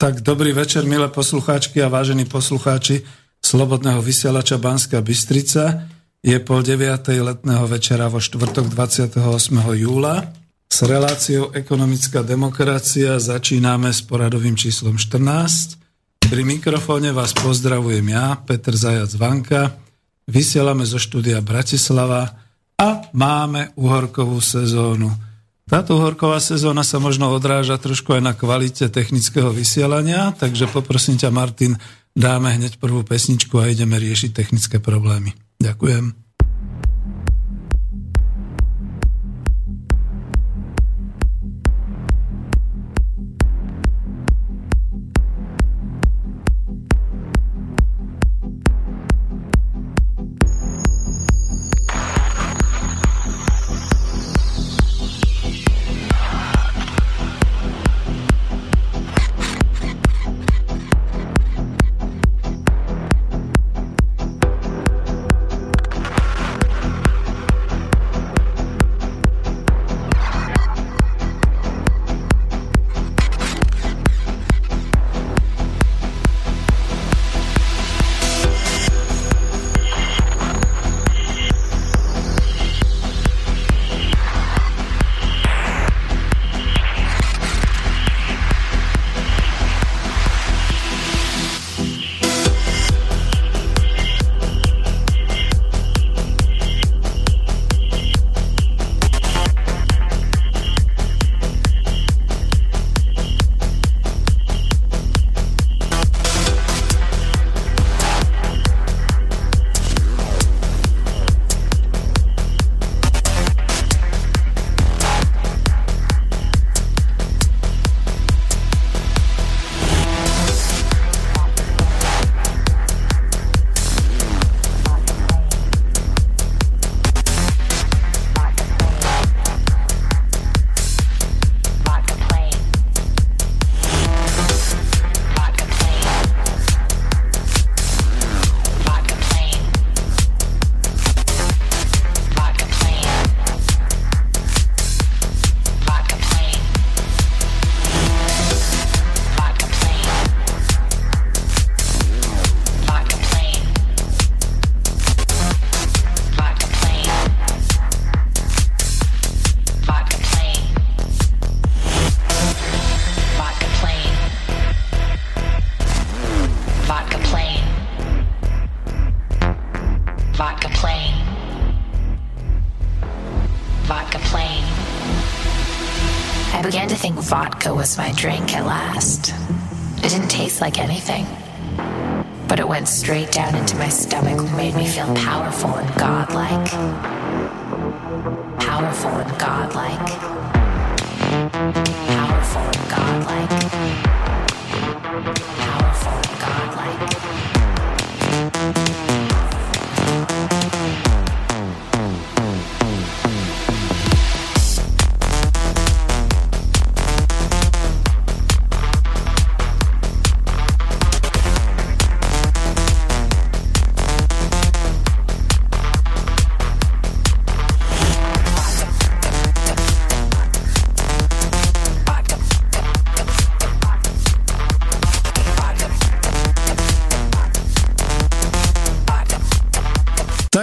Tak 0.00 0.24
dobrý 0.24 0.56
večer, 0.56 0.88
milé 0.88 1.12
poslucháčky 1.12 1.84
a 1.84 1.92
vážení 1.92 2.24
poslucháči 2.24 3.04
Slobodného 3.44 4.00
vysielača 4.00 4.56
Banska 4.56 4.96
Bystrica. 5.04 5.92
Je 6.24 6.40
pol 6.40 6.64
9. 6.64 7.04
letného 7.20 7.68
večera 7.68 8.08
vo 8.08 8.16
štvrtok 8.16 8.72
28. 8.72 9.20
júla. 9.76 10.32
S 10.72 10.88
reláciou 10.88 11.52
Ekonomická 11.52 12.24
demokracia 12.24 13.20
začíname 13.20 13.92
s 13.92 14.00
poradovým 14.00 14.56
číslom 14.56 14.96
14. 14.96 15.76
Pri 16.32 16.48
mikrofóne 16.48 17.12
vás 17.12 17.36
pozdravujem 17.36 18.08
ja, 18.08 18.40
Peter 18.40 18.72
Zajac 18.72 19.12
Vanka. 19.20 19.76
Vysielame 20.24 20.88
zo 20.88 20.96
štúdia 20.96 21.44
Bratislava 21.44 22.40
a 22.80 23.04
máme 23.12 23.76
uhorkovú 23.76 24.40
sezónu. 24.40 25.12
Táto 25.70 26.02
horková 26.02 26.42
sezóna 26.42 26.82
sa 26.82 26.98
možno 26.98 27.30
odráža 27.30 27.78
trošku 27.78 28.18
aj 28.18 28.22
na 28.26 28.34
kvalite 28.34 28.90
technického 28.90 29.54
vysielania, 29.54 30.34
takže 30.34 30.66
poprosím 30.66 31.14
ťa, 31.14 31.30
Martin, 31.30 31.78
dáme 32.10 32.50
hneď 32.50 32.82
prvú 32.82 33.06
pesničku 33.06 33.54
a 33.54 33.70
ideme 33.70 33.94
riešiť 34.02 34.34
technické 34.34 34.82
problémy. 34.82 35.30
Ďakujem. 35.62 36.29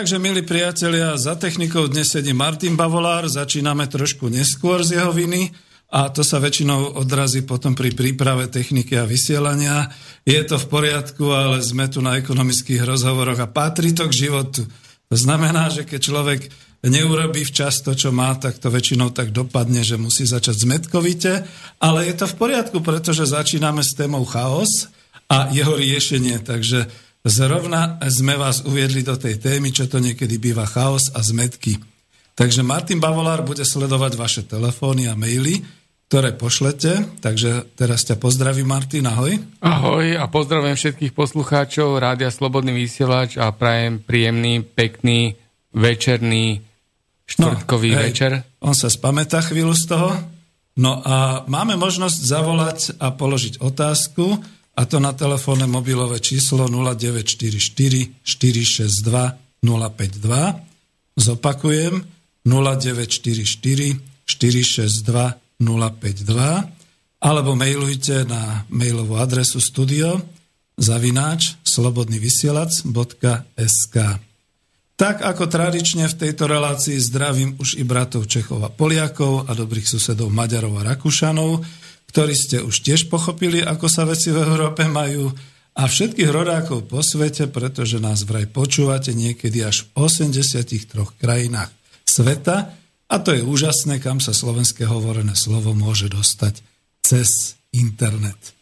Takže, 0.07 0.24
milí 0.24 0.39
priatelia, 0.39 1.19
za 1.19 1.36
technikou 1.36 1.83
dnes 1.92 2.07
sedí 2.07 2.31
Martin 2.31 2.80
Bavolár, 2.80 3.27
začíname 3.27 3.92
trošku 3.92 4.31
neskôr 4.31 4.80
z 4.80 4.95
jeho 4.95 5.12
viny 5.12 5.51
a 5.92 6.07
to 6.07 6.24
sa 6.24 6.39
väčšinou 6.39 6.95
odrazí 6.95 7.44
potom 7.44 7.75
pri 7.75 7.92
príprave 7.92 8.48
techniky 8.48 8.95
a 8.95 9.04
vysielania. 9.04 9.92
Je 10.24 10.39
to 10.48 10.63
v 10.63 10.71
poriadku, 10.71 11.27
ale 11.36 11.59
sme 11.59 11.92
tu 11.92 12.00
na 12.00 12.15
ekonomických 12.15 12.88
rozhovoroch 12.88 13.36
a 13.36 13.51
patrí 13.51 13.92
to 13.92 14.07
k 14.07 14.31
životu. 14.31 14.63
To 15.12 15.15
znamená, 15.19 15.68
že 15.75 15.83
keď 15.83 16.00
človek 16.00 16.39
neurobí 16.88 17.44
včas 17.44 17.83
to, 17.83 17.92
čo 17.92 18.15
má, 18.15 18.31
tak 18.39 18.63
to 18.63 18.71
väčšinou 18.71 19.12
tak 19.12 19.36
dopadne, 19.36 19.83
že 19.83 20.00
musí 20.00 20.24
začať 20.24 20.56
zmetkovite, 20.56 21.44
ale 21.83 22.07
je 22.07 22.15
to 22.15 22.31
v 22.31 22.48
poriadku, 22.48 22.80
pretože 22.80 23.27
začíname 23.27 23.83
s 23.83 23.92
témou 23.92 24.24
chaos 24.24 24.88
a 25.27 25.51
jeho 25.51 25.75
riešenie, 25.75 26.39
takže 26.48 26.88
Zrovna 27.27 28.00
sme 28.07 28.39
vás 28.39 28.63
uviedli 28.63 29.03
do 29.03 29.19
tej 29.19 29.35
témy, 29.35 29.75
čo 29.75 29.91
to 29.91 30.00
niekedy 30.00 30.39
býva 30.39 30.63
chaos 30.63 31.12
a 31.12 31.19
zmetky. 31.19 31.75
Takže 32.31 32.63
Martin 32.63 33.03
Bavolár 33.03 33.44
bude 33.44 33.68
sledovať 33.68 34.15
vaše 34.15 34.41
telefóny 34.47 35.12
a 35.12 35.18
maily, 35.19 35.59
ktoré 36.07 36.31
pošlete. 36.31 37.19
Takže 37.19 37.75
teraz 37.75 38.07
ťa 38.07 38.15
pozdravím, 38.15 38.71
Martin, 38.71 39.12
ahoj. 39.12 39.35
Ahoj 39.59 40.15
a 40.15 40.24
pozdravujem 40.31 40.79
všetkých 40.79 41.12
poslucháčov 41.12 42.00
Rádia 42.00 42.31
Slobodný 42.31 42.71
vysielač 42.71 43.35
a 43.35 43.51
prajem 43.51 44.00
príjemný, 44.00 44.63
pekný, 44.63 45.35
večerný, 45.75 46.63
štvrtkový 47.27 47.91
no, 47.91 47.97
hej, 48.00 48.06
večer. 48.07 48.31
On 48.63 48.71
sa 48.71 48.88
spamätá 48.88 49.44
chvíľu 49.44 49.75
z 49.75 49.83
toho. 49.83 50.15
No 50.79 51.03
a 51.03 51.44
máme 51.44 51.75
možnosť 51.75 52.18
zavolať 52.24 52.79
a 53.03 53.12
položiť 53.12 53.59
otázku 53.59 54.56
a 54.77 54.85
to 54.85 55.01
na 55.01 55.18
telefónne 55.18 55.65
mobilové 55.65 56.21
číslo 56.21 56.69
0944 56.69 58.21
462 58.21 59.65
052. 59.65 61.18
Zopakujem 61.18 62.06
0944 62.45 63.97
462 64.29 65.33
052. 65.57 66.77
alebo 67.18 67.57
mailujte 67.57 68.21
na 68.29 68.69
mailovú 68.69 69.18
adresu 69.18 69.57
studio 69.57 70.21
zavináč 70.77 71.57
slobodnyvysielac.sk 71.65 73.95
Tak 74.94 75.25
ako 75.25 75.50
tradične 75.50 76.06
v 76.06 76.13
tejto 76.13 76.45
relácii 76.45 77.01
zdravím 77.01 77.57
už 77.57 77.81
i 77.81 77.83
bratov 77.83 78.29
Čechov 78.29 78.62
a 78.62 78.69
Poliakov 78.69 79.50
a 79.50 79.57
dobrých 79.57 79.89
susedov 79.89 80.29
Maďarov 80.29 80.77
a 80.77 80.85
Rakúšanov, 80.94 81.65
ktorí 82.12 82.33
ste 82.33 82.57
už 82.63 82.83
tiež 82.83 83.12
pochopili, 83.12 83.59
ako 83.63 83.88
sa 83.92 84.07
veci 84.07 84.31
v 84.31 84.42
Európe 84.42 84.88
majú 84.88 85.31
a 85.77 85.83
všetkých 85.86 86.33
rodákov 86.33 86.89
po 86.89 87.06
svete, 87.06 87.45
pretože 87.54 88.01
nás 88.01 88.25
vraj 88.25 88.50
počúvate 88.50 89.13
niekedy 89.13 89.62
až 89.62 89.86
v 89.94 90.09
83 90.09 90.65
krajinách 91.21 91.69
sveta 92.01 92.74
a 93.07 93.15
to 93.21 93.31
je 93.31 93.45
úžasné, 93.45 94.01
kam 94.01 94.18
sa 94.18 94.33
slovenské 94.33 94.89
hovorené 94.89 95.38
slovo 95.38 95.77
môže 95.77 96.09
dostať 96.09 96.65
cez 97.06 97.56
internet. 97.71 98.57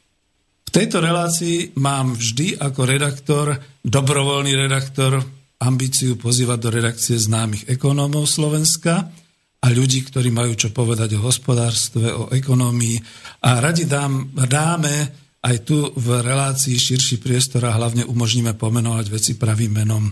V 0.68 0.70
tejto 0.76 1.00
relácii 1.00 1.80
mám 1.80 2.20
vždy 2.20 2.60
ako 2.60 2.82
redaktor, 2.84 3.56
dobrovoľný 3.80 4.54
redaktor, 4.60 5.24
ambíciu 5.64 6.20
pozývať 6.20 6.60
do 6.60 6.70
redakcie 6.70 7.16
známych 7.16 7.72
ekonómov 7.72 8.28
Slovenska 8.28 9.08
a 9.66 9.74
ľudí, 9.74 10.06
ktorí 10.06 10.30
majú 10.30 10.54
čo 10.54 10.70
povedať 10.70 11.18
o 11.18 11.26
hospodárstve, 11.26 12.14
o 12.14 12.30
ekonomii 12.30 13.02
a 13.50 13.58
radi 13.58 13.90
dám, 13.90 14.30
dáme 14.46 14.94
aj 15.42 15.56
tu 15.66 15.90
v 15.98 16.22
relácii 16.22 16.78
širší 16.78 17.18
priestor 17.18 17.66
a 17.66 17.74
hlavne 17.74 18.06
umožníme 18.06 18.54
pomenovať 18.54 19.06
veci 19.10 19.34
pravým 19.34 19.74
menom 19.74 20.06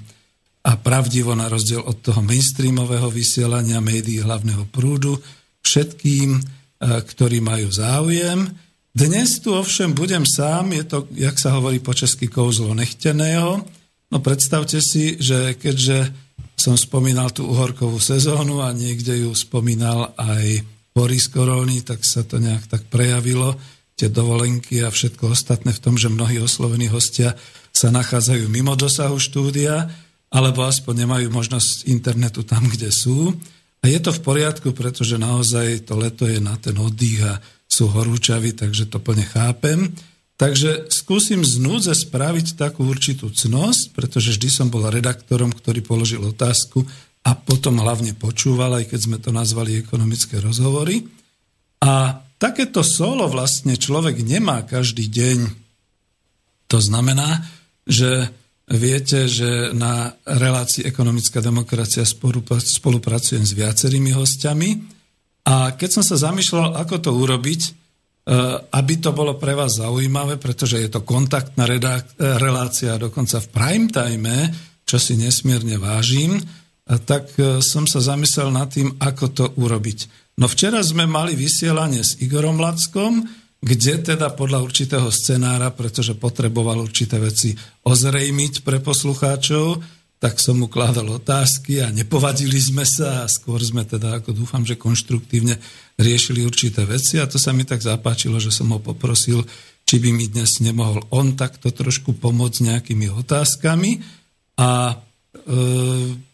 a 0.63 0.71
pravdivo 0.73 1.37
na 1.37 1.45
rozdiel 1.45 1.85
od 1.85 2.01
toho 2.01 2.25
mainstreamového 2.25 3.13
vysielania 3.13 3.77
médií 3.77 4.25
hlavného 4.25 4.65
prúdu 4.73 5.21
všetkým, 5.61 6.29
e, 6.33 6.41
ktorí 6.81 7.37
majú 7.43 7.69
záujem. 7.69 8.49
Dnes 8.89 9.37
tu 9.37 9.53
ovšem 9.53 9.93
budem 9.93 10.25
sám, 10.25 10.73
je 10.73 10.83
to, 10.85 10.97
jak 11.13 11.37
sa 11.37 11.53
hovorí 11.53 11.77
po 11.77 11.93
česky, 11.93 12.25
kouzlo 12.25 12.73
nechteného. 12.73 13.61
No 14.09 14.17
predstavte 14.21 14.81
si, 14.81 15.17
že 15.17 15.57
keďže 15.57 16.22
som 16.53 16.77
spomínal 16.79 17.33
tú 17.33 17.49
uhorkovú 17.49 17.97
sezónu 17.99 18.63
a 18.63 18.71
niekde 18.71 19.25
ju 19.25 19.31
spomínal 19.35 20.15
aj 20.15 20.63
Boris 20.93 21.27
Korony, 21.27 21.81
tak 21.81 22.05
sa 22.05 22.21
to 22.21 22.37
nejak 22.37 22.69
tak 22.69 22.85
prejavilo, 22.87 23.57
tie 23.97 24.09
dovolenky 24.09 24.81
a 24.81 24.89
všetko 24.89 25.33
ostatné 25.33 25.73
v 25.73 25.81
tom, 25.81 25.97
že 25.97 26.13
mnohí 26.13 26.37
oslovení 26.41 26.89
hostia 26.89 27.37
sa 27.73 27.89
nachádzajú 27.89 28.49
mimo 28.49 28.77
dosahu 28.77 29.17
štúdia, 29.17 29.89
alebo 30.33 30.65
aspoň 30.65 31.05
nemajú 31.05 31.27
možnosť 31.29 31.85
internetu 31.89 32.41
tam, 32.41 32.65
kde 32.65 32.89
sú. 32.89 33.33
A 33.83 33.89
je 33.89 33.99
to 34.01 34.09
v 34.09 34.23
poriadku, 34.25 34.73
pretože 34.73 35.21
naozaj 35.21 35.85
to 35.85 35.93
leto 35.93 36.25
je 36.25 36.41
na 36.41 36.57
ten 36.57 36.73
oddych 36.77 37.21
a 37.21 37.37
sú 37.69 37.89
horúčaví, 37.89 38.53
takže 38.53 38.89
to 38.89 38.97
plne 38.97 39.25
chápem. 39.25 39.93
Takže 40.33 40.89
skúsim 40.89 41.45
z 41.45 41.61
núdze 41.61 41.93
spraviť 41.93 42.57
takú 42.57 42.89
určitú 42.89 43.29
cnosť, 43.29 43.93
pretože 43.93 44.33
vždy 44.33 44.49
som 44.49 44.67
bol 44.67 44.89
redaktorom, 44.89 45.53
ktorý 45.53 45.85
položil 45.85 46.25
otázku 46.25 46.83
a 47.23 47.37
potom 47.37 47.79
hlavne 47.79 48.17
počúval, 48.17 48.81
aj 48.81 48.91
keď 48.91 48.99
sme 48.99 49.17
to 49.21 49.29
nazvali 49.29 49.79
ekonomické 49.79 50.41
rozhovory. 50.41 51.05
A 51.85 52.23
Takéto 52.43 52.83
solo 52.83 53.31
vlastne 53.31 53.79
človek 53.79 54.19
nemá 54.19 54.67
každý 54.67 55.07
deň. 55.07 55.47
To 56.67 56.83
znamená, 56.83 57.39
že 57.87 58.35
viete, 58.67 59.31
že 59.31 59.71
na 59.71 60.11
relácii 60.27 60.83
ekonomická 60.83 61.39
demokracia 61.39 62.03
spolupracujem 62.03 63.47
s 63.47 63.55
viacerými 63.55 64.11
hostiami 64.11 64.69
a 65.47 65.71
keď 65.71 65.89
som 65.95 66.03
sa 66.03 66.19
zamýšľal, 66.19 66.83
ako 66.83 66.95
to 66.99 67.11
urobiť, 67.15 67.61
aby 68.71 68.93
to 69.03 69.11
bolo 69.11 69.35
pre 69.35 69.51
vás 69.51 69.83
zaujímavé, 69.83 70.39
pretože 70.39 70.79
je 70.79 70.87
to 70.87 71.03
kontaktná 71.03 71.67
relácia 72.17 72.95
dokonca 72.95 73.43
v 73.43 73.51
prime 73.51 73.87
time, 73.91 74.47
čo 74.87 74.95
si 74.95 75.19
nesmierne 75.19 75.75
vážim, 75.75 76.39
tak 76.83 77.31
e, 77.39 77.63
som 77.63 77.87
sa 77.87 78.03
zamyslel 78.03 78.51
nad 78.51 78.67
tým, 78.67 78.99
ako 78.99 79.25
to 79.31 79.45
urobiť. 79.55 79.99
No 80.39 80.51
včera 80.51 80.83
sme 80.83 81.07
mali 81.07 81.31
vysielanie 81.31 82.03
s 82.03 82.19
Igorom 82.19 82.59
Lackom, 82.59 83.23
kde 83.63 84.03
teda 84.03 84.35
podľa 84.35 84.59
určitého 84.59 85.07
scenára, 85.07 85.71
pretože 85.71 86.19
potreboval 86.19 86.83
určité 86.83 87.15
veci 87.23 87.55
ozrejmiť 87.87 88.67
pre 88.67 88.83
poslucháčov, 88.83 89.79
tak 90.23 90.39
som 90.39 90.55
mu 90.55 90.71
kládal 90.71 91.19
otázky 91.19 91.83
a 91.83 91.91
nepovadili 91.91 92.55
sme 92.55 92.87
sa 92.87 93.27
a 93.27 93.31
skôr 93.31 93.59
sme 93.59 93.83
teda, 93.83 94.23
ako 94.23 94.31
dúfam, 94.31 94.63
že 94.63 94.79
konštruktívne 94.79 95.59
riešili 95.99 96.47
určité 96.47 96.87
veci 96.87 97.19
a 97.19 97.27
to 97.27 97.35
sa 97.35 97.51
mi 97.51 97.67
tak 97.67 97.83
zapáčilo, 97.83 98.39
že 98.39 98.47
som 98.47 98.71
ho 98.71 98.79
poprosil, 98.79 99.43
či 99.83 99.99
by 99.99 100.15
mi 100.15 100.31
dnes 100.31 100.63
nemohol 100.63 101.03
on 101.11 101.35
takto 101.35 101.75
trošku 101.75 102.15
pomôcť 102.23 102.71
nejakými 102.71 103.11
otázkami 103.11 103.99
a 104.63 104.95
e, 104.95 104.95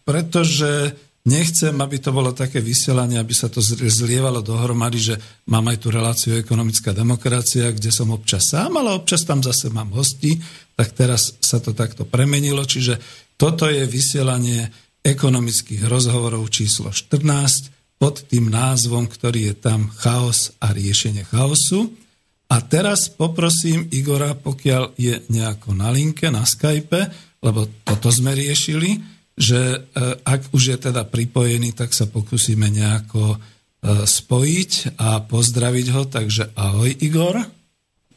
pretože 0.06 0.94
Nechcem, 1.30 1.76
aby 1.78 2.00
to 2.00 2.16
bolo 2.16 2.32
také 2.32 2.58
vysielanie, 2.64 3.20
aby 3.20 3.36
sa 3.36 3.52
to 3.52 3.60
zlievalo 3.62 4.40
dohromady, 4.42 5.14
že 5.14 5.16
mám 5.52 5.68
aj 5.68 5.78
tú 5.78 5.92
reláciu 5.94 6.40
ekonomická 6.40 6.90
demokracia, 6.96 7.70
kde 7.70 7.92
som 7.92 8.10
občas 8.16 8.50
sám, 8.50 8.80
ale 8.80 8.96
občas 8.96 9.28
tam 9.28 9.44
zase 9.44 9.70
mám 9.70 9.94
hosti, 9.94 10.40
tak 10.74 10.96
teraz 10.96 11.38
sa 11.44 11.62
to 11.62 11.76
takto 11.76 12.08
premenilo. 12.08 12.64
Čiže 12.64 12.98
toto 13.40 13.72
je 13.72 13.88
vysielanie 13.88 14.68
ekonomických 15.00 15.88
rozhovorov 15.88 16.52
číslo 16.52 16.92
14 16.92 17.96
pod 17.96 18.28
tým 18.28 18.52
názvom, 18.52 19.08
ktorý 19.08 19.52
je 19.52 19.56
tam 19.56 19.88
chaos 19.96 20.52
a 20.60 20.76
riešenie 20.76 21.24
chaosu. 21.24 21.88
A 22.52 22.60
teraz 22.60 23.08
poprosím 23.08 23.88
Igora, 23.96 24.36
pokiaľ 24.36 25.00
je 25.00 25.24
nejako 25.32 25.72
na 25.72 25.88
linke, 25.96 26.28
na 26.28 26.44
Skype, 26.44 27.08
lebo 27.40 27.64
toto 27.88 28.12
sme 28.12 28.36
riešili, 28.36 29.00
že 29.40 29.60
e, 29.72 29.78
ak 30.20 30.52
už 30.52 30.76
je 30.76 30.78
teda 30.92 31.08
pripojený, 31.08 31.72
tak 31.72 31.96
sa 31.96 32.12
pokúsime 32.12 32.68
nejako 32.68 33.36
e, 33.36 33.38
spojiť 34.04 35.00
a 35.00 35.24
pozdraviť 35.24 35.88
ho. 35.96 36.02
Takže 36.10 36.44
ahoj 36.60 36.92
Igor. 37.00 37.40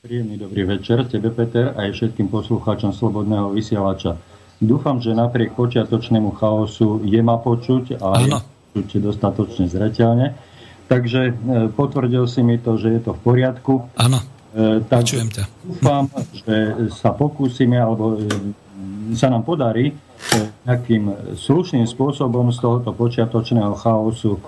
Príjemný 0.02 0.35
dobrý 0.35 0.66
večer 0.66 1.06
tebe 1.06 1.30
Peter 1.30 1.78
aj 1.78 1.94
všetkým 1.94 2.26
poslucháčom 2.26 2.90
Slobodného 2.90 3.54
vysielača. 3.54 4.31
Dúfam, 4.62 5.02
že 5.02 5.11
napriek 5.11 5.59
počiatočnému 5.59 6.38
chaosu 6.38 7.02
je 7.02 7.19
ma 7.19 7.35
počuť 7.35 7.99
a 7.99 8.09
je 8.23 8.31
počuť 8.78 9.00
dostatočne 9.02 9.66
zreteľne. 9.66 10.38
Takže 10.87 11.21
e, 11.26 11.33
potvrdil 11.75 12.31
si 12.31 12.47
mi 12.47 12.62
to, 12.62 12.78
že 12.78 12.95
je 12.95 13.00
to 13.02 13.11
v 13.19 13.21
poriadku. 13.26 13.90
Áno, 13.99 14.23
počujem 14.87 15.35
ťa. 15.35 15.45
Dúfam, 15.66 16.04
že 16.31 16.54
sa 16.95 17.11
pokúsime, 17.11 17.81
alebo 17.81 18.23
sa 19.19 19.33
nám 19.33 19.42
podarí 19.42 19.97
nejakým 20.62 21.35
slušným 21.35 21.88
spôsobom 21.90 22.54
z 22.54 22.59
tohoto 22.62 22.95
počiatočného 22.95 23.75
chaosu 23.75 24.38
e, 24.38 24.40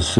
s, 0.00 0.16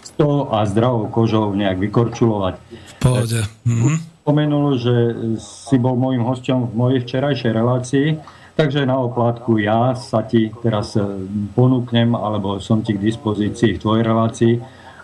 s 0.00 0.10
to 0.16 0.48
a 0.48 0.64
zdravou 0.64 1.12
kožou 1.12 1.52
nejak 1.52 1.76
vykorčulovať. 1.76 2.54
Pohode. 3.02 3.44
Mm-hmm. 3.68 4.13
Spomenul, 4.24 4.80
že 4.80 4.94
si 5.36 5.76
bol 5.76 6.00
môjim 6.00 6.24
hostom 6.24 6.64
v 6.64 6.72
mojej 6.72 7.04
včerajšej 7.04 7.52
relácii, 7.52 8.08
takže 8.56 8.88
na 8.88 8.96
oplátku 8.96 9.60
ja 9.60 9.92
sa 9.92 10.24
ti 10.24 10.48
teraz 10.64 10.96
e, 10.96 11.04
ponúknem, 11.52 12.16
alebo 12.16 12.56
som 12.56 12.80
ti 12.80 12.96
k 12.96 13.04
dispozícii 13.04 13.76
v 13.76 13.82
tvojej 13.84 14.00
relácii 14.00 14.54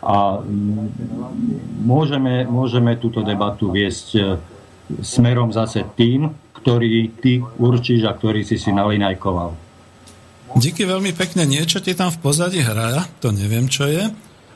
a 0.01 0.41
môžeme, 1.85 2.49
môžeme 2.49 2.97
túto 2.97 3.21
debatu 3.21 3.69
viesť 3.69 4.09
e, 4.17 4.23
smerom 5.05 5.53
zase 5.53 5.85
tým, 5.93 6.33
ktorý 6.57 7.13
ty 7.21 7.45
určíš 7.45 8.09
a 8.09 8.17
ktorý 8.17 8.41
si 8.41 8.57
si 8.57 8.73
nalinajkoval. 8.73 9.53
Díky 10.57 10.89
veľmi 10.89 11.13
pekne. 11.13 11.45
Niečo 11.45 11.85
ti 11.85 11.93
tam 11.93 12.09
v 12.09 12.25
pozadí 12.25 12.65
hraja, 12.65 13.05
to 13.21 13.37
neviem, 13.37 13.69
čo 13.69 13.85
je. 13.85 14.09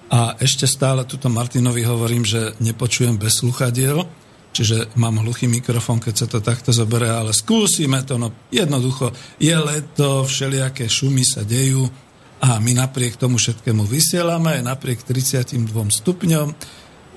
A 0.08 0.40
ešte 0.40 0.64
stále 0.64 1.04
tuto 1.04 1.28
Martinovi 1.28 1.84
hovorím, 1.84 2.24
že 2.24 2.56
nepočujem 2.64 3.20
bez 3.20 3.44
sluchadiel, 3.44 4.23
čiže 4.54 4.94
mám 4.94 5.18
hluchý 5.18 5.50
mikrofón, 5.50 5.98
keď 5.98 6.14
sa 6.14 6.26
to 6.30 6.38
takto 6.38 6.70
zoberie, 6.70 7.10
ale 7.10 7.34
skúsime 7.34 8.06
to. 8.06 8.14
No 8.14 8.30
jednoducho, 8.54 9.10
je 9.42 9.52
leto, 9.58 10.22
všelijaké 10.22 10.86
šumy 10.86 11.26
sa 11.26 11.42
dejú 11.42 11.90
a 12.38 12.62
my 12.62 12.78
napriek 12.78 13.18
tomu 13.18 13.42
všetkému 13.42 13.82
vysielame, 13.82 14.62
napriek 14.62 15.02
32 15.02 15.58
stupňom 15.90 16.48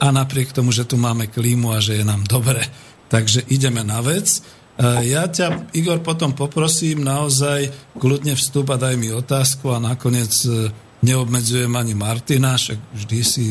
a 0.01 0.07
napriek 0.09 0.49
tomu, 0.49 0.73
že 0.73 0.89
tu 0.89 0.97
máme 0.97 1.29
klímu 1.29 1.77
a 1.77 1.77
že 1.77 2.01
je 2.01 2.05
nám 2.05 2.25
dobre. 2.25 2.65
Takže 3.07 3.45
ideme 3.53 3.85
na 3.85 4.01
vec. 4.01 4.27
E, 4.33 4.41
ja 5.13 5.29
ťa, 5.29 5.71
Igor, 5.77 6.01
potom 6.01 6.33
poprosím 6.33 7.05
naozaj 7.05 7.69
kľudne 8.01 8.33
vstup 8.33 8.73
a 8.73 8.81
daj 8.81 8.97
mi 8.97 9.13
otázku 9.13 9.73
a 9.73 9.81
nakoniec 9.81 10.33
e, 10.45 10.73
neobmedzujem 11.05 11.71
ani 11.71 11.93
Martina, 11.93 12.57
však 12.57 12.79
vždy 12.93 13.19
si 13.21 13.45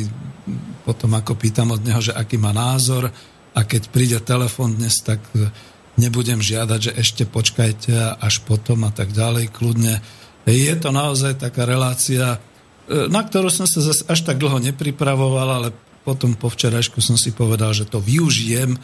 potom 0.86 1.10
ako 1.18 1.34
pýtam 1.34 1.74
od 1.74 1.82
neho, 1.82 1.98
že 1.98 2.14
aký 2.14 2.38
má 2.38 2.54
názor 2.54 3.10
a 3.56 3.64
keď 3.64 3.88
príde 3.88 4.18
telefon 4.20 4.76
dnes, 4.76 5.00
tak 5.00 5.24
e, 5.32 5.48
nebudem 5.96 6.44
žiadať, 6.44 6.80
že 6.80 6.92
ešte 6.92 7.24
počkajte 7.24 8.20
až 8.20 8.44
potom 8.44 8.84
a 8.84 8.92
tak 8.92 9.16
ďalej, 9.16 9.48
kľudne. 9.48 10.04
Je 10.44 10.74
to 10.76 10.92
naozaj 10.92 11.40
taká 11.40 11.64
relácia, 11.64 12.38
na 12.86 13.22
ktorú 13.26 13.50
som 13.50 13.66
sa 13.66 13.82
zase 13.82 14.06
až 14.06 14.22
tak 14.22 14.38
dlho 14.38 14.62
nepripravoval, 14.62 15.48
ale 15.58 15.68
potom 16.06 16.38
po 16.38 16.46
včerajšku 16.46 17.02
som 17.02 17.18
si 17.18 17.34
povedal, 17.34 17.74
že 17.74 17.90
to 17.90 17.98
využijem 17.98 18.78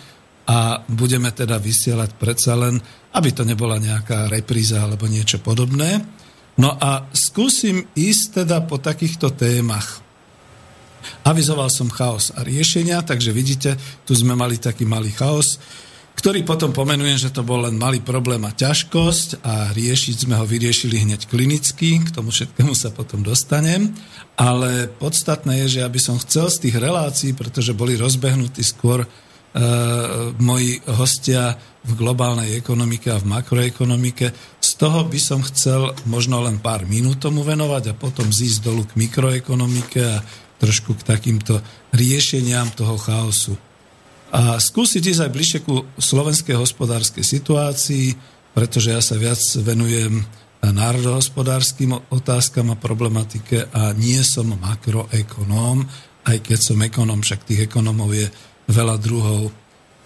a 0.50 0.82
budeme 0.90 1.30
teda 1.30 1.62
vysielať 1.62 2.18
predsa 2.18 2.58
len, 2.58 2.82
aby 3.14 3.30
to 3.30 3.46
nebola 3.46 3.78
nejaká 3.78 4.26
repríza 4.26 4.82
alebo 4.82 5.06
niečo 5.06 5.38
podobné. 5.38 6.02
No 6.58 6.74
a 6.74 7.06
skúsim 7.14 7.86
ísť 7.94 8.42
teda 8.42 8.66
po 8.66 8.82
takýchto 8.82 9.30
témach. 9.30 10.02
Avizoval 11.26 11.68
som 11.68 11.92
chaos 11.92 12.34
a 12.34 12.46
riešenia, 12.46 13.02
takže 13.04 13.34
vidíte, 13.34 13.76
tu 14.06 14.12
sme 14.16 14.32
mali 14.32 14.58
taký 14.58 14.88
malý 14.88 15.12
chaos, 15.12 15.60
ktorý 16.12 16.44
potom 16.44 16.76
pomenujem, 16.76 17.28
že 17.28 17.34
to 17.34 17.40
bol 17.40 17.64
len 17.64 17.74
malý 17.80 18.04
problém 18.04 18.44
a 18.44 18.52
ťažkosť 18.52 19.42
a 19.42 19.72
riešiť 19.72 20.28
sme 20.28 20.36
ho 20.36 20.44
vyriešili 20.44 21.02
hneď 21.02 21.24
klinicky, 21.26 21.98
k 21.98 22.12
tomu 22.12 22.28
všetkému 22.28 22.76
sa 22.76 22.92
potom 22.92 23.24
dostanem, 23.24 23.90
ale 24.36 24.92
podstatné 25.00 25.64
je, 25.66 25.80
že 25.80 25.84
aby 25.88 25.98
som 25.98 26.20
chcel 26.20 26.52
z 26.52 26.68
tých 26.68 26.76
relácií, 26.76 27.32
pretože 27.32 27.72
boli 27.72 27.96
rozbehnutí 27.96 28.60
skôr 28.60 29.08
E, 29.52 29.60
moji 30.40 30.80
hostia 30.96 31.52
v 31.84 31.92
globálnej 31.92 32.56
ekonomike 32.56 33.12
a 33.12 33.20
v 33.20 33.36
makroekonomike. 33.36 34.32
Z 34.64 34.70
toho 34.80 35.04
by 35.04 35.20
som 35.20 35.44
chcel 35.44 35.92
možno 36.08 36.40
len 36.40 36.56
pár 36.56 36.88
minút 36.88 37.20
tomu 37.20 37.44
venovať 37.44 37.92
a 37.92 37.98
potom 37.98 38.32
zísť 38.32 38.64
dolu 38.64 38.88
k 38.88 38.96
mikroekonomike 38.96 40.00
a 40.00 40.24
trošku 40.62 40.94
k 40.94 41.02
takýmto 41.02 41.58
riešeniam 41.90 42.70
toho 42.70 42.94
chaosu. 42.94 43.58
A 44.30 44.62
skúsiť 44.62 45.02
ísť 45.02 45.22
aj 45.26 45.34
bližšie 45.34 45.60
ku 45.66 45.82
slovenskej 45.98 46.54
hospodárskej 46.54 47.26
situácii, 47.26 48.14
pretože 48.54 48.94
ja 48.94 49.02
sa 49.02 49.18
viac 49.18 49.42
venujem 49.60 50.22
národohospodárským 50.62 52.14
otázkam 52.14 52.70
a 52.70 52.78
problematike 52.78 53.66
a 53.74 53.90
nie 53.98 54.22
som 54.22 54.54
makroekonóm, 54.54 55.82
aj 56.22 56.38
keď 56.38 56.58
som 56.62 56.78
ekonóm, 56.78 57.26
však 57.26 57.42
tých 57.42 57.66
ekonomov 57.66 58.14
je 58.14 58.30
veľa 58.70 58.96
druhov. 59.02 59.50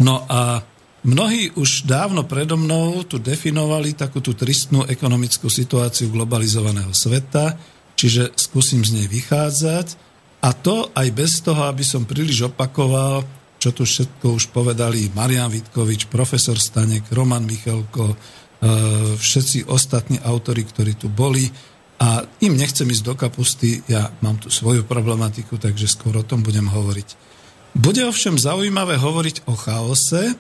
No 0.01 0.25
a 0.25 0.65
mnohí 1.05 1.53
už 1.53 1.85
dávno 1.85 2.25
predo 2.25 2.57
mnou 2.57 3.05
tu 3.05 3.21
definovali 3.21 3.93
takú 3.93 4.25
tú 4.25 4.33
tristnú 4.33 4.89
ekonomickú 4.89 5.53
situáciu 5.53 6.09
globalizovaného 6.09 6.97
sveta, 6.97 7.61
čiže 7.93 8.33
skúsim 8.41 8.81
z 8.81 8.97
nej 8.97 9.07
vychádzať 9.13 10.06
a 10.43 10.51
to 10.53 10.93
aj 10.93 11.09
bez 11.17 11.41
toho, 11.41 11.65
aby 11.67 11.83
som 11.83 12.05
príliš 12.05 12.53
opakoval, 12.53 13.25
čo 13.57 13.73
tu 13.73 13.89
všetko 13.89 14.37
už 14.37 14.53
povedali 14.53 15.09
Marian 15.17 15.49
Vitkovič, 15.49 16.13
profesor 16.13 16.61
Stanek, 16.61 17.09
Roman 17.11 17.43
Michalko, 17.43 18.13
e, 18.13 18.17
všetci 19.17 19.67
ostatní 19.67 20.21
autori, 20.21 20.63
ktorí 20.63 20.95
tu 21.01 21.09
boli 21.09 21.49
a 21.97 22.29
im 22.45 22.53
nechcem 22.53 22.85
ísť 22.85 23.05
do 23.05 23.15
kapusty, 23.17 23.81
ja 23.89 24.13
mám 24.21 24.37
tu 24.37 24.53
svoju 24.53 24.85
problematiku, 24.85 25.57
takže 25.57 25.89
skôr 25.89 26.21
o 26.21 26.27
tom 26.27 26.45
budem 26.45 26.69
hovoriť. 26.69 27.09
Bude 27.73 28.05
ovšem 28.05 28.37
zaujímavé 28.37 29.01
hovoriť 29.01 29.49
o 29.49 29.57
chaose 29.57 30.37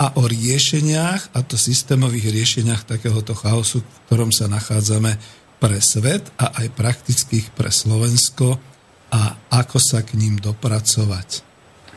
a 0.00 0.06
o 0.16 0.24
riešeniach, 0.24 1.36
a 1.36 1.40
to 1.44 1.60
systémových 1.60 2.32
riešeniach 2.32 2.88
takéhoto 2.88 3.36
chaosu, 3.36 3.84
v 3.84 3.98
ktorom 4.08 4.32
sa 4.32 4.48
nachádzame 4.48 5.16
pre 5.60 5.78
svet 5.84 6.28
a 6.40 6.56
aj 6.60 6.76
praktických 6.76 7.52
pre 7.52 7.68
Slovensko 7.68 8.60
a 9.10 9.36
ako 9.52 9.78
sa 9.80 10.00
k 10.06 10.16
ním 10.16 10.40
dopracovať. 10.40 11.42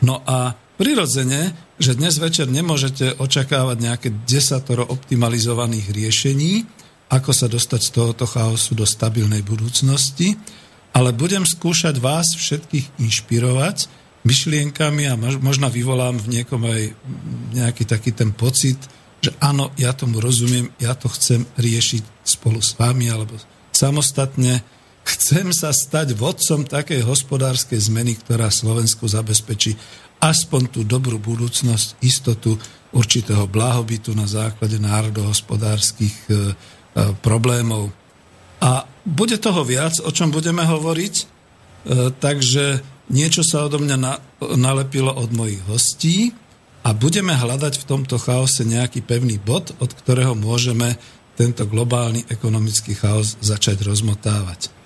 No 0.04 0.22
a 0.26 0.54
prirodzene, 0.78 1.56
že 1.78 1.98
dnes 1.98 2.18
večer 2.18 2.50
nemôžete 2.50 3.18
očakávať 3.18 3.76
nejaké 3.78 4.08
desatoro 4.26 4.86
optimalizovaných 4.86 5.90
riešení, 5.94 6.66
ako 7.08 7.30
sa 7.32 7.46
dostať 7.48 7.80
z 7.80 7.90
tohoto 7.90 8.26
chaosu 8.28 8.76
do 8.76 8.84
stabilnej 8.84 9.40
budúcnosti, 9.40 10.36
ale 10.92 11.16
budem 11.16 11.44
skúšať 11.44 11.96
vás 12.00 12.36
všetkých 12.36 13.00
inšpirovať, 13.00 13.88
myšlienkami 14.26 15.08
a 15.08 15.14
možno 15.16 15.70
vyvolám 15.70 16.18
v 16.20 16.40
niekom 16.40 16.62
aj 16.66 16.82
nejaký 17.54 17.84
taký 17.86 18.10
ten 18.12 18.34
pocit, 18.34 18.76
že 19.18 19.34
áno, 19.42 19.74
ja 19.78 19.94
tomu 19.94 20.22
rozumiem, 20.22 20.70
ja 20.78 20.94
to 20.94 21.10
chcem 21.10 21.46
riešiť 21.58 22.22
spolu 22.22 22.62
s 22.62 22.78
vami 22.78 23.10
alebo 23.10 23.34
samostatne. 23.74 24.62
Chcem 25.08 25.56
sa 25.56 25.72
stať 25.72 26.12
vodcom 26.12 26.68
takej 26.68 27.00
hospodárskej 27.00 27.80
zmeny, 27.80 28.20
ktorá 28.20 28.52
Slovensku 28.52 29.08
zabezpečí 29.08 29.72
aspoň 30.20 30.62
tú 30.68 30.80
dobrú 30.84 31.16
budúcnosť, 31.16 31.96
istotu 32.04 32.60
určitého 32.92 33.48
blahobytu 33.48 34.12
na 34.12 34.28
základe 34.28 34.76
národohospodárskych 34.76 36.16
e, 36.28 36.32
e, 36.32 36.36
problémov. 37.24 37.88
A 38.60 38.84
bude 39.08 39.40
toho 39.40 39.64
viac, 39.64 39.96
o 40.04 40.12
čom 40.12 40.28
budeme 40.28 40.68
hovoriť, 40.68 41.14
e, 41.16 41.24
takže 42.12 42.84
niečo 43.08 43.40
sa 43.40 43.64
odo 43.64 43.80
mňa 43.80 43.96
na, 43.96 44.20
nalepilo 44.60 45.12
od 45.14 45.32
mojich 45.32 45.62
hostí 45.64 46.36
a 46.84 46.92
budeme 46.92 47.32
hľadať 47.32 47.80
v 47.80 47.88
tomto 47.88 48.20
chaose 48.20 48.60
nejaký 48.60 49.00
pevný 49.00 49.40
bod, 49.40 49.72
od 49.80 49.88
ktorého 49.88 50.36
môžeme 50.36 51.00
tento 51.32 51.64
globálny 51.64 52.28
ekonomický 52.28 52.92
chaos 52.98 53.40
začať 53.40 53.86
rozmotávať. 53.86 54.77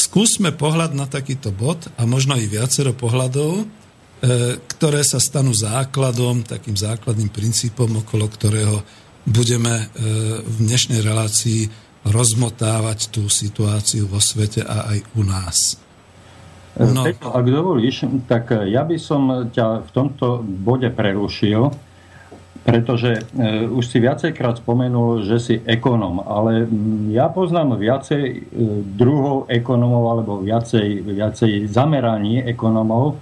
Skúsme 0.00 0.56
pohľad 0.56 0.96
na 0.96 1.04
takýto 1.04 1.52
bod 1.52 1.92
a 2.00 2.08
možno 2.08 2.32
i 2.40 2.48
viacero 2.48 2.96
pohľadov, 2.96 3.52
e, 3.60 3.64
ktoré 4.56 5.04
sa 5.04 5.20
stanú 5.20 5.52
základom, 5.52 6.40
takým 6.40 6.72
základným 6.72 7.28
princípom, 7.28 8.00
okolo 8.00 8.24
ktorého 8.32 8.80
budeme 9.28 9.76
e, 9.76 9.86
v 10.40 10.56
dnešnej 10.64 11.04
relácii 11.04 11.68
rozmotávať 12.08 13.12
tú 13.12 13.28
situáciu 13.28 14.08
vo 14.08 14.24
svete 14.24 14.64
a 14.64 14.96
aj 14.96 14.98
u 15.20 15.22
nás. 15.28 15.76
No. 16.80 17.04
Peťo, 17.04 17.36
ak 17.36 17.44
dovolíš, 17.44 18.08
tak 18.24 18.56
ja 18.72 18.88
by 18.88 18.96
som 18.96 19.52
ťa 19.52 19.84
v 19.84 19.90
tomto 19.92 20.40
bode 20.40 20.88
prerušil, 20.96 21.68
pretože 22.60 23.16
e, 23.16 23.66
už 23.66 23.84
si 23.88 23.98
viacejkrát 24.00 24.60
spomenul, 24.60 25.24
že 25.24 25.36
si 25.40 25.54
ekonom, 25.64 26.20
ale 26.24 26.68
ja 27.08 27.32
poznám 27.32 27.80
viacej 27.80 28.24
e, 28.24 28.38
druhov 28.84 29.48
ekonomov 29.48 30.04
alebo 30.12 30.32
viacej, 30.44 31.00
viacej 31.04 31.66
zameraní 31.66 32.44
ekonomov. 32.44 33.16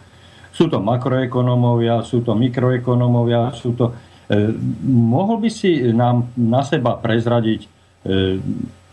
Sú 0.51 0.67
to 0.67 0.83
makroekonomovia, 0.83 2.03
sú 2.03 2.27
to 2.27 2.35
mikroekonomovia, 2.35 3.55
sú 3.55 3.79
to... 3.79 3.95
E, 4.27 4.51
mohol 4.91 5.39
by 5.39 5.51
si 5.51 5.87
nám 5.95 6.35
na 6.35 6.67
seba 6.67 6.99
prezradiť, 6.99 7.61
e, 7.63 7.69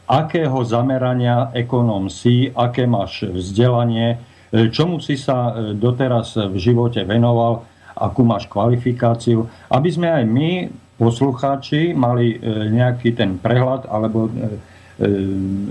akého 0.05 0.61
zamerania 0.61 1.49
ekonom 1.57 2.13
si, 2.13 2.53
aké 2.53 2.85
máš 2.85 3.25
vzdelanie, 3.25 4.21
E, 4.55 4.71
čomu 4.71 5.03
si 5.03 5.19
sa 5.19 5.51
e, 5.51 5.53
doteraz 5.75 6.39
v 6.39 6.55
živote 6.55 7.03
venoval, 7.03 7.67
akú 7.95 8.21
máš 8.27 8.45
kvalifikáciu, 8.51 9.47
aby 9.71 9.89
sme 9.89 10.11
aj 10.11 10.23
my, 10.27 10.51
poslucháči, 10.99 11.95
mali 11.95 12.35
e, 12.35 12.37
nejaký 12.71 13.15
ten 13.15 13.39
prehľad 13.39 13.87
alebo 13.87 14.31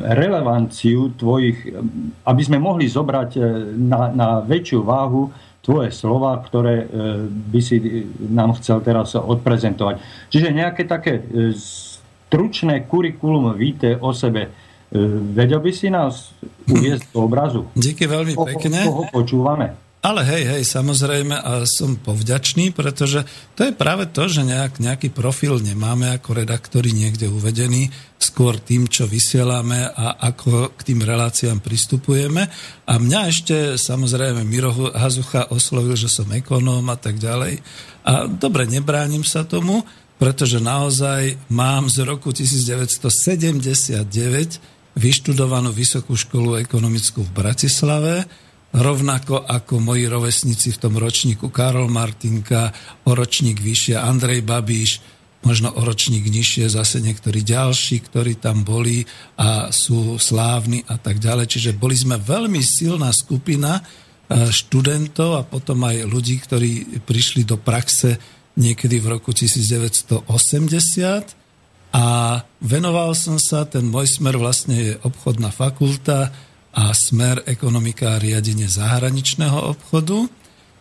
relevanciu 0.04 1.16
tvojich, 1.16 1.72
aby 2.28 2.42
sme 2.44 2.60
mohli 2.60 2.84
zobrať 2.84 3.40
na, 3.72 4.12
na 4.12 4.28
väčšiu 4.44 4.84
váhu 4.84 5.32
tvoje 5.64 5.96
slova, 5.96 6.36
ktoré 6.44 6.84
by 7.24 7.60
si 7.64 8.04
nám 8.20 8.52
chcel 8.60 8.84
teraz 8.84 9.16
odprezentovať. 9.16 10.28
Čiže 10.28 10.52
nejaké 10.52 10.84
také 10.84 11.24
stručné 11.56 12.84
kurikulum 12.84 13.56
víte 13.56 13.96
o 13.96 14.12
sebe 14.12 14.52
E, 14.94 14.98
vedel 15.34 15.58
by 15.58 15.72
si 15.74 15.90
nás 15.90 16.30
uviezť 16.70 17.10
do 17.10 17.26
obrazu? 17.26 17.66
Díky 17.74 18.06
veľmi 18.06 18.38
pekne. 18.54 18.86
Koho 18.86 19.10
počúvame? 19.10 19.74
Ale 20.04 20.20
hej, 20.20 20.44
hej, 20.44 20.62
samozrejme, 20.68 21.32
a 21.32 21.64
som 21.64 21.96
povďačný, 21.96 22.76
pretože 22.76 23.24
to 23.56 23.64
je 23.64 23.72
práve 23.72 24.04
to, 24.12 24.28
že 24.28 24.44
nejak, 24.44 24.76
nejaký 24.76 25.08
profil 25.08 25.56
nemáme 25.64 26.12
ako 26.12 26.44
redaktori 26.44 26.92
niekde 26.92 27.32
uvedený, 27.32 27.88
skôr 28.20 28.60
tým, 28.60 28.84
čo 28.84 29.08
vysielame 29.08 29.88
a 29.88 30.20
ako 30.28 30.76
k 30.76 30.92
tým 30.92 31.00
reláciám 31.00 31.64
pristupujeme. 31.64 32.44
A 32.84 33.00
mňa 33.00 33.20
ešte 33.32 33.56
samozrejme 33.80 34.44
Miro 34.44 34.92
Hazucha 34.92 35.48
oslovil, 35.48 35.96
že 35.96 36.12
som 36.12 36.28
ekonóm 36.36 36.84
a 36.92 37.00
tak 37.00 37.16
ďalej. 37.16 37.64
A 38.04 38.28
dobre, 38.28 38.68
nebránim 38.68 39.24
sa 39.24 39.48
tomu, 39.48 39.88
pretože 40.20 40.60
naozaj 40.60 41.40
mám 41.48 41.88
z 41.88 42.04
roku 42.04 42.28
1979 42.28 44.04
vyštudovanú 45.00 45.72
vysokú 45.72 46.12
školu 46.12 46.60
ekonomickú 46.60 47.24
v 47.24 47.32
Bratislave, 47.32 48.28
rovnako 48.74 49.38
ako 49.46 49.78
moji 49.78 50.10
rovesníci 50.10 50.74
v 50.74 50.80
tom 50.82 50.98
ročníku 50.98 51.46
Karol 51.54 51.86
Martinka, 51.86 52.74
o 53.06 53.14
ročník 53.14 53.62
vyššie 53.62 53.94
Andrej 53.94 54.42
Babíš, 54.42 54.98
možno 55.46 55.70
o 55.70 55.80
ročník 55.86 56.26
nižšie 56.26 56.66
zase 56.66 56.98
niektorí 56.98 57.46
ďalší, 57.46 58.02
ktorí 58.10 58.34
tam 58.42 58.66
boli 58.66 59.06
a 59.38 59.70
sú 59.70 60.18
slávni 60.18 60.82
a 60.90 60.98
tak 60.98 61.22
ďalej. 61.22 61.46
Čiže 61.46 61.78
boli 61.78 61.94
sme 61.94 62.18
veľmi 62.18 62.58
silná 62.64 63.14
skupina 63.14 63.78
e, 63.78 63.82
študentov 64.50 65.38
a 65.38 65.46
potom 65.46 65.84
aj 65.86 66.08
ľudí, 66.08 66.40
ktorí 66.42 66.98
prišli 67.04 67.46
do 67.46 67.60
praxe 67.60 68.18
niekedy 68.58 68.98
v 68.98 69.06
roku 69.20 69.30
1980 69.30 70.26
a 71.94 72.04
venoval 72.58 73.14
som 73.14 73.38
sa, 73.38 73.62
ten 73.70 73.86
môj 73.86 74.18
smer 74.18 74.34
vlastne 74.34 74.74
je 74.74 74.92
obchodná 75.06 75.54
fakulta 75.54 76.34
a 76.74 76.90
smer 76.90 77.46
ekonomika 77.46 78.18
a 78.18 78.20
riadenie 78.20 78.66
zahraničného 78.66 79.70
obchodu. 79.70 80.26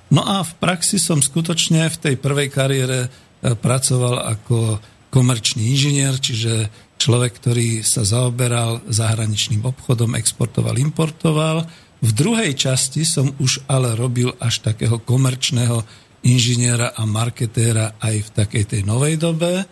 No 0.10 0.22
a 0.26 0.42
v 0.42 0.52
praxi 0.58 0.98
som 0.98 1.22
skutočne 1.22 1.90
v 1.90 1.98
tej 1.98 2.16
prvej 2.18 2.50
kariére 2.50 3.00
e, 3.06 3.10
pracoval 3.54 4.26
ako 4.38 4.82
komerčný 5.14 5.70
inžinier, 5.70 6.18
čiže 6.18 6.70
človek, 6.98 7.38
ktorý 7.38 7.86
sa 7.86 8.02
zaoberal 8.02 8.82
zahraničným 8.90 9.62
obchodom, 9.62 10.18
exportoval, 10.18 10.82
importoval. 10.82 11.70
V 12.02 12.12
druhej 12.12 12.58
časti 12.58 13.06
som 13.06 13.30
už 13.38 13.70
ale 13.70 13.94
robil 13.94 14.34
až 14.42 14.66
takého 14.66 14.98
komerčného 15.06 15.86
inžiniera 16.26 16.96
a 16.98 17.06
marketéra 17.06 18.00
aj 18.02 18.16
v 18.26 18.30
takej 18.34 18.64
tej 18.66 18.82
novej 18.88 19.20
dobe, 19.20 19.68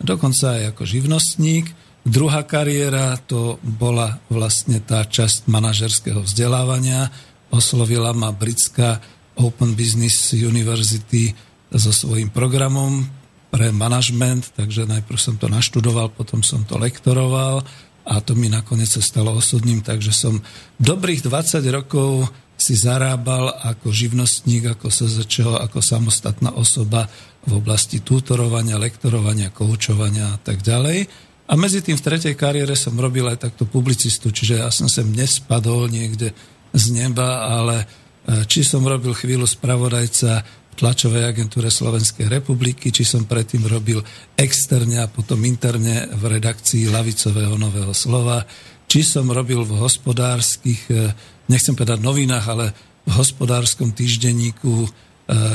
dokonca 0.00 0.56
aj 0.56 0.62
ako 0.72 0.82
živnostník. 0.86 1.66
Druhá 2.06 2.46
kariéra 2.46 3.18
to 3.18 3.58
bola 3.66 4.22
vlastne 4.30 4.78
tá 4.78 5.02
časť 5.02 5.50
manažerského 5.50 6.22
vzdelávania. 6.22 7.10
Oslovila 7.50 8.14
ma 8.14 8.30
britská 8.30 9.02
Open 9.34 9.74
Business 9.74 10.30
University 10.30 11.34
so 11.74 11.90
svojím 11.90 12.30
programom 12.30 13.10
pre 13.50 13.74
manažment, 13.74 14.54
takže 14.54 14.86
najprv 14.86 15.18
som 15.18 15.34
to 15.34 15.50
naštudoval, 15.50 16.14
potom 16.14 16.46
som 16.46 16.62
to 16.62 16.78
lektoroval 16.78 17.66
a 18.06 18.22
to 18.22 18.38
mi 18.38 18.46
nakoniec 18.46 18.86
sa 18.86 19.02
stalo 19.02 19.34
osudným, 19.34 19.82
takže 19.82 20.14
som 20.14 20.38
dobrých 20.78 21.26
20 21.26 21.58
rokov 21.74 22.30
si 22.54 22.78
zarábal 22.78 23.50
ako 23.66 23.90
živnostník, 23.90 24.78
ako 24.78 24.88
SZČO, 24.88 25.58
ako 25.58 25.82
samostatná 25.82 26.54
osoba 26.54 27.10
v 27.44 27.58
oblasti 27.58 27.98
tutorovania, 28.00 28.78
lektorovania, 28.78 29.50
koučovania 29.50 30.32
a 30.32 30.38
tak 30.38 30.62
ďalej. 30.62 31.25
A 31.46 31.54
medzi 31.54 31.78
tým 31.78 31.94
v 31.94 32.04
tretej 32.04 32.34
kariére 32.34 32.74
som 32.74 32.98
robil 32.98 33.26
aj 33.30 33.46
takto 33.46 33.64
publicistu, 33.66 34.34
čiže 34.34 34.62
ja 34.62 34.68
som 34.74 34.90
sem 34.90 35.06
nespadol 35.14 35.86
niekde 35.86 36.34
z 36.74 36.84
neba, 36.90 37.46
ale 37.46 37.86
E, 38.26 38.42
či 38.50 38.66
som 38.66 38.82
robil 38.82 39.14
chvíľu 39.14 39.46
spravodajca 39.46 40.42
v 40.42 40.74
tlačovej 40.74 41.30
agentúre 41.30 41.70
Slovenskej 41.70 42.26
republiky, 42.26 42.90
či 42.90 43.06
som 43.06 43.22
predtým 43.22 43.64
robil 43.70 44.02
externe 44.34 44.98
a 44.98 45.06
potom 45.06 45.38
interne 45.46 46.10
v 46.10 46.22
redakcii 46.36 46.90
Lavicového 46.90 47.54
Nového 47.54 47.94
slova, 47.94 48.42
či 48.90 49.06
som 49.06 49.30
robil 49.30 49.62
v 49.62 49.78
hospodárskych, 49.78 50.82
e, 50.90 51.14
nechcem 51.46 51.78
povedať 51.78 52.02
novinách, 52.02 52.46
ale 52.50 52.66
v 53.06 53.14
hospodárskom 53.14 53.94
týždenníku, 53.94 54.74
e, 54.82 54.88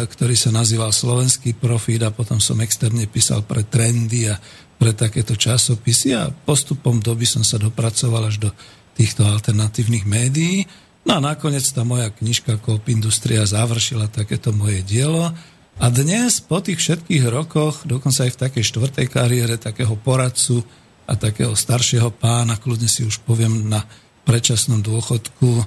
ktorý 0.08 0.36
sa 0.40 0.56
nazýval 0.56 0.96
Slovenský 0.96 1.52
profít 1.60 2.08
a 2.08 2.16
potom 2.16 2.40
som 2.40 2.56
externe 2.64 3.04
písal 3.04 3.44
pre 3.44 3.68
trendy 3.68 4.32
a 4.32 4.40
pre 4.82 4.98
takéto 4.98 5.38
časopisy 5.38 6.18
a 6.18 6.34
postupom 6.34 6.98
doby 6.98 7.30
som 7.30 7.46
sa 7.46 7.62
dopracoval 7.62 8.34
až 8.34 8.42
do 8.42 8.50
týchto 8.98 9.22
alternatívnych 9.22 10.10
médií. 10.10 10.66
No 11.06 11.18
a 11.18 11.20
nakoniec 11.22 11.70
tá 11.70 11.86
moja 11.86 12.10
knižka 12.10 12.58
Coop 12.58 12.90
Industria 12.90 13.46
završila 13.46 14.10
takéto 14.10 14.50
moje 14.50 14.82
dielo 14.82 15.30
a 15.78 15.86
dnes 15.94 16.42
po 16.42 16.66
tých 16.66 16.82
všetkých 16.82 17.30
rokoch, 17.30 17.86
dokonca 17.86 18.26
aj 18.26 18.34
v 18.34 18.42
takej 18.42 18.64
štvrtej 18.74 19.08
kariére 19.10 19.62
takého 19.62 19.94
poradcu 19.94 20.66
a 21.06 21.14
takého 21.14 21.54
staršieho 21.54 22.10
pána, 22.10 22.58
kľudne 22.58 22.90
si 22.90 23.06
už 23.06 23.22
poviem 23.22 23.70
na 23.70 23.86
predčasnom 24.26 24.82
dôchodku, 24.82 25.62
e, 25.62 25.66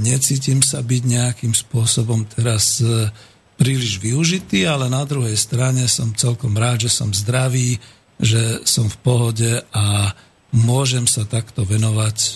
necítim 0.00 0.60
sa 0.60 0.80
byť 0.84 1.02
nejakým 1.04 1.52
spôsobom 1.52 2.24
teraz 2.28 2.80
e, 2.80 3.12
príliš 3.56 4.00
využitý, 4.00 4.64
ale 4.68 4.92
na 4.92 5.04
druhej 5.04 5.36
strane 5.36 5.84
som 5.88 6.16
celkom 6.16 6.56
rád, 6.56 6.88
že 6.88 6.92
som 6.92 7.12
zdravý, 7.12 7.80
že 8.16 8.64
som 8.64 8.88
v 8.88 8.96
pohode 9.00 9.52
a 9.72 10.16
môžem 10.56 11.04
sa 11.04 11.28
takto 11.28 11.68
venovať 11.68 12.18
e, 12.18 12.30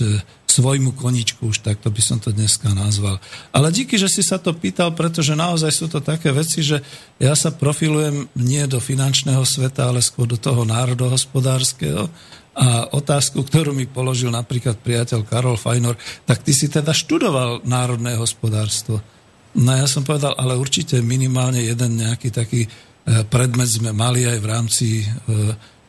svojmu 0.50 0.98
koničku, 0.98 1.48
už 1.48 1.62
takto 1.62 1.88
by 1.88 2.02
som 2.02 2.18
to 2.18 2.34
dneska 2.34 2.68
nazval. 2.74 3.22
Ale 3.54 3.70
díky, 3.70 3.96
že 3.96 4.10
si 4.10 4.20
sa 4.20 4.36
to 4.36 4.52
pýtal, 4.52 4.92
pretože 4.92 5.38
naozaj 5.38 5.70
sú 5.70 5.86
to 5.86 6.02
také 6.02 6.34
veci, 6.34 6.60
že 6.60 6.82
ja 7.16 7.32
sa 7.32 7.54
profilujem 7.54 8.26
nie 8.36 8.66
do 8.66 8.82
finančného 8.82 9.46
sveta, 9.46 9.88
ale 9.88 10.02
skôr 10.02 10.26
do 10.26 10.36
toho 10.36 10.66
národohospodárskeho. 10.66 12.10
A 12.50 12.90
otázku, 12.92 13.46
ktorú 13.46 13.72
mi 13.72 13.86
položil 13.86 14.28
napríklad 14.34 14.82
priateľ 14.82 15.22
Karol 15.22 15.56
Fajnor, 15.56 15.94
tak 16.26 16.42
ty 16.42 16.50
si 16.50 16.66
teda 16.66 16.90
študoval 16.90 17.62
národné 17.62 18.18
hospodárstvo. 18.18 18.98
No 19.54 19.70
ja 19.74 19.86
som 19.86 20.02
povedal, 20.02 20.34
ale 20.34 20.58
určite 20.58 20.98
minimálne 20.98 21.62
jeden 21.62 21.98
nejaký 21.98 22.34
taký 22.34 22.66
predmet 23.28 23.70
sme 23.70 23.96
mali 23.96 24.26
aj 24.28 24.38
v 24.38 24.46
rámci 24.46 24.88
e, 25.00 25.06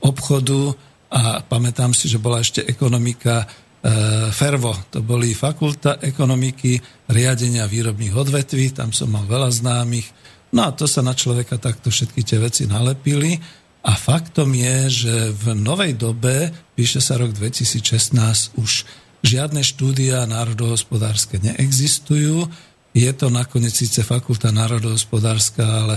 obchodu 0.01 0.71
a 1.11 1.43
pamätám 1.43 1.91
si, 1.91 2.07
že 2.07 2.21
bola 2.21 2.39
ešte 2.39 2.63
ekonomika 2.63 3.45
E, 3.81 4.29
Fervo, 4.29 4.77
to 4.93 5.01
boli 5.01 5.33
fakulta 5.33 5.97
ekonomiky, 5.97 6.77
riadenia 7.09 7.65
výrobných 7.65 8.13
odvetví, 8.13 8.77
tam 8.77 8.93
som 8.93 9.09
mal 9.09 9.25
veľa 9.25 9.49
známych. 9.49 10.05
No 10.53 10.69
a 10.69 10.71
to 10.75 10.85
sa 10.85 11.01
na 11.01 11.17
človeka 11.17 11.57
takto 11.57 11.89
všetky 11.89 12.21
tie 12.21 12.37
veci 12.37 12.69
nalepili. 12.69 13.41
A 13.81 13.97
faktom 13.97 14.53
je, 14.53 14.77
že 14.93 15.15
v 15.33 15.57
novej 15.57 15.97
dobe, 15.97 16.53
píše 16.77 17.01
sa 17.01 17.17
rok 17.17 17.33
2016, 17.33 18.61
už 18.61 18.85
žiadne 19.25 19.65
štúdia 19.65 20.29
národohospodárske 20.29 21.41
neexistujú. 21.41 22.45
Je 22.93 23.09
to 23.17 23.33
nakoniec 23.33 23.73
síce 23.73 24.05
fakulta 24.05 24.53
národohospodárska, 24.53 25.65
ale 25.65 25.95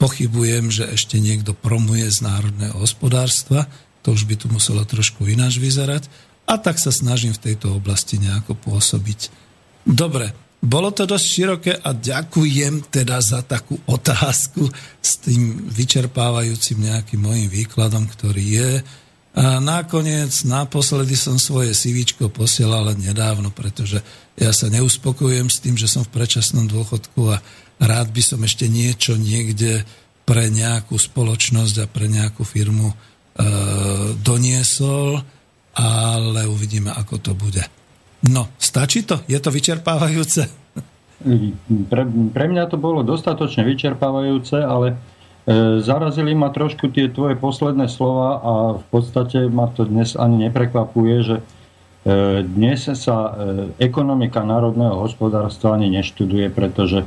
pochybujem, 0.00 0.72
že 0.72 0.88
ešte 0.88 1.20
niekto 1.20 1.52
promuje 1.52 2.08
z 2.08 2.24
národného 2.24 2.80
hospodárstva. 2.80 3.68
To 4.08 4.16
už 4.16 4.24
by 4.24 4.34
tu 4.40 4.48
muselo 4.48 4.80
trošku 4.88 5.28
ináč 5.28 5.60
vyzerať 5.60 6.08
a 6.48 6.56
tak 6.56 6.80
sa 6.80 6.88
snažím 6.88 7.36
v 7.36 7.52
tejto 7.52 7.76
oblasti 7.76 8.16
nejako 8.16 8.56
pôsobiť. 8.56 9.28
Dobre, 9.84 10.32
bolo 10.60 10.90
to 10.92 11.08
dosť 11.08 11.26
široké 11.26 11.72
a 11.78 11.92
ďakujem 11.92 12.90
teda 12.92 13.20
za 13.20 13.40
takú 13.44 13.80
otázku 13.88 14.68
s 15.00 15.20
tým 15.20 15.68
vyčerpávajúcim 15.68 16.80
nejakým 16.80 17.20
môjim 17.20 17.48
výkladom, 17.48 18.04
ktorý 18.08 18.44
je. 18.44 18.72
A 19.30 19.62
nakoniec, 19.62 20.34
naposledy 20.42 21.14
som 21.14 21.38
svoje 21.38 21.70
CV 21.70 22.02
posielal 22.28 22.92
nedávno, 22.98 23.54
pretože 23.54 24.02
ja 24.34 24.50
sa 24.50 24.66
neuspokojujem 24.68 25.48
s 25.48 25.62
tým, 25.62 25.78
že 25.78 25.86
som 25.86 26.02
v 26.02 26.12
predčasnom 26.18 26.66
dôchodku 26.66 27.30
a 27.30 27.38
rád 27.80 28.12
by 28.12 28.22
som 28.22 28.40
ešte 28.44 28.68
niečo 28.68 29.16
niekde 29.16 29.82
pre 30.28 30.52
nejakú 30.52 30.94
spoločnosť 30.94 31.76
a 31.82 31.86
pre 31.90 32.06
nejakú 32.06 32.46
firmu 32.46 32.92
e, 32.92 32.96
doniesol 34.20 35.24
ale 35.80 36.50
uvidíme, 36.50 36.90
ako 36.90 37.14
to 37.22 37.32
bude. 37.32 37.62
No, 38.26 38.52
stačí 38.58 39.06
to? 39.06 39.22
Je 39.30 39.38
to 39.40 39.48
vyčerpávajúce? 39.48 40.42
Pre, 41.88 42.02
pre 42.32 42.44
mňa 42.48 42.64
to 42.68 42.76
bolo 42.80 43.04
dostatočne 43.04 43.64
vyčerpávajúce, 43.64 44.60
ale 44.60 44.86
e, 44.92 44.96
zarazili 45.80 46.32
ma 46.32 46.52
trošku 46.52 46.92
tie 46.92 47.12
tvoje 47.12 47.36
posledné 47.36 47.88
slova 47.88 48.30
a 48.40 48.52
v 48.80 48.84
podstate 48.88 49.48
ma 49.48 49.68
to 49.72 49.84
dnes 49.88 50.16
ani 50.16 50.48
neprekvapuje, 50.48 51.16
že 51.24 51.36
e, 51.40 51.42
dnes 52.44 52.88
sa 52.96 53.16
e, 53.28 53.32
ekonomika 53.80 54.44
národného 54.44 54.96
hospodárstva 55.00 55.76
ani 55.76 55.92
neštuduje, 55.92 56.48
pretože 56.52 57.04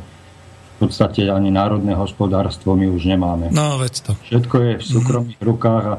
v 0.74 0.90
podstate 0.90 1.30
ani 1.30 1.54
národné 1.54 1.94
hospodárstvo 1.94 2.74
my 2.74 2.90
už 2.90 3.06
nemáme. 3.08 3.54
No, 3.54 3.78
veď 3.78 3.94
to. 4.10 4.12
Všetko 4.26 4.56
je 4.58 4.72
v 4.80 4.84
súkromných 4.84 5.40
mm. 5.40 5.48
rukách 5.48 5.86
a 5.86 5.96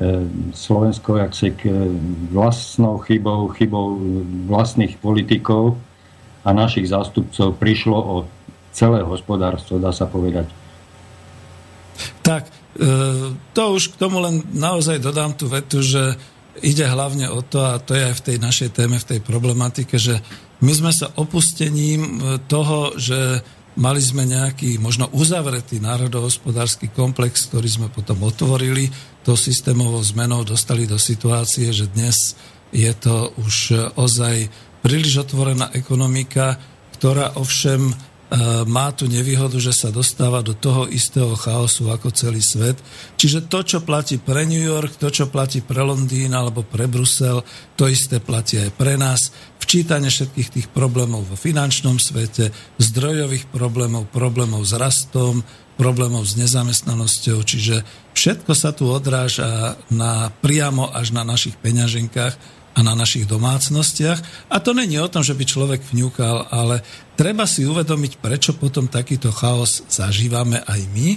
E, 0.00 0.24
Slovensko 0.56 1.20
jaksi 1.20 1.52
k 1.52 1.68
vlastnou 2.32 3.04
chybou, 3.04 3.52
chybou 3.52 4.00
vlastných 4.48 4.96
politikov 4.96 5.76
a 6.40 6.56
našich 6.56 6.88
zástupcov 6.88 7.60
prišlo 7.60 7.98
o 8.00 8.16
celé 8.72 9.04
hospodárstvo, 9.04 9.76
dá 9.76 9.92
sa 9.92 10.08
povedať. 10.08 10.48
Tak, 12.24 12.48
e, 12.80 13.36
to 13.52 13.62
už 13.76 13.92
k 13.92 14.00
tomu 14.00 14.24
len 14.24 14.40
naozaj 14.56 15.04
dodám 15.04 15.36
tú 15.36 15.52
vetu, 15.52 15.84
že 15.84 16.16
ide 16.64 16.88
hlavne 16.88 17.28
o 17.28 17.44
to, 17.44 17.60
a 17.60 17.76
to 17.76 17.92
je 17.92 18.08
aj 18.08 18.14
v 18.16 18.24
tej 18.24 18.36
našej 18.40 18.68
téme, 18.72 18.96
v 18.96 19.08
tej 19.10 19.20
problematike, 19.20 20.00
že 20.00 20.16
my 20.64 20.72
sme 20.72 20.92
sa 20.96 21.12
opustením 21.12 22.40
toho, 22.48 22.96
že 22.96 23.44
Mali 23.78 24.02
sme 24.02 24.26
nejaký 24.26 24.82
možno 24.82 25.06
uzavretý 25.14 25.78
národohospodársky 25.78 26.90
komplex, 26.90 27.46
ktorý 27.46 27.68
sme 27.70 27.88
potom 27.90 28.18
otvorili. 28.26 28.90
To 29.22 29.38
systémovou 29.38 30.02
zmenou 30.02 30.42
dostali 30.42 30.90
do 30.90 30.98
situácie, 30.98 31.70
že 31.70 31.86
dnes 31.86 32.34
je 32.74 32.90
to 32.98 33.30
už 33.38 33.74
ozaj 33.94 34.50
príliš 34.82 35.22
otvorená 35.22 35.70
ekonomika, 35.74 36.58
ktorá 36.98 37.38
ovšem 37.38 37.94
E, 38.30 38.62
má 38.62 38.94
tu 38.94 39.10
nevýhodu, 39.10 39.58
že 39.58 39.74
sa 39.74 39.90
dostáva 39.90 40.38
do 40.38 40.54
toho 40.54 40.86
istého 40.86 41.34
chaosu 41.34 41.90
ako 41.90 42.14
celý 42.14 42.38
svet. 42.38 42.78
Čiže 43.18 43.50
to, 43.50 43.66
čo 43.66 43.78
platí 43.82 44.22
pre 44.22 44.46
New 44.46 44.62
York, 44.62 45.02
to, 45.02 45.10
čo 45.10 45.26
platí 45.26 45.58
pre 45.58 45.82
Londýn 45.82 46.30
alebo 46.30 46.62
pre 46.62 46.86
Brusel, 46.86 47.42
to 47.74 47.90
isté 47.90 48.22
platí 48.22 48.62
aj 48.62 48.70
pre 48.78 48.94
nás. 48.94 49.34
Včítanie 49.70 50.10
všetkých 50.10 50.50
tých 50.50 50.68
problémov 50.74 51.30
vo 51.30 51.38
finančnom 51.38 52.02
svete, 52.02 52.50
zdrojových 52.82 53.46
problémov, 53.54 54.10
problémov 54.10 54.66
s 54.66 54.74
rastom, 54.74 55.46
problémov 55.78 56.26
s 56.26 56.34
nezamestnanosťou, 56.34 57.38
čiže 57.46 57.86
všetko 58.10 58.50
sa 58.50 58.74
tu 58.74 58.90
odráža 58.90 59.78
na, 59.86 60.34
priamo 60.42 60.90
až 60.90 61.14
na 61.14 61.22
našich 61.22 61.54
peňaženkách 61.62 62.34
a 62.74 62.80
na 62.82 62.98
našich 62.98 63.30
domácnostiach. 63.30 64.50
A 64.50 64.58
to 64.58 64.74
není 64.74 64.98
o 64.98 65.06
tom, 65.06 65.22
že 65.22 65.38
by 65.38 65.46
človek 65.46 65.86
vňúkal, 65.94 66.50
ale 66.50 66.82
treba 67.14 67.46
si 67.46 67.62
uvedomiť, 67.62 68.18
prečo 68.18 68.58
potom 68.58 68.90
takýto 68.90 69.30
chaos 69.30 69.86
zažívame 69.86 70.66
aj 70.66 70.80
my. 70.90 71.14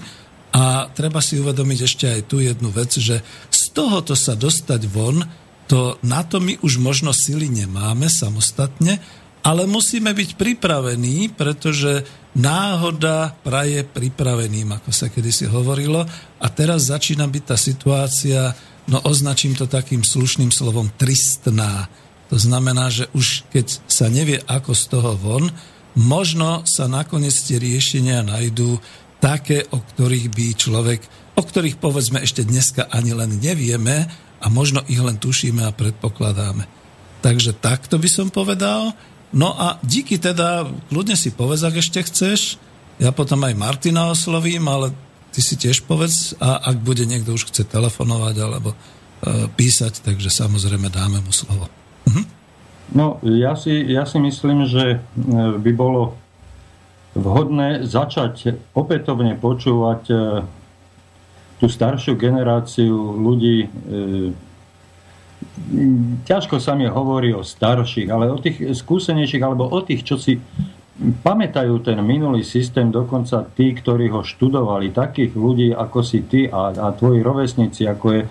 A 0.54 0.94
treba 0.94 1.26
si 1.26 1.42
uvedomiť 1.42 1.80
ešte 1.90 2.06
aj 2.06 2.22
tú 2.30 2.38
jednu 2.38 2.70
vec, 2.70 2.94
že 3.02 3.26
z 3.50 3.62
tohoto 3.74 4.14
sa 4.14 4.38
dostať 4.38 4.86
von, 4.86 5.26
to 5.68 5.98
na 6.04 6.22
to 6.28 6.44
my 6.44 6.60
už 6.60 6.78
možno 6.78 7.16
sily 7.16 7.48
nemáme 7.48 8.12
samostatne, 8.12 9.00
ale 9.44 9.68
musíme 9.68 10.16
byť 10.16 10.40
pripravení, 10.40 11.32
pretože 11.36 12.08
náhoda 12.34 13.36
praje 13.44 13.84
pripraveným, 13.84 14.80
ako 14.80 14.90
sa 14.96 15.12
kedysi 15.12 15.52
hovorilo. 15.52 16.08
A 16.40 16.48
teraz 16.48 16.88
začína 16.88 17.28
byť 17.28 17.44
tá 17.44 17.58
situácia 17.60 18.56
no 18.88 19.00
označím 19.04 19.56
to 19.56 19.70
takým 19.70 20.04
slušným 20.04 20.52
slovom 20.52 20.92
tristná. 20.96 21.88
To 22.32 22.38
znamená, 22.40 22.90
že 22.90 23.08
už 23.14 23.48
keď 23.54 23.68
sa 23.88 24.10
nevie 24.10 24.42
ako 24.50 24.72
z 24.74 24.84
toho 24.90 25.12
von, 25.16 25.46
možno 25.94 26.66
sa 26.66 26.90
nakoniec 26.90 27.36
tie 27.38 27.62
riešenia 27.62 28.26
najdú 28.26 28.82
také, 29.22 29.64
o 29.72 29.80
ktorých 29.80 30.28
by 30.34 30.46
človek, 30.58 31.02
o 31.40 31.42
ktorých 31.46 31.80
povedzme 31.80 32.20
ešte 32.26 32.44
dneska 32.44 32.90
ani 32.92 33.16
len 33.16 33.40
nevieme 33.40 34.10
a 34.44 34.48
možno 34.52 34.84
ich 34.92 35.00
len 35.00 35.16
tušíme 35.16 35.64
a 35.64 35.72
predpokladáme. 35.72 36.68
Takže 37.24 37.56
takto 37.56 37.96
by 37.96 38.10
som 38.12 38.28
povedal. 38.28 38.92
No 39.32 39.56
a 39.56 39.80
díky 39.80 40.20
teda, 40.20 40.68
kľudne 40.92 41.16
si 41.16 41.32
povedz, 41.32 41.64
ak 41.64 41.80
ešte 41.80 42.04
chceš. 42.04 42.60
Ja 43.00 43.16
potom 43.16 43.42
aj 43.48 43.56
Martina 43.56 44.12
oslovím, 44.12 44.68
ale 44.68 44.92
ty 45.34 45.40
si 45.42 45.56
tiež 45.58 45.88
povedz 45.88 46.38
a 46.38 46.62
ak 46.62 46.84
bude 46.84 47.08
niekto 47.08 47.34
už 47.34 47.50
chce 47.50 47.66
telefonovať 47.66 48.36
alebo 48.38 48.76
e, 48.76 48.78
písať, 49.50 50.06
takže 50.06 50.30
samozrejme 50.30 50.92
dáme 50.94 51.24
mu 51.24 51.34
slovo. 51.34 51.72
Mhm. 52.06 52.24
No, 52.94 53.18
ja 53.26 53.58
si, 53.58 53.74
ja 53.90 54.06
si 54.06 54.22
myslím, 54.22 54.70
že 54.70 54.84
e, 54.94 54.98
by 55.58 55.72
bolo 55.74 56.14
vhodné 57.18 57.90
začať 57.90 58.60
opätovne 58.78 59.34
počúvať 59.40 60.02
e, 60.12 60.16
tú 61.64 61.72
staršiu 61.72 62.20
generáciu 62.20 62.92
ľudí. 63.16 63.64
E, 63.64 63.68
ťažko 66.28 66.60
sa 66.60 66.76
mi 66.76 66.84
hovorí 66.92 67.32
o 67.32 67.40
starších, 67.40 68.12
ale 68.12 68.28
o 68.28 68.36
tých 68.36 68.76
skúsenejších, 68.76 69.40
alebo 69.40 69.72
o 69.72 69.80
tých, 69.80 70.04
čo 70.04 70.20
si 70.20 70.44
pamätajú 71.24 71.80
ten 71.80 72.04
minulý 72.04 72.44
systém, 72.44 72.92
dokonca 72.92 73.48
tí, 73.56 73.72
ktorí 73.72 74.12
ho 74.12 74.28
študovali, 74.28 74.92
takých 74.92 75.32
ľudí 75.40 75.72
ako 75.72 76.00
si 76.04 76.28
ty 76.28 76.52
a, 76.52 76.76
a 76.76 76.92
tvoji 76.92 77.24
rovesníci, 77.24 77.88
ako 77.88 78.08
je 78.12 78.22
e, 78.28 78.30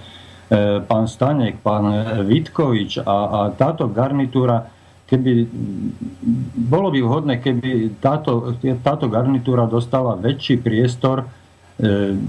pán 0.84 1.08
Stanek, 1.08 1.64
pán 1.64 1.88
Vitkovič 2.28 3.00
a, 3.00 3.16
a 3.16 3.40
táto 3.56 3.88
garnitúra, 3.88 4.68
keby 5.08 5.48
bolo 6.68 6.92
by 6.92 7.00
vhodné, 7.00 7.34
keby 7.40 7.96
táto, 7.96 8.52
táto 8.84 9.08
garnitúra 9.08 9.64
dostala 9.64 10.20
väčší 10.20 10.60
priestor 10.60 11.24
e, 11.24 11.41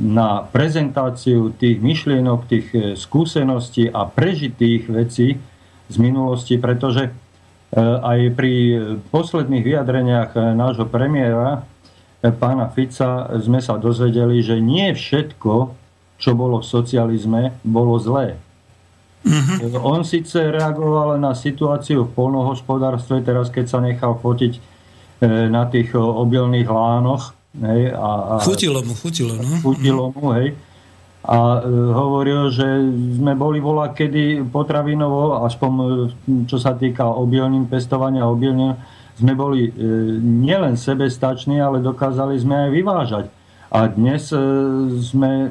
na 0.07 0.47
prezentáciu 0.47 1.51
tých 1.59 1.83
myšlienok, 1.83 2.39
tých 2.47 2.67
e, 2.73 2.79
skúseností 2.95 3.91
a 3.91 4.07
prežitých 4.07 4.87
vecí 4.87 5.35
z 5.91 5.95
minulosti, 5.99 6.55
pretože 6.57 7.11
Eh, 7.73 7.81
aj 7.81 8.37
pri 8.37 8.53
posledných 9.09 9.65
vyjadreniach 9.65 10.37
nášho 10.53 10.85
premiéra, 10.85 11.65
pána 12.21 12.69
Fica, 12.69 13.25
sme 13.41 13.65
sa 13.65 13.81
dozvedeli, 13.81 14.45
že 14.45 14.61
nie 14.61 14.93
všetko, 14.93 15.73
čo 16.21 16.31
bolo 16.37 16.61
v 16.61 16.69
socializme, 16.69 17.57
bolo 17.65 17.97
zlé. 17.97 18.37
Mm-hmm. 19.25 19.73
On 19.81 20.05
síce 20.05 20.37
reagoval 20.37 21.17
na 21.17 21.33
situáciu 21.33 22.05
v 22.05 22.13
polnohospodárstve, 22.13 23.25
teraz 23.25 23.49
keď 23.49 23.65
sa 23.65 23.79
nechal 23.81 24.21
fotiť 24.21 24.53
na 25.49 25.63
tých 25.67 25.95
obilných 25.95 26.67
lánoch. 26.67 27.31
Hej, 27.53 27.93
a, 27.93 28.09
a, 28.37 28.41
chutilo 28.41 28.81
mu, 28.81 28.93
chutilo. 28.97 29.37
No? 29.37 29.61
Chutilo 29.61 30.09
mu, 30.09 30.33
hej 30.33 30.57
a 31.23 31.63
e, 31.63 31.71
hovoril, 31.95 32.51
že 32.51 32.67
sme 33.15 33.31
boli 33.31 33.63
vola 33.63 33.95
kedy 33.95 34.43
potravinovo, 34.51 35.47
aspoň 35.47 35.71
e, 35.71 35.87
čo 36.43 36.59
sa 36.59 36.75
týka 36.75 37.07
obilnín, 37.07 37.71
pestovania 37.71 38.27
obilnín, 38.27 38.75
sme 39.15 39.31
boli 39.31 39.71
e, 39.71 39.73
nielen 40.19 40.75
sebestační, 40.75 41.63
ale 41.63 41.79
dokázali 41.79 42.35
sme 42.35 42.67
aj 42.67 42.69
vyvážať. 42.75 43.25
A 43.73 43.89
dnes 43.89 44.29
sme 45.09 45.49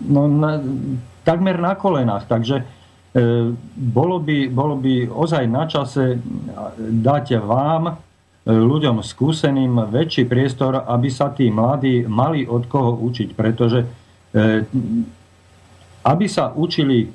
no, 0.00 0.22
na, 0.32 0.64
takmer 1.28 1.60
na 1.60 1.76
kolenách, 1.76 2.24
takže 2.24 2.64
bolo 3.76 4.16
by, 4.16 4.48
bolo 4.48 4.80
by 4.80 5.12
ozaj 5.12 5.44
na 5.44 5.68
čase 5.68 6.16
dať 6.80 7.44
vám, 7.44 8.00
ľuďom 8.42 9.06
skúseným, 9.06 9.86
väčší 9.90 10.26
priestor, 10.26 10.82
aby 10.86 11.08
sa 11.10 11.30
tí 11.30 11.46
mladí 11.46 12.02
mali 12.06 12.42
od 12.42 12.66
koho 12.66 12.98
učiť, 12.98 13.38
pretože 13.38 13.86
E, 14.32 14.64
aby 16.02 16.26
sa 16.26 16.50
učili 16.50 17.06
e, 17.06 17.08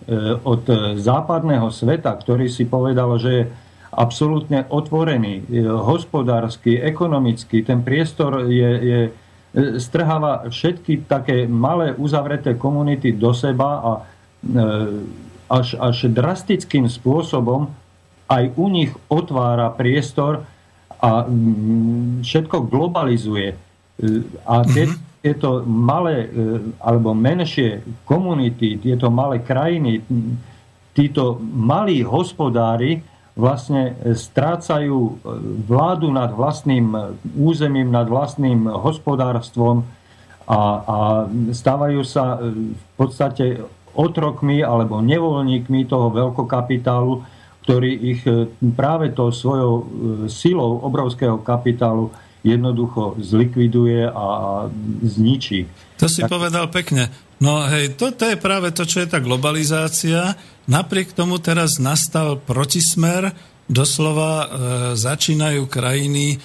od 0.48 0.64
západného 0.96 1.68
sveta, 1.74 2.14
ktorý 2.14 2.48
si 2.48 2.64
povedal, 2.70 3.18
že 3.20 3.32
je 3.34 3.44
absolútne 3.92 4.70
otvorený, 4.70 5.44
e, 5.50 5.66
hospodársky, 5.66 6.78
ekonomicky, 6.78 7.66
ten 7.66 7.82
priestor 7.82 8.48
je, 8.48 8.72
je, 8.80 9.00
strháva 9.82 10.46
všetky 10.48 11.10
také 11.10 11.50
malé 11.50 11.98
uzavreté 11.98 12.54
komunity 12.54 13.18
do 13.18 13.34
seba 13.34 13.82
a 13.82 13.92
až, 15.50 15.74
až 15.82 16.14
drastickým 16.14 16.86
spôsobom 16.86 17.74
aj 18.30 18.54
u 18.54 18.70
nich 18.70 18.94
otvára 19.10 19.74
priestor 19.74 20.46
a 20.98 21.30
všetko 22.26 22.70
globalizuje. 22.70 23.54
A 24.46 24.56
keď, 24.66 24.90
mm-hmm 24.94 25.08
tieto 25.28 25.66
malé 25.66 26.24
e, 26.24 26.28
alebo 26.80 27.12
menšie 27.12 27.84
komunity, 28.08 28.80
tieto 28.80 29.12
malé 29.12 29.44
krajiny, 29.44 30.00
títo 30.96 31.42
malí 31.42 32.06
hospodári 32.06 33.04
vlastne 33.36 33.98
strácajú 34.08 34.98
e, 34.98 35.12
vládu 35.68 36.14
nad 36.14 36.32
vlastným 36.32 37.18
územím, 37.36 37.92
nad 37.92 38.08
vlastným 38.08 38.72
hospodárstvom 38.72 39.84
a, 40.48 40.60
a 40.80 40.98
stávajú 41.52 42.02
sa 42.08 42.40
e, 42.40 42.72
v 42.72 42.84
podstate 42.96 43.60
otrokmi 43.98 44.62
alebo 44.62 45.02
nevoľníkmi 45.02 45.90
toho 45.90 46.14
veľkokapitálu, 46.14 47.26
ktorý 47.68 47.92
ich 48.16 48.24
práve 48.80 49.12
tou 49.12 49.28
svojou 49.28 49.84
silou 50.32 50.80
obrovského 50.88 51.36
kapitálu 51.44 52.16
jednoducho 52.48 53.20
zlikviduje 53.20 54.08
a 54.08 54.26
zničí. 55.04 55.68
To 56.00 56.08
si 56.08 56.24
tak... 56.24 56.32
povedal 56.32 56.72
pekne. 56.72 57.12
No 57.44 57.68
hej, 57.68 58.00
toto 58.00 58.24
je 58.24 58.40
práve 58.40 58.72
to, 58.72 58.88
čo 58.88 59.04
je 59.04 59.12
tá 59.12 59.20
globalizácia. 59.20 60.32
Napriek 60.72 61.12
tomu 61.12 61.44
teraz 61.44 61.76
nastal 61.78 62.40
protismer, 62.40 63.36
doslova 63.68 64.32
e, 64.32 64.48
začínajú 64.96 65.68
krajiny 65.68 66.26
e, 66.34 66.38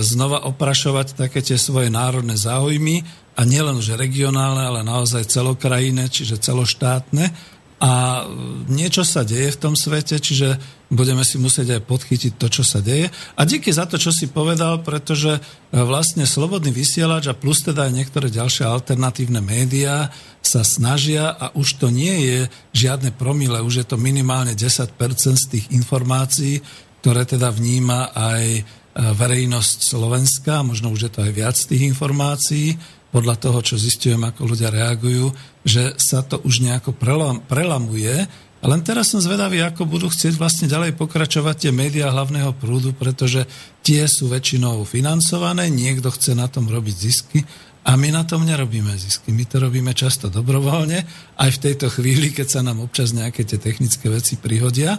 znova 0.00 0.48
oprašovať 0.48 1.28
také 1.28 1.44
tie 1.44 1.60
svoje 1.60 1.92
národné 1.92 2.40
záujmy 2.40 3.04
a 3.36 3.44
nielen 3.44 3.78
už 3.78 4.00
regionálne, 4.00 4.64
ale 4.64 4.80
naozaj 4.80 5.28
celokrajine, 5.28 6.08
čiže 6.08 6.40
celoštátne 6.40 7.53
a 7.82 8.22
niečo 8.70 9.02
sa 9.02 9.26
deje 9.26 9.50
v 9.50 9.60
tom 9.60 9.74
svete, 9.74 10.22
čiže 10.22 10.56
budeme 10.94 11.26
si 11.26 11.42
musieť 11.42 11.78
aj 11.78 11.82
podchytiť 11.90 12.32
to, 12.38 12.46
čo 12.46 12.62
sa 12.62 12.78
deje. 12.78 13.10
A 13.34 13.42
díky 13.42 13.74
za 13.74 13.84
to, 13.90 13.98
čo 13.98 14.14
si 14.14 14.30
povedal, 14.30 14.80
pretože 14.86 15.36
e, 15.36 15.40
vlastne 15.82 16.22
Slobodný 16.22 16.70
vysielač 16.70 17.26
a 17.26 17.34
plus 17.34 17.66
teda 17.66 17.90
aj 17.90 17.92
niektoré 17.92 18.30
ďalšie 18.30 18.62
alternatívne 18.62 19.42
médiá 19.42 20.14
sa 20.38 20.62
snažia 20.62 21.34
a 21.34 21.50
už 21.58 21.82
to 21.82 21.90
nie 21.90 22.14
je 22.30 22.38
žiadne 22.78 23.10
promile, 23.18 23.58
už 23.58 23.82
je 23.82 23.86
to 23.90 23.98
minimálne 23.98 24.54
10% 24.54 24.94
z 25.34 25.46
tých 25.50 25.66
informácií, 25.74 26.62
ktoré 27.02 27.26
teda 27.26 27.50
vníma 27.50 28.14
aj 28.14 28.44
e, 28.54 28.62
verejnosť 28.94 29.78
Slovenska, 29.82 30.62
možno 30.62 30.94
už 30.94 31.10
je 31.10 31.12
to 31.12 31.20
aj 31.26 31.32
viac 31.34 31.56
tých 31.58 31.90
informácií, 31.90 32.78
podľa 33.14 33.38
toho, 33.38 33.62
čo 33.62 33.78
zistujem, 33.78 34.18
ako 34.26 34.50
ľudia 34.50 34.74
reagujú, 34.74 35.30
že 35.62 35.94
sa 36.02 36.26
to 36.26 36.42
už 36.42 36.66
nejako 36.66 36.90
prelam, 36.90 37.38
prelamuje. 37.46 38.26
A 38.58 38.64
len 38.66 38.82
teraz 38.82 39.14
som 39.14 39.22
zvedavý, 39.22 39.62
ako 39.62 39.86
budú 39.86 40.10
chcieť 40.10 40.34
vlastne 40.34 40.66
ďalej 40.66 40.98
pokračovať 40.98 41.68
tie 41.68 41.70
médiá 41.70 42.10
hlavného 42.10 42.50
prúdu, 42.58 42.90
pretože 42.90 43.46
tie 43.86 44.02
sú 44.10 44.26
väčšinou 44.26 44.82
financované, 44.82 45.70
niekto 45.70 46.10
chce 46.10 46.34
na 46.34 46.50
tom 46.50 46.66
robiť 46.66 46.96
zisky 46.98 47.46
a 47.86 47.94
my 47.94 48.10
na 48.10 48.26
tom 48.26 48.42
nerobíme 48.42 48.90
zisky. 48.98 49.30
My 49.30 49.46
to 49.46 49.62
robíme 49.62 49.94
často 49.94 50.26
dobrovoľne, 50.26 51.06
aj 51.38 51.50
v 51.54 51.62
tejto 51.70 51.92
chvíli, 51.94 52.34
keď 52.34 52.46
sa 52.50 52.60
nám 52.66 52.82
občas 52.82 53.14
nejaké 53.14 53.46
tie 53.46 53.62
technické 53.62 54.10
veci 54.10 54.40
prihodia. 54.40 54.98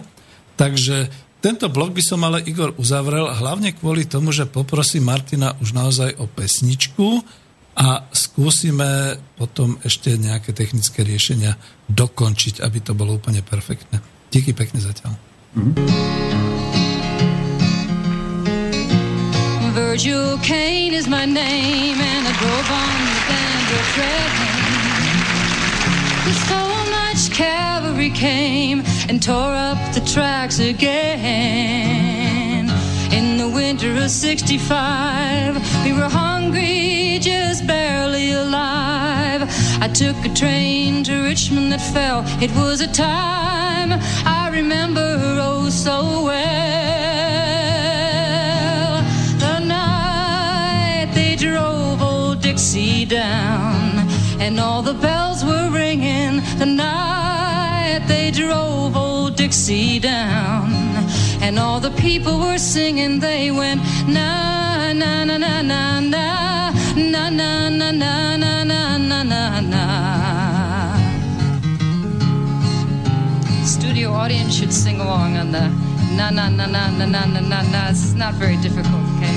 Takže 0.56 1.10
tento 1.44 1.68
blok 1.68 1.92
by 1.92 2.00
som 2.00 2.22
ale 2.24 2.46
Igor 2.48 2.72
uzavrel 2.80 3.28
hlavne 3.28 3.76
kvôli 3.76 4.08
tomu, 4.08 4.32
že 4.32 4.48
poprosím 4.48 5.04
Martina 5.10 5.52
už 5.60 5.76
naozaj 5.76 6.16
o 6.16 6.30
pesničku, 6.30 7.20
a 7.76 8.08
skúsime 8.08 9.20
potom 9.36 9.76
ešte 9.84 10.16
nejaké 10.16 10.56
technické 10.56 11.04
riešenia 11.04 11.60
dokončiť, 11.92 12.64
aby 12.64 12.78
to 12.80 12.96
bolo 12.96 13.20
úplne 13.20 13.44
perfektné. 13.44 14.00
Díky 14.32 14.56
pekne 14.56 14.80
zatiaľ. 14.80 15.12
Virgil 19.76 20.40
much 27.16 27.32
cavalry 27.32 28.10
came 28.10 28.82
and 29.08 29.22
tore 29.22 29.54
up 29.54 29.78
the 29.94 30.00
tracks 30.00 30.58
again. 30.58 32.25
In 33.36 33.42
the 33.50 33.54
winter 33.54 33.94
of 34.02 34.10
65, 34.10 35.84
we 35.84 35.92
were 35.92 36.08
hungry, 36.08 37.18
just 37.20 37.66
barely 37.66 38.32
alive. 38.32 39.42
I 39.78 39.88
took 39.92 40.16
a 40.24 40.30
train 40.34 41.04
to 41.04 41.22
Richmond 41.22 41.70
that 41.72 41.82
fell. 41.92 42.24
It 42.40 42.50
was 42.56 42.80
a 42.80 42.90
time 42.90 43.92
I 44.24 44.48
remember 44.50 45.18
oh 45.38 45.68
so 45.68 46.24
well. 46.24 46.62
The 49.38 49.58
night 49.58 51.12
they 51.14 51.36
drove 51.36 52.00
old 52.00 52.40
Dixie 52.40 53.04
down, 53.04 54.08
and 54.40 54.58
all 54.58 54.80
the 54.80 54.94
bells 54.94 55.44
were 55.44 55.68
ringing. 55.68 56.40
The 56.56 56.64
night 56.64 58.06
they 58.08 58.30
drove 58.30 58.96
old 58.96 59.36
Dixie 59.36 59.98
down, 59.98 60.70
and 61.46 61.60
all 61.60 61.78
the 61.78 61.92
people 61.92 62.40
were 62.40 62.58
singing. 62.58 63.20
They 63.20 63.52
went 63.52 63.80
na 64.08 64.92
na 64.92 65.24
na 65.24 65.36
na 65.38 65.62
na 65.62 66.00
na 66.00 66.72
na 66.96 67.30
na 67.30 67.68
na 67.68 67.90
na 67.92 68.64
na 68.64 68.96
na 68.98 69.22
na 69.22 69.60
na. 69.60 69.84
Studio 73.64 74.12
audience 74.12 74.56
should 74.56 74.72
sing 74.72 75.00
along 75.00 75.36
on 75.36 75.52
the 75.52 75.68
na 76.18 76.30
na 76.30 76.48
na 76.48 76.66
na 76.66 76.90
na 76.90 77.06
na 77.06 77.24
na 77.26 77.40
na 77.40 77.62
na. 77.62 77.90
It's 77.90 78.14
not 78.14 78.34
very 78.34 78.56
difficult, 78.56 79.04
okay? 79.14 79.36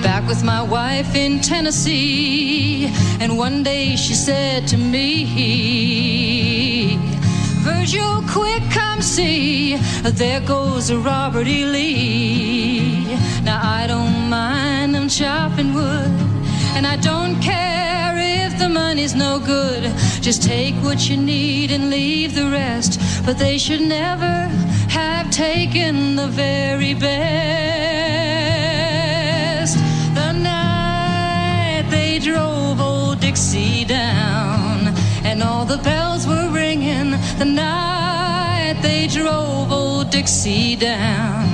Back 0.00 0.28
with 0.28 0.44
my 0.44 0.62
wife 0.62 1.16
in 1.16 1.40
Tennessee, 1.40 2.86
and 3.18 3.36
one 3.36 3.64
day 3.64 3.96
she 3.96 4.14
said 4.14 4.68
to 4.68 4.76
me. 4.76 6.53
Virgil, 7.84 8.22
quick, 8.30 8.62
come 8.70 9.02
see. 9.02 9.76
There 10.04 10.40
goes 10.40 10.90
Robert 10.90 11.46
E. 11.46 11.66
Lee. 11.66 13.04
Now, 13.42 13.60
I 13.62 13.86
don't 13.86 14.30
mind 14.30 14.94
them 14.94 15.06
chopping 15.06 15.74
wood, 15.74 16.10
and 16.76 16.86
I 16.86 16.96
don't 16.96 17.38
care 17.42 18.14
if 18.16 18.58
the 18.58 18.70
money's 18.70 19.14
no 19.14 19.38
good. 19.38 19.92
Just 20.22 20.42
take 20.42 20.74
what 20.76 21.10
you 21.10 21.18
need 21.18 21.70
and 21.72 21.90
leave 21.90 22.34
the 22.34 22.48
rest. 22.48 22.98
But 23.26 23.36
they 23.36 23.58
should 23.58 23.82
never 23.82 24.48
have 24.88 25.30
taken 25.30 26.16
the 26.16 26.28
very 26.28 26.94
best. 26.94 27.04
The 30.14 30.32
night 30.32 31.86
they 31.90 32.18
drove 32.18 32.80
old 32.80 33.20
Dixie 33.20 33.84
down, 33.84 34.94
and 35.22 35.42
all 35.42 35.66
the 35.66 35.76
bells 35.76 36.26
were 36.26 36.53
the 37.38 37.44
night 37.44 38.78
they 38.82 39.06
drove 39.06 39.72
old 39.72 40.10
Dixie 40.10 40.76
down. 40.76 41.48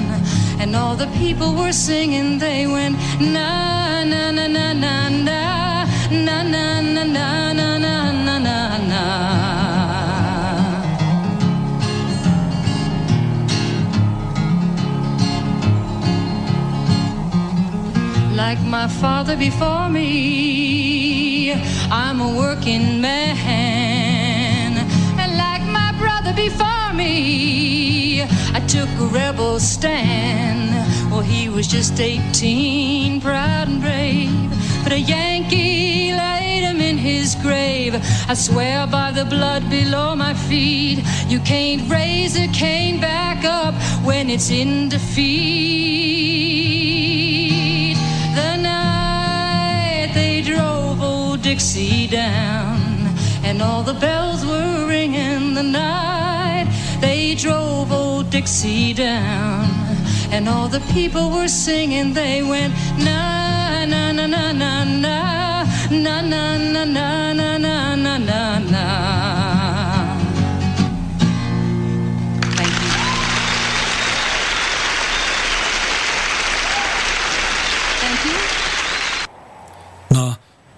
And 0.60 0.76
all 0.76 0.94
the 0.94 1.06
people 1.18 1.54
were 1.54 1.72
singing, 1.72 2.38
they 2.38 2.66
went 2.66 2.96
na 3.20 4.04
na 4.04 4.30
na 4.30 4.46
na 4.46 4.72
na 4.72 5.08
na 5.08 5.94
na 6.10 6.42
na 6.42 6.80
na 6.80 6.82
na 6.82 7.14
na 7.54 7.78
na 7.78 8.10
na 8.12 8.38
na 8.38 8.78
na. 8.90 9.04
Like 18.36 18.60
my 18.62 18.86
father 18.88 19.36
before 19.36 19.88
me, 19.88 21.52
I'm 21.90 22.20
a 22.20 22.36
working 22.36 23.00
man. 23.00 23.30
I 28.52 28.60
took 28.66 28.88
a 29.00 29.06
rebel 29.06 29.60
stand. 29.60 30.70
Well, 31.10 31.20
he 31.20 31.48
was 31.48 31.66
just 31.66 32.00
18, 32.00 33.20
proud 33.20 33.68
and 33.68 33.80
brave. 33.80 34.30
But 34.82 34.92
a 34.92 35.00
Yankee 35.00 36.12
laid 36.14 36.62
him 36.62 36.80
in 36.80 36.96
his 36.96 37.34
grave. 37.36 37.94
I 38.28 38.34
swear 38.34 38.86
by 38.86 39.12
the 39.12 39.24
blood 39.24 39.68
below 39.68 40.14
my 40.16 40.34
feet, 40.34 41.04
you 41.28 41.40
can't 41.40 41.88
raise 41.90 42.36
a 42.36 42.48
cane 42.48 43.00
back 43.00 43.44
up 43.44 43.74
when 44.04 44.30
it's 44.30 44.50
in 44.50 44.88
defeat. 44.88 45.30
The 48.34 48.56
night 48.56 50.12
they 50.14 50.42
drove 50.42 51.02
old 51.02 51.42
Dixie 51.42 52.06
down, 52.06 52.80
and 53.44 53.60
all 53.62 53.82
the 53.82 53.94
bells 53.94 54.44
were 54.46 54.86
ringing. 54.86 55.54
The 55.54 55.62
night 55.62 56.29
drove 57.40 57.90
old 57.90 58.28
Dixie 58.28 58.92
down, 58.92 59.64
and 60.30 60.46
all 60.48 60.68
the 60.68 60.80
people 60.92 61.30
were 61.30 61.48
singing. 61.48 62.12
They 62.12 62.42
went 62.42 62.74
na 62.98 63.86
na 63.86 64.12
na 64.12 64.26
na 64.26 64.52
na 64.52 64.84
na 64.84 65.64
na 65.90 66.20
na 66.20 66.56
na 66.58 66.84
na 66.84 67.32
na 67.32 67.56
na 67.56 67.96
na 67.96 68.18
na 68.18 68.58
na. 68.72 68.86
Thank 72.56 72.74
you. 72.82 72.90
Thank 78.00 78.20
you. 78.28 78.36
No, 80.12 80.24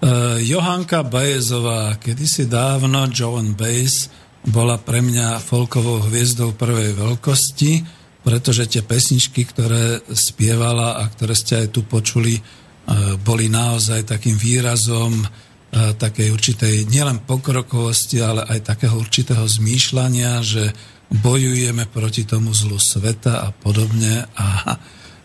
uh, 0.03 0.39
Johanka 0.47 1.03
Bajezová, 1.03 1.99
kedysi 1.99 2.47
dávno 2.47 3.11
Joan 3.11 3.55
Baez 3.59 4.22
bola 4.43 4.79
pre 4.79 4.99
mňa 4.99 5.39
folkovou 5.39 6.03
hviezdou 6.11 6.59
prvej 6.59 6.99
veľkosti, 6.99 7.73
pretože 8.23 8.67
tie 8.71 8.83
pesničky, 8.83 9.47
ktoré 9.47 10.03
spievala 10.11 10.99
a 10.99 11.07
ktoré 11.11 11.35
ste 11.35 11.67
aj 11.67 11.69
tu 11.75 11.87
počuli, 11.87 12.39
uh, 12.39 13.15
boli 13.23 13.47
naozaj 13.47 14.07
takým 14.07 14.35
výrazom 14.35 15.23
uh, 15.23 15.29
takej 15.95 16.31
určitej 16.35 16.91
nielen 16.91 17.23
pokrokovosti, 17.23 18.19
ale 18.19 18.43
aj 18.47 18.67
takého 18.67 18.99
určitého 18.99 19.47
zmýšľania, 19.47 20.43
že 20.43 20.75
bojujeme 21.13 21.87
proti 21.93 22.25
tomu 22.25 22.57
zlu 22.57 22.81
sveta 22.81 23.45
a 23.45 23.49
podobne. 23.53 24.27
A 24.39 24.79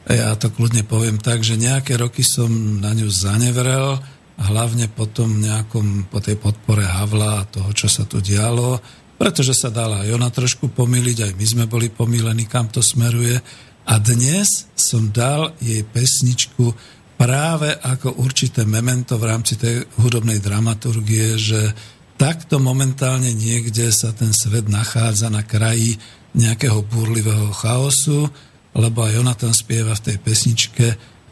ja 0.07 0.35
to 0.35 0.51
kľudne 0.51 0.83
poviem 0.83 1.19
tak, 1.19 1.43
že 1.43 1.59
nejaké 1.59 1.95
roky 1.95 2.23
som 2.23 2.79
na 2.79 2.91
ňu 2.91 3.07
zanevrel, 3.07 3.99
hlavne 4.37 4.85
po 4.91 5.09
tom 5.09 5.41
nejakom, 5.41 6.07
po 6.07 6.21
tej 6.21 6.37
podpore 6.37 6.85
Havla 6.85 7.41
a 7.41 7.47
toho, 7.49 7.73
čo 7.73 7.89
sa 7.89 8.05
tu 8.05 8.21
dialo, 8.21 8.77
pretože 9.17 9.57
sa 9.57 9.73
dala 9.73 10.05
aj 10.05 10.13
ona 10.13 10.29
trošku 10.29 10.69
pomýliť, 10.71 11.17
aj 11.25 11.31
my 11.33 11.45
sme 11.45 11.65
boli 11.65 11.89
pomílení, 11.89 12.45
kam 12.45 12.69
to 12.69 12.85
smeruje. 12.85 13.41
A 13.87 13.93
dnes 13.97 14.69
som 14.77 15.09
dal 15.09 15.57
jej 15.57 15.81
pesničku 15.81 16.69
práve 17.17 17.73
ako 17.73 18.21
určité 18.21 18.61
memento 18.63 19.17
v 19.17 19.25
rámci 19.25 19.57
tej 19.57 19.89
hudobnej 19.97 20.37
dramaturgie, 20.37 21.33
že 21.33 21.73
takto 22.13 22.61
momentálne 22.61 23.33
niekde 23.33 23.89
sa 23.89 24.13
ten 24.13 24.29
svet 24.29 24.69
nachádza 24.69 25.33
na 25.33 25.41
kraji 25.41 25.97
nejakého 26.37 26.85
búrlivého 26.85 27.49
chaosu, 27.57 28.29
lebo 28.77 29.01
aj 29.01 29.13
ona 29.17 29.33
tam 29.33 29.49
spieva 29.49 29.97
v 29.97 30.13
tej 30.13 30.17
pesničke 30.21 30.85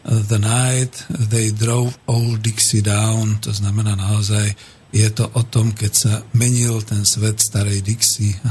The 0.06 0.38
Night 0.38 1.06
They 1.30 1.54
Drove 1.54 1.94
Old 2.10 2.42
Dixie 2.42 2.82
Down, 2.82 3.38
to 3.38 3.54
znamená 3.54 3.94
naozaj, 3.94 4.54
je 4.94 5.08
to 5.10 5.26
o 5.34 5.42
tom, 5.46 5.74
keď 5.74 5.92
sa 5.92 6.12
menil 6.34 6.82
ten 6.82 7.02
svet 7.02 7.42
starej 7.42 7.82
Dixie. 7.82 8.36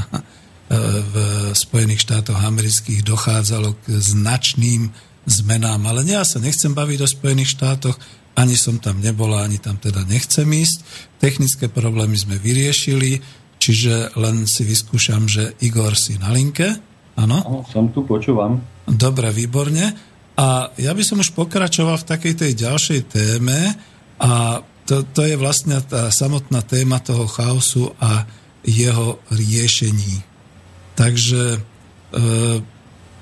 v 0.66 1.14
Spojených 1.54 2.02
štátoch 2.02 2.42
amerických 2.42 3.06
dochádzalo 3.06 3.78
k 3.86 4.02
značným 4.02 4.90
zmenám, 5.26 5.86
ale 5.86 6.02
ja 6.06 6.26
sa 6.26 6.42
nechcem 6.42 6.74
baviť 6.74 6.98
o 7.02 7.08
Spojených 7.10 7.54
štátoch, 7.54 7.96
ani 8.36 8.58
som 8.58 8.76
tam 8.82 9.00
nebola, 9.00 9.46
ani 9.46 9.56
tam 9.62 9.80
teda 9.80 10.04
nechcem 10.04 10.44
ísť. 10.44 10.82
Technické 11.22 11.72
problémy 11.72 12.18
sme 12.18 12.36
vyriešili, 12.36 13.22
čiže 13.56 14.12
len 14.18 14.44
si 14.44 14.66
vyskúšam, 14.66 15.24
že 15.24 15.56
Igor 15.64 15.96
si 15.96 16.20
na 16.20 16.34
linke. 16.34 16.68
Áno? 17.16 17.64
Som 17.72 17.88
tu, 17.96 18.04
počúvam. 18.04 18.60
Dobre, 18.84 19.32
výborne. 19.32 19.96
A 20.36 20.68
ja 20.76 20.92
by 20.92 21.00
som 21.00 21.16
už 21.16 21.32
pokračoval 21.32 21.96
v 21.96 22.08
takej 22.12 22.34
tej 22.36 22.52
ďalšej 22.60 23.00
téme 23.08 23.72
a 24.20 24.60
to, 24.86 25.02
to 25.02 25.26
je 25.26 25.34
vlastne 25.34 25.82
tá 25.82 26.08
samotná 26.14 26.62
téma 26.62 27.02
toho 27.02 27.26
chaosu 27.26 27.90
a 27.98 28.24
jeho 28.62 29.18
riešení. 29.34 30.22
Takže 30.94 31.42
e, 31.54 31.58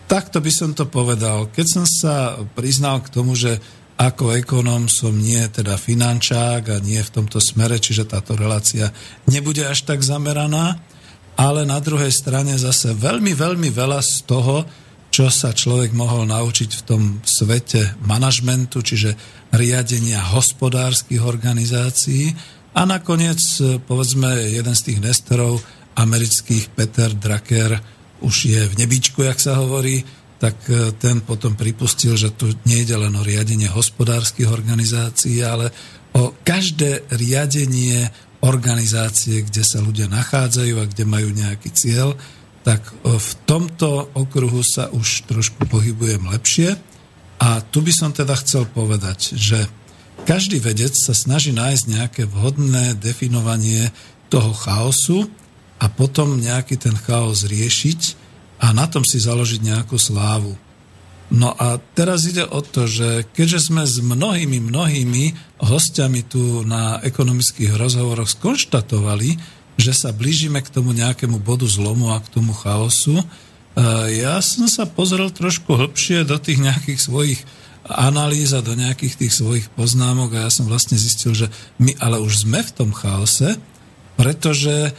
takto 0.07 0.39
by 0.39 0.53
som 0.53 0.71
to 0.77 0.85
povedal. 0.87 1.49
Keď 1.51 1.67
som 1.67 1.85
sa 1.89 2.39
priznal 2.53 3.01
k 3.01 3.13
tomu, 3.13 3.33
že 3.35 3.59
ako 3.95 4.35
ekonóm 4.37 4.91
som 4.91 5.15
nie 5.15 5.41
teda 5.49 5.79
finančák 5.79 6.63
a 6.69 6.83
nie 6.83 6.99
v 6.99 7.15
tomto 7.15 7.39
smere, 7.39 7.79
čiže 7.79 8.11
táto 8.11 8.35
relácia 8.35 8.91
nebude 9.31 9.63
až 9.63 9.87
tak 9.87 10.03
zameraná, 10.03 10.83
ale 11.35 11.67
na 11.67 11.79
druhej 11.79 12.11
strane 12.11 12.59
zase 12.59 12.95
veľmi, 12.95 13.35
veľmi 13.35 13.71
veľa 13.71 14.01
z 14.03 14.27
toho, 14.27 14.67
čo 15.15 15.31
sa 15.31 15.55
človek 15.55 15.95
mohol 15.95 16.27
naučiť 16.27 16.71
v 16.75 16.83
tom 16.83 17.03
svete 17.23 17.95
manažmentu, 18.03 18.83
čiže 18.83 19.15
riadenia 19.55 20.21
hospodárskych 20.35 21.23
organizácií. 21.23 22.35
A 22.75 22.83
nakoniec, 22.83 23.39
povedzme, 23.87 24.51
jeden 24.51 24.75
z 24.75 24.83
tých 24.91 24.99
nestorov 24.99 25.63
amerických, 25.95 26.75
Peter 26.75 27.15
Drucker, 27.15 27.79
už 28.23 28.37
je 28.51 28.61
v 28.67 28.75
nebíčku, 28.83 29.23
jak 29.23 29.39
sa 29.39 29.63
hovorí, 29.63 30.03
tak 30.43 30.57
e, 30.67 30.91
ten 30.99 31.23
potom 31.23 31.55
pripustil, 31.55 32.19
že 32.19 32.35
tu 32.35 32.51
nejde 32.67 32.99
len 32.99 33.15
o 33.15 33.23
riadenie 33.23 33.71
hospodárskych 33.71 34.51
organizácií, 34.51 35.45
ale 35.45 35.71
o 36.15 36.35
každé 36.43 37.07
riadenie 37.15 38.11
organizácie, 38.45 39.41
kde 39.41 39.63
sa 39.65 39.81
ľudia 39.81 40.11
nachádzajú 40.11 40.75
a 40.77 40.89
kde 40.91 41.05
majú 41.09 41.33
nejaký 41.33 41.73
cieľ, 41.73 42.13
tak 42.65 42.81
v 43.05 43.31
tomto 43.45 44.09
okruhu 44.17 44.65
sa 44.65 44.89
už 44.89 45.29
trošku 45.29 45.69
pohybujem 45.69 46.25
lepšie. 46.33 46.77
A 47.43 47.61
tu 47.61 47.83
by 47.83 47.93
som 47.93 48.11
teda 48.15 48.35
chcel 48.39 48.67
povedať, 48.71 49.35
že 49.35 49.67
každý 50.25 50.63
vedec 50.63 50.95
sa 50.95 51.13
snaží 51.13 51.51
nájsť 51.51 51.85
nejaké 51.91 52.23
vhodné 52.31 52.97
definovanie 52.97 53.91
toho 54.31 54.55
chaosu 54.55 55.29
a 55.83 55.91
potom 55.91 56.41
nejaký 56.41 56.79
ten 56.79 56.95
chaos 56.95 57.45
riešiť 57.45 58.01
a 58.63 58.73
na 58.73 58.87
tom 58.89 59.05
si 59.05 59.21
založiť 59.21 59.61
nejakú 59.61 59.99
slávu. 59.99 60.57
No 61.33 61.51
a 61.57 61.81
teraz 61.97 62.29
ide 62.29 62.45
o 62.47 62.61
to, 62.61 62.87
že 62.87 63.27
keďže 63.33 63.73
sme 63.73 63.83
s 63.89 63.99
mnohými, 63.99 64.61
mnohými 64.61 65.35
hostiami 65.61 66.21
tu 66.25 66.63
na 66.63 67.01
ekonomických 67.01 67.75
rozhovoroch 67.75 68.29
skonštatovali, 68.29 69.37
že 69.75 69.93
sa 69.97 70.15
blížime 70.15 70.63
k 70.63 70.71
tomu 70.71 70.95
nejakému 70.95 71.43
bodu 71.43 71.67
zlomu 71.67 72.15
a 72.15 72.23
k 72.23 72.31
tomu 72.31 72.55
chaosu. 72.55 73.25
E, 73.75 73.83
ja 74.23 74.39
som 74.39 74.71
sa 74.71 74.87
pozrel 74.87 75.35
trošku 75.35 75.75
hlbšie 75.75 76.23
do 76.23 76.39
tých 76.39 76.63
nejakých 76.63 77.01
svojich 77.03 77.41
analýz 77.85 78.57
a 78.57 78.65
do 78.65 78.73
nejakých 78.73 79.27
tých 79.27 79.33
svojich 79.37 79.67
poznámok 79.77 80.33
a 80.35 80.49
ja 80.49 80.51
som 80.51 80.65
vlastne 80.65 80.97
zistil, 80.97 81.37
že 81.37 81.53
my 81.77 81.93
ale 82.01 82.17
už 82.17 82.49
sme 82.49 82.65
v 82.65 82.73
tom 82.73 82.91
chaose, 82.97 83.61
pretože 84.17 84.89
e, 84.89 84.93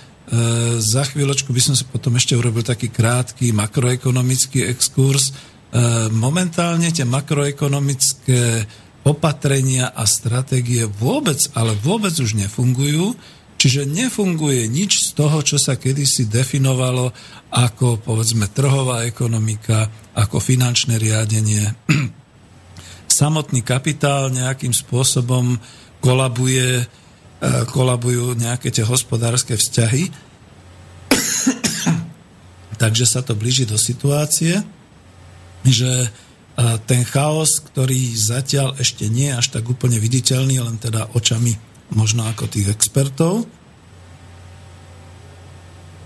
za 0.77 1.03
chvíľočku 1.07 1.49
by 1.49 1.61
som 1.63 1.73
si 1.73 1.87
potom 1.87 2.13
ešte 2.19 2.37
urobil 2.37 2.61
taký 2.61 2.93
krátky 2.93 3.55
makroekonomický 3.55 4.67
exkurs. 4.69 5.31
E, 5.31 6.11
momentálne 6.13 6.91
tie 6.91 7.07
makroekonomické 7.07 8.67
opatrenia 9.05 9.93
a 9.93 10.03
stratégie 10.09 10.89
vôbec, 10.89 11.37
ale 11.53 11.77
vôbec 11.77 12.13
už 12.17 12.35
nefungujú 12.35 13.13
Čiže 13.65 13.89
nefunguje 13.89 14.69
nič 14.69 15.09
z 15.09 15.17
toho, 15.17 15.41
čo 15.41 15.57
sa 15.57 15.73
kedysi 15.73 16.29
definovalo 16.29 17.09
ako 17.49 17.97
povedzme 17.97 18.45
trhová 18.53 19.09
ekonomika, 19.09 19.89
ako 20.13 20.37
finančné 20.37 21.01
riadenie. 21.01 21.73
Samotný 23.09 23.65
kapitál 23.65 24.29
nejakým 24.29 24.69
spôsobom 24.69 25.57
kolabuje, 25.97 26.77
e, 26.77 26.85
kolabujú 27.73 28.37
nejaké 28.37 28.69
tie 28.69 28.85
hospodárske 28.85 29.57
vzťahy. 29.57 30.13
Takže 32.85 33.05
sa 33.09 33.25
to 33.25 33.33
blíži 33.33 33.65
do 33.65 33.81
situácie, 33.81 34.61
že 35.65 36.05
e, 36.05 36.09
ten 36.85 37.01
chaos, 37.01 37.65
ktorý 37.65 38.13
zatiaľ 38.13 38.77
ešte 38.77 39.09
nie 39.09 39.33
je 39.33 39.41
až 39.41 39.57
tak 39.57 39.65
úplne 39.65 39.97
viditeľný, 39.97 40.61
len 40.61 40.77
teda 40.77 41.17
očami 41.17 41.73
možno 41.95 42.27
ako 42.27 42.51
tých 42.51 42.69
expertov. 42.69 43.47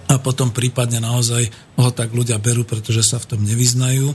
A 0.10 0.18
potom 0.18 0.50
prípadne 0.50 1.02
naozaj 1.02 1.50
ho 1.78 1.90
tak 1.94 2.14
ľudia 2.14 2.42
berú, 2.42 2.66
pretože 2.66 3.06
sa 3.06 3.22
v 3.22 3.30
tom 3.36 3.42
nevyznajú, 3.46 4.14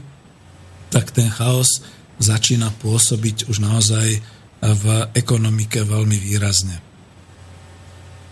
tak 0.90 1.14
ten 1.14 1.30
chaos 1.30 1.82
začína 2.18 2.70
pôsobiť 2.82 3.50
už 3.50 3.62
naozaj 3.62 4.22
v 4.64 4.84
ekonomike 5.14 5.82
veľmi 5.82 6.18
výrazne. 6.18 6.78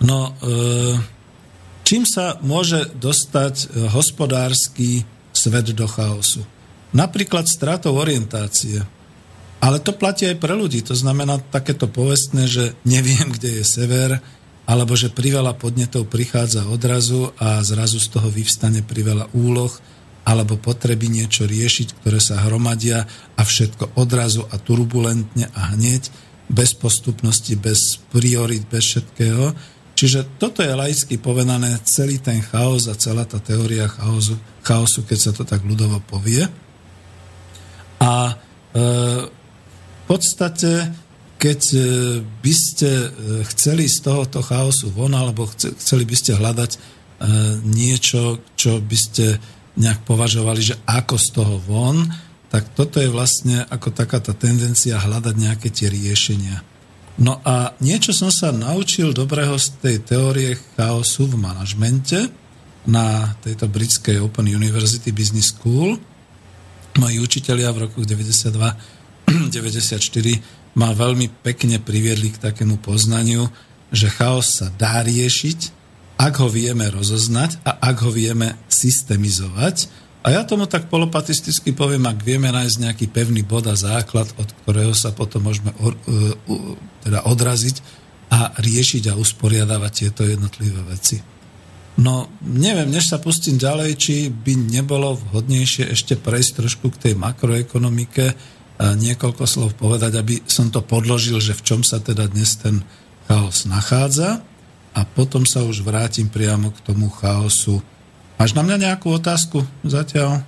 No, 0.02 0.34
e, 0.42 0.98
čím 1.86 2.02
sa 2.02 2.38
môže 2.42 2.90
dostať 2.98 3.86
hospodársky 3.94 5.06
svet 5.30 5.70
do 5.70 5.86
chaosu? 5.86 6.42
Napríklad 6.92 7.46
stratou 7.46 7.94
orientácie. 7.94 8.82
Ale 9.62 9.78
to 9.78 9.94
platí 9.94 10.26
aj 10.26 10.42
pre 10.42 10.58
ľudí. 10.58 10.82
To 10.90 10.98
znamená 10.98 11.38
takéto 11.38 11.86
povestné, 11.86 12.50
že 12.50 12.74
neviem, 12.82 13.30
kde 13.30 13.62
je 13.62 13.64
sever, 13.64 14.18
alebo 14.66 14.98
že 14.98 15.14
priveľa 15.14 15.54
podnetov 15.54 16.10
prichádza 16.10 16.66
odrazu 16.66 17.30
a 17.38 17.62
zrazu 17.62 18.02
z 18.02 18.10
toho 18.10 18.26
vyvstane 18.26 18.82
priveľa 18.82 19.30
úloh, 19.38 19.70
alebo 20.22 20.58
potreby 20.58 21.10
niečo 21.10 21.46
riešiť, 21.46 22.02
ktoré 22.02 22.18
sa 22.18 22.42
hromadia 22.42 23.06
a 23.38 23.42
všetko 23.42 23.98
odrazu 23.98 24.46
a 24.50 24.58
turbulentne 24.58 25.50
a 25.54 25.74
hneď, 25.74 26.10
bez 26.50 26.74
postupnosti, 26.74 27.54
bez 27.58 28.02
priorit, 28.10 28.66
bez 28.66 28.82
všetkého. 28.82 29.54
Čiže 29.94 30.38
toto 30.42 30.62
je 30.66 30.74
laicky 30.74 31.18
povedané 31.18 31.78
celý 31.86 32.18
ten 32.18 32.42
chaos 32.42 32.90
a 32.90 32.98
celá 32.98 33.22
tá 33.22 33.38
teória 33.38 33.86
chaosu, 33.86 34.38
chaosu 34.62 35.06
keď 35.06 35.18
sa 35.18 35.32
to 35.34 35.42
tak 35.46 35.62
ľudovo 35.62 36.02
povie. 36.06 36.46
A 38.02 38.30
e, 38.30 38.34
podstate, 40.12 40.92
keď 41.40 41.60
e, 41.72 41.80
by 42.20 42.52
ste 42.52 42.90
e, 42.92 43.08
chceli 43.48 43.88
z 43.88 44.04
tohoto 44.04 44.44
chaosu 44.44 44.92
von, 44.92 45.16
alebo 45.16 45.48
chceli 45.56 46.04
by 46.04 46.12
ste 46.12 46.36
hľadať 46.36 46.70
e, 46.76 46.78
niečo, 47.64 48.44
čo 48.52 48.76
by 48.84 48.98
ste 49.00 49.40
nejak 49.80 50.04
považovali, 50.04 50.60
že 50.60 50.76
ako 50.84 51.16
z 51.16 51.28
toho 51.32 51.56
von, 51.64 52.04
tak 52.52 52.76
toto 52.76 53.00
je 53.00 53.08
vlastne 53.08 53.64
ako 53.64 53.88
taká 53.96 54.20
tá 54.20 54.36
tendencia 54.36 55.00
hľadať 55.00 55.32
nejaké 55.32 55.72
tie 55.72 55.88
riešenia. 55.88 56.60
No 57.16 57.40
a 57.40 57.72
niečo 57.80 58.12
som 58.12 58.28
sa 58.28 58.52
naučil 58.52 59.16
dobrého 59.16 59.56
z 59.56 59.80
tej 59.80 59.96
teórie 60.04 60.60
chaosu 60.76 61.24
v 61.32 61.40
manažmente 61.40 62.28
na 62.84 63.32
tejto 63.40 63.72
britskej 63.72 64.20
Open 64.20 64.44
University 64.44 65.08
Business 65.16 65.56
School. 65.56 65.96
Moji 67.00 67.16
učitelia 67.24 67.72
v 67.72 67.88
roku 67.88 68.04
92 68.04 69.01
94 69.54 70.00
ma 70.72 70.96
veľmi 70.96 71.44
pekne 71.44 71.76
priviedli 71.78 72.32
k 72.32 72.40
takému 72.40 72.80
poznaniu, 72.80 73.48
že 73.92 74.08
chaos 74.08 74.56
sa 74.56 74.72
dá 74.72 75.04
riešiť, 75.04 75.82
ak 76.16 76.34
ho 76.40 76.48
vieme 76.48 76.88
rozoznať 76.88 77.60
a 77.66 77.76
ak 77.92 77.96
ho 78.08 78.10
vieme 78.14 78.56
systemizovať. 78.72 79.90
A 80.22 80.38
ja 80.38 80.46
tomu 80.46 80.70
tak 80.70 80.86
polopatisticky 80.86 81.74
poviem, 81.74 82.06
ak 82.06 82.22
vieme 82.22 82.48
nájsť 82.48 82.76
nejaký 82.78 83.06
pevný 83.10 83.42
bod 83.42 83.66
a 83.66 83.74
základ, 83.74 84.30
od 84.38 84.48
ktorého 84.62 84.94
sa 84.94 85.10
potom 85.10 85.50
môžeme 85.50 85.74
or, 85.82 85.98
uh, 86.06 86.32
teda 87.02 87.26
odraziť 87.26 87.82
a 88.32 88.54
riešiť 88.54 89.12
a 89.12 89.18
usporiadavať 89.18 89.92
tieto 89.92 90.22
jednotlivé 90.24 90.80
veci. 90.88 91.20
No, 92.00 92.32
neviem, 92.40 92.88
než 92.88 93.12
sa 93.12 93.20
pustím 93.20 93.60
ďalej, 93.60 93.90
či 94.00 94.14
by 94.32 94.56
nebolo 94.56 95.18
vhodnejšie 95.18 95.92
ešte 95.92 96.16
prejsť 96.16 96.64
trošku 96.64 96.88
k 96.96 97.10
tej 97.10 97.14
makroekonomike, 97.20 98.32
niekoľko 98.80 99.44
slov 99.44 99.70
povedať, 99.76 100.18
aby 100.18 100.40
som 100.48 100.72
to 100.72 100.80
podložil, 100.80 101.38
že 101.38 101.54
v 101.54 101.62
čom 101.62 101.80
sa 101.84 102.00
teda 102.00 102.26
dnes 102.30 102.56
ten 102.58 102.82
chaos 103.28 103.64
nachádza 103.68 104.42
a 104.92 105.00
potom 105.06 105.48
sa 105.48 105.64
už 105.64 105.84
vrátim 105.84 106.28
priamo 106.28 106.72
k 106.74 106.78
tomu 106.84 107.08
chaosu. 107.08 107.80
Máš 108.36 108.52
na 108.52 108.66
mňa 108.66 108.90
nejakú 108.90 109.12
otázku 109.14 109.64
zatiaľ? 109.86 110.42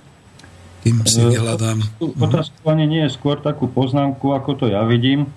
Kým 0.85 1.01
si 1.07 1.17
e, 1.17 1.33
vyhľadám. 1.33 1.81
Otázku 1.97 2.61
ani 2.69 2.85
nie 2.85 3.01
je 3.09 3.15
skôr 3.15 3.41
takú 3.41 3.65
poznámku, 3.65 4.37
ako 4.37 4.51
to 4.53 4.65
ja 4.69 4.85
vidím, 4.85 5.31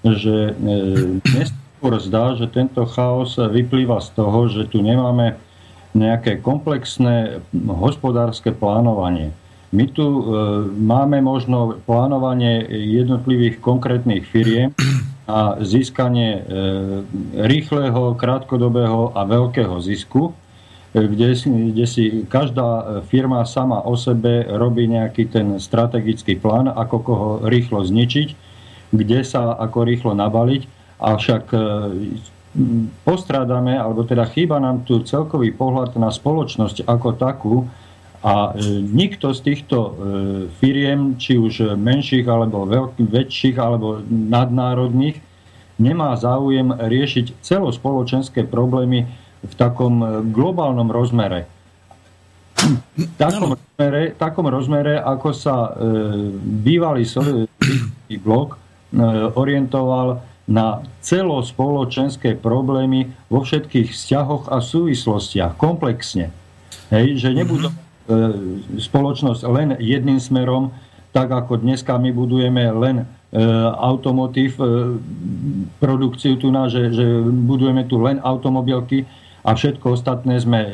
že 0.00 0.56
e, 0.56 1.20
dnes 1.20 1.52
skôr 1.76 2.00
zdá, 2.00 2.32
že 2.38 2.48
tento 2.48 2.88
chaos 2.88 3.36
vyplýva 3.36 4.00
z 4.00 4.08
toho, 4.16 4.48
že 4.48 4.64
tu 4.72 4.80
nemáme 4.80 5.36
nejaké 5.92 6.40
komplexné 6.40 7.44
hospodárske 7.68 8.50
plánovanie 8.56 9.36
my 9.74 9.86
tu 9.90 10.06
e, 10.06 10.22
máme 10.70 11.18
možno 11.18 11.82
plánovanie 11.82 12.62
jednotlivých 12.70 13.58
konkrétnych 13.58 14.22
firiem 14.30 14.70
a 15.26 15.58
získanie 15.58 16.38
e, 16.38 16.42
rýchleho, 17.42 18.14
krátkodobého 18.14 19.10
a 19.18 19.26
veľkého 19.26 19.74
zisku, 19.82 20.30
e, 20.30 21.02
kde, 21.10 21.34
kde 21.74 21.84
si 21.90 22.04
každá 22.30 23.02
firma 23.10 23.42
sama 23.42 23.82
o 23.82 23.98
sebe 23.98 24.46
robí 24.46 24.86
nejaký 24.86 25.26
ten 25.26 25.58
strategický 25.58 26.38
plán, 26.38 26.70
ako 26.70 26.96
koho 27.02 27.28
rýchlo 27.50 27.82
zničiť, 27.82 28.28
kde 28.94 29.26
sa 29.26 29.58
ako 29.58 29.90
rýchlo 29.90 30.14
nabaliť. 30.14 30.86
Avšak 31.02 31.50
postrádame, 33.02 33.74
alebo 33.74 34.06
teda 34.06 34.30
chýba 34.30 34.62
nám 34.62 34.86
tu 34.86 35.02
celkový 35.02 35.50
pohľad 35.50 35.98
na 35.98 36.14
spoločnosť 36.14 36.86
ako 36.86 37.08
takú, 37.18 37.54
a 38.24 38.56
e, 38.56 38.80
nikto 38.80 39.36
z 39.36 39.40
týchto 39.44 39.76
e, 39.78 39.90
firiem, 40.56 41.20
či 41.20 41.36
už 41.36 41.76
menších 41.76 42.24
alebo 42.24 42.64
veľkých, 42.64 43.08
väčších 43.12 43.56
alebo 43.60 44.00
nadnárodných, 44.08 45.20
nemá 45.76 46.16
záujem 46.16 46.72
riešiť 46.72 47.44
celospoločenské 47.44 48.48
problémy 48.48 49.04
v 49.44 49.52
takom 49.60 50.24
globálnom 50.32 50.88
rozmere. 50.88 51.52
V 52.96 53.12
takom, 53.20 53.52
rozmere, 53.52 54.16
takom 54.16 54.46
rozmere, 54.48 54.96
ako 54.96 55.28
sa 55.36 55.56
e, 55.68 55.70
bývalý 56.64 57.04
sovietský 57.04 58.16
blok 58.24 58.56
e, 58.56 58.58
orientoval 59.36 60.24
na 60.48 60.80
celospoločenské 61.04 62.36
problémy 62.40 63.12
vo 63.28 63.44
všetkých 63.44 63.92
vzťahoch 63.92 64.48
a 64.48 64.60
súvislostiach, 64.64 65.56
komplexne. 65.60 66.32
Hej, 66.88 67.20
že 67.20 67.36
nebudú 67.36 67.68
mm-hmm. 67.68 67.83
e, 67.83 67.83
spoločnosť 68.76 69.42
len 69.48 69.68
jedným 69.80 70.20
smerom, 70.20 70.72
tak 71.14 71.30
ako 71.30 71.62
dneska 71.62 71.94
my 71.94 72.10
budujeme 72.10 72.74
len 72.74 72.96
e, 73.00 73.04
automotív, 73.78 74.58
e, 74.58 74.98
produkciu 75.78 76.34
tu 76.42 76.50
na, 76.50 76.66
že, 76.66 76.90
že 76.90 77.06
budujeme 77.22 77.86
tu 77.86 78.02
len 78.02 78.18
automobilky 78.18 79.06
a 79.46 79.54
všetko 79.54 79.94
ostatné 79.94 80.42
sme 80.42 80.60
e, 80.66 80.70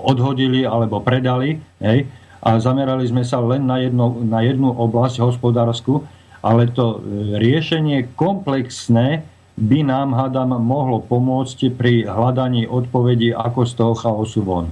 odhodili 0.00 0.64
alebo 0.64 1.04
predali 1.04 1.60
hej, 1.84 2.08
a 2.40 2.56
zamerali 2.56 3.04
sme 3.04 3.28
sa 3.28 3.44
len 3.44 3.68
na, 3.68 3.76
jedno, 3.84 4.16
na 4.24 4.40
jednu 4.40 4.72
oblasť 4.72 5.20
hospodárskú, 5.20 6.00
ale 6.40 6.64
to 6.72 6.96
e, 6.96 7.36
riešenie 7.36 8.08
komplexné 8.16 9.20
by 9.54 9.86
nám, 9.86 10.16
hádam, 10.16 10.56
mohlo 10.58 10.98
pomôcť 11.04 11.76
pri 11.76 12.08
hľadaní 12.08 12.66
odpovedí, 12.66 13.36
ako 13.36 13.60
z 13.68 13.72
toho 13.76 13.94
chaosu 13.94 14.40
von. 14.42 14.66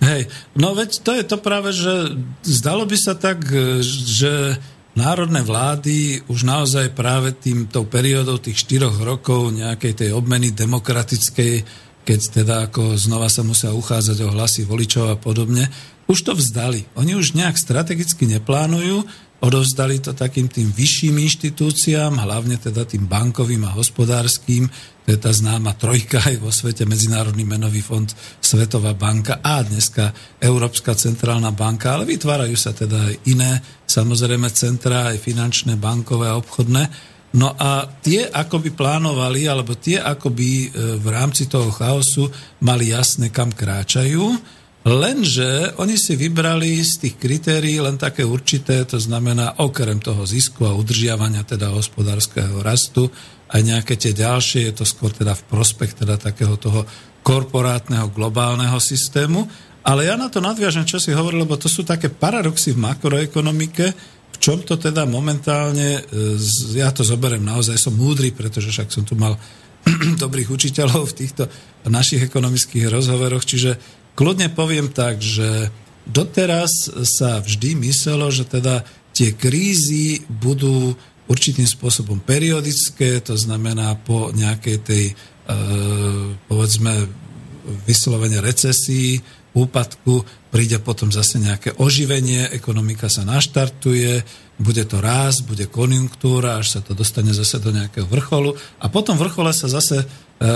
Hej, 0.00 0.32
no 0.56 0.72
veď 0.72 0.90
to 1.04 1.12
je 1.12 1.24
to 1.28 1.36
práve, 1.36 1.76
že 1.76 2.16
zdalo 2.40 2.88
by 2.88 2.96
sa 2.96 3.12
tak, 3.12 3.44
e, 3.52 3.84
že 3.84 4.56
národné 4.96 5.44
vlády 5.44 6.24
už 6.26 6.40
naozaj 6.48 6.96
práve 6.96 7.36
tým, 7.36 7.68
tou 7.68 7.84
periódou 7.84 8.40
tých 8.40 8.64
štyroch 8.64 8.96
rokov 9.00 9.52
nejakej 9.52 9.92
tej 10.04 10.10
obmeny 10.16 10.56
demokratickej, 10.56 11.64
keď 12.02 12.20
teda 12.42 12.54
ako 12.72 12.96
znova 12.96 13.28
sa 13.28 13.44
musia 13.44 13.76
uchádzať 13.76 14.18
o 14.24 14.32
hlasy 14.32 14.64
voličov 14.64 15.14
a 15.14 15.16
podobne, 15.20 15.68
už 16.10 16.26
to 16.26 16.32
vzdali. 16.34 16.90
Oni 16.98 17.14
už 17.14 17.38
nejak 17.38 17.54
strategicky 17.54 18.26
neplánujú, 18.26 19.06
odovzdali 19.40 20.04
to 20.04 20.12
takým 20.12 20.52
tým 20.52 20.68
vyšším 20.68 21.16
inštitúciám, 21.16 22.20
hlavne 22.20 22.60
teda 22.60 22.84
tým 22.84 23.08
bankovým 23.08 23.64
a 23.64 23.74
hospodárským, 23.74 24.68
to 25.04 25.08
je 25.16 25.18
tá 25.18 25.32
známa 25.32 25.74
trojka 25.74 26.20
aj 26.20 26.36
vo 26.38 26.52
svete, 26.52 26.84
Medzinárodný 26.84 27.42
menový 27.48 27.80
fond, 27.80 28.06
Svetová 28.38 28.92
banka 28.92 29.40
a 29.40 29.64
dneska 29.64 30.12
Európska 30.38 30.92
centrálna 30.92 31.50
banka, 31.56 31.96
ale 31.96 32.04
vytvárajú 32.04 32.54
sa 32.54 32.76
teda 32.76 33.10
aj 33.10 33.14
iné, 33.32 33.58
samozrejme 33.88 34.52
centrá, 34.52 35.10
aj 35.10 35.18
finančné, 35.24 35.80
bankové 35.80 36.28
a 36.28 36.36
obchodné. 36.36 36.84
No 37.30 37.54
a 37.54 37.86
tie 38.02 38.26
ako 38.26 38.58
by 38.58 38.70
plánovali, 38.74 39.46
alebo 39.46 39.78
tie 39.78 40.02
ako 40.02 40.34
by 40.34 40.50
e, 40.50 40.68
v 40.98 41.06
rámci 41.08 41.46
toho 41.46 41.70
chaosu 41.70 42.26
mali 42.66 42.90
jasné, 42.90 43.30
kam 43.30 43.54
kráčajú, 43.54 44.59
Lenže 44.80 45.76
oni 45.76 46.00
si 46.00 46.16
vybrali 46.16 46.80
z 46.80 47.04
tých 47.04 47.14
kritérií 47.20 47.76
len 47.84 48.00
také 48.00 48.24
určité, 48.24 48.80
to 48.88 48.96
znamená 48.96 49.60
okrem 49.60 50.00
toho 50.00 50.24
zisku 50.24 50.64
a 50.64 50.72
udržiavania 50.72 51.44
teda 51.44 51.68
hospodárskeho 51.68 52.64
rastu, 52.64 53.12
aj 53.52 53.60
nejaké 53.60 54.00
tie 54.00 54.16
ďalšie, 54.16 54.72
je 54.72 54.74
to 54.80 54.88
skôr 54.88 55.12
teda 55.12 55.36
v 55.36 55.46
prospech 55.52 56.00
teda 56.00 56.16
takého 56.16 56.56
toho 56.56 56.88
korporátneho 57.20 58.08
globálneho 58.08 58.80
systému. 58.80 59.44
Ale 59.84 60.08
ja 60.08 60.16
na 60.16 60.32
to 60.32 60.40
nadviažem, 60.40 60.88
čo 60.88 60.96
si 60.96 61.12
hovoril, 61.12 61.44
lebo 61.44 61.60
to 61.60 61.68
sú 61.68 61.84
také 61.84 62.08
paradoxy 62.08 62.72
v 62.72 62.80
makroekonomike, 62.80 63.86
v 64.32 64.36
čom 64.40 64.64
to 64.64 64.80
teda 64.80 65.04
momentálne, 65.04 66.00
e, 66.00 66.36
ja 66.72 66.88
to 66.88 67.04
zoberiem 67.04 67.44
naozaj, 67.44 67.76
som 67.76 67.92
múdry, 67.92 68.32
pretože 68.32 68.72
však 68.72 68.88
som 68.88 69.04
tu 69.04 69.12
mal 69.12 69.36
dobrých 70.22 70.52
učiteľov 70.52 71.12
v 71.12 71.16
týchto 71.24 71.44
našich 71.88 72.24
ekonomických 72.24 72.92
rozhovoroch, 72.92 73.44
čiže 73.44 73.99
kľudne 74.20 74.52
poviem 74.52 74.92
tak, 74.92 75.24
že 75.24 75.72
doteraz 76.04 76.92
sa 77.08 77.40
vždy 77.40 77.88
myslelo, 77.88 78.28
že 78.28 78.44
teda 78.44 78.84
tie 79.16 79.32
krízy 79.32 80.28
budú 80.28 80.92
určitým 81.24 81.64
spôsobom 81.64 82.20
periodické, 82.20 83.24
to 83.24 83.32
znamená 83.32 83.96
po 83.96 84.28
nejakej 84.36 84.76
tej, 84.84 85.04
e, 85.08 85.14
povedzme, 86.52 87.08
vyslovene 87.88 88.44
recesii, 88.44 89.24
úpadku, 89.50 90.22
príde 90.52 90.78
potom 90.78 91.10
zase 91.10 91.42
nejaké 91.42 91.74
oživenie, 91.80 92.54
ekonomika 92.54 93.10
sa 93.10 93.26
naštartuje, 93.26 94.22
bude 94.60 94.84
to 94.86 95.02
raz, 95.02 95.42
bude 95.42 95.66
konjunktúra, 95.66 96.60
až 96.60 96.78
sa 96.78 96.80
to 96.84 96.94
dostane 96.94 97.32
zase 97.34 97.58
do 97.58 97.72
nejakého 97.72 98.06
vrcholu 98.06 98.54
a 98.78 98.86
potom 98.92 99.16
vrchole 99.16 99.50
sa 99.56 99.66
zase 99.66 100.04
e, 100.04 100.06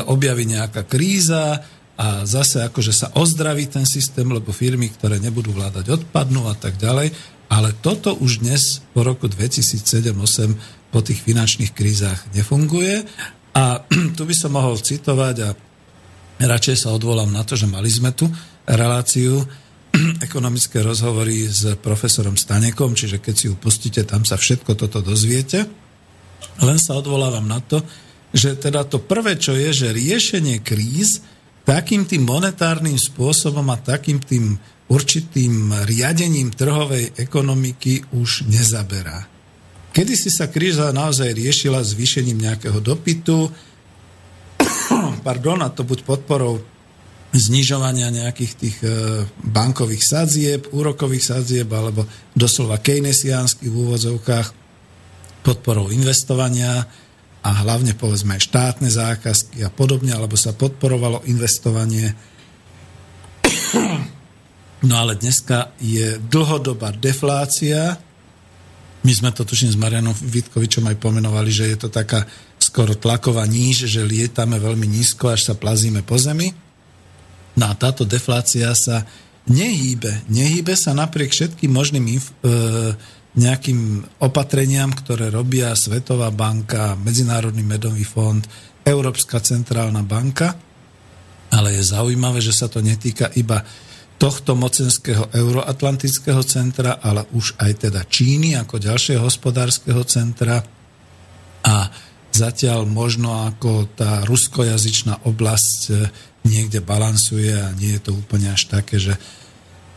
objaví 0.05 0.47
nejaká 0.47 0.87
kríza, 0.87 1.65
a 1.95 2.27
zase 2.27 2.67
akože 2.67 2.91
sa 2.91 3.07
ozdraví 3.15 3.71
ten 3.71 3.87
systém, 3.87 4.27
lebo 4.27 4.51
firmy, 4.51 4.91
ktoré 4.91 5.23
nebudú 5.23 5.55
vládať, 5.55 6.03
odpadnú 6.03 6.51
a 6.51 6.55
tak 6.59 6.75
ďalej. 6.75 7.15
Ale 7.47 7.71
toto 7.79 8.19
už 8.19 8.43
dnes 8.43 8.83
po 8.91 9.07
roku 9.07 9.31
2007-2008 9.31 10.91
po 10.91 11.03
tých 11.03 11.23
finančných 11.23 11.75
krízach 11.75 12.27
nefunguje. 12.35 13.07
A 13.55 13.83
tu 14.19 14.23
by 14.27 14.35
som 14.35 14.55
mohol 14.55 14.79
citovať 14.79 15.37
a 15.47 15.49
radšej 16.43 16.87
sa 16.87 16.95
odvolám 16.95 17.31
na 17.31 17.47
to, 17.47 17.55
že 17.55 17.71
mali 17.71 17.87
sme 17.87 18.11
tu 18.11 18.27
reláciu 18.67 19.43
ekonomické 20.27 20.83
rozhovory 20.83 21.47
s 21.47 21.79
profesorom 21.79 22.35
Stanekom, 22.35 22.99
čiže 22.99 23.23
keď 23.23 23.35
si 23.35 23.47
ju 23.47 23.55
pustíte, 23.55 24.03
tam 24.03 24.27
sa 24.27 24.35
všetko 24.35 24.75
toto 24.75 24.99
dozviete. 24.99 25.67
Len 26.59 26.79
sa 26.79 26.99
odvolávam 26.99 27.47
na 27.47 27.63
to, 27.63 27.83
že 28.35 28.59
teda 28.59 28.83
to 28.83 28.99
prvé, 28.99 29.39
čo 29.39 29.55
je, 29.55 29.71
že 29.71 29.95
riešenie 29.95 30.59
kríz 30.59 31.23
takým 31.65 32.05
tým 32.05 32.29
monetárnym 32.29 32.97
spôsobom 32.97 33.65
a 33.73 33.81
takým 33.81 34.21
tým 34.21 34.57
určitým 34.89 35.73
riadením 35.89 36.53
trhovej 36.53 37.17
ekonomiky 37.17 38.13
už 38.13 38.45
nezaberá. 38.47 39.25
Kedy 39.95 40.15
si 40.19 40.29
sa 40.29 40.53
kríza 40.53 40.93
naozaj 40.93 41.33
riešila 41.33 41.81
zvýšením 41.81 42.45
nejakého 42.45 42.79
dopytu, 42.85 43.49
pardon, 45.27 45.65
a 45.65 45.73
to 45.73 45.87
buď 45.87 46.05
podporou 46.05 46.61
znižovania 47.35 48.15
nejakých 48.15 48.53
tých 48.55 48.77
e, 48.87 48.91
bankových 49.43 50.05
sadzieb, 50.07 50.71
úrokových 50.71 51.35
sadzieb, 51.35 51.67
alebo 51.73 52.07
doslova 52.35 52.79
keynesiánskych 52.79 53.67
v 53.67 53.75
úvodzovkách, 53.75 54.49
podporou 55.43 55.91
investovania, 55.91 56.87
a 57.45 57.51
hlavne 57.61 57.93
povedzme 57.93 58.41
aj 58.41 58.49
štátne 58.49 58.89
zákazky 58.89 59.61
a 59.61 59.69
podobne, 59.69 60.17
alebo 60.17 60.35
sa 60.41 60.57
podporovalo 60.57 61.23
investovanie. 61.29 62.17
No 64.85 65.01
ale 65.01 65.17
dneska 65.17 65.73
je 65.81 66.21
dlhodobá 66.29 66.93
deflácia. 66.93 67.97
My 69.01 69.13
sme 69.17 69.33
to 69.33 69.49
tuším 69.49 69.73
s 69.73 69.81
Marianom 69.81 70.13
Vitkovičom 70.13 70.85
aj 70.85 71.01
pomenovali, 71.01 71.49
že 71.49 71.73
je 71.73 71.79
to 71.81 71.89
taká 71.89 72.29
skoro 72.61 72.93
tlaková 72.93 73.49
níž, 73.49 73.89
že 73.89 74.05
lietame 74.05 74.61
veľmi 74.61 74.85
nízko, 74.85 75.33
až 75.33 75.49
sa 75.49 75.55
plazíme 75.57 76.05
po 76.05 76.21
zemi. 76.21 76.53
No 77.57 77.65
a 77.71 77.73
táto 77.73 78.05
deflácia 78.05 78.69
sa 78.77 79.09
nehýbe. 79.49 80.29
Nehýbe 80.29 80.77
sa 80.77 80.93
napriek 80.93 81.33
všetkým 81.33 81.73
možným 81.73 82.21
inf- 82.21 82.37
e, 82.45 82.93
nejakým 83.35 84.03
opatreniam, 84.23 84.95
ktoré 84.95 85.31
robia 85.31 85.75
Svetová 85.75 86.31
banka, 86.31 86.95
Medzinárodný 86.95 87.67
medový 87.67 88.07
fond, 88.07 88.43
Európska 88.87 89.43
centrálna 89.43 90.07
banka, 90.07 90.55
ale 91.51 91.79
je 91.79 91.83
zaujímavé, 91.83 92.39
že 92.39 92.55
sa 92.55 92.71
to 92.71 92.79
netýka 92.79 93.31
iba 93.35 93.63
tohto 94.15 94.55
mocenského 94.55 95.35
euroatlantického 95.35 96.43
centra, 96.47 97.03
ale 97.03 97.27
už 97.35 97.59
aj 97.59 97.91
teda 97.91 98.07
Číny 98.07 98.55
ako 98.55 98.79
ďalšieho 98.79 99.23
hospodárskeho 99.27 100.03
centra 100.07 100.63
a 101.65 101.75
zatiaľ 102.31 102.87
možno 102.87 103.47
ako 103.51 103.95
tá 103.95 104.23
ruskojazyčná 104.27 105.27
oblasť 105.27 105.81
e, 105.91 105.93
niekde 106.47 106.83
balansuje 106.83 107.55
a 107.55 107.75
nie 107.75 107.95
je 107.99 108.03
to 108.11 108.13
úplne 108.15 108.51
až 108.51 108.71
také, 108.71 108.99
že 108.99 109.15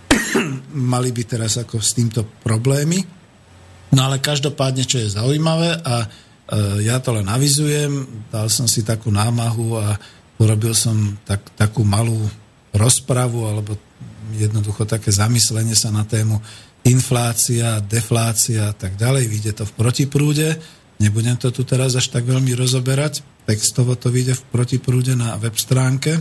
mali 0.93 1.09
by 1.13 1.23
teraz 1.25 1.57
ako 1.57 1.81
s 1.81 1.97
týmto 1.97 2.25
problémy. 2.45 3.16
No 3.93 3.99
ale 4.07 4.19
každopádne, 4.19 4.83
čo 4.83 4.99
je 4.99 5.15
zaujímavé 5.15 5.79
a 5.79 5.95
e, 6.03 6.07
ja 6.83 6.99
to 6.99 7.15
len 7.15 7.27
avizujem, 7.31 8.03
dal 8.27 8.51
som 8.51 8.67
si 8.67 8.83
takú 8.83 9.07
námahu 9.13 9.79
a 9.79 9.95
urobil 10.37 10.75
som 10.75 11.15
tak, 11.23 11.41
takú 11.55 11.87
malú 11.87 12.27
rozpravu 12.75 13.47
alebo 13.47 13.79
jednoducho 14.35 14.83
také 14.83 15.09
zamyslenie 15.09 15.73
sa 15.73 15.89
na 15.89 16.03
tému 16.03 16.37
inflácia, 16.85 17.83
deflácia 17.83 18.71
a 18.71 18.75
tak 18.75 18.95
ďalej. 18.95 19.23
Vyjde 19.27 19.51
to 19.59 19.63
v 19.67 19.75
protiprúde. 19.75 20.47
Nebudem 20.97 21.37
to 21.37 21.53
tu 21.53 21.61
teraz 21.63 21.95
až 21.95 22.09
tak 22.09 22.25
veľmi 22.25 22.53
rozoberať. 22.57 23.21
Textovo 23.47 23.95
to 23.95 24.11
vyjde 24.11 24.35
v 24.35 24.43
protiprúde 24.51 25.13
na 25.15 25.35
web 25.39 25.55
stránke. 25.55 26.19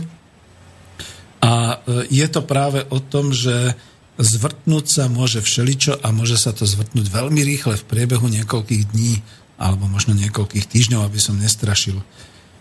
A 1.43 1.53
e, 1.53 1.75
je 2.09 2.27
to 2.27 2.41
práve 2.43 2.83
o 2.89 2.99
tom, 2.99 3.31
že 3.31 3.75
zvrtnúť 4.17 4.85
sa 4.89 5.03
môže 5.07 5.39
všeličo 5.39 6.01
a 6.01 6.09
môže 6.09 6.37
sa 6.41 6.53
to 6.53 6.65
zvrtnúť 6.65 7.07
veľmi 7.09 7.41
rýchle 7.45 7.77
v 7.77 7.87
priebehu 7.87 8.25
niekoľkých 8.25 8.83
dní 8.93 9.21
alebo 9.57 9.89
možno 9.89 10.13
niekoľkých 10.17 10.69
týždňov, 10.69 11.05
aby 11.05 11.19
som 11.21 11.37
nestrašil. 11.37 11.97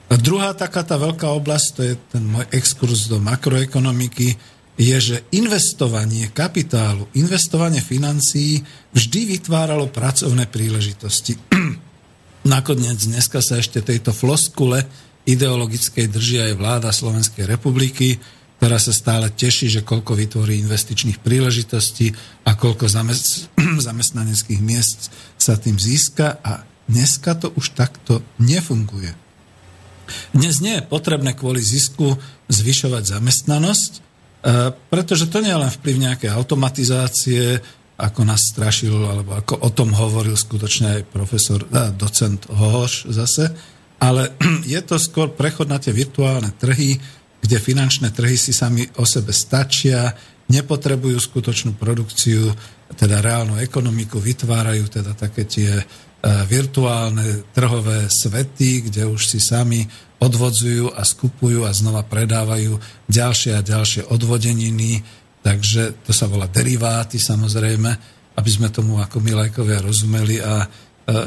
A 0.07 0.15
druhá 0.17 0.55
taká 0.55 0.87
tá 0.87 0.97
veľká 0.97 1.27
oblasť, 1.35 1.67
to 1.75 1.81
je 1.83 1.95
ten 2.13 2.25
môj 2.25 2.47
exkurs 2.55 3.11
do 3.11 3.19
makroekonomiky, 3.19 4.39
je, 4.77 4.97
že 5.01 5.17
investovanie 5.33 6.29
kapitálu, 6.31 7.09
investovanie 7.17 7.81
financií 7.81 8.61
vždy 8.93 9.37
vytváralo 9.37 9.89
pracovné 9.89 10.47
príležitosti. 10.53 11.41
Nakoniec 12.47 13.01
dneska 13.01 13.41
sa 13.41 13.57
ešte 13.57 13.81
tejto 13.81 14.13
floskule 14.13 14.85
ideologickej 15.27 16.07
drží 16.07 16.39
aj 16.39 16.53
vláda 16.55 16.95
Slovenskej 16.95 17.51
republiky, 17.51 18.21
ktorá 18.57 18.81
sa 18.81 18.93
stále 18.93 19.29
teší, 19.29 19.69
že 19.69 19.87
koľko 19.87 20.17
vytvorí 20.17 20.57
investičných 20.65 21.21
príležitostí 21.21 22.17
a 22.49 22.57
koľko 22.57 22.89
zamest- 22.89 23.53
zamestnaneckých 23.87 24.61
miest 24.65 25.13
sa 25.37 25.61
tým 25.61 25.77
získa 25.77 26.41
a 26.41 26.65
dneska 26.89 27.37
to 27.37 27.53
už 27.53 27.77
takto 27.77 28.25
nefunguje. 28.41 29.13
Dnes 30.33 30.63
nie 30.63 30.79
je 30.79 30.87
potrebné 30.87 31.35
kvôli 31.35 31.59
zisku 31.61 32.17
zvyšovať 32.47 33.19
zamestnanosť, 33.19 33.93
e, 33.93 34.01
pretože 34.89 35.27
to 35.29 35.43
nie 35.43 35.51
je 35.51 35.63
len 35.67 35.73
vplyv 35.73 35.97
nejakej 35.99 36.31
automatizácie, 36.31 37.59
ako 37.97 38.21
nás 38.29 38.53
strašil, 38.53 38.93
alebo 38.93 39.37
ako 39.37 39.67
o 39.67 39.71
tom 39.73 39.91
hovoril 39.97 40.37
skutočne 40.37 41.01
aj 41.01 41.09
profesor, 41.09 41.65
docent 41.97 42.45
Hohoš 42.49 43.09
zase, 43.09 43.51
ale 44.01 44.37
je 44.73 44.81
to 44.85 45.01
skôr 45.01 45.33
prechod 45.33 45.69
na 45.69 45.81
tie 45.81 45.93
virtuálne 45.93 46.53
trhy, 46.57 47.01
kde 47.47 47.63
finančné 47.63 48.11
trhy 48.11 48.35
si 48.35 48.51
sami 48.51 48.83
o 48.99 49.07
sebe 49.07 49.31
stačia, 49.31 50.11
nepotrebujú 50.51 51.15
skutočnú 51.15 51.79
produkciu, 51.79 52.51
teda 52.99 53.23
reálnu 53.23 53.59
ekonomiku, 53.63 54.19
vytvárajú 54.19 54.91
teda 54.91 55.15
také 55.15 55.47
tie 55.47 55.83
E, 56.27 56.43
virtuálne 56.51 57.47
trhové 57.55 58.11
svety, 58.11 58.91
kde 58.91 59.07
už 59.07 59.31
si 59.31 59.39
sami 59.39 59.87
odvodzujú 60.19 60.91
a 60.91 61.07
skupujú 61.07 61.63
a 61.63 61.71
znova 61.71 62.03
predávajú 62.03 62.81
ďalšie 63.07 63.55
a 63.55 63.63
ďalšie 63.63 64.11
odvodeniny, 64.11 65.07
takže 65.45 66.03
to 66.03 66.11
sa 66.11 66.27
volá 66.27 66.51
deriváty 66.51 67.23
samozrejme, 67.23 67.91
aby 68.35 68.51
sme 68.51 68.75
tomu 68.75 68.99
ako 68.99 69.23
milajkovia 69.23 69.85
rozumeli. 69.87 70.43
A 70.43 70.65
e, 70.65 70.69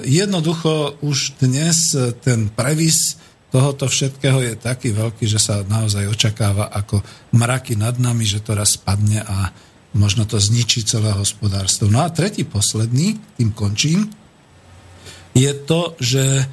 jednoducho 0.03 0.99
už 1.05 1.39
dnes 1.39 1.95
ten 2.20 2.51
previs 2.51 3.15
tohoto 3.49 3.89
všetkého 3.89 4.39
je 4.45 4.53
taký 4.57 4.93
veľký, 4.93 5.25
že 5.25 5.41
sa 5.41 5.65
naozaj 5.65 6.09
očakáva 6.09 6.69
ako 6.69 7.01
mraky 7.33 7.73
nad 7.73 7.97
nami, 7.97 8.25
že 8.25 8.41
to 8.41 8.53
raz 8.53 8.77
spadne 8.77 9.25
a 9.25 9.49
možno 9.93 10.25
to 10.29 10.37
zničí 10.37 10.85
celé 10.85 11.09
hospodárstvo. 11.13 11.89
No 11.89 12.05
a 12.05 12.13
tretí, 12.13 12.45
posledný, 12.45 13.17
tým 13.37 13.49
končím, 13.57 14.09
je 15.33 15.51
to, 15.65 15.97
že 15.97 16.23
e, 16.41 16.43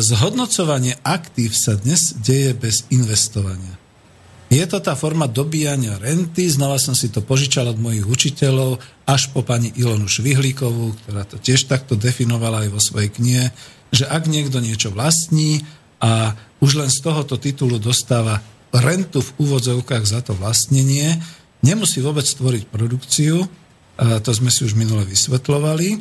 zhodnocovanie 0.00 0.96
aktív 1.04 1.56
sa 1.56 1.76
dnes 1.76 2.16
deje 2.20 2.56
bez 2.56 2.88
investovania. 2.92 3.76
Je 4.50 4.66
to 4.66 4.82
tá 4.82 4.98
forma 4.98 5.30
dobíjania 5.30 5.94
renty, 6.02 6.50
znova 6.50 6.74
som 6.82 6.90
si 6.90 7.06
to 7.06 7.22
požičal 7.22 7.70
od 7.70 7.78
mojich 7.78 8.02
učiteľov, 8.02 8.82
až 9.06 9.30
po 9.30 9.46
pani 9.46 9.70
Ilonu 9.78 10.10
Švihlíkovú, 10.10 10.98
ktorá 11.04 11.22
to 11.22 11.38
tiež 11.38 11.70
takto 11.70 11.94
definovala 11.94 12.66
aj 12.66 12.70
vo 12.74 12.80
svojej 12.82 13.10
knihe, 13.14 13.46
že 13.94 14.10
ak 14.10 14.26
niekto 14.26 14.58
niečo 14.58 14.90
vlastní 14.90 15.62
a 16.00 16.34
už 16.60 16.80
len 16.80 16.90
z 16.92 16.98
tohoto 17.04 17.36
titulu 17.36 17.76
dostáva 17.76 18.40
rentu 18.72 19.20
v 19.20 19.34
úvodzovkách 19.40 20.04
za 20.04 20.20
to 20.24 20.32
vlastnenie, 20.36 21.20
nemusí 21.60 22.00
vôbec 22.00 22.24
stvoriť 22.24 22.68
produkciu, 22.68 23.44
to 24.00 24.30
sme 24.32 24.48
si 24.48 24.64
už 24.64 24.72
minule 24.72 25.04
vysvetlovali, 25.04 26.00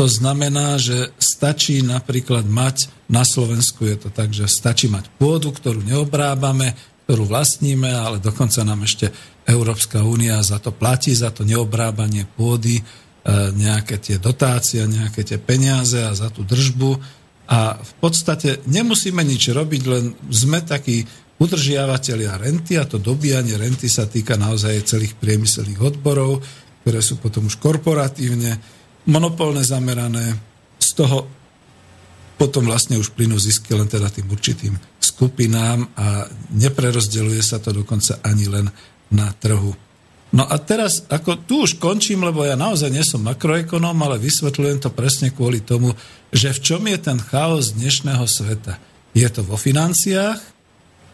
to 0.00 0.06
znamená, 0.06 0.78
že 0.78 1.12
stačí 1.20 1.82
napríklad 1.82 2.46
mať, 2.46 2.88
na 3.10 3.26
Slovensku 3.26 3.84
je 3.84 3.96
to 3.98 4.08
tak, 4.08 4.30
že 4.30 4.46
stačí 4.46 4.86
mať 4.86 5.10
pôdu, 5.18 5.50
ktorú 5.50 5.82
neobrábame, 5.82 6.72
ktorú 7.04 7.26
vlastníme, 7.26 7.90
ale 7.90 8.22
dokonca 8.22 8.62
nám 8.62 8.86
ešte 8.86 9.10
Európska 9.44 10.06
únia 10.06 10.38
za 10.46 10.62
to 10.62 10.70
platí, 10.70 11.10
za 11.10 11.34
to 11.34 11.42
neobrábanie 11.42 12.22
pôdy, 12.38 12.78
e, 12.78 12.82
nejaké 13.50 13.98
tie 13.98 14.22
dotácie, 14.22 14.86
nejaké 14.86 15.26
tie 15.26 15.42
peniaze 15.42 15.98
a 15.98 16.14
za 16.14 16.30
tú 16.30 16.46
držbu. 16.46 17.02
A 17.50 17.74
v 17.74 17.92
podstate 17.98 18.62
nemusíme 18.70 19.20
nič 19.26 19.50
robiť, 19.50 19.82
len 19.90 20.14
sme 20.30 20.62
takí 20.62 21.02
udržiavateľia 21.40 22.38
renty 22.38 22.78
a 22.78 22.86
to 22.86 23.02
dobíjanie 23.02 23.58
renty 23.58 23.90
sa 23.90 24.06
týka 24.06 24.38
naozaj 24.38 24.86
celých 24.86 25.18
priemyselných 25.18 25.80
odborov, 25.80 26.44
ktoré 26.84 27.00
sú 27.02 27.18
potom 27.18 27.48
už 27.50 27.58
korporatívne 27.58 28.60
monopolné 29.08 29.64
zamerané, 29.64 30.36
z 30.80 30.90
toho 30.96 31.28
potom 32.40 32.64
vlastne 32.64 32.96
už 32.96 33.12
plynú 33.12 33.36
zisky 33.36 33.76
len 33.76 33.84
teda 33.84 34.08
tým 34.08 34.24
určitým 34.32 34.72
skupinám 34.96 35.92
a 35.92 36.24
neprerozdeluje 36.56 37.44
sa 37.44 37.60
to 37.60 37.72
dokonca 37.72 38.24
ani 38.24 38.48
len 38.48 38.66
na 39.12 39.28
trhu. 39.36 39.76
No 40.30 40.46
a 40.46 40.62
teraz, 40.62 41.02
ako 41.10 41.42
tu 41.42 41.66
už 41.66 41.82
končím, 41.82 42.22
lebo 42.22 42.46
ja 42.46 42.54
naozaj 42.54 42.90
nie 42.94 43.02
som 43.02 43.26
makroekonóm, 43.26 43.98
ale 43.98 44.22
vysvetľujem 44.22 44.78
to 44.78 44.90
presne 44.94 45.34
kvôli 45.34 45.58
tomu, 45.58 45.90
že 46.30 46.54
v 46.54 46.62
čom 46.62 46.82
je 46.86 46.98
ten 47.02 47.18
chaos 47.18 47.74
dnešného 47.74 48.22
sveta. 48.30 48.78
Je 49.10 49.26
to 49.26 49.42
vo 49.42 49.58
financiách, 49.58 50.38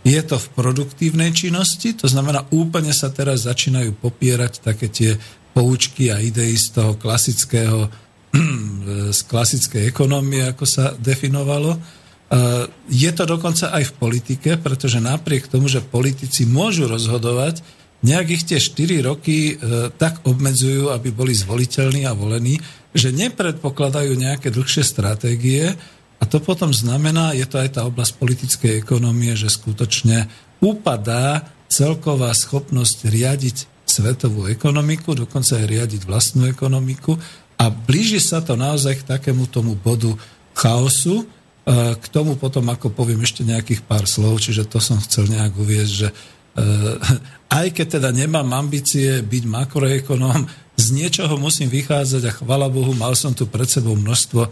je 0.05 0.21
to 0.21 0.37
v 0.37 0.47
produktívnej 0.53 1.33
činnosti, 1.33 1.97
to 1.97 2.07
znamená, 2.07 2.45
úplne 2.53 2.93
sa 2.93 3.09
teraz 3.09 3.49
začínajú 3.49 3.97
popierať 3.99 4.61
také 4.61 4.93
tie 4.93 5.17
poučky 5.57 6.12
a 6.12 6.21
idei 6.21 6.53
z 6.53 6.77
toho 6.77 7.01
klasického, 7.01 7.89
z 9.17 9.21
klasickej 9.25 9.97
ekonómie, 9.97 10.45
ako 10.45 10.69
sa 10.69 10.93
definovalo. 10.93 11.73
E, 11.73 11.79
je 12.93 13.11
to 13.17 13.25
dokonca 13.25 13.73
aj 13.73 13.83
v 13.89 13.97
politike, 13.97 14.61
pretože 14.61 15.01
napriek 15.01 15.49
tomu, 15.49 15.73
že 15.73 15.81
politici 15.81 16.45
môžu 16.45 16.85
rozhodovať, 16.85 17.64
nejak 18.05 18.27
ich 18.29 18.45
tie 18.45 18.61
4 18.61 19.09
roky 19.09 19.55
e, 19.57 19.89
tak 19.97 20.25
obmedzujú, 20.29 20.93
aby 20.93 21.09
boli 21.15 21.33
zvoliteľní 21.33 22.05
a 22.05 22.13
volení, 22.13 22.61
že 22.93 23.13
nepredpokladajú 23.13 24.17
nejaké 24.17 24.53
dlhšie 24.53 24.85
stratégie 24.85 25.77
a 26.17 26.25
to 26.25 26.41
potom 26.41 26.73
znamená, 26.73 27.37
je 27.37 27.45
to 27.45 27.61
aj 27.61 27.77
tá 27.77 27.85
oblasť 27.85 28.17
politickej 28.17 28.73
ekonomie, 28.81 29.37
že 29.37 29.53
skutočne 29.53 30.29
upadá 30.65 31.45
celková 31.69 32.33
schopnosť 32.33 33.09
riadiť 33.13 33.57
svetovú 33.87 34.49
ekonomiku, 34.49 35.13
dokonca 35.13 35.61
aj 35.61 35.67
riadiť 35.69 36.03
vlastnú 36.09 36.49
ekonomiku 36.49 37.17
a 37.57 37.65
blíži 37.69 38.21
sa 38.21 38.45
to 38.45 38.57
naozaj 38.57 39.01
k 39.01 39.09
takému 39.09 39.49
tomu 39.49 39.77
bodu 39.77 40.13
chaosu, 40.57 41.25
e, 41.25 41.25
k 41.97 42.05
tomu 42.09 42.37
potom, 42.41 42.65
ako 42.73 42.93
poviem 42.93 43.25
ešte 43.25 43.45
nejakých 43.45 43.85
pár 43.85 44.09
slov, 44.09 44.41
čiže 44.41 44.69
to 44.69 44.81
som 44.81 44.97
chcel 45.01 45.29
nejak 45.29 45.53
uviezť, 45.57 45.93
že 45.93 46.09
aj 47.53 47.67
keď 47.73 48.01
teda 48.01 48.11
nemám 48.13 48.49
ambície 48.57 49.21
byť 49.23 49.45
makroekonóm, 49.45 50.49
z 50.77 50.87
niečoho 50.93 51.41
musím 51.41 51.73
vychádzať 51.73 52.23
a 52.29 52.37
chvala 52.37 52.69
Bohu, 52.69 52.93
mal 52.93 53.17
som 53.17 53.33
tu 53.33 53.49
pred 53.49 53.65
sebou 53.65 53.97
množstvo 53.97 54.43
uh, 54.45 54.51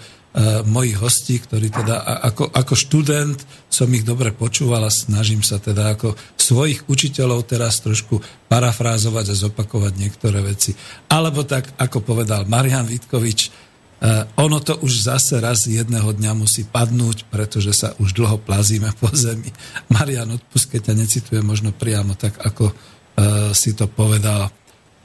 mojich 0.65 0.97
hostí, 0.97 1.37
ktorí 1.37 1.69
teda 1.69 2.01
ako, 2.33 2.49
ako 2.49 2.73
študent 2.73 3.39
som 3.69 3.93
ich 3.93 4.09
dobre 4.09 4.33
počúval 4.33 4.89
a 4.89 4.93
snažím 4.93 5.45
sa 5.45 5.61
teda 5.61 5.93
ako 5.93 6.17
svojich 6.41 6.89
učiteľov 6.89 7.45
teraz 7.45 7.85
trošku 7.85 8.25
parafrázovať 8.49 9.27
a 9.33 9.35
zopakovať 9.37 9.93
niektoré 10.01 10.41
veci. 10.41 10.73
Alebo 11.13 11.45
tak, 11.45 11.77
ako 11.77 12.01
povedal 12.01 12.49
Marian 12.49 12.89
Vitkovič, 12.89 13.64
ono 14.37 14.61
to 14.61 14.77
už 14.85 15.09
zase 15.09 15.41
raz 15.41 15.65
jedného 15.65 16.13
dňa 16.13 16.37
musí 16.37 16.69
padnúť, 16.69 17.25
pretože 17.33 17.73
sa 17.73 17.97
už 17.97 18.13
dlho 18.13 18.37
plazíme 18.37 18.93
po 19.01 19.09
zemi. 19.17 19.49
Marian, 19.89 20.29
odpust, 20.37 20.69
keď 20.69 20.93
ťa 20.93 20.95
necituje 21.01 21.41
možno 21.41 21.73
priamo 21.73 22.13
tak, 22.13 22.37
ako 22.37 22.69
uh, 22.69 22.77
si 23.57 23.73
to 23.73 23.89
povedal. 23.89 24.53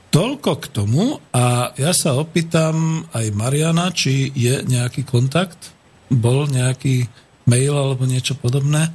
Toľko 0.09 0.51
k 0.57 0.65
tomu 0.73 1.21
a 1.31 1.69
ja 1.77 1.93
sa 1.93 2.17
opýtam 2.17 3.05
aj 3.13 3.29
Mariana, 3.31 3.93
či 3.93 4.33
je 4.33 4.65
nejaký 4.65 5.05
kontakt, 5.05 5.69
bol 6.09 6.49
nejaký 6.49 7.05
mail 7.45 7.77
alebo 7.77 8.09
niečo 8.09 8.33
podobné. 8.33 8.89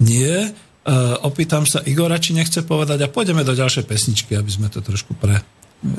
Nie. 0.00 0.48
E, 0.48 0.50
opýtam 1.20 1.68
sa 1.68 1.84
Igora, 1.84 2.16
či 2.16 2.32
nechce 2.32 2.64
povedať 2.64 3.04
a 3.04 3.12
pôjdeme 3.12 3.44
do 3.44 3.52
ďalšej 3.52 3.84
pesničky, 3.84 4.32
aby 4.32 4.48
sme 4.48 4.72
to 4.72 4.80
trošku 4.80 5.12
pre... 5.16 5.44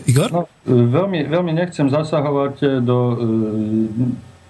Igor? 0.10 0.30
No, 0.34 0.42
veľmi, 0.66 1.30
veľmi 1.30 1.54
nechcem 1.54 1.88
zasahovať 1.88 2.82
do 2.82 2.98
e, 2.98 3.16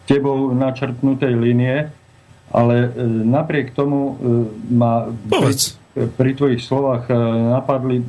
tebou 0.07 0.55
načrtnutej 0.55 1.33
línie, 1.35 1.91
ale 2.51 2.75
e, 2.87 2.89
napriek 3.27 3.75
tomu 3.75 4.15
ma 4.71 5.11
pri, 5.27 5.53
pri 6.15 6.31
tvojich 6.33 6.63
slovách 6.63 7.11
napadli 7.53 8.01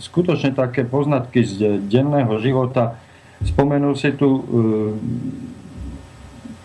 skutočne 0.00 0.54
také 0.54 0.86
poznatky 0.86 1.44
z 1.44 1.82
denného 1.90 2.38
života. 2.40 2.96
Spomenul 3.42 3.96
si 3.96 4.12
tu 4.16 4.44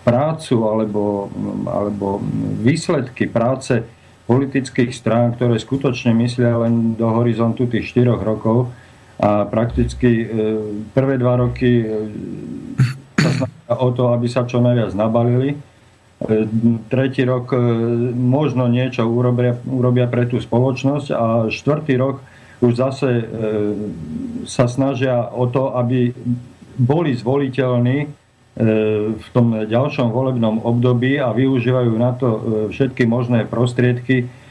prácu 0.06 0.56
alebo, 0.62 1.26
alebo 1.66 2.22
výsledky 2.62 3.26
práce 3.26 3.82
politických 4.30 4.94
strán, 4.94 5.34
ktoré 5.34 5.58
skutočne 5.58 6.14
myslia 6.22 6.54
len 6.62 6.94
do 6.94 7.10
horizontu 7.10 7.66
tých 7.66 7.90
4 7.90 8.14
rokov 8.22 8.70
a 9.16 9.48
prakticky 9.48 10.22
e, 10.22 10.26
prvé 10.92 11.16
dva 11.16 11.40
roky 11.40 11.82
e, 11.82 11.86
sa 13.16 13.74
o 13.80 13.90
to, 13.90 14.12
aby 14.12 14.28
sa 14.28 14.46
čo 14.46 14.62
najviac 14.62 14.94
nabalili. 14.94 15.58
Tretí 16.88 17.28
rok 17.28 17.52
možno 18.14 18.72
niečo 18.72 19.04
urobia, 19.04 19.52
urobia 19.68 20.08
pre 20.08 20.24
tú 20.24 20.40
spoločnosť 20.40 21.08
a 21.12 21.52
štvrtý 21.52 21.94
rok 22.00 22.24
už 22.64 22.72
zase 22.72 23.10
sa 24.48 24.64
snažia 24.64 25.28
o 25.28 25.44
to, 25.44 25.76
aby 25.76 26.16
boli 26.80 27.12
zvoliteľní 27.12 28.08
v 29.12 29.26
tom 29.36 29.46
ďalšom 29.68 30.08
volebnom 30.08 30.64
období 30.64 31.20
a 31.20 31.36
využívajú 31.36 31.92
na 32.00 32.16
to 32.16 32.28
všetky 32.72 33.04
možné 33.04 33.44
prostriedky, 33.44 34.24
E, 34.24 34.45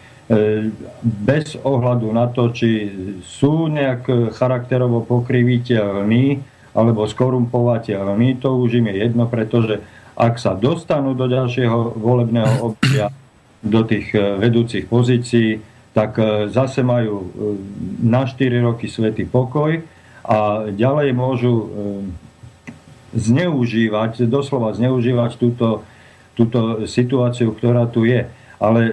bez 1.06 1.54
ohľadu 1.62 2.10
na 2.10 2.26
to, 2.34 2.50
či 2.50 2.90
sú 3.22 3.70
nejak 3.70 4.34
charakterovo 4.34 5.06
pokriviteľní 5.06 6.42
alebo 6.76 7.06
skorumpovateľní, 7.06 8.42
to 8.42 8.58
už 8.58 8.84
im 8.84 8.90
je 8.92 8.96
jedno, 9.06 9.30
pretože 9.30 9.86
ak 10.18 10.42
sa 10.42 10.58
dostanú 10.58 11.14
do 11.14 11.30
ďalšieho 11.30 12.00
volebného 12.00 12.74
obdobia, 12.74 13.14
do 13.66 13.82
tých 13.82 14.14
e, 14.14 14.38
vedúcich 14.38 14.86
pozícií, 14.86 15.58
tak 15.92 16.22
e, 16.22 16.48
zase 16.54 16.86
majú 16.86 17.34
na 18.04 18.30
4 18.30 18.62
roky 18.62 18.86
svetý 18.86 19.26
pokoj 19.26 19.82
a 20.26 20.70
ďalej 20.70 21.10
môžu 21.14 21.54
zneužívať, 23.16 24.28
doslova 24.28 24.74
zneužívať 24.76 25.32
túto, 25.38 25.86
túto 26.34 26.84
situáciu, 26.90 27.56
ktorá 27.56 27.88
tu 27.88 28.04
je. 28.04 28.28
Ale 28.60 28.80
e, 28.88 28.92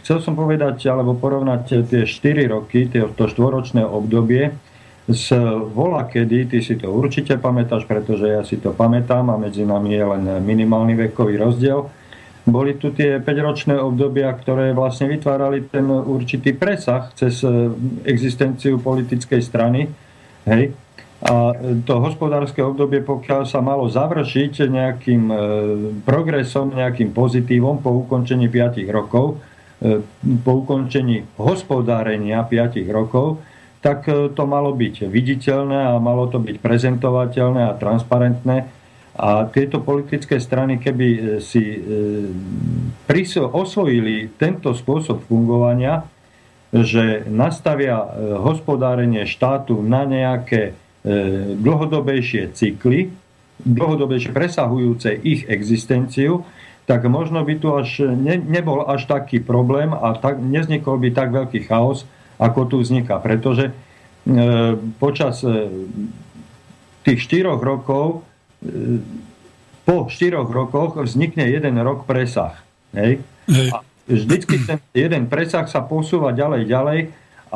chcel 0.00 0.24
som 0.24 0.32
povedať, 0.32 0.88
alebo 0.88 1.16
porovnať 1.16 1.84
tie 1.88 2.02
4 2.08 2.52
roky, 2.52 2.88
to 2.88 3.24
štvoročné 3.28 3.84
obdobie, 3.84 4.54
s 5.06 5.30
vola 5.70 6.02
kedy, 6.10 6.50
ty 6.50 6.58
si 6.58 6.74
to 6.74 6.90
určite 6.90 7.38
pamätáš, 7.38 7.86
pretože 7.86 8.26
ja 8.26 8.42
si 8.42 8.58
to 8.58 8.74
pamätám 8.74 9.30
a 9.30 9.38
medzi 9.38 9.62
nami 9.62 9.94
je 9.94 10.04
len 10.04 10.24
minimálny 10.42 10.98
vekový 10.98 11.38
rozdiel. 11.38 11.86
Boli 12.46 12.78
tu 12.78 12.94
tie 12.94 13.18
5-ročné 13.22 13.74
obdobia, 13.78 14.30
ktoré 14.34 14.70
vlastne 14.70 15.10
vytvárali 15.10 15.66
ten 15.66 15.86
určitý 15.90 16.54
presah 16.54 17.10
cez 17.14 17.42
e, 17.42 17.70
existenciu 18.06 18.82
politickej 18.82 19.40
strany. 19.42 19.90
Hej. 20.46 20.85
A 21.16 21.56
to 21.88 21.96
hospodárske 22.04 22.60
obdobie, 22.60 23.00
pokiaľ 23.00 23.48
sa 23.48 23.64
malo 23.64 23.88
završiť 23.88 24.68
nejakým 24.68 25.22
e, 25.32 25.36
progresom, 26.04 26.76
nejakým 26.76 27.16
pozitívom 27.16 27.80
po 27.80 28.04
ukončení 28.04 28.52
5 28.52 28.84
rokov, 28.92 29.40
e, 29.80 30.04
po 30.44 30.52
ukončení 30.60 31.24
hospodárenia 31.40 32.44
5 32.44 32.84
rokov, 32.92 33.40
tak 33.80 34.04
e, 34.12 34.28
to 34.28 34.44
malo 34.44 34.76
byť 34.76 35.08
viditeľné 35.08 35.88
a 35.88 35.96
malo 35.96 36.28
to 36.28 36.36
byť 36.36 36.56
prezentovateľné 36.60 37.64
a 37.64 37.78
transparentné. 37.80 38.68
A 39.16 39.48
tieto 39.48 39.80
politické 39.80 40.36
strany, 40.36 40.76
keby 40.76 41.40
si 41.40 41.80
osvojili 43.40 44.36
tento 44.36 44.76
spôsob 44.76 45.24
fungovania, 45.24 46.04
že 46.68 47.24
nastavia 47.24 47.96
hospodárenie 48.36 49.24
štátu 49.24 49.80
na 49.80 50.04
nejaké 50.04 50.76
E, 50.76 50.85
dlhodobejšie 51.62 52.50
cykly, 52.50 53.14
dlhodobejšie 53.62 54.34
presahujúce 54.34 55.14
ich 55.14 55.46
existenciu, 55.46 56.42
tak 56.86 57.02
možno 57.10 57.42
by 57.42 57.54
tu 57.58 57.74
až 57.74 58.06
ne, 58.14 58.38
nebol 58.38 58.86
až 58.86 59.10
taký 59.10 59.42
problém 59.42 59.90
a 59.90 60.14
tak, 60.14 60.38
neznikol 60.38 61.02
by 61.02 61.10
tak 61.10 61.34
veľký 61.34 61.66
chaos, 61.66 62.06
ako 62.38 62.60
tu 62.70 62.76
vzniká. 62.78 63.18
Pretože 63.18 63.70
e, 63.70 63.72
počas 65.02 65.42
e, 65.42 65.66
tých 67.02 67.18
štyroch 67.26 67.58
rokov, 67.58 68.22
e, 68.62 69.02
po 69.82 70.06
štyroch 70.06 70.46
rokoch 70.46 70.98
vznikne 71.02 71.50
jeden 71.50 71.74
rok 71.82 72.06
presah. 72.06 72.54
Hej? 72.94 73.22
Hej. 73.50 73.68
A 73.74 73.82
vždycky 74.06 74.62
ten 74.62 74.78
jeden 74.94 75.26
presah 75.26 75.66
sa 75.66 75.82
posúva 75.82 76.30
ďalej, 76.30 76.70
ďalej 76.70 76.98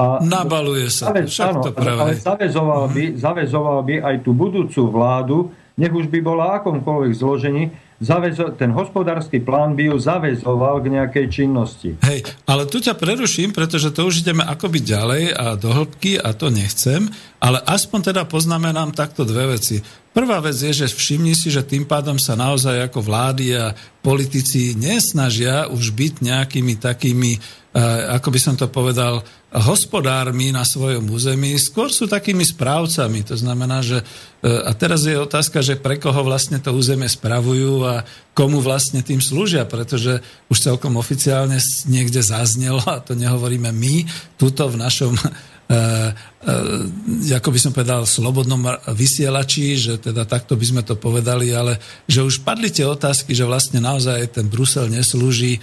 a 0.01 0.05
Nabaluje 0.25 0.89
sa, 0.89 1.13
zavez, 1.13 1.29
však 1.29 1.51
áno, 1.53 1.61
to 1.61 1.71
práve. 1.77 2.01
Ale 2.01 2.13
zavezoval 2.17 2.85
by, 2.89 3.05
zavezoval 3.21 3.79
by 3.85 3.95
aj 4.01 4.17
tú 4.25 4.33
budúcu 4.33 4.81
vládu, 4.89 5.53
nech 5.77 5.93
už 5.93 6.09
by 6.09 6.19
bola 6.25 6.57
akomkoľvek 6.61 7.13
zložení, 7.13 7.69
zavezo- 8.01 8.57
ten 8.57 8.73
hospodársky 8.73 9.45
plán 9.45 9.77
by 9.77 9.93
ju 9.93 9.97
zavezoval 10.01 10.81
k 10.81 10.87
nejakej 10.97 11.27
činnosti. 11.29 12.01
Hej, 12.01 12.25
ale 12.49 12.65
tu 12.65 12.81
ťa 12.81 12.97
preruším, 12.97 13.53
pretože 13.53 13.93
to 13.93 14.09
už 14.09 14.25
ideme 14.25 14.41
akoby 14.41 14.81
ďalej 14.81 15.37
a 15.37 15.57
do 15.61 15.69
hĺbky 15.69 16.17
a 16.17 16.33
to 16.33 16.49
nechcem, 16.49 17.13
ale 17.41 17.61
aspoň 17.61 18.13
teda 18.13 18.25
poznamenám 18.25 18.97
takto 18.97 19.29
dve 19.29 19.57
veci. 19.57 19.85
Prvá 20.11 20.43
vec 20.43 20.59
je, 20.59 20.75
že 20.75 20.91
všimni 20.91 21.39
si, 21.39 21.55
že 21.55 21.63
tým 21.63 21.87
pádom 21.87 22.19
sa 22.19 22.35
naozaj 22.35 22.91
ako 22.91 22.99
vlády 23.05 23.55
a 23.55 23.77
politici 24.03 24.75
nesnažia 24.75 25.71
už 25.71 25.95
byť 25.95 26.13
nejakými 26.25 26.75
takými 26.81 27.61
ako 28.19 28.29
by 28.35 28.41
som 28.43 28.59
to 28.59 28.67
povedal, 28.67 29.23
hospodármi 29.51 30.55
na 30.55 30.63
svojom 30.63 31.11
území, 31.11 31.59
skôr 31.59 31.91
sú 31.91 32.07
takými 32.07 32.47
správcami. 32.47 33.27
To 33.27 33.35
znamená, 33.35 33.83
že 33.83 33.99
e, 33.99 34.05
a 34.47 34.71
teraz 34.79 35.03
je 35.03 35.19
otázka, 35.19 35.59
že 35.59 35.75
pre 35.75 35.99
koho 35.99 36.23
vlastne 36.23 36.63
to 36.63 36.71
územie 36.71 37.11
spravujú 37.11 37.83
a 37.83 38.07
komu 38.31 38.63
vlastne 38.63 39.03
tým 39.03 39.19
slúžia, 39.19 39.67
pretože 39.67 40.23
už 40.47 40.59
celkom 40.59 40.95
oficiálne 40.95 41.59
niekde 41.91 42.23
zaznelo, 42.23 42.79
a 42.87 43.03
to 43.03 43.19
nehovoríme 43.19 43.75
my, 43.75 44.07
tuto 44.39 44.71
v 44.71 44.79
našom 44.79 45.19
ako 47.31 47.49
by 47.55 47.59
som 47.63 47.71
povedal, 47.71 48.03
slobodnom 48.03 48.59
vysielači, 48.91 49.79
že 49.79 50.03
teda 50.03 50.27
takto 50.27 50.59
by 50.59 50.67
sme 50.67 50.83
to 50.83 50.99
povedali, 50.99 51.55
ale 51.55 51.79
že 52.11 52.27
už 52.27 52.43
padli 52.43 52.75
tie 52.75 52.83
otázky, 52.83 53.31
že 53.39 53.47
vlastne 53.47 53.79
naozaj 53.79 54.35
ten 54.35 54.51
Brusel 54.51 54.91
neslúži 54.91 55.57
e, 55.57 55.61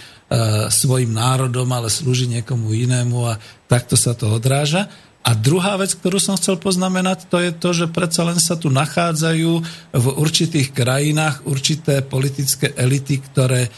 svojim 0.72 1.12
národom, 1.12 1.68
ale 1.68 1.92
slúži 1.92 2.24
niekomu 2.30 2.72
inému 2.72 3.18
a 3.28 3.36
takto 3.68 4.00
sa 4.00 4.16
to 4.16 4.32
odráža. 4.32 4.88
A 5.28 5.36
druhá 5.36 5.76
vec, 5.76 5.92
ktorú 5.92 6.16
som 6.16 6.40
chcel 6.40 6.56
poznamenať, 6.56 7.28
to 7.28 7.36
je 7.44 7.52
to, 7.52 7.70
že 7.76 7.92
predsa 7.92 8.24
len 8.24 8.40
sa 8.40 8.56
tu 8.56 8.72
nachádzajú 8.72 9.52
v 9.92 10.06
určitých 10.16 10.72
krajinách 10.72 11.44
určité 11.44 12.00
politické 12.00 12.72
elity, 12.72 13.20
ktoré 13.20 13.68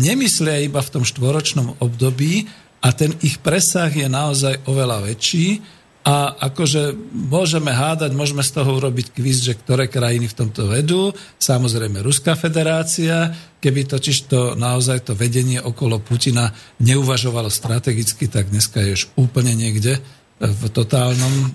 nemyslia 0.00 0.64
iba 0.64 0.80
v 0.80 0.88
tom 0.88 1.04
štvoročnom 1.04 1.84
období, 1.84 2.48
a 2.80 2.88
ten 2.96 3.12
ich 3.20 3.38
presah 3.44 3.92
je 3.92 4.08
naozaj 4.08 4.64
oveľa 4.64 5.04
väčší 5.04 5.60
a 6.00 6.32
akože 6.48 6.96
môžeme 7.12 7.76
hádať, 7.76 8.16
môžeme 8.16 8.40
z 8.40 8.56
toho 8.56 8.80
urobiť 8.80 9.12
kvíz, 9.12 9.44
že 9.44 9.52
ktoré 9.52 9.84
krajiny 9.84 10.32
v 10.32 10.38
tomto 10.44 10.64
vedú. 10.64 11.12
Samozrejme 11.36 12.00
Ruská 12.00 12.32
federácia, 12.40 13.28
keby 13.60 13.84
totiž 13.84 14.16
to 14.24 14.40
naozaj 14.56 15.04
to 15.04 15.12
vedenie 15.12 15.60
okolo 15.60 16.00
Putina 16.00 16.56
neuvažovalo 16.80 17.52
strategicky, 17.52 18.32
tak 18.32 18.48
dneska 18.48 18.80
je 18.80 18.96
už 18.96 19.04
úplne 19.20 19.52
niekde 19.52 20.00
v 20.40 20.62
totálnom 20.72 21.52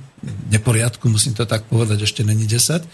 neporiadku, 0.54 1.10
musím 1.10 1.34
to 1.34 1.50
tak 1.50 1.66
povedať, 1.66 2.06
ešte 2.06 2.22
není 2.22 2.46
10 2.46 2.86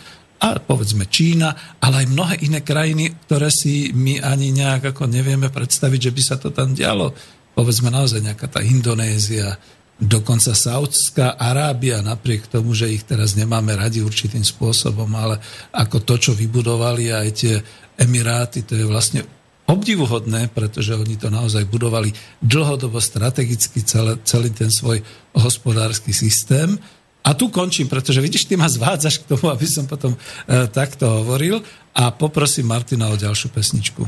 a 0.42 0.58
povedzme 0.58 1.06
Čína, 1.06 1.78
ale 1.84 2.08
aj 2.08 2.08
mnohé 2.16 2.36
iné 2.48 2.64
krajiny, 2.64 3.12
ktoré 3.28 3.52
si 3.52 3.92
my 3.92 4.24
ani 4.24 4.56
nejak 4.56 4.96
ako 4.96 5.06
nevieme 5.06 5.52
predstaviť, 5.52 6.00
že 6.10 6.16
by 6.16 6.22
sa 6.24 6.36
to 6.40 6.50
tam 6.56 6.72
dialo 6.72 7.12
povedzme 7.54 7.92
naozaj 7.92 8.24
nejaká 8.24 8.48
tá 8.48 8.60
Indonézia, 8.64 9.60
dokonca 10.02 10.58
Saudská 10.58 11.38
Arábia, 11.38 12.02
napriek 12.02 12.50
tomu, 12.50 12.74
že 12.74 12.90
ich 12.90 13.06
teraz 13.06 13.38
nemáme 13.38 13.78
radi 13.78 14.02
určitým 14.02 14.42
spôsobom, 14.42 15.08
ale 15.14 15.38
ako 15.70 16.02
to, 16.02 16.16
čo 16.18 16.32
vybudovali 16.34 17.14
aj 17.14 17.28
tie 17.38 17.56
Emiráty, 18.02 18.66
to 18.66 18.74
je 18.74 18.86
vlastne 18.90 19.22
obdivuhodné, 19.70 20.50
pretože 20.52 20.98
oni 20.98 21.16
to 21.22 21.30
naozaj 21.30 21.64
budovali 21.70 22.10
dlhodobo 22.42 22.98
strategicky 22.98 23.86
celé, 23.86 24.18
celý 24.26 24.50
ten 24.50 24.74
svoj 24.74 25.06
hospodársky 25.38 26.12
systém. 26.12 26.76
A 27.22 27.38
tu 27.38 27.54
končím, 27.54 27.86
pretože 27.86 28.18
vidíš, 28.18 28.50
ty 28.50 28.58
ma 28.58 28.66
zvádzaš 28.66 29.22
k 29.22 29.30
tomu, 29.30 29.54
aby 29.54 29.70
som 29.70 29.86
potom 29.86 30.18
e, 30.18 30.20
takto 30.74 31.06
hovoril 31.22 31.62
a 31.94 32.10
poprosím 32.10 32.74
Martina 32.74 33.14
o 33.14 33.16
ďalšiu 33.16 33.54
pesničku. 33.54 34.02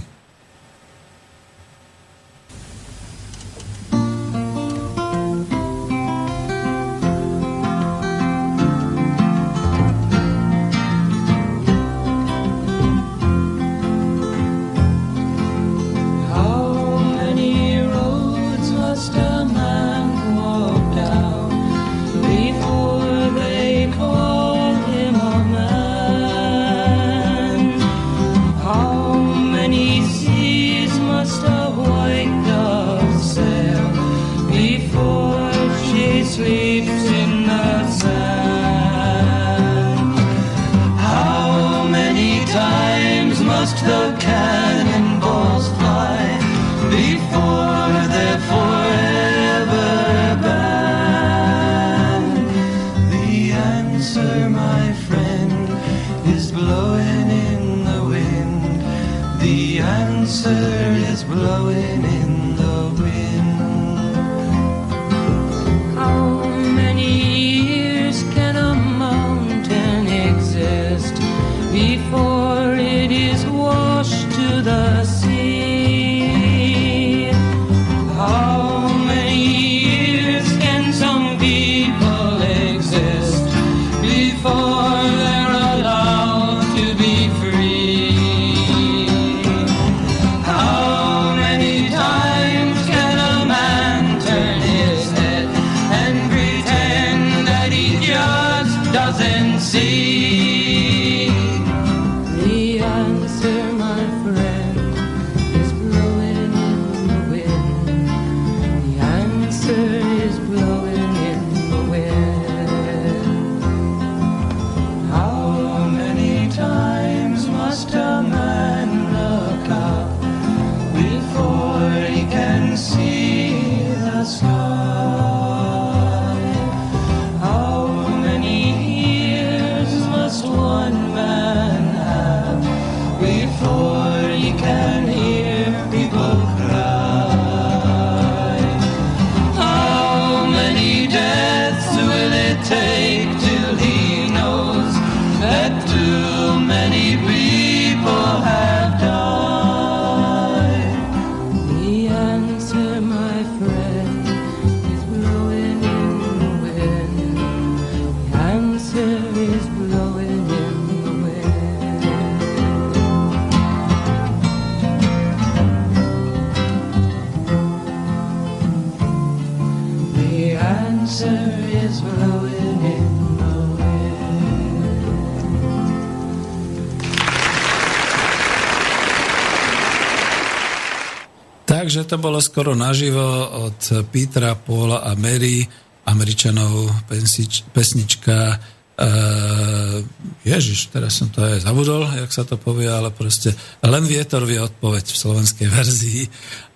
Takže 181.83 182.07
to 182.07 182.15
bolo 182.15 182.39
skoro 182.39 182.79
naživo 182.79 183.19
od 183.67 184.07
Petra, 184.07 184.55
Paula 184.55 185.03
a 185.03 185.19
Mary, 185.19 185.67
Američanov, 186.07 186.87
pensič, 187.11 187.67
pesnička 187.75 188.55
uh, 188.55 189.99
Ježiš, 190.47 190.95
teraz 190.95 191.19
som 191.19 191.27
to 191.27 191.43
aj 191.43 191.67
zabudol, 191.67 192.07
jak 192.07 192.31
sa 192.31 192.47
to 192.47 192.55
povie, 192.55 192.87
ale 192.87 193.11
proste 193.11 193.51
len 193.83 194.07
vietor 194.07 194.47
vie 194.47 194.63
odpoveď 194.63 195.11
v 195.11 195.21
slovenskej 195.27 195.67
verzii. 195.67 196.21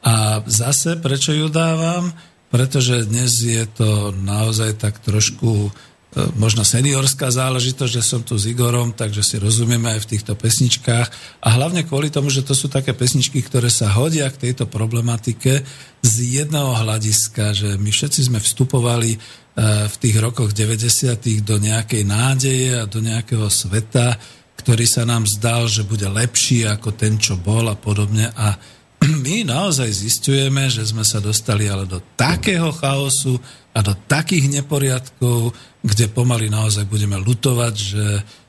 A 0.04 0.44
zase, 0.44 1.00
prečo 1.00 1.32
ju 1.32 1.48
dávam? 1.48 2.12
Pretože 2.52 3.08
dnes 3.08 3.32
je 3.40 3.64
to 3.64 4.12
naozaj 4.12 4.76
tak 4.76 5.00
trošku 5.00 5.72
e, 5.72 5.97
možno 6.40 6.64
seniorská 6.64 7.30
záležitosť, 7.30 7.92
že 7.92 8.04
som 8.04 8.24
tu 8.24 8.40
s 8.40 8.48
Igorom, 8.48 8.96
takže 8.96 9.22
si 9.22 9.36
rozumieme 9.38 9.92
aj 9.92 10.08
v 10.08 10.10
týchto 10.16 10.34
pesničkách 10.40 11.08
a 11.44 11.48
hlavne 11.54 11.84
kvôli 11.84 12.08
tomu, 12.08 12.32
že 12.32 12.48
to 12.48 12.56
sú 12.56 12.72
také 12.72 12.96
pesničky, 12.96 13.44
ktoré 13.44 13.68
sa 13.68 13.92
hodia 13.92 14.32
k 14.32 14.50
tejto 14.50 14.66
problematike 14.72 15.62
z 16.02 16.16
jedného 16.24 16.74
hľadiska, 16.80 17.54
že 17.54 17.70
my 17.76 17.92
všetci 17.92 18.32
sme 18.32 18.40
vstupovali 18.40 19.12
e, 19.14 19.20
v 19.86 19.96
tých 20.00 20.18
rokoch 20.24 20.56
90. 20.56 21.44
do 21.44 21.60
nejakej 21.60 22.04
nádeje 22.08 22.70
a 22.82 22.90
do 22.90 23.04
nejakého 23.04 23.52
sveta, 23.52 24.16
ktorý 24.64 24.88
sa 24.88 25.04
nám 25.04 25.28
zdal, 25.28 25.68
že 25.68 25.86
bude 25.86 26.08
lepší 26.08 26.66
ako 26.66 26.96
ten, 26.96 27.20
čo 27.20 27.38
bol 27.38 27.68
a 27.68 27.76
podobne 27.76 28.32
a 28.32 28.58
my 29.26 29.48
naozaj 29.48 29.88
zistujeme, 29.90 30.68
že 30.68 30.84
sme 30.88 31.04
sa 31.08 31.24
dostali 31.24 31.68
ale 31.68 31.88
do 31.88 32.04
takého 32.16 32.72
chaosu 32.76 33.40
a 33.72 33.80
do 33.80 33.94
takých 34.10 34.50
neporiadkov, 34.62 35.54
kde 35.86 36.06
pomaly 36.12 36.50
naozaj 36.50 36.90
budeme 36.90 37.16
lutovať, 37.22 37.74
že 37.78 38.06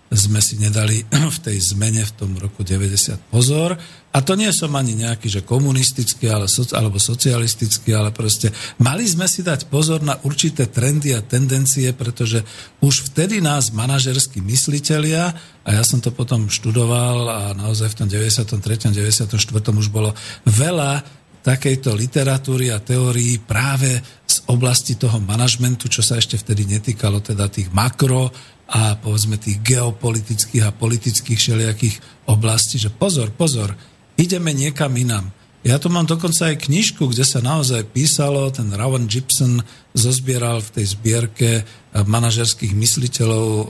sme 0.09 0.41
si 0.41 0.57
nedali 0.57 1.05
v 1.37 1.39
tej 1.39 1.59
zmene 1.75 2.03
v 2.05 2.13
tom 2.17 2.31
roku 2.41 2.65
90 2.65 3.33
pozor. 3.33 3.77
A 4.19 4.27
to 4.27 4.35
nie 4.35 4.51
som 4.51 4.75
ani 4.75 4.99
nejaký, 4.99 5.31
že 5.31 5.47
komunistický 5.47 6.27
ale 6.27 6.51
soci, 6.51 6.75
alebo 6.75 6.99
socialistický, 6.99 7.95
ale 7.95 8.11
proste 8.11 8.51
mali 8.83 9.07
sme 9.07 9.31
si 9.31 9.47
dať 9.47 9.71
pozor 9.71 10.03
na 10.03 10.19
určité 10.27 10.67
trendy 10.67 11.15
a 11.15 11.23
tendencie, 11.23 11.95
pretože 11.95 12.43
už 12.83 13.15
vtedy 13.15 13.39
nás 13.39 13.71
manažerskí 13.71 14.43
myslitelia, 14.43 15.31
a 15.63 15.71
ja 15.71 15.87
som 15.87 16.03
to 16.03 16.11
potom 16.11 16.51
študoval 16.51 17.31
a 17.31 17.43
naozaj 17.55 17.95
v 17.95 17.99
tom 18.03 18.09
93. 18.11 18.91
94. 18.91 19.31
už 19.71 19.89
bolo 19.95 20.11
veľa 20.51 20.99
takejto 21.47 21.95
literatúry 21.95 22.75
a 22.75 22.83
teórií 22.83 23.39
práve 23.39 24.03
z 24.27 24.37
oblasti 24.51 24.99
toho 24.99 25.23
manažmentu, 25.23 25.87
čo 25.87 26.03
sa 26.03 26.19
ešte 26.19 26.35
vtedy 26.35 26.67
netýkalo 26.67 27.23
teda 27.23 27.47
tých 27.47 27.71
makro 27.71 28.35
a 28.69 28.99
povedzme 28.99 29.39
tých 29.41 29.63
geopolitických 29.63 30.65
a 30.67 30.75
politických 30.75 31.39
všelijakých 31.39 31.97
oblastí, 32.29 32.77
že 32.77 32.93
pozor, 32.93 33.33
pozor, 33.33 33.73
ideme 34.19 34.51
niekam 34.53 34.93
inam. 34.99 35.31
Ja 35.67 35.77
tu 35.83 35.91
mám 35.91 36.07
dokonca 36.07 36.55
aj 36.55 36.71
knižku, 36.71 37.11
kde 37.11 37.27
sa 37.27 37.43
naozaj 37.43 37.91
písalo, 37.91 38.47
ten 38.55 38.71
Rowan 38.71 39.11
Gibson 39.11 39.59
zozbieral 39.91 40.63
v 40.63 40.81
tej 40.81 40.87
zbierke 40.95 41.51
manažerských 41.93 42.79
mysliteľov 42.79 43.47
e, 43.51 43.65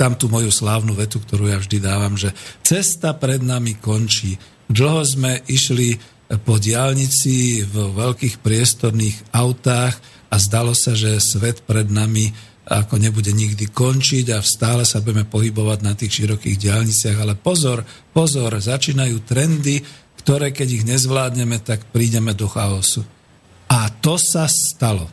tam 0.00 0.16
tú 0.16 0.32
moju 0.32 0.48
slávnu 0.48 0.96
vetu, 0.96 1.20
ktorú 1.20 1.52
ja 1.52 1.60
vždy 1.60 1.76
dávam, 1.76 2.16
že 2.16 2.32
cesta 2.64 3.12
pred 3.12 3.44
nami 3.44 3.76
končí. 3.76 4.40
Dlho 4.64 5.04
sme 5.04 5.44
išli 5.44 6.00
po 6.40 6.56
diálnici 6.56 7.68
v 7.68 7.74
veľkých 7.92 8.40
priestorných 8.40 9.36
autách 9.36 10.00
a 10.32 10.36
zdalo 10.40 10.72
sa, 10.72 10.96
že 10.96 11.20
svet 11.20 11.62
pred 11.68 11.86
nami 11.92 12.32
ako 12.64 12.96
nebude 12.96 13.28
nikdy 13.28 13.68
končiť 13.68 14.32
a 14.32 14.40
stále 14.40 14.88
sa 14.88 15.04
budeme 15.04 15.28
pohybovať 15.28 15.78
na 15.84 15.92
tých 15.92 16.24
širokých 16.24 16.56
diálniciach. 16.56 17.18
Ale 17.20 17.36
pozor, 17.36 17.84
pozor, 18.16 18.56
začínajú 18.56 19.20
trendy, 19.28 19.84
ktoré 20.24 20.56
keď 20.56 20.68
ich 20.80 20.84
nezvládneme, 20.88 21.60
tak 21.60 21.84
prídeme 21.92 22.32
do 22.32 22.48
chaosu. 22.48 23.04
A 23.68 23.92
to 23.92 24.16
sa 24.16 24.48
stalo. 24.48 25.04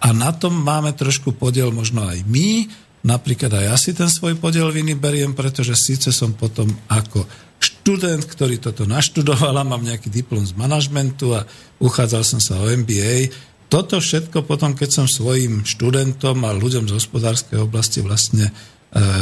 A 0.00 0.16
na 0.16 0.32
tom 0.32 0.56
máme 0.56 0.96
trošku 0.96 1.36
podiel 1.36 1.68
možno 1.68 2.08
aj 2.08 2.24
my, 2.24 2.64
napríklad 3.04 3.52
aj 3.52 3.64
ja 3.68 3.76
si 3.76 3.92
ten 3.92 4.08
svoj 4.08 4.40
podiel 4.40 4.72
viny 4.72 4.96
beriem, 4.96 5.36
pretože 5.36 5.76
síce 5.76 6.08
som 6.08 6.32
potom 6.32 6.72
ako 6.88 7.28
študent, 7.60 8.24
ktorý 8.24 8.56
toto 8.56 8.88
naštudoval 8.88 9.52
a 9.52 9.68
mám 9.68 9.84
nejaký 9.84 10.08
diplom 10.08 10.40
z 10.40 10.56
manažmentu 10.56 11.36
a 11.36 11.44
uchádzal 11.76 12.24
som 12.24 12.40
sa 12.40 12.56
o 12.56 12.64
MBA, 12.64 13.28
toto 13.70 14.02
všetko 14.02 14.42
potom, 14.42 14.74
keď 14.74 14.90
som 14.90 15.06
svojim 15.06 15.62
študentom 15.62 16.42
a 16.42 16.50
ľuďom 16.50 16.90
z 16.90 16.96
hospodárskej 16.98 17.62
oblasti 17.62 18.02
vlastne 18.02 18.50
e, 18.50 18.52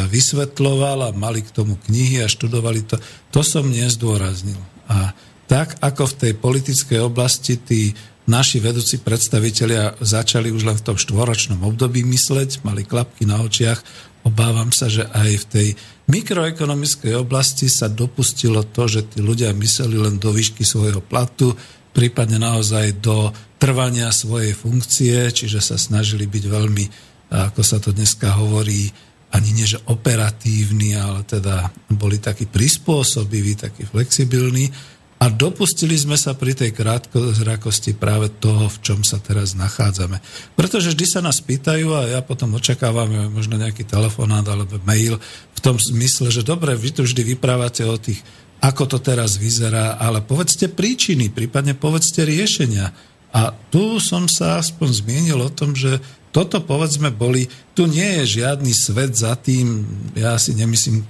vysvetloval 0.09 1.05
a 1.05 1.15
mali 1.15 1.45
k 1.45 1.53
tomu 1.53 1.77
knihy 1.77 2.25
a 2.25 2.33
študovali 2.33 2.89
to, 2.89 2.97
to 3.29 3.45
som 3.45 3.69
nezdôraznil. 3.69 4.57
A 4.89 5.13
tak 5.45 5.77
ako 5.85 6.09
v 6.09 6.17
tej 6.17 6.33
politickej 6.41 7.01
oblasti 7.05 7.61
tí 7.61 7.93
naši 8.29 8.61
vedúci 8.61 9.05
predstavitelia 9.05 10.01
začali 10.01 10.49
už 10.49 10.65
len 10.65 10.77
v 10.81 10.85
tom 10.85 10.97
štvoročnom 10.97 11.61
období 11.65 12.05
mysleť, 12.05 12.65
mali 12.65 12.89
klapky 12.89 13.29
na 13.29 13.45
očiach. 13.45 13.81
Obávam 14.25 14.73
sa, 14.73 14.93
že 14.93 15.09
aj 15.09 15.31
v 15.41 15.45
tej 15.49 15.69
mikroekonomickej 16.09 17.17
oblasti 17.17 17.69
sa 17.73 17.89
dopustilo 17.89 18.65
to, 18.65 18.85
že 18.85 19.13
tí 19.13 19.25
ľudia 19.25 19.53
mysleli 19.57 19.97
len 19.97 20.21
do 20.21 20.33
výšky 20.33 20.65
svojho 20.65 21.01
platu, 21.01 21.57
prípadne 21.93 22.39
naozaj 22.41 23.01
do 23.03 23.33
trvania 23.59 24.15
svojej 24.15 24.55
funkcie, 24.55 25.29
čiže 25.35 25.59
sa 25.59 25.77
snažili 25.77 26.31
byť 26.31 26.45
veľmi, 26.47 26.85
ako 27.29 27.61
sa 27.61 27.83
to 27.83 27.91
dneska 27.91 28.33
hovorí, 28.39 28.89
ani 29.29 29.53
nie 29.53 29.69
že 29.69 29.83
operatívni, 29.93 30.97
ale 30.97 31.21
teda 31.29 31.69
boli 31.93 32.17
takí 32.17 32.49
prispôsobiví, 32.49 33.61
takí 33.61 33.85
flexibilní 33.85 34.73
a 35.19 35.27
dopustili 35.27 35.99
sme 35.99 36.15
sa 36.15 36.39
pri 36.39 36.55
tej 36.55 36.71
krátkozrakosti 36.71 37.99
práve 37.99 38.31
toho, 38.39 38.71
v 38.71 38.79
čom 38.87 39.03
sa 39.03 39.19
teraz 39.19 39.59
nachádzame. 39.59 40.23
Pretože 40.55 40.95
vždy 40.95 41.07
sa 41.11 41.21
nás 41.21 41.43
pýtajú 41.43 41.91
a 41.91 42.07
ja 42.07 42.21
potom 42.23 42.55
očakávam 42.55 43.27
možno 43.35 43.59
nejaký 43.59 43.83
telefonát 43.83 44.47
alebo 44.47 44.79
mail 44.87 45.19
v 45.53 45.61
tom 45.61 45.75
zmysle, 45.75 46.31
že 46.31 46.47
dobre, 46.47 46.79
vy 46.79 46.95
tu 46.95 47.03
vždy 47.03 47.35
vyprávate 47.35 47.83
o 47.83 47.99
tých, 47.99 48.23
ako 48.59 48.85
to 48.91 48.99
teraz 48.99 49.39
vyzerá, 49.39 49.99
ale 50.03 50.19
povedzte 50.19 50.67
príčiny, 50.67 51.31
prípadne 51.31 51.79
povedzte 51.79 52.27
riešenia. 52.27 52.91
A 53.31 53.55
tu 53.71 54.03
som 54.03 54.27
sa 54.27 54.59
aspoň 54.59 54.89
zmienil 55.05 55.39
o 55.39 55.53
tom, 55.53 55.77
že 55.77 56.03
toto 56.35 56.61
povedzme 56.61 57.15
boli, 57.15 57.49
tu 57.73 57.89
nie 57.89 58.21
je 58.23 58.41
žiadny 58.43 58.73
svet 58.75 59.17
za 59.17 59.33
tým, 59.39 59.87
ja 60.13 60.37
si 60.37 60.53
nemyslím 60.53 61.07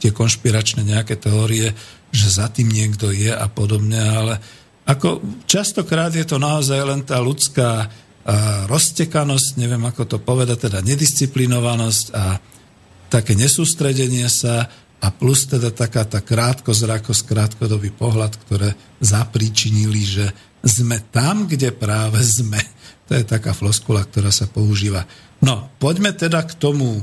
tie 0.00 0.14
konšpiračné 0.14 0.86
nejaké 0.86 1.20
teórie, 1.20 1.74
že 2.12 2.28
za 2.28 2.48
tým 2.48 2.72
niekto 2.72 3.12
je 3.12 3.32
a 3.32 3.46
podobne, 3.48 4.00
ale 4.00 4.34
ako 4.84 5.22
častokrát 5.46 6.10
je 6.12 6.26
to 6.26 6.40
naozaj 6.42 6.80
len 6.82 7.02
tá 7.06 7.20
ľudská 7.22 7.88
roztekanosť, 8.70 9.58
neviem 9.58 9.82
ako 9.82 10.06
to 10.06 10.18
povedať, 10.22 10.70
teda 10.70 10.78
nedisciplinovanosť 10.86 12.06
a 12.14 12.38
také 13.10 13.36
nesústredenie 13.36 14.30
sa 14.30 14.70
a 15.02 15.10
plus 15.10 15.50
teda 15.50 15.74
taká 15.74 16.06
tá 16.06 16.22
krátkozrakosť, 16.22 17.26
krátkodobý 17.26 17.90
pohľad, 17.90 18.38
ktoré 18.46 18.78
zapričinili, 19.02 19.98
že 19.98 20.30
sme 20.62 21.02
tam, 21.10 21.50
kde 21.50 21.74
práve 21.74 22.22
sme. 22.22 22.62
To 23.10 23.18
je 23.18 23.26
taká 23.26 23.50
floskula, 23.50 24.06
ktorá 24.06 24.30
sa 24.30 24.46
používa. 24.46 25.02
No, 25.42 25.74
poďme 25.82 26.14
teda 26.14 26.46
k 26.46 26.54
tomu 26.54 27.02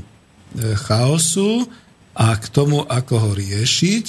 chaosu 0.88 1.68
a 2.16 2.32
k 2.40 2.48
tomu, 2.48 2.88
ako 2.88 3.14
ho 3.20 3.30
riešiť. 3.36 4.06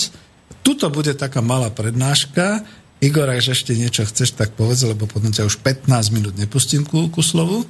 Tuto 0.63 0.87
bude 0.87 1.11
taká 1.11 1.43
malá 1.43 1.67
prednáška. 1.67 2.63
Igor, 3.03 3.27
ak 3.27 3.43
ešte 3.43 3.75
niečo 3.75 4.07
chceš, 4.07 4.39
tak 4.39 4.55
povedz, 4.55 4.87
lebo 4.87 5.03
potom 5.03 5.35
ťa 5.35 5.43
už 5.43 5.59
15 5.59 6.15
minút 6.15 6.39
nepustím 6.39 6.87
ku, 6.87 7.11
ku 7.11 7.19
slovu. 7.19 7.67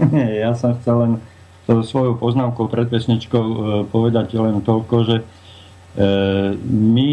Ja 0.40 0.56
som 0.56 0.80
chcel 0.80 0.96
len 0.96 1.12
svojou 1.68 2.16
poznámkou 2.16 2.72
pred 2.72 2.88
pesničkou 2.88 3.44
e, 3.44 3.56
povedať 3.92 4.32
len 4.40 4.64
toľko, 4.64 4.96
že 5.04 5.16
my 5.98 7.10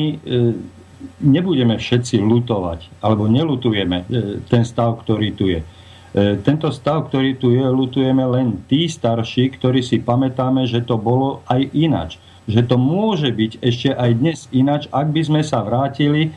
nebudeme 1.26 1.76
všetci 1.76 2.22
lutovať, 2.22 3.02
alebo 3.02 3.26
nelutujeme 3.26 4.06
ten 4.46 4.62
stav, 4.62 5.02
ktorý 5.02 5.30
tu 5.34 5.50
je. 5.50 5.66
Tento 6.46 6.70
stav, 6.70 7.10
ktorý 7.10 7.36
tu 7.42 7.50
je, 7.50 7.66
lutujeme 7.66 8.22
len 8.30 8.62
tí 8.70 8.86
starší, 8.86 9.58
ktorí 9.58 9.82
si 9.82 10.00
pamätáme, 10.00 10.70
že 10.70 10.86
to 10.86 11.02
bolo 11.02 11.42
aj 11.50 11.66
inač 11.74 12.22
že 12.46 12.62
to 12.66 12.78
môže 12.78 13.34
byť 13.34 13.52
ešte 13.62 13.90
aj 13.94 14.12
dnes 14.14 14.40
inač, 14.54 14.86
ak 14.94 15.10
by 15.10 15.22
sme 15.26 15.42
sa 15.42 15.66
vrátili 15.66 16.30
e, 16.30 16.32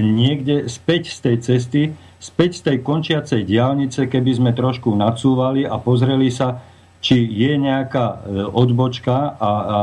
niekde 0.00 0.70
späť 0.70 1.10
z 1.10 1.18
tej 1.18 1.36
cesty, 1.42 1.82
späť 2.22 2.62
z 2.62 2.70
tej 2.70 2.76
končiacej 2.86 3.42
diálnice, 3.42 4.06
keby 4.06 4.38
sme 4.38 4.50
trošku 4.54 4.94
nacúvali 4.94 5.66
a 5.66 5.82
pozreli 5.82 6.30
sa, 6.30 6.62
či 7.02 7.26
je 7.26 7.58
nejaká 7.58 8.06
e, 8.06 8.46
odbočka 8.54 9.34
a, 9.34 9.50
a 9.50 9.78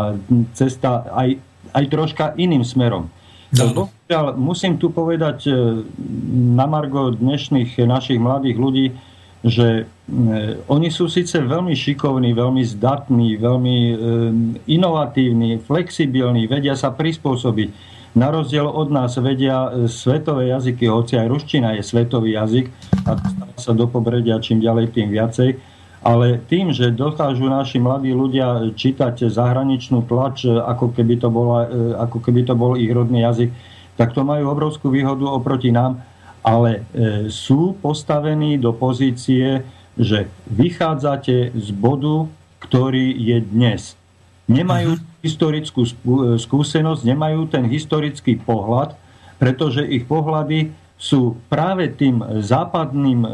cesta 0.56 1.12
aj, 1.12 1.36
aj 1.74 1.86
troška 1.90 2.34
iným 2.36 2.66
smerom. 2.66 3.10
No. 3.50 3.90
musím 4.38 4.78
tu 4.78 4.94
povedať 4.94 5.50
e, 5.50 5.54
na 6.54 6.70
margo 6.70 7.10
dnešných 7.10 7.82
našich 7.82 8.22
mladých 8.22 8.58
ľudí, 8.62 8.88
že 9.42 9.68
e, 9.82 10.64
oni 10.70 10.94
sú 10.94 11.10
síce 11.10 11.42
veľmi 11.42 11.74
šikovní, 11.74 12.30
veľmi 12.38 12.62
zdatní, 12.62 13.42
veľmi 13.42 13.78
e, 13.90 13.94
inovatívni, 14.70 15.58
flexibilní, 15.66 16.46
vedia 16.46 16.78
sa 16.78 16.94
prispôsobiť. 16.94 17.98
Na 18.14 18.30
rozdiel 18.30 18.70
od 18.70 18.90
nás 18.94 19.18
vedia 19.18 19.70
svetové 19.90 20.54
jazyky, 20.54 20.86
hoci 20.86 21.18
aj 21.18 21.30
ruština 21.30 21.78
je 21.78 21.86
svetový 21.86 22.38
jazyk 22.38 22.66
a 23.06 23.18
sa 23.58 23.74
do 23.74 23.86
pobredia 23.86 24.42
čím 24.42 24.62
ďalej, 24.62 24.94
tým 24.94 25.10
viacej. 25.10 25.50
Ale 26.00 26.40
tým, 26.48 26.72
že 26.72 26.96
dokážu 26.96 27.52
naši 27.52 27.76
mladí 27.76 28.16
ľudia 28.16 28.72
čítať 28.72 29.28
zahraničnú 29.28 30.08
tlač, 30.08 30.48
ako 30.48 30.96
keby 30.96 31.20
to, 31.20 31.28
bola, 31.28 31.68
ako 32.00 32.24
keby 32.24 32.48
to 32.48 32.56
bol 32.56 32.80
ich 32.80 32.88
rodný 32.88 33.28
jazyk, 33.28 33.52
tak 34.00 34.16
to 34.16 34.24
majú 34.24 34.48
obrovskú 34.48 34.88
výhodu 34.88 35.28
oproti 35.28 35.76
nám 35.76 36.00
ale 36.44 36.72
e, 36.72 36.82
sú 37.28 37.76
postavení 37.80 38.56
do 38.56 38.72
pozície, 38.72 39.64
že 40.00 40.32
vychádzate 40.48 41.52
z 41.52 41.68
bodu, 41.76 42.32
ktorý 42.64 43.12
je 43.12 43.38
dnes. 43.44 44.00
Nemajú 44.48 44.96
uh-huh. 44.96 45.20
historickú 45.22 45.84
e, 45.84 45.92
skúsenosť, 46.40 47.02
nemajú 47.04 47.52
ten 47.52 47.68
historický 47.68 48.40
pohľad, 48.40 48.96
pretože 49.40 49.84
ich 49.84 50.08
pohľady 50.08 50.72
sú 51.00 51.40
práve 51.48 51.96
tým 51.96 52.20
západným 52.44 53.20
e, 53.24 53.30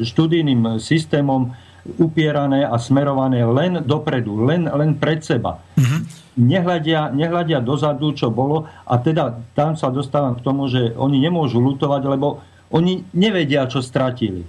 študijným 0.00 0.80
systémom 0.80 1.52
upierané 2.00 2.64
a 2.64 2.80
smerované 2.80 3.44
len 3.44 3.84
dopredu, 3.84 4.40
len, 4.48 4.64
len 4.64 4.96
pred 4.96 5.20
seba. 5.20 5.60
Uh-huh. 5.76 6.00
Nehľadia, 6.40 7.12
nehľadia 7.12 7.60
dozadu, 7.60 8.16
čo 8.16 8.32
bolo 8.32 8.64
a 8.88 8.96
teda 8.96 9.52
tam 9.52 9.76
sa 9.76 9.92
dostávam 9.92 10.40
k 10.40 10.44
tomu, 10.44 10.66
že 10.72 10.96
oni 10.96 11.20
nemôžu 11.20 11.60
lutovať, 11.60 12.02
lebo 12.08 12.40
oni 12.72 13.04
nevedia, 13.12 13.68
čo 13.68 13.84
stratili. 13.84 14.42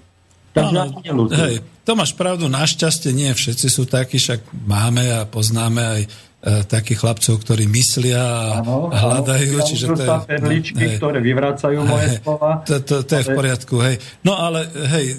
Takže 0.55 0.72
no, 1.11 1.28
hej, 1.36 1.59
to 1.84 1.99
máš 1.99 2.16
pravdu, 2.16 2.47
našťastie 2.47 3.11
nie 3.11 3.28
všetci 3.36 3.68
sú 3.68 3.84
takí, 3.84 4.16
však 4.16 4.55
máme 4.63 5.03
a 5.11 5.28
poznáme 5.28 5.84
aj 5.84 6.01
takých 6.46 7.02
chlapcov, 7.02 7.41
ktorí 7.41 7.66
myslia 7.66 8.22
a 8.22 8.62
ano, 8.62 8.93
hľadajú. 8.93 9.58
Ano, 9.58 9.66
čiže 9.66 9.86
to 9.98 10.04
je, 10.06 10.10
perličky, 10.30 10.86
hej, 10.86 10.98
ktoré 11.02 11.18
vyvracajú 11.18 11.80
hej, 11.82 11.89
moje 11.89 12.10
slova. 12.22 12.52
To, 12.70 12.76
to, 12.86 12.96
to 13.02 13.14
je 13.18 13.24
v 13.26 13.30
poriadku, 13.34 13.76
hej. 13.82 13.96
No 14.22 14.38
ale 14.38 14.70
hej, 14.70 15.18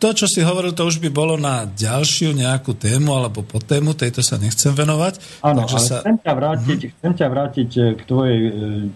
to, 0.00 0.08
čo 0.16 0.24
si 0.24 0.40
hovoril, 0.40 0.72
to 0.72 0.88
už 0.88 1.04
by 1.04 1.12
bolo 1.12 1.36
na 1.36 1.68
ďalšiu 1.68 2.32
nejakú 2.32 2.76
tému 2.80 3.12
alebo 3.12 3.44
po 3.44 3.60
tému, 3.60 3.92
tejto 3.92 4.24
sa 4.24 4.40
nechcem 4.40 4.72
venovať. 4.72 5.44
Áno, 5.44 5.68
ale 5.68 5.80
sa... 5.80 6.00
chcem, 6.00 6.16
ťa 6.24 6.32
vrátiť, 6.32 6.80
uh-huh. 6.80 6.94
chcem 6.96 7.12
ťa 7.12 7.26
vrátiť 7.28 7.70
e, 7.76 7.80
k 7.96 8.00
tvojej 8.08 8.40
e, 8.40 8.50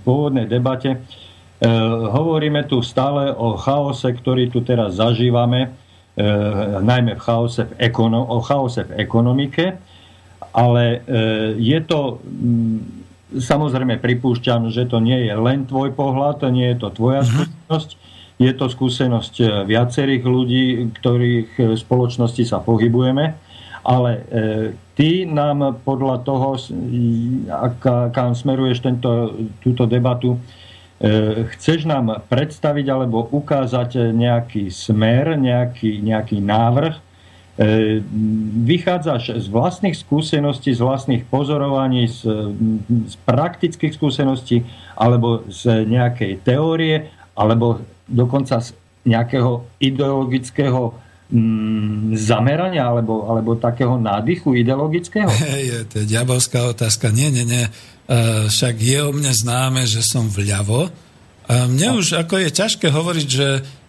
pôvodnej 0.05 0.49
debate. 0.49 0.97
E, 0.97 0.99
hovoríme 2.13 2.65
tu 2.65 2.81
stále 2.81 3.29
o 3.29 3.61
chaose, 3.61 4.09
ktorý 4.09 4.49
tu 4.49 4.65
teraz 4.65 4.97
zažívame, 4.97 5.69
e, 6.17 6.25
najmä 6.81 7.17
v 7.17 7.23
chaose 7.25 7.69
v 7.69 7.73
ekono- 7.77 8.25
o 8.25 8.41
chaose 8.41 8.89
v 8.89 8.97
ekonomike 9.01 9.88
ale 10.59 10.83
e, 10.91 10.99
je 11.55 11.79
to, 11.87 12.19
mm, 12.19 12.79
samozrejme 13.39 14.03
pripúšťam, 14.03 14.75
že 14.75 14.91
to 14.91 14.99
nie 14.99 15.31
je 15.31 15.35
len 15.39 15.63
tvoj 15.71 15.95
pohľad, 15.95 16.43
nie 16.51 16.75
je 16.75 16.79
to 16.83 16.89
tvoja 16.91 17.23
uh-huh. 17.23 17.47
skúsenosť, 17.47 17.91
je 18.39 18.53
to 18.59 18.67
skúsenosť 18.67 19.35
e, 19.39 19.47
viacerých 19.71 20.25
ľudí, 20.27 20.65
ktorých 20.99 21.51
e, 21.55 21.63
spoločnosti 21.79 22.43
sa 22.43 22.59
pohybujeme, 22.59 23.39
ale 23.89 24.29
ty 24.93 25.25
nám 25.25 25.81
podľa 25.81 26.21
toho, 26.21 26.61
kam 28.13 28.37
smeruješ 28.37 28.85
tento, 28.85 29.33
túto 29.65 29.89
debatu, 29.89 30.37
chceš 31.57 31.89
nám 31.89 32.21
predstaviť 32.29 32.85
alebo 32.85 33.33
ukázať 33.33 34.13
nejaký 34.13 34.69
smer, 34.69 35.41
nejaký, 35.41 36.05
nejaký 36.05 36.37
návrh, 36.37 37.08
vychádzaš 38.63 39.43
z 39.43 39.47
vlastných 39.51 39.99
skúseností, 39.99 40.71
z 40.71 40.79
vlastných 40.79 41.27
pozorovaní, 41.27 42.07
z, 42.07 42.23
z 42.87 43.15
praktických 43.27 43.99
skúseností, 43.99 44.63
alebo 44.95 45.43
z 45.51 45.83
nejakej 45.83 46.47
teórie, 46.47 47.11
alebo 47.35 47.83
dokonca 48.07 48.63
z 48.63 48.79
nejakého 49.03 49.67
ideologického 49.83 50.95
mm, 51.35 52.15
zamerania, 52.15 52.95
alebo, 52.95 53.27
alebo 53.27 53.59
takého 53.59 53.99
nádychu 53.99 54.55
ideologického? 54.55 55.27
Je, 55.59 55.83
to 55.91 56.03
je 56.03 56.07
diabolská 56.07 56.63
otázka. 56.71 57.11
Nie, 57.11 57.35
nie, 57.35 57.43
nie. 57.43 57.67
Uh, 58.07 58.47
však 58.47 58.79
je 58.79 58.99
o 59.03 59.11
mne 59.11 59.35
známe, 59.35 59.83
že 59.83 60.07
som 60.07 60.31
vľavo. 60.31 60.87
Uh, 60.87 61.67
mne 61.67 61.99
už 61.99 62.23
ako 62.23 62.39
je 62.39 62.51
ťažké 62.55 62.87
hovoriť, 62.87 63.27
že 63.27 63.49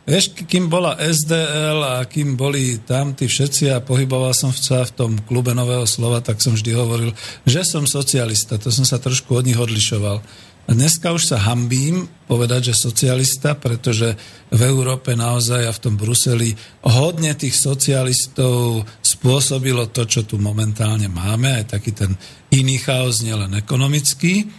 Vieš, 0.09 0.33
kým 0.49 0.73
bola 0.73 0.97
SDL 0.97 1.85
a 1.85 2.01
kým 2.09 2.33
boli 2.33 2.81
tam 2.81 3.13
tí 3.13 3.29
všetci 3.29 3.69
a 3.69 3.77
pohyboval 3.77 4.33
som 4.33 4.49
sa 4.49 4.81
v 4.81 4.95
tom 4.97 5.11
klube 5.21 5.53
Nového 5.53 5.85
slova, 5.85 6.17
tak 6.17 6.41
som 6.41 6.57
vždy 6.57 6.71
hovoril, 6.73 7.13
že 7.45 7.61
som 7.61 7.85
socialista. 7.85 8.57
To 8.57 8.73
som 8.73 8.89
sa 8.89 8.97
trošku 8.97 9.37
od 9.37 9.45
nich 9.45 9.61
odlišoval. 9.61 10.17
A 10.65 10.73
dneska 10.73 11.13
už 11.13 11.29
sa 11.29 11.37
hambím 11.37 12.09
povedať, 12.25 12.73
že 12.73 12.89
socialista, 12.89 13.53
pretože 13.53 14.17
v 14.49 14.61
Európe 14.65 15.13
naozaj 15.13 15.69
a 15.69 15.73
v 15.77 15.81
tom 15.81 15.93
Bruseli 15.93 16.57
hodne 16.89 17.37
tých 17.37 17.53
socialistov 17.53 18.85
spôsobilo 19.05 19.93
to, 19.93 20.09
čo 20.09 20.25
tu 20.25 20.41
momentálne 20.41 21.05
máme, 21.05 21.53
aj 21.53 21.77
taký 21.77 21.93
ten 21.93 22.17
iný 22.49 22.81
chaos, 22.81 23.21
nielen 23.21 23.53
ekonomický. 23.61 24.49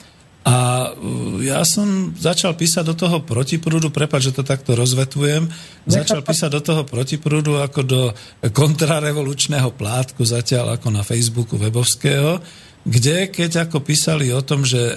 A 0.41 0.89
uh, 0.89 1.37
ja 1.45 1.61
som 1.69 2.17
začal 2.17 2.57
písať 2.57 2.85
do 2.89 2.95
toho 2.97 3.21
protiprúdu, 3.21 3.93
prepáč, 3.93 4.33
že 4.33 4.41
to 4.41 4.45
takto 4.45 4.73
rozvetujem, 4.73 5.53
začal 5.85 6.25
písať 6.25 6.51
do 6.57 6.61
toho 6.65 6.83
protiprúdu 6.89 7.61
ako 7.61 7.81
do 7.85 8.01
kontrarevolučného 8.49 9.69
plátku 9.77 10.25
zatiaľ 10.25 10.81
ako 10.81 10.89
na 10.89 11.05
Facebooku 11.05 11.61
webovského, 11.61 12.41
kde 12.81 13.29
keď 13.29 13.69
ako 13.69 13.85
písali 13.85 14.33
o 14.33 14.41
tom, 14.41 14.65
že 14.65 14.81
e, 14.81 14.95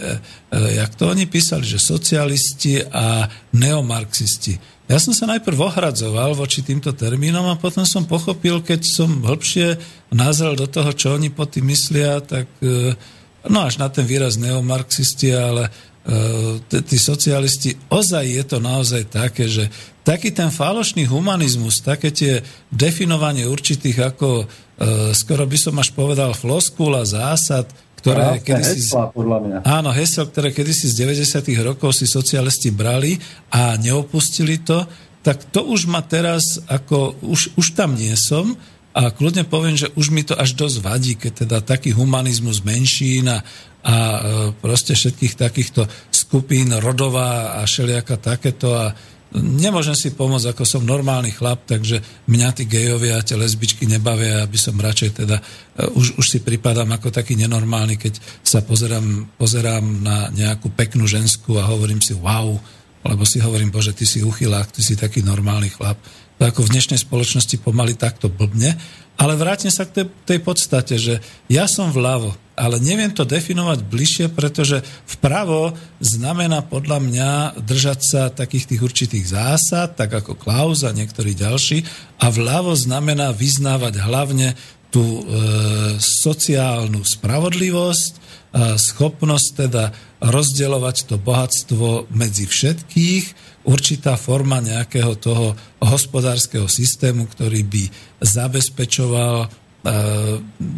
e, 0.56 0.80
jak 0.80 0.96
to 0.96 1.12
oni 1.12 1.28
písali, 1.28 1.68
že 1.68 1.84
socialisti 1.84 2.80
a 2.80 3.28
neomarxisti. 3.52 4.56
Ja 4.88 5.00
som 5.00 5.12
sa 5.16 5.28
najprv 5.28 5.60
ohradzoval 5.60 6.36
voči 6.36 6.64
týmto 6.64 6.92
termínom 6.96 7.48
a 7.52 7.60
potom 7.60 7.84
som 7.84 8.08
pochopil, 8.08 8.64
keď 8.64 8.84
som 8.84 9.24
hĺbšie 9.24 9.80
nazrel 10.16 10.56
do 10.56 10.68
toho, 10.68 10.92
čo 10.96 11.16
oni 11.16 11.32
po 11.32 11.44
tým 11.48 11.72
myslia, 11.72 12.24
tak 12.24 12.48
e, 12.64 12.96
no 13.50 13.68
až 13.68 13.80
na 13.80 13.92
ten 13.92 14.08
výraz 14.08 14.40
neomarxisti, 14.40 15.30
ale 15.36 15.68
e, 15.68 16.82
tí 16.84 16.98
socialisti, 17.00 17.76
ozaj 17.92 18.26
je 18.28 18.44
to 18.48 18.58
naozaj 18.64 19.04
také, 19.12 19.48
že 19.52 19.68
taký 20.04 20.36
ten 20.36 20.52
falošný 20.52 21.08
humanizmus, 21.08 21.84
také 21.84 22.12
tie 22.12 22.44
definovanie 22.72 23.48
určitých 23.48 24.16
ako, 24.16 24.44
e, 24.44 24.46
skoro 25.16 25.44
by 25.48 25.58
som 25.60 25.76
až 25.80 25.96
povedal, 25.96 26.36
floskula, 26.36 27.08
zásad, 27.08 27.68
ktoré 28.04 28.36
Práve 28.36 28.44
kedysi... 28.44 28.92
Hesla, 28.92 29.16
podľa 29.16 29.38
mňa. 29.40 29.58
Áno, 29.64 29.90
hesel, 29.96 30.28
ktoré 30.28 30.52
kedysi 30.52 30.92
z 30.92 31.08
90. 31.08 31.40
rokov 31.64 31.96
si 31.96 32.04
socialisti 32.04 32.76
brali 32.76 33.16
a 33.48 33.80
neopustili 33.80 34.60
to, 34.60 34.84
tak 35.24 35.40
to 35.56 35.64
už 35.64 35.88
ma 35.88 36.04
teraz, 36.04 36.60
ako 36.68 37.16
už, 37.24 37.56
už 37.56 37.80
tam 37.80 37.96
nie 37.96 38.12
som, 38.20 38.60
a 38.94 39.10
kľudne 39.10 39.50
poviem, 39.50 39.74
že 39.74 39.90
už 39.98 40.14
mi 40.14 40.22
to 40.22 40.38
až 40.38 40.54
dosť 40.54 40.78
vadí, 40.86 41.18
keď 41.18 41.50
teda 41.50 41.58
taký 41.66 41.98
humanizmus 41.98 42.62
menšín 42.62 43.26
a, 43.26 43.42
a 43.82 43.96
e, 43.98 44.20
proste 44.54 44.94
všetkých 44.94 45.34
takýchto 45.34 45.90
skupín 46.14 46.70
rodová 46.78 47.58
a 47.58 47.66
šeliaka 47.66 48.22
takéto 48.22 48.70
a 48.78 48.94
nemôžem 49.34 49.98
si 49.98 50.14
pomôcť, 50.14 50.54
ako 50.54 50.62
som 50.62 50.86
normálny 50.86 51.34
chlap, 51.34 51.66
takže 51.66 52.06
mňa 52.30 52.50
tí 52.54 52.70
gejovia 52.70 53.18
a 53.18 53.26
tie 53.26 53.34
lesbičky 53.34 53.90
nebavia, 53.90 54.46
aby 54.46 54.58
som 54.62 54.78
radšej 54.78 55.26
teda, 55.26 55.42
uh, 55.42 55.98
už, 55.98 56.22
už 56.22 56.26
si 56.30 56.40
pripadám 56.46 56.94
ako 56.94 57.10
taký 57.10 57.34
nenormálny, 57.34 57.98
keď 57.98 58.22
sa 58.46 58.62
pozerám, 58.62 59.34
pozerám 59.42 60.06
na 60.06 60.30
nejakú 60.30 60.70
peknú 60.78 61.10
žensku 61.10 61.58
a 61.58 61.66
hovorím 61.66 61.98
si 61.98 62.14
wow, 62.14 62.54
lebo 63.04 63.26
si 63.26 63.42
hovorím, 63.42 63.74
bože, 63.74 63.98
ty 63.98 64.06
si 64.06 64.22
uchylák, 64.22 64.70
ty 64.70 64.86
si 64.86 64.94
taký 64.94 65.26
normálny 65.26 65.74
chlap 65.74 65.98
ako 66.44 66.68
v 66.68 66.74
dnešnej 66.76 67.00
spoločnosti 67.00 67.56
pomaly 67.64 67.96
takto 67.96 68.28
blbne. 68.28 68.76
Ale 69.14 69.38
vrátim 69.38 69.70
sa 69.70 69.86
k 69.86 70.02
tej, 70.02 70.06
tej 70.26 70.40
podstate, 70.42 70.98
že 70.98 71.22
ja 71.46 71.70
som 71.70 71.94
vľavo, 71.94 72.34
ale 72.58 72.82
neviem 72.82 73.14
to 73.14 73.26
definovať 73.26 73.86
bližšie, 73.86 74.26
pretože 74.34 74.82
vpravo 75.06 75.78
znamená 76.02 76.66
podľa 76.66 76.98
mňa 77.02 77.30
držať 77.62 78.00
sa 78.02 78.22
takých 78.34 78.74
tých 78.74 78.82
určitých 78.82 79.26
zásad, 79.30 79.94
tak 79.94 80.18
ako 80.18 80.34
Klaus 80.34 80.82
a 80.82 80.94
niektorí 80.94 81.38
ďalší, 81.38 81.86
a 82.22 82.34
vľavo 82.34 82.74
znamená 82.74 83.34
vyznávať 83.34 84.02
hlavne 84.02 84.58
tú 84.94 85.02
e, 85.02 85.24
sociálnu 85.98 87.02
spravodlivosť, 87.02 88.23
schopnosť 88.54 89.48
teda 89.66 89.90
rozdeľovať 90.22 90.98
to 91.10 91.16
bohatstvo 91.18 92.14
medzi 92.14 92.46
všetkých, 92.46 93.26
určitá 93.66 94.14
forma 94.16 94.62
nejakého 94.62 95.18
toho 95.18 95.58
hospodárskeho 95.82 96.70
systému, 96.70 97.28
ktorý 97.28 97.66
by 97.66 97.84
zabezpečoval, 98.22 99.36
e, 99.44 99.48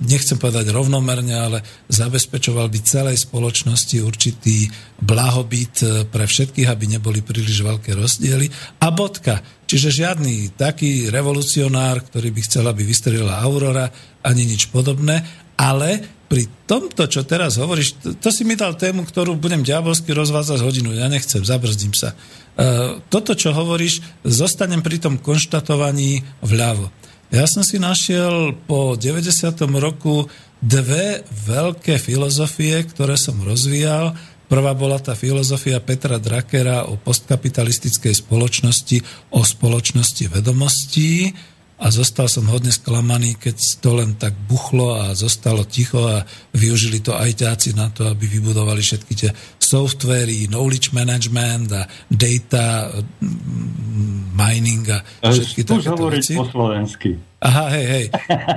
nechcem 0.08 0.38
povedať 0.40 0.72
rovnomerne, 0.72 1.36
ale 1.36 1.60
zabezpečoval 1.92 2.72
by 2.72 2.80
celej 2.82 3.28
spoločnosti 3.28 3.98
určitý 4.02 4.72
blahobyt 5.04 5.76
e, 5.84 5.88
pre 6.08 6.26
všetkých, 6.26 6.72
aby 6.72 6.86
neboli 6.98 7.22
príliš 7.22 7.60
veľké 7.62 7.92
rozdiely. 7.94 8.50
A 8.82 8.88
bodka. 8.90 9.44
Čiže 9.66 10.06
žiadny 10.06 10.56
taký 10.58 11.10
revolucionár, 11.10 12.06
ktorý 12.08 12.30
by 12.32 12.42
chcel, 12.46 12.66
aby 12.70 12.86
vystrelila 12.86 13.42
Aurora, 13.42 13.90
ani 14.26 14.46
nič 14.46 14.70
podobné, 14.70 15.22
ale 15.58 16.16
pri 16.26 16.50
tomto, 16.66 17.06
čo 17.06 17.22
teraz 17.22 17.62
hovoríš, 17.62 18.02
to, 18.02 18.10
to 18.18 18.30
si 18.34 18.42
mi 18.42 18.58
dal 18.58 18.74
tému, 18.74 19.06
ktorú 19.06 19.38
budem 19.38 19.62
diabolsky 19.62 20.10
rozvádzať 20.12 20.60
hodinu. 20.66 20.98
Ja 20.98 21.06
nechcem, 21.06 21.46
zabrzdím 21.46 21.94
sa. 21.94 22.14
E, 22.14 22.98
toto, 23.14 23.38
čo 23.38 23.54
hovoríš, 23.54 24.02
zostanem 24.26 24.82
pri 24.82 24.98
tom 24.98 25.22
konštatovaní 25.22 26.26
vľavo. 26.42 26.90
Ja 27.30 27.46
som 27.46 27.62
si 27.62 27.78
našiel 27.78 28.58
po 28.66 28.98
90. 28.98 29.54
roku 29.78 30.30
dve 30.62 31.22
veľké 31.46 32.02
filozofie, 32.02 32.82
ktoré 32.90 33.18
som 33.18 33.38
rozvíjal. 33.42 34.18
Prvá 34.46 34.78
bola 34.78 35.02
tá 35.02 35.18
filozofia 35.18 35.82
Petra 35.82 36.22
Drakera 36.22 36.86
o 36.86 37.02
postkapitalistickej 37.02 38.14
spoločnosti, 38.14 39.30
o 39.34 39.42
spoločnosti 39.42 40.26
vedomostí 40.30 41.34
a 41.76 41.92
zostal 41.92 42.32
som 42.32 42.48
hodne 42.48 42.72
sklamaný, 42.72 43.36
keď 43.36 43.56
to 43.84 44.00
len 44.00 44.16
tak 44.16 44.32
buchlo 44.48 44.96
a 44.96 45.12
zostalo 45.12 45.68
ticho 45.68 46.08
a 46.08 46.24
využili 46.56 47.04
to 47.04 47.12
ajťáci 47.12 47.76
na 47.76 47.92
to, 47.92 48.08
aby 48.08 48.32
vybudovali 48.32 48.80
všetky 48.80 49.14
tie 49.14 49.32
softvery, 49.60 50.48
knowledge 50.48 50.96
management 50.96 51.76
a 51.76 51.84
data 52.08 52.96
mm, 52.96 54.32
mining 54.32 54.88
a 54.88 55.04
všetky 55.20 55.68
takéto 55.68 56.08
veci. 56.08 56.40
po 56.40 56.48
slovensky. 56.48 57.20
Aha, 57.44 57.66
hej, 57.76 57.86
hej. 57.92 58.06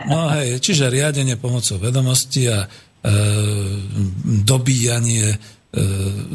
No 0.06 0.30
hej, 0.38 0.62
čiže 0.62 0.86
riadenie 0.86 1.34
pomocou 1.34 1.82
vedomosti 1.82 2.46
a 2.46 2.62
e, 2.62 2.66
dobíjanie 4.46 5.34
e, 5.34 5.38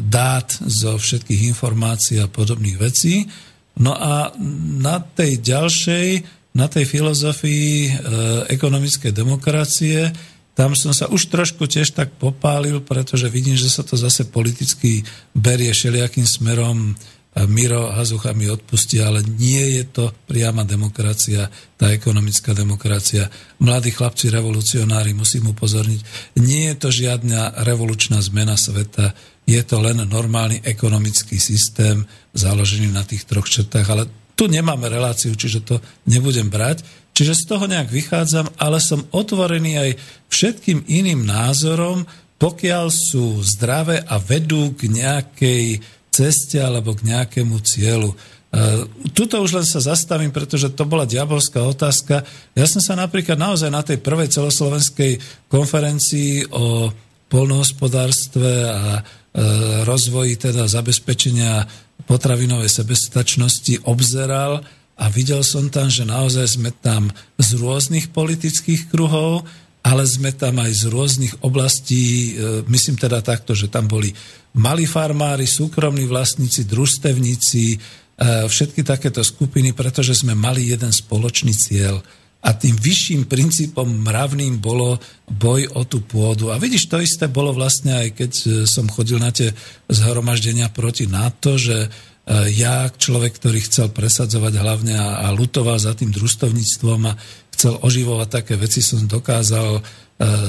dát 0.04 0.52
zo 0.52 1.00
všetkých 1.00 1.48
informácií 1.48 2.20
a 2.20 2.28
podobných 2.28 2.76
vecí. 2.76 3.24
No 3.80 3.96
a 3.96 4.36
na 4.84 5.00
tej 5.00 5.40
ďalšej 5.40 6.08
na 6.54 6.70
tej 6.70 6.86
filozofii 6.86 7.74
e, 7.86 7.92
ekonomickej 8.54 9.10
demokracie, 9.10 10.14
tam 10.54 10.78
som 10.78 10.94
sa 10.94 11.10
už 11.10 11.34
trošku 11.34 11.66
tiež 11.66 11.98
tak 11.98 12.14
popálil, 12.14 12.78
pretože 12.78 13.26
vidím, 13.26 13.58
že 13.58 13.66
sa 13.66 13.82
to 13.82 13.98
zase 13.98 14.30
politicky 14.30 15.02
berie 15.34 15.74
všelijakým 15.74 16.22
smerom. 16.22 16.94
Miro 17.50 17.90
Hazucha 17.90 18.30
mi 18.30 18.46
odpustí, 18.46 19.02
ale 19.02 19.18
nie 19.26 19.82
je 19.82 19.84
to 19.90 20.14
priama 20.30 20.62
demokracia, 20.62 21.50
tá 21.74 21.90
ekonomická 21.90 22.54
demokracia. 22.54 23.26
Mladí 23.58 23.90
chlapci 23.90 24.30
revolucionári, 24.30 25.10
musím 25.10 25.50
upozorniť, 25.50 26.00
nie 26.38 26.70
je 26.70 26.76
to 26.78 26.94
žiadna 26.94 27.66
revolučná 27.66 28.22
zmena 28.22 28.54
sveta, 28.54 29.10
je 29.50 29.58
to 29.66 29.82
len 29.82 30.06
normálny 30.06 30.62
ekonomický 30.62 31.42
systém 31.42 32.06
založený 32.38 32.94
na 32.94 33.02
tých 33.02 33.26
troch 33.26 33.50
črtách, 33.50 33.86
ale 33.90 34.06
tu 34.34 34.50
nemáme 34.50 34.90
reláciu, 34.90 35.34
čiže 35.34 35.62
to 35.62 35.78
nebudem 36.10 36.50
brať. 36.50 36.82
Čiže 37.14 37.34
z 37.38 37.44
toho 37.46 37.64
nejak 37.70 37.94
vychádzam, 37.94 38.58
ale 38.58 38.82
som 38.82 39.06
otvorený 39.14 39.78
aj 39.78 39.90
všetkým 40.26 40.82
iným 40.90 41.22
názorom, 41.22 42.02
pokiaľ 42.42 42.90
sú 42.90 43.38
zdravé 43.46 44.02
a 44.02 44.18
vedú 44.18 44.74
k 44.74 44.90
nejakej 44.90 45.78
ceste 46.10 46.58
alebo 46.58 46.98
k 46.98 47.06
nejakému 47.14 47.62
cieľu. 47.62 48.10
E, 48.10 48.16
tuto 49.14 49.38
už 49.42 49.62
len 49.62 49.66
sa 49.66 49.78
zastavím, 49.78 50.34
pretože 50.34 50.74
to 50.74 50.82
bola 50.86 51.06
diabolská 51.06 51.62
otázka. 51.62 52.26
Ja 52.58 52.66
som 52.66 52.82
sa 52.82 52.98
napríklad 52.98 53.38
naozaj 53.38 53.70
na 53.70 53.86
tej 53.86 54.02
prvej 54.02 54.30
celoslovenskej 54.34 55.18
konferencii 55.46 56.50
o 56.50 56.90
polnohospodárstve 57.30 58.52
a 58.66 58.82
e, 58.98 59.02
rozvoji 59.86 60.38
teda 60.38 60.66
zabezpečenia 60.66 61.66
potravinovej 62.04 62.68
sebestačnosti 62.68 63.86
obzeral 63.86 64.60
a 64.94 65.04
videl 65.10 65.42
som 65.42 65.70
tam, 65.70 65.90
že 65.90 66.06
naozaj 66.06 66.58
sme 66.58 66.70
tam 66.70 67.10
z 67.38 67.50
rôznych 67.58 68.10
politických 68.14 68.90
kruhov, 68.90 69.46
ale 69.84 70.06
sme 70.08 70.32
tam 70.32 70.58
aj 70.62 70.72
z 70.72 70.84
rôznych 70.88 71.34
oblastí, 71.44 72.34
e, 72.34 72.64
myslím 72.66 72.96
teda 72.96 73.20
takto, 73.20 73.52
že 73.52 73.68
tam 73.68 73.84
boli 73.90 74.14
malí 74.56 74.88
farmári, 74.88 75.44
súkromní 75.44 76.08
vlastníci, 76.08 76.64
družstevníci, 76.64 77.64
e, 77.74 77.78
všetky 78.48 78.80
takéto 78.86 79.20
skupiny, 79.20 79.76
pretože 79.76 80.16
sme 80.16 80.32
mali 80.32 80.72
jeden 80.72 80.90
spoločný 80.90 81.52
cieľ– 81.52 82.00
a 82.44 82.50
tým 82.52 82.76
vyšším 82.76 83.24
princípom 83.24 83.88
mravným 84.04 84.60
bolo 84.60 85.00
boj 85.24 85.64
o 85.72 85.88
tú 85.88 86.04
pôdu. 86.04 86.52
A 86.52 86.60
vidíš, 86.60 86.92
to 86.92 87.00
isté 87.00 87.24
bolo 87.24 87.56
vlastne 87.56 88.04
aj 88.04 88.08
keď 88.12 88.32
e, 88.32 88.48
som 88.68 88.84
chodil 88.84 89.16
na 89.16 89.32
tie 89.32 89.48
zhromaždenia 89.88 90.68
proti 90.68 91.08
NATO, 91.08 91.56
že 91.56 91.88
e, 91.88 91.88
ja, 92.52 92.92
človek, 92.92 93.40
ktorý 93.40 93.64
chcel 93.64 93.88
presadzovať 93.96 94.60
hlavne 94.60 94.92
a, 94.92 95.24
a 95.24 95.32
lutoval 95.32 95.80
za 95.80 95.96
tým 95.96 96.12
družstovníctvom 96.12 97.00
a 97.08 97.16
chcel 97.56 97.80
oživovať 97.80 98.28
také 98.28 98.54
veci, 98.60 98.82
som 98.82 99.06
dokázal 99.06 99.78
uh, 99.78 99.84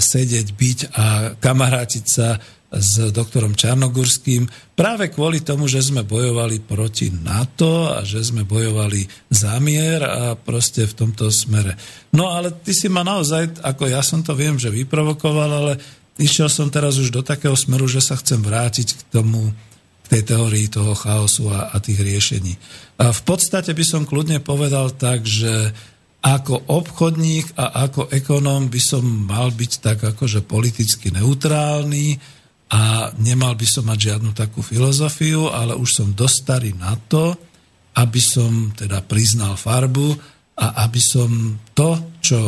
sedieť, 0.02 0.48
byť 0.58 0.80
a 0.98 1.06
kamarátiť 1.38 2.06
sa 2.10 2.42
s 2.76 3.12
doktorom 3.12 3.56
Čarnogurským 3.56 4.76
práve 4.76 5.08
kvôli 5.08 5.42
tomu, 5.42 5.72
že 5.72 5.80
sme 5.80 6.04
bojovali 6.04 6.60
proti 6.60 7.08
NATO 7.12 7.88
a 7.88 8.04
že 8.04 8.20
sme 8.20 8.44
bojovali 8.44 9.08
za 9.32 9.56
mier 9.64 10.04
a 10.04 10.36
proste 10.36 10.84
v 10.84 10.94
tomto 10.94 11.32
smere. 11.32 11.80
No 12.12 12.36
ale 12.36 12.52
ty 12.52 12.76
si 12.76 12.92
ma 12.92 13.02
naozaj, 13.02 13.64
ako 13.64 13.84
ja 13.88 14.04
som 14.04 14.20
to 14.20 14.36
viem, 14.36 14.60
že 14.60 14.72
vyprovokoval, 14.72 15.50
ale 15.50 15.74
išiel 16.20 16.52
som 16.52 16.68
teraz 16.68 17.00
už 17.00 17.12
do 17.12 17.24
takého 17.24 17.56
smeru, 17.56 17.88
že 17.88 18.04
sa 18.04 18.20
chcem 18.20 18.40
vrátiť 18.44 18.88
k 18.96 19.02
tomu, 19.12 19.56
k 20.06 20.20
tej 20.20 20.36
teórii 20.36 20.68
toho 20.68 20.94
chaosu 20.94 21.50
a, 21.52 21.72
a 21.72 21.80
tých 21.80 22.00
riešení. 22.00 22.54
A 23.00 23.12
v 23.12 23.22
podstate 23.24 23.72
by 23.72 23.84
som 23.88 24.08
kľudne 24.08 24.44
povedal 24.44 24.92
tak, 24.94 25.24
že 25.24 25.72
ako 26.26 26.74
obchodník 26.74 27.54
a 27.54 27.86
ako 27.86 28.10
ekonóm 28.10 28.66
by 28.74 28.82
som 28.82 29.06
mal 29.06 29.54
byť 29.54 29.72
tak 29.78 30.02
akože 30.02 30.42
politicky 30.42 31.14
neutrálny, 31.14 32.18
a 32.72 33.14
nemal 33.22 33.54
by 33.54 33.68
som 33.70 33.86
mať 33.86 34.14
žiadnu 34.14 34.34
takú 34.34 34.66
filozofiu, 34.66 35.54
ale 35.54 35.78
už 35.78 35.90
som 36.02 36.08
dosť 36.18 36.36
starý 36.36 36.72
na 36.74 36.98
to, 36.98 37.38
aby 37.96 38.20
som 38.20 38.74
teda 38.74 39.06
priznal 39.06 39.54
farbu 39.56 40.18
a 40.56 40.88
aby 40.88 41.00
som 41.00 41.30
to, 41.78 42.20
čo 42.20 42.40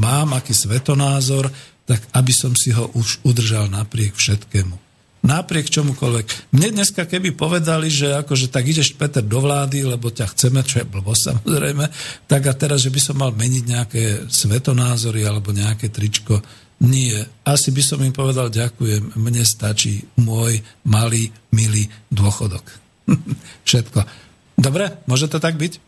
mám, 0.00 0.34
aký 0.34 0.54
svetonázor, 0.56 1.50
tak 1.86 2.02
aby 2.18 2.32
som 2.34 2.56
si 2.56 2.74
ho 2.74 2.90
už 2.98 3.22
udržal 3.22 3.70
napriek 3.70 4.16
všetkému. 4.16 4.86
Napriek 5.26 5.66
čomukoľvek. 5.74 6.54
Mne 6.54 6.78
dneska 6.78 7.02
keby 7.02 7.34
povedali, 7.34 7.90
že 7.90 8.14
akože 8.14 8.46
tak 8.46 8.70
ideš 8.70 8.94
Peter 8.94 9.26
do 9.26 9.42
vlády, 9.42 9.82
lebo 9.82 10.06
ťa 10.06 10.30
chceme, 10.30 10.62
čo 10.62 10.82
je 10.82 10.86
blbo 10.86 11.14
samozrejme, 11.26 11.84
tak 12.30 12.42
a 12.46 12.52
teraz, 12.54 12.86
že 12.86 12.94
by 12.94 13.00
som 13.02 13.18
mal 13.18 13.34
meniť 13.34 13.64
nejaké 13.66 14.02
svetonázory 14.30 15.26
alebo 15.26 15.50
nejaké 15.50 15.90
tričko, 15.90 16.38
nie. 16.82 17.16
Asi 17.46 17.72
by 17.72 17.82
som 17.82 18.04
im 18.04 18.12
povedal 18.12 18.52
ďakujem, 18.52 19.16
mne 19.16 19.44
stačí 19.48 20.04
môj 20.20 20.60
malý, 20.84 21.32
milý 21.52 21.88
dôchodok. 22.12 22.64
Všetko. 23.68 24.04
Dobre, 24.56 25.00
môže 25.08 25.28
to 25.28 25.40
tak 25.40 25.56
byť? 25.56 25.80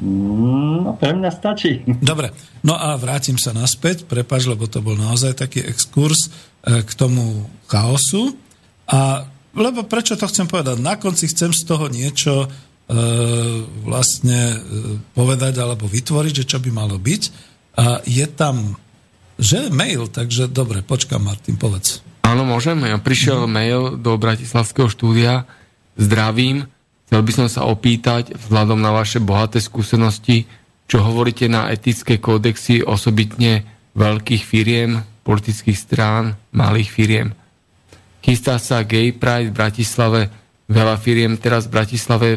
No, 0.00 0.98
pre 0.98 1.14
mňa 1.14 1.30
stačí. 1.30 1.86
Dobre, 2.10 2.34
no 2.66 2.74
a 2.74 2.98
vrátim 2.98 3.38
sa 3.38 3.54
naspäť, 3.54 4.08
prepač, 4.08 4.48
lebo 4.50 4.66
to 4.66 4.82
bol 4.82 4.98
naozaj 4.98 5.38
taký 5.38 5.62
exkurs 5.62 6.28
e, 6.28 6.82
k 6.82 6.90
tomu 6.98 7.46
chaosu. 7.70 8.34
A 8.90 9.28
lebo 9.54 9.86
prečo 9.86 10.18
to 10.18 10.26
chcem 10.26 10.50
povedať? 10.50 10.82
Na 10.82 10.98
konci 10.98 11.30
chcem 11.30 11.54
z 11.54 11.62
toho 11.62 11.86
niečo 11.86 12.44
e, 12.44 12.48
vlastne 13.86 14.40
e, 14.50 14.58
povedať 15.14 15.62
alebo 15.62 15.86
vytvoriť, 15.86 16.42
že 16.42 16.48
čo 16.50 16.58
by 16.58 16.70
malo 16.74 16.98
byť. 16.98 17.22
A 17.78 18.02
je 18.02 18.26
tam, 18.34 18.74
že 19.38 19.68
mail, 19.70 20.06
takže 20.06 20.46
dobre, 20.46 20.80
počkam 20.84 21.26
Martin, 21.26 21.58
povedz. 21.58 22.04
Áno, 22.24 22.48
môžem. 22.48 22.80
Ja 22.86 22.96
prišiel 22.96 23.44
mail 23.44 24.00
do 24.00 24.16
Bratislavského 24.16 24.88
štúdia. 24.88 25.44
Zdravím. 25.94 26.66
Chcel 27.06 27.20
by 27.20 27.32
som 27.36 27.46
sa 27.52 27.68
opýtať, 27.68 28.34
vzhľadom 28.34 28.80
na 28.80 28.90
vaše 28.90 29.20
bohaté 29.20 29.60
skúsenosti, 29.60 30.48
čo 30.88 31.04
hovoríte 31.04 31.46
na 31.46 31.68
etické 31.70 32.16
kódexy 32.18 32.80
osobitne 32.80 33.68
veľkých 33.94 34.42
firiem, 34.42 35.04
politických 35.22 35.78
strán, 35.78 36.34
malých 36.50 36.90
firiem. 36.90 37.28
Chystá 38.24 38.56
sa 38.56 38.82
Gay 38.82 39.12
Pride 39.12 39.52
v 39.52 39.58
Bratislave. 39.60 40.20
Veľa 40.64 40.96
firiem 40.96 41.36
teraz 41.36 41.68
v 41.68 41.76
Bratislave 41.76 42.28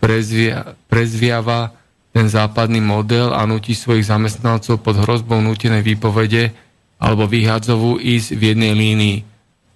prezvia, 0.00 0.72
prezviava 0.88 1.76
ten 2.16 2.32
západný 2.32 2.80
model 2.80 3.36
a 3.36 3.44
nutí 3.44 3.76
svojich 3.76 4.08
zamestnancov 4.08 4.80
pod 4.80 4.96
hrozbou 5.04 5.36
nutenej 5.44 5.84
výpovede 5.84 6.48
alebo 6.96 7.28
vyhádzovú 7.28 8.00
ísť 8.00 8.28
v 8.32 8.42
jednej 8.56 8.72
línii. 8.72 9.18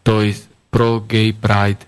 To 0.09 0.25
je 0.25 0.33
pro 0.73 1.05
gay 1.05 1.37
pride, 1.37 1.85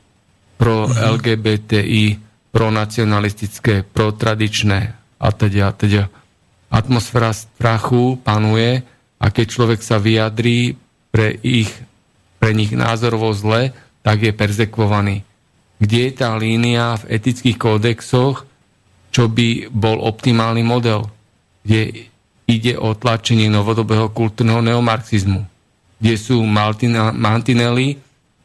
pro 0.60 0.84
LGBTI, 0.92 2.20
pro 2.52 2.68
nacionalistické, 2.68 3.80
pro 3.80 4.12
tradičné 4.12 4.92
a 5.16 5.28
teda, 5.32 5.62
a 5.62 5.72
teda. 5.72 6.12
Atmosféra 6.68 7.32
strachu 7.32 8.20
panuje 8.20 8.84
a 9.16 9.26
keď 9.32 9.46
človek 9.48 9.80
sa 9.80 9.96
vyjadrí 9.96 10.76
pre, 11.08 11.32
ich, 11.40 11.72
pre 12.36 12.52
nich 12.52 12.76
názorovo 12.76 13.32
zle, 13.32 13.72
tak 14.04 14.20
je 14.20 14.36
perzekvovaný. 14.36 15.24
Kde 15.80 15.98
je 16.04 16.12
tá 16.12 16.36
línia 16.36 17.00
v 17.00 17.16
etických 17.16 17.56
kódexoch, 17.56 18.44
čo 19.12 19.28
by 19.28 19.68
bol 19.68 20.00
optimálny 20.00 20.64
model? 20.64 21.06
Kde 21.62 22.08
ide 22.48 22.74
o 22.80 22.96
tlačenie 22.96 23.46
novodobého 23.46 24.10
kultúrneho 24.10 24.64
neomarxizmu, 24.64 25.44
kde 26.00 26.14
sú 26.18 26.42
mantinely, 27.14 28.00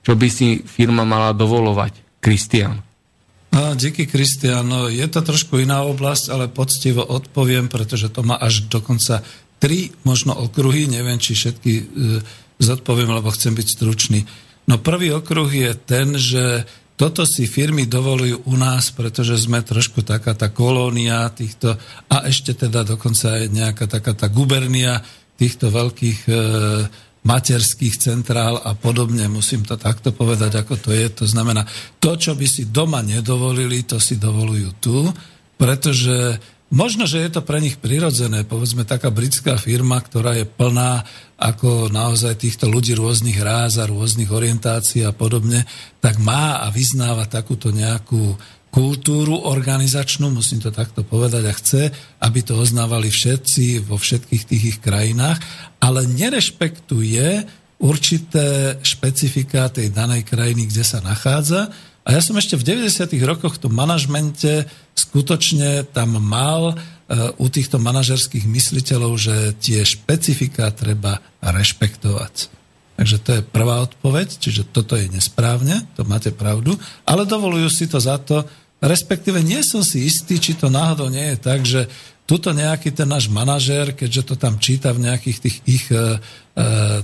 čo 0.05 0.13
by 0.13 0.27
si 0.29 0.61
firma 0.67 1.07
mala 1.07 1.33
dovolovať. 1.33 2.05
Kristian. 2.21 2.83
No, 3.53 3.73
díky 3.73 4.05
Kristian, 4.05 4.67
no, 4.67 4.91
je 4.91 5.07
to 5.07 5.23
trošku 5.23 5.57
iná 5.63 5.81
oblasť, 5.87 6.29
ale 6.29 6.51
poctivo 6.51 7.01
odpoviem, 7.01 7.71
pretože 7.71 8.11
to 8.11 8.21
má 8.21 8.35
až 8.35 8.67
dokonca 8.67 9.23
tri 9.57 9.95
možno 10.03 10.35
okruhy, 10.35 10.85
neviem, 10.91 11.17
či 11.17 11.33
všetky 11.33 11.71
e, 11.73 11.83
zodpoviem, 12.59 13.09
lebo 13.09 13.31
chcem 13.33 13.55
byť 13.55 13.67
stručný. 13.67 14.19
No 14.67 14.77
prvý 14.77 15.15
okruh 15.15 15.47
je 15.47 15.71
ten, 15.73 16.19
že 16.19 16.67
toto 16.97 17.29
si 17.29 17.45
firmy 17.45 17.85
dovolujú 17.85 18.49
u 18.49 18.55
nás, 18.57 18.89
pretože 18.89 19.37
sme 19.37 19.61
trošku 19.61 20.01
taká 20.01 20.33
tá 20.33 20.49
kolónia 20.49 21.29
týchto, 21.29 21.77
a 22.09 22.25
ešte 22.25 22.57
teda 22.57 22.81
dokonca 22.81 23.37
aj 23.37 23.43
nejaká 23.53 23.85
taká 23.85 24.17
tá 24.17 24.25
gubernia 24.33 25.05
týchto 25.37 25.69
veľkých 25.69 26.19
e, 26.25 26.33
materských 27.21 27.95
centrál 28.01 28.57
a 28.65 28.73
podobne, 28.73 29.29
musím 29.29 29.61
to 29.61 29.77
takto 29.77 30.09
povedať, 30.09 30.57
ako 30.57 30.73
to 30.81 30.89
je. 30.89 31.05
To 31.21 31.25
znamená, 31.29 31.69
to, 32.01 32.17
čo 32.17 32.33
by 32.33 32.49
si 32.49 32.73
doma 32.73 33.05
nedovolili, 33.05 33.85
to 33.85 34.01
si 34.01 34.17
dovolujú 34.17 34.69
tu, 34.81 35.05
pretože 35.53 36.41
možno, 36.73 37.07
že 37.07 37.23
je 37.23 37.29
to 37.31 37.41
pre 37.43 37.59
nich 37.63 37.79
prirodzené. 37.79 38.43
Povedzme, 38.43 38.83
taká 38.87 39.11
britská 39.13 39.55
firma, 39.55 39.99
ktorá 39.99 40.35
je 40.35 40.45
plná 40.45 41.03
ako 41.37 41.93
naozaj 41.93 42.41
týchto 42.41 42.67
ľudí 42.67 42.97
rôznych 42.97 43.37
ráz 43.37 43.77
a 43.77 43.89
rôznych 43.89 44.27
orientácií 44.29 45.05
a 45.05 45.13
podobne, 45.13 45.63
tak 46.01 46.17
má 46.17 46.61
a 46.65 46.67
vyznáva 46.73 47.29
takúto 47.29 47.69
nejakú 47.69 48.35
kultúru 48.67 49.47
organizačnú, 49.47 50.29
musím 50.29 50.59
to 50.61 50.69
takto 50.69 51.01
povedať, 51.01 51.43
a 51.47 51.53
chce, 51.55 51.81
aby 52.21 52.39
to 52.43 52.59
oznávali 52.59 53.09
všetci 53.09 53.87
vo 53.87 53.95
všetkých 53.97 54.43
tých 54.43 54.63
ich 54.75 54.79
krajinách, 54.83 55.39
ale 55.81 56.05
nerešpektuje 56.05 57.47
určité 57.77 58.77
špecifika 58.81 59.69
tej 59.69 59.93
danej 59.93 60.25
krajiny, 60.25 60.69
kde 60.69 60.83
sa 60.83 60.99
nachádza. 61.01 61.69
A 62.07 62.15
ja 62.15 62.23
som 62.23 62.39
ešte 62.39 62.55
v 62.55 62.87
90. 62.87 63.03
rokoch 63.27 63.59
v 63.59 63.67
tom 63.67 63.75
manažmente 63.75 64.63
skutočne 64.95 65.83
tam 65.91 66.15
mal 66.23 66.71
uh, 66.71 67.35
u 67.35 67.51
týchto 67.51 67.83
manažerských 67.83 68.47
mysliteľov, 68.47 69.19
že 69.19 69.35
tie 69.59 69.83
špecifika 69.83 70.71
treba 70.71 71.19
rešpektovať. 71.43 72.55
Takže 72.95 73.17
to 73.19 73.29
je 73.37 73.41
prvá 73.43 73.83
odpoveď, 73.83 74.39
čiže 74.39 74.71
toto 74.71 74.95
je 74.95 75.11
nesprávne, 75.11 75.83
to 75.99 76.07
máte 76.07 76.31
pravdu, 76.31 76.79
ale 77.03 77.27
dovolujú 77.27 77.69
si 77.69 77.85
to 77.91 77.99
za 77.99 78.17
to, 78.23 78.47
respektíve 78.79 79.43
nie 79.43 79.59
som 79.61 79.83
si 79.83 80.07
istý, 80.07 80.39
či 80.39 80.55
to 80.55 80.71
náhodou 80.71 81.11
nie 81.11 81.35
je 81.35 81.37
tak, 81.37 81.61
že 81.67 81.91
tuto 82.27 82.51
nejaký 82.51 82.91
ten 82.91 83.07
náš 83.07 83.31
manažér, 83.31 83.95
keďže 83.95 84.33
to 84.33 84.35
tam 84.35 84.59
číta 84.59 84.91
v 84.91 85.07
nejakých 85.07 85.37
tých 85.39 85.57
ich 85.63 85.85
e, 85.87 85.95
e, 85.95 86.01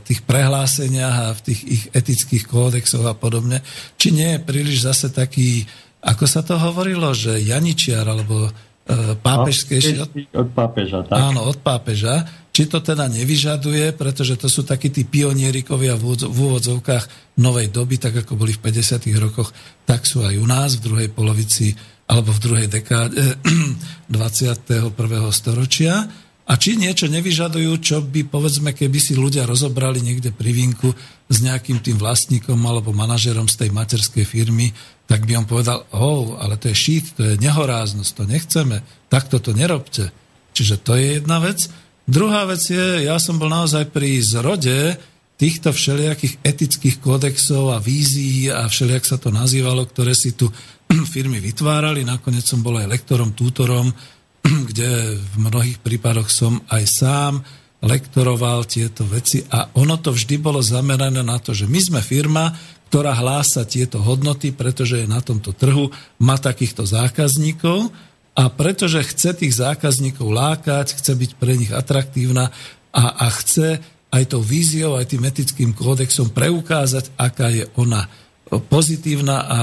tých 0.01 0.25
prehláseniach 0.25 1.15
a 1.29 1.35
v 1.37 1.41
tých 1.45 1.61
ich 1.61 1.83
etických 1.93 2.49
kódexoch 2.49 3.05
a 3.05 3.13
podobne, 3.13 3.61
či 4.01 4.09
nie 4.09 4.33
je 4.37 4.39
príliš 4.41 4.89
zase 4.89 5.13
taký, 5.13 5.69
ako 6.01 6.25
sa 6.25 6.41
to 6.41 6.57
hovorilo, 6.57 7.13
že 7.13 7.37
Janičiar 7.37 8.01
alebo 8.01 8.49
e, 8.49 8.51
pápežskejší... 9.13 10.01
Od 10.33 10.49
pápeža, 10.57 11.05
tak? 11.05 11.15
Áno, 11.15 11.45
od 11.45 11.61
pápeža. 11.61 12.25
Či 12.53 12.69
to 12.69 12.85
teda 12.85 13.09
nevyžaduje, 13.09 13.97
pretože 13.97 14.37
to 14.37 14.45
sú 14.45 14.61
takí 14.61 14.93
tí 14.93 15.05
pionierikovia 15.09 15.97
v 15.97 16.21
úvodzovkách 16.29 17.37
novej 17.41 17.73
doby, 17.73 17.97
tak 17.97 18.25
ako 18.25 18.37
boli 18.37 18.53
v 18.53 18.61
50. 18.61 19.09
rokoch, 19.17 19.49
tak 19.89 20.05
sú 20.05 20.21
aj 20.21 20.37
u 20.37 20.45
nás 20.45 20.77
v 20.77 20.85
druhej 20.85 21.09
polovici 21.13 21.73
alebo 22.09 22.29
v 22.29 22.39
druhej 22.41 22.67
dekáde 22.69 23.41
21. 24.09 24.93
storočia. 25.33 26.05
A 26.43 26.59
či 26.59 26.75
niečo 26.75 27.07
nevyžadujú, 27.07 27.71
čo 27.79 28.03
by, 28.03 28.27
povedzme, 28.27 28.75
keby 28.75 28.99
si 28.99 29.15
ľudia 29.15 29.47
rozobrali 29.47 30.03
niekde 30.03 30.35
pri 30.35 30.51
vínku 30.51 30.91
s 31.31 31.37
nejakým 31.39 31.79
tým 31.79 31.95
vlastníkom 31.95 32.59
alebo 32.67 32.91
manažerom 32.91 33.47
z 33.47 33.63
tej 33.63 33.69
materskej 33.71 34.27
firmy, 34.27 34.75
tak 35.07 35.23
by 35.23 35.39
on 35.39 35.47
povedal, 35.47 35.87
oh, 35.95 36.35
ale 36.43 36.59
to 36.59 36.67
je 36.67 36.75
šít, 36.75 37.15
to 37.15 37.23
je 37.23 37.39
nehoráznosť, 37.39 38.11
to 38.11 38.23
nechceme, 38.27 38.77
takto 39.07 39.39
to 39.39 39.55
nerobte. 39.55 40.11
Čiže 40.51 40.83
to 40.83 40.99
je 40.99 41.23
jedna 41.23 41.39
vec. 41.39 41.71
Druhá 42.03 42.43
vec 42.43 42.59
je, 42.67 43.07
ja 43.07 43.15
som 43.23 43.39
bol 43.39 43.47
naozaj 43.47 43.87
pri 43.95 44.19
zrode 44.19 44.99
týchto 45.39 45.71
všelijakých 45.71 46.43
etických 46.43 46.99
kódexov 46.99 47.71
a 47.71 47.79
vízií 47.79 48.51
a 48.51 48.67
všelijak 48.67 49.03
sa 49.07 49.15
to 49.15 49.31
nazývalo, 49.31 49.87
ktoré 49.87 50.11
si 50.11 50.35
tu 50.35 50.51
firmy 51.13 51.39
vytvárali. 51.39 52.03
Nakoniec 52.03 52.43
som 52.43 52.59
bol 52.59 52.79
aj 52.79 52.91
lektorom, 52.91 53.31
tútorom, 53.31 53.95
kde 54.69 55.17
v 55.17 55.35
mnohých 55.39 55.79
prípadoch 55.79 56.27
som 56.27 56.59
aj 56.67 56.83
sám 56.85 57.33
lektoroval 57.83 58.63
tieto 58.63 59.03
veci 59.03 59.43
a 59.51 59.67
ono 59.75 59.99
to 59.99 60.15
vždy 60.15 60.39
bolo 60.39 60.63
zamerané 60.63 61.19
na 61.19 61.35
to, 61.39 61.51
že 61.51 61.67
my 61.67 61.79
sme 61.83 61.99
firma, 61.99 62.55
ktorá 62.87 63.11
hlása 63.11 63.67
tieto 63.67 63.99
hodnoty, 63.99 64.55
pretože 64.55 65.03
je 65.03 65.07
na 65.07 65.19
tomto 65.19 65.51
trhu, 65.51 65.91
má 66.21 66.39
takýchto 66.39 66.87
zákazníkov 66.87 67.91
a 68.33 68.43
pretože 68.47 69.03
chce 69.03 69.35
tých 69.35 69.53
zákazníkov 69.59 70.31
lákať, 70.31 70.95
chce 70.95 71.11
byť 71.11 71.31
pre 71.35 71.53
nich 71.59 71.75
atraktívna 71.75 72.55
a, 72.95 73.03
a 73.25 73.27
chce 73.35 73.83
aj 74.13 74.23
tou 74.29 74.45
víziou, 74.45 74.95
aj 74.95 75.09
tým 75.09 75.25
etickým 75.25 75.71
kódexom 75.73 76.29
preukázať, 76.31 77.17
aká 77.17 77.49
je 77.49 77.65
ona 77.75 78.05
pozitívna 78.69 79.37
a 79.41 79.59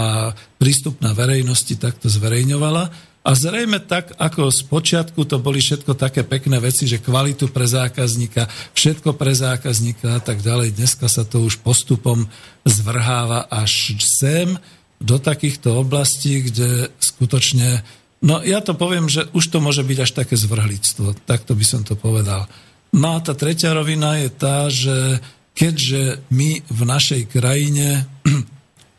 prístupná 0.59 1.15
verejnosti, 1.15 1.79
tak 1.79 2.03
zverejňovala. 2.03 3.10
A 3.21 3.37
zrejme 3.37 3.85
tak, 3.85 4.17
ako 4.17 4.49
z 4.49 4.65
počiatku 4.65 5.29
to 5.29 5.37
boli 5.37 5.61
všetko 5.61 5.93
také 5.93 6.25
pekné 6.25 6.57
veci, 6.57 6.89
že 6.89 7.05
kvalitu 7.05 7.53
pre 7.53 7.69
zákazníka, 7.69 8.49
všetko 8.73 9.13
pre 9.13 9.37
zákazníka 9.37 10.17
a 10.17 10.21
tak 10.25 10.41
ďalej. 10.41 10.73
Dneska 10.73 11.05
sa 11.05 11.29
to 11.29 11.45
už 11.45 11.61
postupom 11.61 12.33
zvrháva 12.65 13.45
až 13.53 14.01
sem 14.01 14.57
do 15.01 15.21
takýchto 15.21 15.85
oblastí, 15.85 16.49
kde 16.49 16.89
skutočne 16.97 17.85
No 18.21 18.45
ja 18.45 18.61
to 18.61 18.77
poviem, 18.77 19.09
že 19.09 19.33
už 19.33 19.49
to 19.49 19.65
môže 19.65 19.81
byť 19.81 19.99
až 20.05 20.11
také 20.13 20.37
zvrhlictvo, 20.37 21.17
takto 21.25 21.57
by 21.57 21.65
som 21.65 21.81
to 21.81 21.97
povedal. 21.97 22.45
No 22.93 23.17
a 23.17 23.19
tá 23.25 23.33
tretia 23.33 23.73
rovina 23.73 24.21
je 24.21 24.29
tá, 24.29 24.69
že 24.69 25.25
keďže 25.57 26.21
my 26.29 26.61
v 26.69 26.81
našej 26.85 27.23
krajine, 27.33 28.05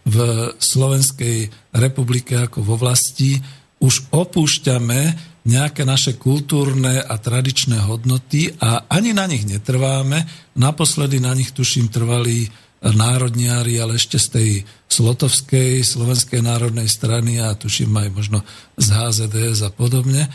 v 0.10 0.18
Slovenskej 0.58 1.54
republike 1.78 2.34
ako 2.34 2.66
vo 2.66 2.82
vlasti, 2.82 3.38
už 3.82 4.14
opúšťame 4.14 5.34
nejaké 5.42 5.82
naše 5.90 6.22
kultúrne 6.22 7.02
a 7.02 7.18
tradičné 7.18 7.82
hodnoty 7.82 8.54
a 8.62 8.86
ani 8.86 9.10
na 9.12 9.26
nich 9.26 9.42
netrváme. 9.50 10.22
Naposledy 10.54 11.18
na 11.18 11.34
nich, 11.34 11.50
tuším, 11.50 11.90
trvali 11.90 12.46
národniari, 12.82 13.78
ale 13.82 13.98
ešte 13.98 14.18
z 14.22 14.28
tej 14.30 14.50
Slotovskej, 14.90 15.82
Slovenskej 15.82 16.42
národnej 16.46 16.90
strany 16.90 17.42
a 17.42 17.54
tuším 17.58 17.94
aj 17.94 18.10
možno 18.14 18.40
z 18.78 18.88
HZDS 18.90 19.66
a 19.66 19.72
podobne. 19.74 20.30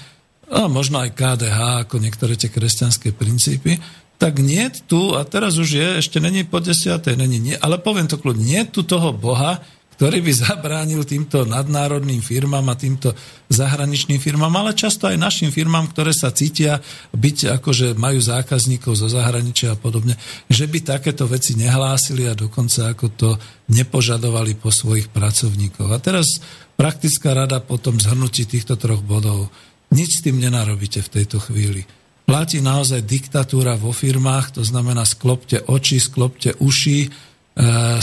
a 0.47 0.70
možno 0.70 1.02
aj 1.02 1.10
KDH, 1.10 1.59
ako 1.86 1.98
niektoré 1.98 2.39
tie 2.39 2.47
kresťanské 2.47 3.10
princípy, 3.10 3.82
tak 4.16 4.39
nie 4.39 4.70
tu, 4.86 5.12
a 5.18 5.27
teraz 5.27 5.59
už 5.59 5.68
je, 5.74 5.89
ešte 6.01 6.23
není 6.23 6.47
po 6.47 6.62
desiatej, 6.62 7.18
není 7.18 7.43
nie, 7.43 7.56
ale 7.59 7.82
poviem 7.82 8.06
to 8.09 8.16
kľud, 8.16 8.39
nie 8.39 8.62
tu 8.64 8.86
toho 8.86 9.10
Boha, 9.10 9.60
ktorý 9.97 10.20
by 10.20 10.32
zabránil 10.36 11.09
týmto 11.09 11.48
nadnárodným 11.48 12.20
firmám 12.20 12.68
a 12.68 12.77
týmto 12.77 13.16
zahraničným 13.48 14.20
firmám, 14.20 14.52
ale 14.52 14.77
často 14.77 15.09
aj 15.09 15.16
našim 15.16 15.48
firmám, 15.48 15.89
ktoré 15.89 16.12
sa 16.12 16.28
cítia 16.28 16.85
byť, 17.16 17.56
akože 17.56 17.97
majú 17.97 18.20
zákazníkov 18.20 18.93
zo 18.93 19.09
zahraničia 19.09 19.73
a 19.73 19.81
podobne, 19.81 20.20
že 20.52 20.68
by 20.68 20.85
takéto 20.85 21.24
veci 21.24 21.56
nehlásili 21.56 22.28
a 22.28 22.36
dokonca 22.36 22.93
ako 22.93 23.06
to 23.16 23.31
nepožadovali 23.73 24.60
po 24.60 24.68
svojich 24.68 25.09
pracovníkov. 25.09 25.89
A 25.89 25.97
teraz 25.97 26.44
praktická 26.77 27.32
rada 27.32 27.64
po 27.64 27.81
tom 27.81 27.97
zhrnutí 27.97 28.44
týchto 28.44 28.77
troch 28.77 29.01
bodov. 29.01 29.48
Nič 29.97 30.20
s 30.20 30.23
tým 30.28 30.36
nenarobíte 30.36 31.01
v 31.01 31.12
tejto 31.20 31.40
chvíli. 31.40 31.89
Platí 32.27 32.59
naozaj 32.59 33.06
diktatúra 33.06 33.78
vo 33.78 33.94
firmách, 33.94 34.60
to 34.60 34.62
znamená 34.66 35.06
sklopte 35.06 35.62
oči, 35.62 36.02
sklopte 36.02 36.59
uši, 36.59 37.09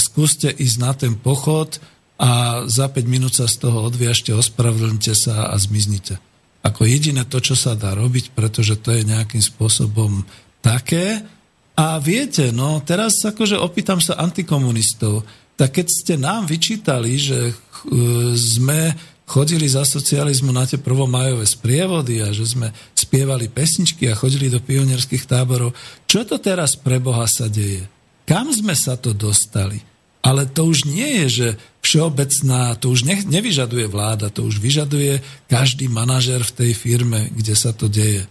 skúste 0.02 0.50
ísť 0.50 0.78
na 0.82 0.92
ten 0.98 1.14
pochod 1.14 1.78
a 2.18 2.64
za 2.66 2.90
5 2.90 3.06
minút 3.06 3.38
sa 3.38 3.46
z 3.46 3.62
toho 3.62 3.86
odviažte, 3.86 4.34
ospravedlňte 4.34 5.14
sa 5.14 5.50
a 5.50 5.56
zmiznite. 5.58 6.18
Ako 6.64 6.88
jediné 6.88 7.28
to, 7.28 7.44
čo 7.44 7.54
sa 7.54 7.76
dá 7.76 7.92
robiť, 7.94 8.32
pretože 8.34 8.80
to 8.80 8.96
je 8.96 9.04
nejakým 9.04 9.44
spôsobom 9.44 10.24
také. 10.64 11.22
A 11.76 12.00
viete, 12.00 12.54
no 12.56 12.80
teraz 12.86 13.20
akože 13.22 13.60
opýtam 13.60 14.00
sa 14.00 14.18
antikomunistov, 14.22 15.28
tak 15.60 15.82
keď 15.82 15.88
ste 15.90 16.16
nám 16.16 16.48
vyčítali, 16.48 17.14
že 17.20 17.40
e, 17.50 17.54
sme 18.34 18.96
chodili 19.28 19.66
za 19.66 19.84
socializmu 19.84 20.54
na 20.54 20.66
tie 20.66 20.80
prvomajové 20.80 21.46
sprievody 21.46 22.22
a 22.22 22.30
že 22.30 22.46
sme 22.46 22.70
spievali 22.94 23.50
pesničky 23.50 24.10
a 24.10 24.18
chodili 24.18 24.50
do 24.50 24.62
pionierských 24.62 25.26
táborov. 25.26 25.74
Čo 26.06 26.26
to 26.26 26.38
teraz 26.42 26.78
pre 26.78 27.02
Boha 27.02 27.26
sa 27.30 27.50
deje? 27.50 27.93
Kam 28.24 28.52
sme 28.52 28.76
sa 28.76 28.96
to 28.96 29.12
dostali? 29.12 29.84
Ale 30.24 30.48
to 30.48 30.72
už 30.72 30.88
nie 30.88 31.24
je, 31.24 31.28
že 31.28 31.48
všeobecná, 31.84 32.80
to 32.80 32.96
už 32.96 33.04
ne, 33.04 33.20
nevyžaduje 33.28 33.92
vláda, 33.92 34.32
to 34.32 34.48
už 34.48 34.64
vyžaduje 34.64 35.20
každý 35.52 35.92
manažer 35.92 36.40
v 36.40 36.56
tej 36.64 36.72
firme, 36.72 37.28
kde 37.36 37.56
sa 37.60 37.76
to 37.76 37.92
deje. 37.92 38.24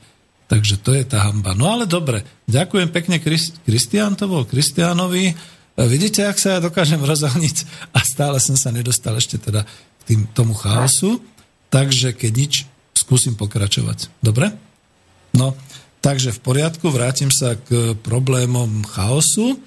Takže 0.48 0.81
to 0.81 0.97
je 0.97 1.05
tá 1.05 1.28
hamba. 1.28 1.52
No 1.52 1.69
ale 1.69 1.85
dobre, 1.85 2.24
ďakujem 2.48 2.89
pekne 2.89 3.20
Kristián, 3.20 4.16
to 4.16 4.24
bol 4.24 4.48
Kristiánovi. 4.48 5.36
Vidíte, 5.77 6.24
ak 6.28 6.40
sa 6.40 6.56
ja 6.56 6.64
dokážem 6.64 7.01
rozohniť 7.01 7.89
a 7.93 8.01
stále 8.05 8.40
som 8.40 8.56
sa 8.56 8.73
nedostal 8.73 9.16
ešte 9.20 9.36
teda 9.36 9.69
tým, 10.09 10.24
tomu 10.32 10.56
chaosu. 10.56 11.20
Takže 11.73 12.12
keď 12.12 12.32
nič, 12.36 12.55
skúsim 12.93 13.32
pokračovať. 13.36 14.12
Dobre? 14.20 14.52
No, 15.32 15.56
takže 16.05 16.36
v 16.36 16.40
poriadku, 16.40 16.93
vrátim 16.93 17.32
sa 17.32 17.56
k 17.56 17.97
problémom 18.01 18.85
chaosu. 18.85 19.60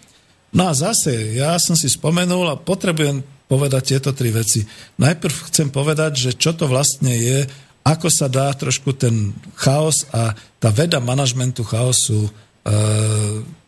No 0.56 0.72
a 0.72 0.74
zase, 0.74 1.36
ja 1.36 1.60
som 1.60 1.76
si 1.76 1.92
spomenul 1.92 2.48
a 2.48 2.56
potrebujem 2.56 3.20
povedať 3.52 3.94
tieto 3.94 4.16
tri 4.16 4.32
veci. 4.32 4.64
Najprv 4.98 5.52
chcem 5.52 5.68
povedať, 5.68 6.16
že 6.16 6.32
čo 6.34 6.56
to 6.56 6.66
vlastne 6.66 7.12
je, 7.12 7.44
ako 7.86 8.08
sa 8.10 8.32
dá 8.32 8.50
trošku 8.56 8.98
ten 8.98 9.36
chaos 9.54 10.08
a 10.10 10.34
tá 10.58 10.74
veda 10.74 10.98
manažmentu 10.98 11.62
chaosu 11.62 12.26
e, 12.26 12.30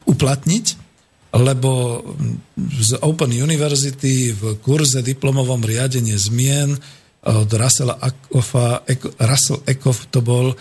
uplatniť, 0.09 0.65
lebo 1.37 2.01
z 2.57 2.97
Open 3.03 3.29
University 3.29 4.33
v 4.33 4.57
kurze 4.63 5.05
diplomovom 5.05 5.61
riadenie 5.61 6.17
zmien 6.17 6.73
od 7.27 7.51
Russella 7.51 7.99
Ekoffa, 7.99 8.87
Russell 9.21 9.61
Ekoff 9.67 10.07
to 10.09 10.23
bol, 10.23 10.55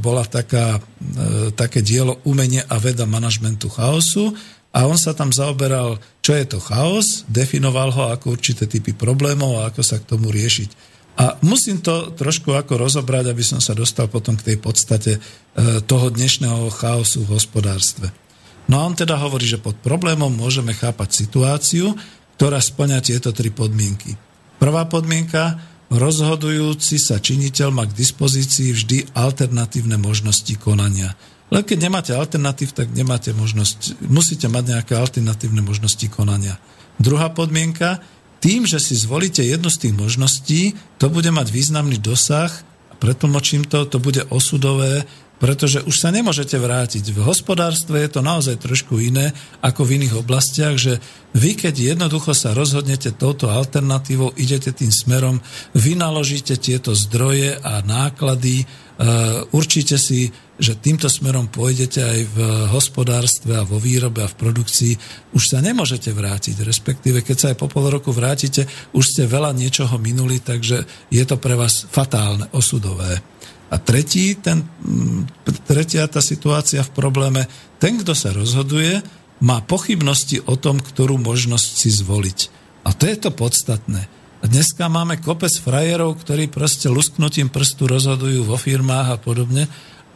bola 0.00 0.24
taká, 0.26 0.80
e, 0.80 1.52
také 1.54 1.84
dielo 1.84 2.18
Umenie 2.26 2.64
a 2.66 2.80
veda 2.80 3.06
manažmentu 3.06 3.70
chaosu 3.70 4.34
a 4.70 4.86
on 4.86 4.94
sa 4.94 5.10
tam 5.18 5.34
zaoberal, 5.34 5.98
čo 6.22 6.38
je 6.38 6.46
to 6.46 6.58
chaos, 6.62 7.26
definoval 7.26 7.90
ho 7.90 8.04
ako 8.14 8.38
určité 8.38 8.70
typy 8.70 8.94
problémov 8.94 9.58
a 9.58 9.66
ako 9.70 9.82
sa 9.82 9.98
k 9.98 10.08
tomu 10.14 10.30
riešiť. 10.30 10.70
A 11.18 11.36
musím 11.42 11.82
to 11.82 12.14
trošku 12.14 12.54
ako 12.54 12.78
rozobrať, 12.78 13.34
aby 13.34 13.42
som 13.42 13.58
sa 13.58 13.74
dostal 13.74 14.06
potom 14.06 14.38
k 14.38 14.54
tej 14.54 14.56
podstate 14.62 15.18
e, 15.18 15.20
toho 15.84 16.08
dnešného 16.08 16.70
chaosu 16.70 17.26
v 17.26 17.34
hospodárstve. 17.34 18.08
No 18.70 18.80
a 18.80 18.86
on 18.86 18.94
teda 18.94 19.18
hovorí, 19.18 19.44
že 19.44 19.58
pod 19.58 19.74
problémom 19.82 20.30
môžeme 20.30 20.70
chápať 20.70 21.26
situáciu, 21.26 21.92
ktorá 22.38 22.62
splňa 22.62 23.02
tieto 23.02 23.34
tri 23.34 23.50
podmienky. 23.50 24.14
Prvá 24.62 24.86
podmienka, 24.86 25.58
rozhodujúci 25.90 26.96
sa 27.02 27.18
činiteľ 27.18 27.68
má 27.74 27.84
k 27.90 27.98
dispozícii 27.98 28.70
vždy 28.72 28.98
alternatívne 29.12 29.98
možnosti 29.98 30.54
konania. 30.56 31.18
Len 31.50 31.62
keď 31.66 31.78
nemáte 31.82 32.12
alternatív, 32.14 32.70
tak 32.72 32.94
nemáte 32.94 33.34
možnosť, 33.34 33.98
musíte 34.06 34.46
mať 34.46 34.64
nejaké 34.78 34.94
alternatívne 34.94 35.66
možnosti 35.66 36.06
konania. 36.06 36.62
Druhá 37.02 37.30
podmienka, 37.34 37.98
tým, 38.38 38.64
že 38.64 38.78
si 38.78 38.94
zvolíte 38.96 39.42
jednu 39.42 39.68
z 39.68 39.88
tých 39.88 39.94
možností, 39.98 40.60
to 40.96 41.10
bude 41.10 41.28
mať 41.28 41.50
významný 41.50 41.98
dosah, 41.98 42.50
a 42.90 42.94
pretlmočím 42.96 43.66
to, 43.66 43.84
to 43.84 43.98
bude 43.98 44.22
osudové 44.30 45.04
pretože 45.40 45.80
už 45.88 45.96
sa 45.96 46.12
nemôžete 46.12 46.60
vrátiť. 46.60 47.16
V 47.16 47.24
hospodárstve 47.24 48.04
je 48.04 48.12
to 48.12 48.20
naozaj 48.20 48.60
trošku 48.60 49.00
iné 49.00 49.32
ako 49.64 49.88
v 49.88 49.96
iných 49.96 50.20
oblastiach, 50.20 50.76
že 50.76 51.00
vy 51.32 51.56
keď 51.56 51.96
jednoducho 51.96 52.36
sa 52.36 52.52
rozhodnete 52.52 53.16
touto 53.16 53.48
alternatívou, 53.48 54.36
idete 54.36 54.76
tým 54.76 54.92
smerom, 54.92 55.40
vynaložíte 55.72 56.60
tieto 56.60 56.92
zdroje 56.92 57.56
a 57.56 57.80
náklady, 57.80 58.62
e, 58.62 58.64
určite 59.56 59.96
si, 59.96 60.28
že 60.60 60.76
týmto 60.76 61.08
smerom 61.08 61.48
pôjdete 61.48 62.04
aj 62.04 62.20
v 62.36 62.38
hospodárstve 62.68 63.56
a 63.56 63.64
vo 63.64 63.80
výrobe 63.80 64.20
a 64.20 64.28
v 64.28 64.38
produkcii, 64.38 64.92
už 65.32 65.56
sa 65.56 65.64
nemôžete 65.64 66.12
vrátiť. 66.12 66.60
Respektíve, 66.60 67.24
keď 67.24 67.36
sa 67.36 67.46
aj 67.50 67.56
po 67.56 67.66
pol 67.72 67.88
roku 67.88 68.12
vrátite, 68.12 68.68
už 68.92 69.04
ste 69.08 69.24
veľa 69.24 69.56
niečoho 69.56 69.96
minuli, 69.96 70.38
takže 70.44 70.84
je 71.08 71.24
to 71.24 71.40
pre 71.40 71.56
vás 71.56 71.88
fatálne, 71.88 72.44
osudové. 72.52 73.24
A 73.72 73.80
tretí, 73.80 74.36
ten, 74.36 74.60
mm, 74.60 75.48
tretia 75.64 76.04
tá 76.04 76.20
situácia 76.20 76.84
v 76.84 76.92
probléme, 76.92 77.48
ten, 77.80 77.96
kto 77.96 78.12
sa 78.12 78.28
rozhoduje, 78.36 79.00
má 79.40 79.64
pochybnosti 79.64 80.44
o 80.44 80.60
tom, 80.60 80.76
ktorú 80.76 81.16
možnosť 81.16 81.70
si 81.72 81.88
zvoliť. 81.88 82.38
A 82.84 82.92
to 82.92 83.08
je 83.08 83.16
to 83.16 83.30
podstatné. 83.32 84.20
A 84.40 84.44
dneska 84.48 84.88
máme 84.88 85.20
kopec 85.20 85.52
frajerov, 85.52 86.20
ktorí 86.20 86.48
proste 86.48 86.88
lusknutím 86.88 87.52
prstu 87.52 87.84
rozhodujú 87.84 88.44
vo 88.44 88.56
firmách 88.56 89.08
a 89.12 89.16
podobne, 89.20 89.68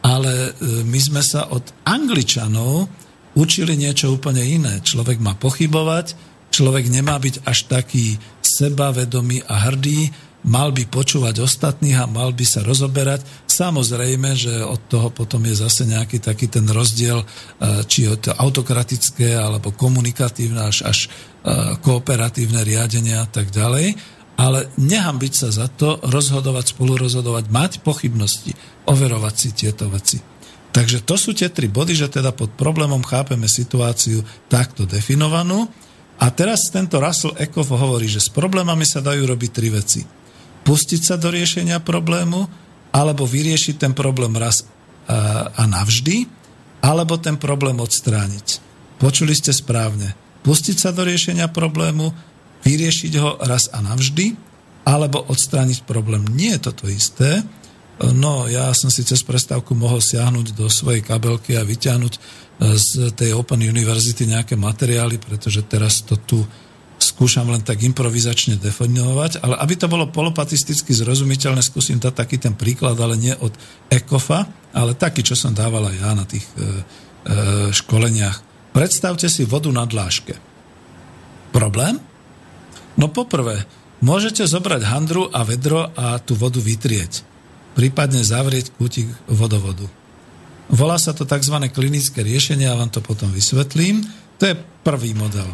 ale 0.05 0.53
e, 0.53 0.85
my 0.85 0.99
sme 1.01 1.21
sa 1.25 1.49
od 1.49 1.65
Angličanov 1.81 2.85
učili 3.33 3.73
niečo 3.73 4.13
úplne 4.13 4.45
iné. 4.45 4.77
Človek 4.85 5.17
má 5.17 5.33
pochybovať, 5.33 6.13
človek 6.53 6.93
nemá 6.93 7.17
byť 7.17 7.41
až 7.41 7.65
taký 7.65 8.21
sebavedomý 8.45 9.41
a 9.49 9.65
hrdý, 9.65 10.13
mal 10.45 10.69
by 10.69 10.85
počúvať 10.85 11.41
ostatných 11.41 11.97
a 11.97 12.05
mal 12.05 12.29
by 12.29 12.45
sa 12.45 12.61
rozoberať. 12.61 13.25
Samozrejme, 13.49 14.37
že 14.37 14.61
od 14.61 14.77
toho 14.85 15.09
potom 15.09 15.41
je 15.41 15.57
zase 15.57 15.89
nejaký 15.89 16.21
taký 16.21 16.53
ten 16.53 16.69
rozdiel, 16.69 17.25
e, 17.25 17.25
či 17.89 18.05
je 18.05 18.29
to 18.29 18.31
autokratické 18.37 19.33
alebo 19.33 19.73
komunikatívne 19.73 20.69
až, 20.69 20.85
až 20.85 20.99
e, 21.01 21.07
kooperatívne 21.81 22.61
riadenie 22.61 23.17
a 23.17 23.25
tak 23.25 23.49
ďalej. 23.49 24.14
Ale 24.35 24.67
nehambiť 24.75 25.33
sa 25.33 25.49
za 25.51 25.67
to, 25.71 25.99
rozhodovať, 26.03 26.75
spolurozhodovať, 26.75 27.47
mať 27.47 27.71
pochybnosti, 27.81 28.51
overovať 28.83 29.35
si 29.35 29.49
tieto 29.55 29.87
veci. 29.87 30.19
Takže 30.75 31.07
to 31.07 31.15
sú 31.15 31.31
tie 31.31 31.47
tri 31.47 31.71
body, 31.71 31.95
že 31.95 32.11
teda 32.11 32.35
pod 32.35 32.51
problémom 32.59 32.99
chápeme 32.99 33.47
situáciu 33.47 34.27
takto 34.51 34.83
definovanú. 34.83 35.71
A 36.19 36.31
teraz 36.35 36.67
tento 36.67 36.99
Russell 36.99 37.39
Ekoff 37.39 37.71
hovorí, 37.71 38.11
že 38.11 38.19
s 38.19 38.27
problémami 38.27 38.83
sa 38.83 38.99
dajú 38.99 39.23
robiť 39.23 39.51
tri 39.55 39.71
veci 39.71 40.01
pustiť 40.65 41.01
sa 41.05 41.15
do 41.15 41.29
riešenia 41.29 41.77
problému, 41.79 42.49
alebo 42.89 43.29
vyriešiť 43.29 43.75
ten 43.77 43.93
problém 43.93 44.33
raz 44.33 44.65
a 45.05 45.63
navždy, 45.69 46.25
alebo 46.81 47.21
ten 47.21 47.37
problém 47.37 47.77
odstrániť. 47.77 48.47
Počuli 48.97 49.37
ste 49.37 49.53
správne. 49.53 50.17
Pustiť 50.41 50.77
sa 50.81 50.89
do 50.89 51.05
riešenia 51.05 51.45
problému, 51.53 52.09
vyriešiť 52.65 53.13
ho 53.21 53.37
raz 53.45 53.69
a 53.69 53.79
navždy, 53.79 54.33
alebo 54.85 55.21
odstrániť 55.21 55.85
problém. 55.85 56.25
Nie 56.33 56.57
je 56.57 56.65
toto 56.69 56.85
isté. 56.89 57.45
No, 58.01 58.45
ja 58.51 58.75
som 58.75 58.91
si 58.91 59.07
cez 59.07 59.23
prestávku 59.23 59.71
mohol 59.71 60.03
siahnuť 60.03 60.51
do 60.51 60.67
svojej 60.67 60.99
kabelky 60.99 61.55
a 61.55 61.63
vyťahnuť 61.63 62.13
e, 62.13 62.19
z 62.75 62.89
tej 63.15 63.31
Open 63.31 63.63
University 63.63 64.27
nejaké 64.27 64.59
materiály, 64.59 65.15
pretože 65.15 65.63
teraz 65.63 66.03
to 66.03 66.19
tu 66.19 66.43
skúšam 66.99 67.47
len 67.47 67.63
tak 67.63 67.79
improvizačne 67.83 68.59
definovať, 68.59 69.39
ale 69.39 69.55
aby 69.63 69.79
to 69.79 69.87
bolo 69.87 70.11
polopatisticky 70.11 70.91
zrozumiteľné, 70.91 71.63
skúsim 71.63 71.95
dať 71.95 72.13
taký 72.15 72.35
ten 72.39 72.55
príklad, 72.55 72.99
ale 72.99 73.15
nie 73.15 73.31
od 73.39 73.55
Ekofa, 73.87 74.43
ale 74.75 74.99
taký, 74.99 75.23
čo 75.23 75.39
som 75.39 75.55
dávala 75.55 75.95
ja 75.95 76.11
na 76.11 76.27
tých 76.27 76.43
e, 76.43 76.51
e, 76.59 76.63
školeniach. 77.71 78.43
Predstavte 78.75 79.31
si 79.31 79.47
vodu 79.47 79.71
na 79.71 79.87
dláške. 79.87 80.35
Problém? 81.55 81.95
No 82.95 83.11
poprvé, 83.11 83.67
môžete 83.99 84.47
zobrať 84.47 84.87
handru 84.87 85.27
a 85.31 85.43
vedro 85.43 85.91
a 85.95 86.19
tú 86.19 86.35
vodu 86.35 86.59
vytrieť. 86.63 87.27
prípadne 87.75 88.23
zavrieť 88.23 88.71
kútik 88.79 89.11
vodovodu. 89.27 89.85
Volá 90.71 90.97
sa 90.97 91.13
to 91.13 91.27
tzv. 91.27 91.61
klinické 91.69 92.25
riešenie, 92.25 92.65
ja 92.65 92.73
vám 92.73 92.89
to 92.89 93.03
potom 93.03 93.29
vysvetlím. 93.29 94.01
To 94.41 94.49
je 94.49 94.55
prvý 94.81 95.13
model. 95.13 95.45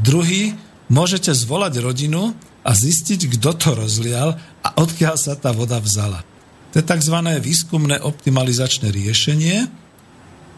Druhý, 0.00 0.56
môžete 0.88 1.34
zvolať 1.34 1.82
rodinu 1.82 2.32
a 2.64 2.70
zistiť, 2.72 3.36
kto 3.36 3.50
to 3.58 3.70
rozlial 3.76 4.38
a 4.64 4.68
odkiaľ 4.80 5.18
sa 5.20 5.36
tá 5.36 5.52
voda 5.52 5.76
vzala. 5.82 6.24
To 6.72 6.80
je 6.80 6.84
tzv. 6.86 7.16
výskumné 7.42 8.00
optimalizačné 8.00 8.88
riešenie, 8.88 9.68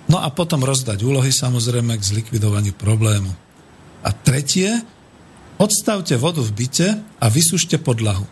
no 0.09 0.17
a 0.23 0.29
potom 0.31 0.63
rozdať 0.63 1.03
úlohy 1.03 1.35
samozrejme 1.35 1.99
k 1.99 2.09
zlikvidovaniu 2.15 2.77
problému. 2.79 3.33
A 4.07 4.15
tretie, 4.15 4.79
odstavte 5.59 6.17
vodu 6.17 6.41
v 6.41 6.53
byte 6.55 6.89
a 7.19 7.27
vysúšte 7.29 7.77
podlahu. 7.79 8.25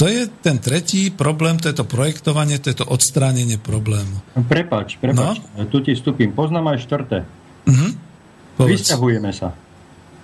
To 0.00 0.08
je 0.08 0.24
ten 0.40 0.56
tretí 0.56 1.12
problém, 1.12 1.60
to 1.60 1.68
je 1.68 1.76
to 1.76 1.84
projektovanie, 1.84 2.56
to 2.56 2.72
je 2.72 2.80
to 2.80 2.88
odstránenie 2.88 3.60
problému. 3.60 4.24
Prepač, 4.48 4.96
prepač, 4.96 5.44
no? 5.52 5.68
tu 5.68 5.84
ti 5.84 5.92
vstupím. 5.92 6.32
Poznám 6.32 6.72
aj 6.72 6.88
štvrté. 6.88 7.18
Povedz. 8.56 8.88
Vysťahujeme 8.88 9.30
sa. 9.32 9.52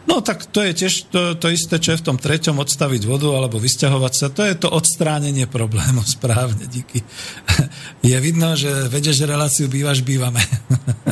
No 0.07 0.23
tak 0.23 0.47
to 0.47 0.63
je 0.63 0.73
tiež 0.87 1.11
to, 1.11 1.35
to 1.35 1.51
isté, 1.51 1.83
čo 1.83 1.93
je 1.93 2.01
v 2.01 2.07
tom 2.07 2.17
treťom 2.17 2.63
odstaviť 2.63 3.03
vodu 3.11 3.27
alebo 3.35 3.59
vysťahovať 3.59 4.13
sa. 4.15 4.27
To 4.31 4.43
je 4.47 4.55
to 4.55 4.69
odstránenie 4.71 5.51
problému. 5.51 6.01
Správne, 6.17 6.65
díky. 6.71 7.03
Je 8.07 8.17
vidno, 8.23 8.55
že 8.55 8.71
vedieš 8.87 9.27
reláciu 9.27 9.67
bývaš, 9.67 10.07
bývame. 10.07 10.41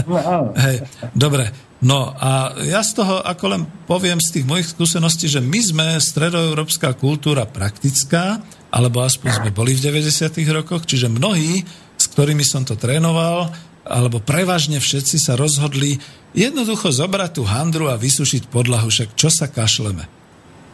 No. 0.06 0.54
Hej, 0.54 0.86
dobre. 1.12 1.50
No 1.84 2.16
a 2.16 2.56
ja 2.64 2.80
z 2.80 2.96
toho, 2.96 3.20
ako 3.20 3.44
len 3.52 3.62
poviem 3.84 4.16
z 4.16 4.40
tých 4.40 4.48
mojich 4.48 4.72
skúseností, 4.72 5.28
že 5.28 5.44
my 5.44 5.60
sme 5.60 5.86
stredoeurópska 6.00 6.96
kultúra 6.96 7.44
praktická, 7.44 8.40
alebo 8.72 9.04
aspoň 9.04 9.44
sme 9.44 9.50
boli 9.52 9.76
v 9.76 9.92
90. 9.92 10.32
rokoch, 10.48 10.88
čiže 10.88 11.12
mnohí, 11.12 11.60
s 12.00 12.04
ktorými 12.08 12.40
som 12.40 12.64
to 12.64 12.80
trénoval, 12.80 13.52
alebo 13.84 14.16
prevažne 14.16 14.80
všetci 14.80 15.20
sa 15.20 15.36
rozhodli 15.36 16.00
jednoducho 16.32 16.88
zobrať 16.88 17.30
tú 17.36 17.44
handru 17.44 17.92
a 17.92 18.00
vysušiť 18.00 18.48
podlahu, 18.48 18.88
však 18.88 19.12
čo 19.12 19.28
sa 19.28 19.52
kašleme. 19.52 20.08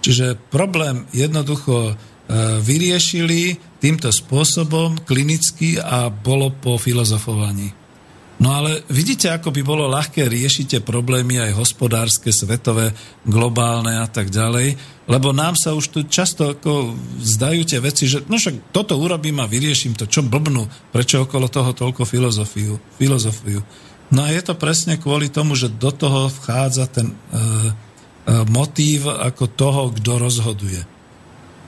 Čiže 0.00 0.38
problém 0.48 1.10
jednoducho 1.10 1.90
e, 1.90 1.94
vyriešili 2.62 3.58
týmto 3.82 4.14
spôsobom 4.14 5.02
klinicky 5.02 5.76
a 5.76 6.08
bolo 6.08 6.54
po 6.54 6.78
filozofovaní. 6.78 7.79
No 8.40 8.56
ale 8.56 8.80
vidíte, 8.88 9.28
ako 9.28 9.52
by 9.52 9.60
bolo 9.60 9.84
ľahké 9.92 10.24
riešiť 10.24 10.66
tie 10.66 10.80
problémy 10.80 11.44
aj 11.44 11.60
hospodárske, 11.60 12.32
svetové, 12.32 12.96
globálne 13.28 14.00
a 14.00 14.08
tak 14.08 14.32
ďalej, 14.32 14.80
lebo 15.12 15.36
nám 15.36 15.60
sa 15.60 15.76
už 15.76 15.92
tu 15.92 15.98
často 16.08 16.56
ako 16.56 16.96
zdajú 17.20 17.68
tie 17.68 17.84
veci, 17.84 18.08
že 18.08 18.24
no 18.32 18.40
však 18.40 18.72
toto 18.72 18.96
urobím 18.96 19.44
a 19.44 19.50
vyrieším 19.50 19.92
to, 19.92 20.08
čo 20.08 20.24
blbnú, 20.24 20.64
prečo 20.88 21.28
okolo 21.28 21.52
toho 21.52 21.76
toľko 21.76 22.08
filozofiu. 22.08 22.80
filozofiu. 22.96 23.60
No 24.08 24.24
a 24.24 24.32
je 24.32 24.40
to 24.40 24.56
presne 24.56 24.96
kvôli 24.96 25.28
tomu, 25.28 25.52
že 25.52 25.68
do 25.68 25.92
toho 25.92 26.32
vchádza 26.32 26.88
ten 26.88 27.12
e, 27.12 27.14
e, 27.14 27.42
motív 28.48 29.12
ako 29.12 29.44
toho, 29.52 29.82
kto 29.92 30.16
rozhoduje. 30.16 30.80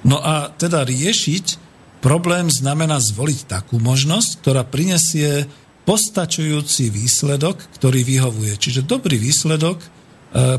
No 0.08 0.18
a 0.24 0.48
teda 0.48 0.88
riešiť 0.88 1.60
problém 2.02 2.50
znamená 2.50 2.98
zvoliť 2.98 3.46
takú 3.46 3.78
možnosť, 3.78 4.30
ktorá 4.42 4.66
prinesie 4.66 5.46
postačujúci 5.82 6.90
výsledok, 6.94 7.58
ktorý 7.78 8.06
vyhovuje. 8.06 8.54
Čiže 8.54 8.86
dobrý 8.86 9.18
výsledok, 9.18 9.78
e, 9.82 9.88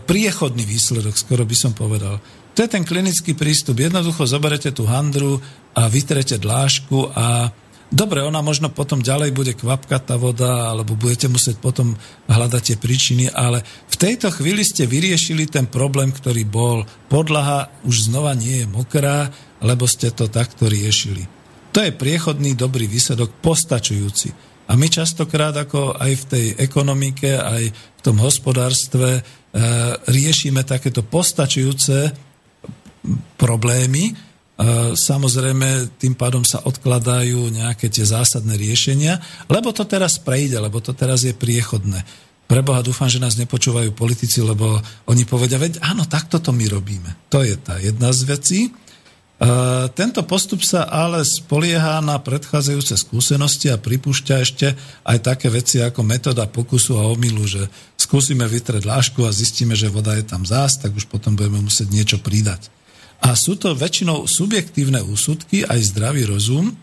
priechodný 0.04 0.68
výsledok, 0.68 1.16
skoro 1.16 1.48
by 1.48 1.56
som 1.56 1.72
povedal. 1.72 2.20
To 2.54 2.60
je 2.62 2.70
ten 2.70 2.86
klinický 2.86 3.34
prístup. 3.34 3.82
Jednoducho 3.82 4.30
zoberete 4.30 4.70
tú 4.70 4.86
handru 4.86 5.42
a 5.74 5.90
vytrete 5.90 6.38
dlášku 6.38 7.10
a 7.18 7.50
dobre, 7.90 8.22
ona 8.22 8.46
možno 8.46 8.70
potom 8.70 9.02
ďalej 9.02 9.34
bude 9.34 9.54
kvapkať 9.58 10.02
tá 10.06 10.16
voda, 10.22 10.70
alebo 10.70 10.94
budete 10.94 11.26
musieť 11.26 11.58
potom 11.58 11.98
hľadať 12.30 12.62
tie 12.62 12.78
príčiny, 12.78 13.26
ale 13.34 13.66
v 13.90 13.96
tejto 13.98 14.30
chvíli 14.30 14.62
ste 14.62 14.86
vyriešili 14.86 15.50
ten 15.50 15.66
problém, 15.66 16.14
ktorý 16.14 16.46
bol. 16.46 16.86
Podlaha 17.10 17.74
už 17.90 18.14
znova 18.14 18.38
nie 18.38 18.62
je 18.62 18.68
mokrá, 18.70 19.34
lebo 19.58 19.90
ste 19.90 20.14
to 20.14 20.30
takto 20.30 20.70
riešili. 20.70 21.26
To 21.74 21.82
je 21.82 21.90
priechodný 21.90 22.54
dobrý 22.54 22.86
výsledok, 22.86 23.34
postačujúci. 23.42 24.53
A 24.74 24.80
my 24.80 24.90
častokrát, 24.90 25.54
ako 25.54 25.94
aj 26.02 26.12
v 26.18 26.26
tej 26.26 26.46
ekonomike, 26.58 27.38
aj 27.38 27.64
v 27.70 28.02
tom 28.02 28.18
hospodárstve, 28.18 29.22
e, 29.22 29.62
riešime 30.10 30.66
takéto 30.66 31.06
postačujúce 31.06 32.10
problémy. 33.38 34.10
E, 34.10 34.14
samozrejme, 34.98 35.94
tým 36.02 36.18
pádom 36.18 36.42
sa 36.42 36.66
odkladajú 36.66 37.54
nejaké 37.54 37.86
tie 37.94 38.02
zásadné 38.02 38.58
riešenia, 38.58 39.22
lebo 39.46 39.70
to 39.70 39.86
teraz 39.86 40.18
prejde, 40.18 40.58
lebo 40.58 40.82
to 40.82 40.98
teraz 40.98 41.22
je 41.22 41.38
priechodné. 41.38 42.02
Preboha 42.50 42.82
dúfam, 42.82 43.06
že 43.06 43.22
nás 43.22 43.38
nepočúvajú 43.38 43.94
politici, 43.94 44.42
lebo 44.42 44.82
oni 45.06 45.22
povedia, 45.30 45.62
veď 45.62 45.86
áno, 45.86 46.10
takto 46.10 46.42
to 46.42 46.50
my 46.50 46.66
robíme. 46.66 47.30
To 47.30 47.46
je 47.46 47.62
tá 47.62 47.78
jedna 47.78 48.10
z 48.10 48.26
vecí. 48.26 48.60
E, 49.44 49.48
tento 49.92 50.24
postup 50.24 50.64
sa 50.64 50.88
ale 50.88 51.28
spolieha 51.28 52.00
na 52.00 52.16
predchádzajúce 52.16 52.96
skúsenosti 52.96 53.68
a 53.76 53.82
pripúšťa 53.82 54.36
ešte 54.40 54.72
aj 55.04 55.18
také 55.20 55.52
veci 55.52 55.84
ako 55.84 56.00
metóda 56.00 56.48
pokusu 56.48 56.96
a 56.96 57.12
omylu, 57.12 57.44
že 57.44 57.68
skúsime 58.00 58.48
vytrieť 58.48 58.88
lášku 58.88 59.28
a 59.28 59.36
zistíme, 59.36 59.76
že 59.76 59.92
voda 59.92 60.16
je 60.16 60.24
tam 60.24 60.48
zás, 60.48 60.80
tak 60.80 60.96
už 60.96 61.12
potom 61.12 61.36
budeme 61.36 61.60
musieť 61.60 61.92
niečo 61.92 62.18
pridať. 62.24 62.72
A 63.20 63.36
sú 63.36 63.60
to 63.60 63.76
väčšinou 63.76 64.28
subjektívne 64.32 65.04
úsudky, 65.04 65.68
aj 65.68 65.92
zdravý 65.92 66.24
rozum. 66.24 66.76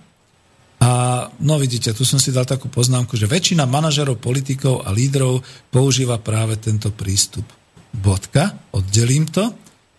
A 0.81 0.93
no 1.41 1.61
vidíte, 1.61 1.93
tu 1.93 2.09
som 2.09 2.17
si 2.17 2.33
dal 2.33 2.49
takú 2.49 2.73
poznámku, 2.73 3.17
že 3.17 3.29
väčšina 3.29 3.69
manažerov, 3.69 4.21
politikov 4.21 4.85
a 4.85 4.93
lídrov 4.93 5.45
používa 5.69 6.17
práve 6.17 6.57
tento 6.57 6.89
prístup. 6.93 7.45
Bodka, 7.93 8.73
oddelím 8.73 9.29
to. 9.29 9.53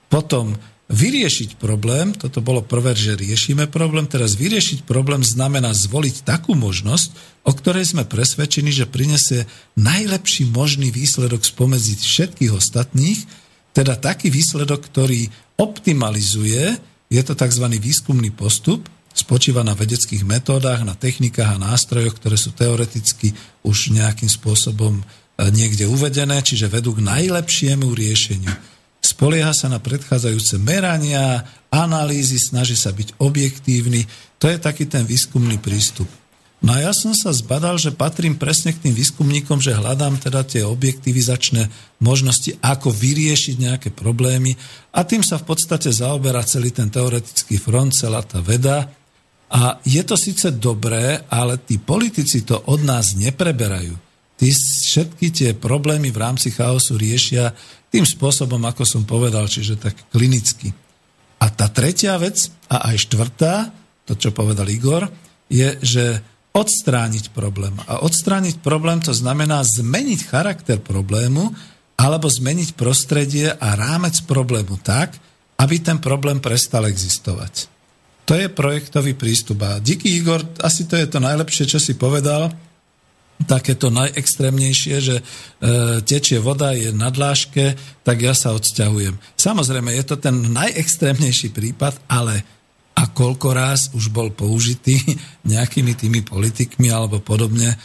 Potom 0.09 0.57
Vyriešiť 0.91 1.55
problém, 1.55 2.11
toto 2.11 2.43
bolo 2.43 2.59
prvé, 2.59 2.91
že 2.91 3.15
riešime 3.15 3.71
problém, 3.71 4.03
teraz 4.11 4.35
vyriešiť 4.35 4.83
problém 4.83 5.23
znamená 5.23 5.71
zvoliť 5.71 6.27
takú 6.27 6.51
možnosť, 6.51 7.15
o 7.47 7.55
ktorej 7.55 7.95
sme 7.95 8.03
presvedčení, 8.03 8.75
že 8.75 8.91
prinesie 8.91 9.47
najlepší 9.79 10.51
možný 10.51 10.91
výsledok 10.91 11.47
spomedzi 11.47 11.95
všetkých 11.95 12.51
ostatných, 12.51 13.23
teda 13.71 13.95
taký 13.95 14.27
výsledok, 14.35 14.83
ktorý 14.91 15.31
optimalizuje, 15.55 16.75
je 17.07 17.21
to 17.23 17.39
tzv. 17.39 17.65
výskumný 17.79 18.35
postup, 18.35 18.83
spočíva 19.15 19.63
na 19.63 19.79
vedeckých 19.79 20.27
metódach, 20.27 20.83
na 20.83 20.99
technikách 20.99 21.55
a 21.55 21.61
nástrojoch, 21.71 22.19
ktoré 22.19 22.35
sú 22.35 22.51
teoreticky 22.51 23.31
už 23.63 23.95
nejakým 23.95 24.27
spôsobom 24.27 24.99
e, 24.99 25.03
niekde 25.55 25.87
uvedené, 25.87 26.43
čiže 26.43 26.67
vedú 26.67 26.99
k 26.99 27.03
najlepšiemu 27.03 27.87
riešeniu 27.95 28.70
spolieha 29.01 29.51
sa 29.51 29.67
na 29.67 29.81
predchádzajúce 29.81 30.61
merania, 30.61 31.43
analýzy, 31.73 32.37
snaží 32.37 32.77
sa 32.77 32.93
byť 32.93 33.17
objektívny. 33.17 34.05
To 34.37 34.45
je 34.47 34.57
taký 34.61 34.85
ten 34.85 35.03
výskumný 35.03 35.57
prístup. 35.57 36.07
No 36.61 36.77
a 36.77 36.85
ja 36.85 36.93
som 36.93 37.17
sa 37.17 37.33
zbadal, 37.33 37.81
že 37.81 37.89
patrím 37.89 38.37
presne 38.37 38.69
k 38.69 38.85
tým 38.85 38.93
výskumníkom, 38.93 39.57
že 39.57 39.73
hľadám 39.73 40.21
teda 40.21 40.45
tie 40.45 40.61
objektivizačné 40.61 41.65
možnosti, 42.05 42.53
ako 42.61 42.93
vyriešiť 42.93 43.55
nejaké 43.57 43.89
problémy 43.89 44.53
a 44.93 45.01
tým 45.01 45.25
sa 45.25 45.41
v 45.41 45.49
podstate 45.49 45.89
zaoberá 45.89 46.45
celý 46.45 46.69
ten 46.69 46.93
teoretický 46.93 47.57
front, 47.57 47.97
celá 47.97 48.21
tá 48.21 48.45
veda. 48.45 48.93
A 49.49 49.81
je 49.81 50.05
to 50.05 50.13
síce 50.13 50.53
dobré, 50.61 51.25
ale 51.33 51.57
tí 51.57 51.81
politici 51.81 52.45
to 52.45 52.61
od 52.69 52.85
nás 52.85 53.17
nepreberajú. 53.17 54.10
Tí 54.41 54.49
všetky 54.57 55.27
tie 55.29 55.49
problémy 55.53 56.09
v 56.09 56.17
rámci 56.17 56.49
chaosu 56.49 56.97
riešia 56.97 57.53
tým 57.93 58.01
spôsobom, 58.01 58.57
ako 58.65 58.81
som 58.89 59.05
povedal, 59.05 59.45
čiže 59.45 59.77
tak 59.77 59.93
klinicky. 60.09 60.73
A 61.37 61.45
tá 61.53 61.69
tretia 61.69 62.17
vec, 62.17 62.49
a 62.65 62.89
aj 62.89 63.05
štvrtá, 63.05 63.69
to 64.09 64.17
čo 64.17 64.33
povedal 64.33 64.65
Igor, 64.65 65.05
je, 65.45 65.77
že 65.85 66.25
odstrániť 66.57 67.29
problém. 67.37 67.77
A 67.85 68.01
odstrániť 68.01 68.65
problém 68.65 68.97
to 69.05 69.13
znamená 69.13 69.61
zmeniť 69.61 70.19
charakter 70.25 70.81
problému 70.81 71.53
alebo 72.01 72.25
zmeniť 72.25 72.73
prostredie 72.73 73.45
a 73.45 73.77
rámec 73.77 74.25
problému 74.25 74.81
tak, 74.81 75.21
aby 75.61 75.85
ten 75.85 76.01
problém 76.01 76.41
prestal 76.41 76.89
existovať. 76.89 77.69
To 78.25 78.33
je 78.33 78.49
projektový 78.49 79.13
prístup. 79.13 79.61
A 79.69 79.77
díky 79.77 80.17
Igor, 80.17 80.41
asi 80.65 80.89
to 80.89 80.97
je 80.97 81.05
to 81.05 81.21
najlepšie, 81.21 81.69
čo 81.69 81.77
si 81.77 81.93
povedal, 81.93 82.49
takéto 83.47 83.93
najextrémnejšie, 83.93 84.95
že 85.01 85.15
e, 85.19 85.23
tečie 86.01 86.41
voda, 86.41 86.73
je 86.73 86.91
na 86.91 87.09
dláške, 87.13 87.77
tak 88.01 88.17
ja 88.21 88.33
sa 88.33 88.55
odsťahujem. 88.57 89.15
Samozrejme, 89.37 89.93
je 89.95 90.05
to 90.05 90.15
ten 90.17 90.35
najextrémnejší 90.51 91.53
prípad, 91.53 91.97
ale 92.11 92.41
a 92.91 93.07
koľko 93.09 93.47
raz 93.55 93.89
už 93.95 94.11
bol 94.11 94.29
použitý 94.29 94.99
nejakými 95.53 95.95
tými 95.95 96.21
politikmi 96.21 96.91
alebo 96.91 97.23
podobne 97.23 97.73
e, 97.73 97.77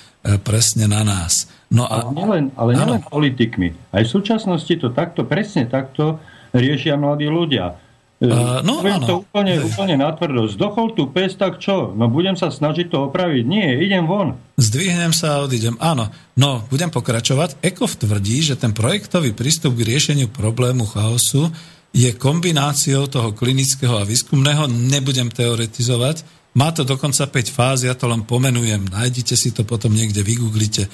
presne 0.43 0.91
na 0.91 1.07
nás. 1.07 1.49
No 1.73 1.87
a, 1.87 2.07
ale 2.07 2.15
nielen, 2.15 2.45
ale 2.55 2.71
nielen 2.79 3.03
politikmi. 3.11 3.91
Aj 3.91 4.03
v 4.07 4.11
súčasnosti 4.11 4.71
to 4.79 4.95
takto, 4.95 5.27
presne 5.27 5.67
takto 5.67 6.23
riešia 6.55 6.95
mladí 6.95 7.27
ľudia. 7.27 7.86
Uh, 8.17 8.65
no, 8.65 8.81
Poviem 8.81 9.05
áno. 9.05 9.07
to 9.07 9.15
úplne, 9.29 9.61
úplne 9.61 10.01
natvrdo. 10.01 10.49
Zdochol 10.49 10.97
tu 10.97 11.13
pes, 11.13 11.37
tak 11.37 11.61
čo? 11.61 11.93
No 11.93 12.09
budem 12.09 12.33
sa 12.33 12.49
snažiť 12.49 12.89
to 12.89 13.13
opraviť. 13.13 13.45
Nie, 13.45 13.77
idem 13.77 14.09
von. 14.09 14.41
Zdvihnem 14.57 15.13
sa 15.13 15.37
a 15.37 15.45
odídem. 15.45 15.77
Áno, 15.85 16.09
no, 16.33 16.65
budem 16.73 16.89
pokračovať. 16.89 17.61
Ekov 17.61 18.01
tvrdí, 18.01 18.41
že 18.41 18.57
ten 18.57 18.73
projektový 18.73 19.37
prístup 19.37 19.77
k 19.77 19.85
riešeniu 19.85 20.33
problému 20.33 20.89
chaosu 20.89 21.53
je 21.93 22.09
kombináciou 22.17 23.05
toho 23.05 23.37
klinického 23.37 24.01
a 24.01 24.09
výskumného. 24.09 24.65
Nebudem 24.65 25.29
teoretizovať. 25.29 26.25
Má 26.57 26.73
to 26.73 26.89
dokonca 26.89 27.29
5 27.29 27.53
fáz, 27.53 27.85
ja 27.85 27.93
to 27.93 28.09
len 28.09 28.25
pomenujem. 28.25 28.89
Nájdite 28.89 29.37
si 29.37 29.53
to 29.53 29.61
potom 29.69 29.93
niekde, 29.93 30.25
vygooglite. 30.25 30.89
E, 30.89 30.91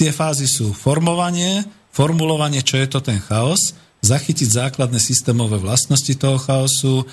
tie 0.00 0.08
fázy 0.08 0.48
sú 0.48 0.72
formovanie, 0.72 1.68
formulovanie, 1.92 2.64
čo 2.64 2.80
je 2.80 2.88
to 2.88 3.04
ten 3.04 3.20
chaos, 3.20 3.76
zachytiť 4.00 4.48
základné 4.48 4.96
systémové 4.96 5.60
vlastnosti 5.60 6.12
toho 6.16 6.40
chaosu, 6.40 6.94
e, 7.00 7.04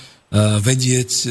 vedieť, 0.64 1.12
e, 1.12 1.26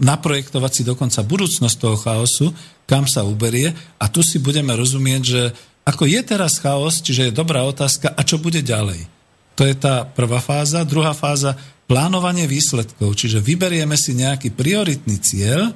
naprojektovať 0.00 0.72
si 0.72 0.82
dokonca 0.84 1.20
budúcnosť 1.24 1.76
toho 1.76 1.96
chaosu, 1.96 2.46
kam 2.84 3.08
sa 3.08 3.24
uberie 3.24 3.72
a 3.96 4.04
tu 4.12 4.20
si 4.20 4.36
budeme 4.36 4.76
rozumieť, 4.76 5.22
že 5.24 5.42
ako 5.84 6.08
je 6.08 6.20
teraz 6.24 6.60
chaos, 6.60 7.00
čiže 7.04 7.28
je 7.28 7.36
dobrá 7.36 7.64
otázka, 7.64 8.12
a 8.12 8.20
čo 8.24 8.40
bude 8.40 8.64
ďalej. 8.64 9.04
To 9.54 9.62
je 9.68 9.76
tá 9.76 10.08
prvá 10.08 10.40
fáza. 10.40 10.82
Druhá 10.82 11.12
fáza, 11.12 11.54
plánovanie 11.84 12.48
výsledkov, 12.48 13.12
čiže 13.12 13.44
vyberieme 13.44 13.94
si 14.00 14.16
nejaký 14.16 14.56
prioritný 14.56 15.20
cieľ 15.20 15.68
e, 15.68 15.72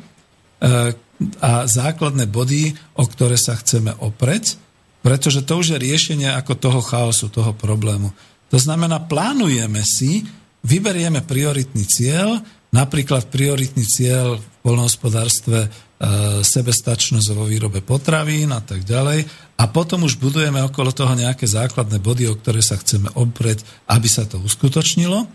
a 1.43 1.53
základné 1.67 2.31
body, 2.31 2.73
o 2.97 3.05
ktoré 3.05 3.37
sa 3.37 3.59
chceme 3.59 3.93
opreť, 4.01 4.57
pretože 5.05 5.45
to 5.45 5.61
už 5.61 5.77
je 5.77 5.79
riešenie 5.79 6.31
ako 6.33 6.53
toho 6.57 6.81
chaosu, 6.81 7.29
toho 7.29 7.53
problému. 7.55 8.11
To 8.49 8.57
znamená, 8.57 9.05
plánujeme 9.05 9.85
si, 9.85 10.25
vyberieme 10.65 11.21
prioritný 11.25 11.85
cieľ, 11.85 12.41
napríklad 12.73 13.29
prioritný 13.29 13.85
cieľ 13.85 14.41
v 14.41 14.47
polnohospodárstve 14.65 15.59
e, 15.65 15.69
sebestačnosť 16.45 17.29
vo 17.33 17.45
výrobe 17.49 17.81
potravín 17.85 18.53
a 18.53 18.61
tak 18.61 18.85
ďalej. 18.85 19.25
A 19.59 19.65
potom 19.69 20.05
už 20.05 20.21
budujeme 20.21 20.61
okolo 20.65 20.93
toho 20.93 21.13
nejaké 21.17 21.45
základné 21.49 22.01
body, 22.01 22.29
o 22.29 22.37
ktoré 22.37 22.61
sa 22.61 22.77
chceme 22.81 23.13
oprieť, 23.17 23.65
aby 23.89 24.09
sa 24.09 24.25
to 24.25 24.41
uskutočnilo. 24.41 25.29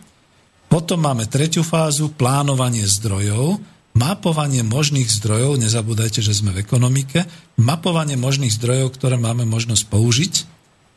Potom 0.70 1.06
máme 1.06 1.30
tretiu 1.30 1.62
fázu, 1.62 2.10
plánovanie 2.10 2.86
zdrojov, 2.90 3.62
mapovanie 3.94 4.66
možných 4.66 5.06
zdrojov, 5.06 5.62
nezabúdajte, 5.62 6.26
že 6.26 6.34
sme 6.34 6.50
v 6.50 6.66
ekonomike, 6.66 7.30
mapovanie 7.62 8.18
možných 8.18 8.58
zdrojov, 8.58 8.98
ktoré 8.98 9.22
máme 9.22 9.46
možnosť 9.46 9.84
použiť 9.86 10.34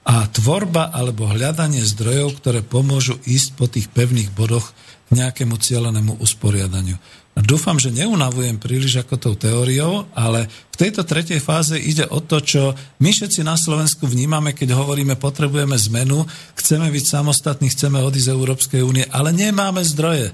a 0.07 0.31
tvorba 0.31 0.95
alebo 0.95 1.27
hľadanie 1.27 1.83
zdrojov, 1.83 2.39
ktoré 2.39 2.63
pomôžu 2.63 3.19
ísť 3.27 3.49
po 3.59 3.67
tých 3.67 3.91
pevných 3.91 4.31
bodoch 4.31 4.71
k 5.11 5.19
nejakému 5.19 5.59
cieľenému 5.59 6.23
usporiadaniu. 6.23 6.95
Dúfam, 7.37 7.77
že 7.77 7.93
neunavujem 7.93 8.57
príliš 8.57 9.05
ako 9.05 9.15
tou 9.21 9.35
teóriou, 9.37 10.09
ale 10.17 10.49
v 10.73 10.77
tejto 10.81 11.05
tretej 11.05 11.37
fáze 11.37 11.77
ide 11.77 12.09
o 12.09 12.25
to, 12.25 12.41
čo 12.41 12.73
my 12.97 13.13
všetci 13.13 13.45
na 13.45 13.61
Slovensku 13.61 14.09
vnímame, 14.09 14.57
keď 14.57 14.73
hovoríme, 14.73 15.21
potrebujeme 15.21 15.77
zmenu, 15.77 16.25
chceme 16.57 16.89
byť 16.89 17.05
samostatní, 17.05 17.69
chceme 17.69 18.01
odísť 18.01 18.33
z 18.33 18.33
Európskej 18.33 18.81
únie, 18.81 19.05
ale 19.13 19.37
nemáme 19.37 19.85
zdroje. 19.85 20.33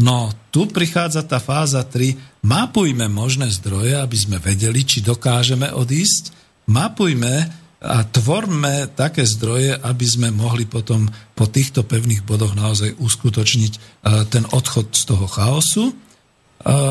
No, 0.00 0.32
tu 0.48 0.64
prichádza 0.64 1.28
tá 1.28 1.36
fáza 1.36 1.84
3. 1.84 2.40
Mapujme 2.40 3.04
možné 3.12 3.52
zdroje, 3.52 4.00
aby 4.00 4.16
sme 4.16 4.40
vedeli, 4.40 4.80
či 4.80 5.04
dokážeme 5.04 5.76
odísť. 5.76 6.32
Mapujme 6.72 7.59
a 7.80 8.04
tvorme 8.04 8.92
také 8.92 9.24
zdroje, 9.24 9.72
aby 9.72 10.04
sme 10.04 10.28
mohli 10.28 10.68
potom 10.68 11.08
po 11.32 11.48
týchto 11.48 11.80
pevných 11.80 12.20
bodoch 12.28 12.52
naozaj 12.52 13.00
uskutočniť 13.00 13.72
e, 13.72 13.80
ten 14.28 14.44
odchod 14.52 14.92
z 14.92 15.02
toho 15.08 15.24
chaosu, 15.24 15.84
e, 15.88 15.94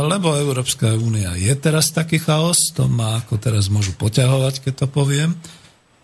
lebo 0.10 0.34
Európska 0.34 0.98
únia 0.98 1.38
je 1.38 1.54
teraz 1.54 1.94
taký 1.94 2.18
chaos, 2.18 2.74
to 2.74 2.90
ma 2.90 3.22
ako 3.22 3.38
teraz 3.38 3.70
môžu 3.70 3.94
poťahovať, 4.02 4.66
keď 4.66 4.74
to 4.82 4.88
poviem. 4.90 5.38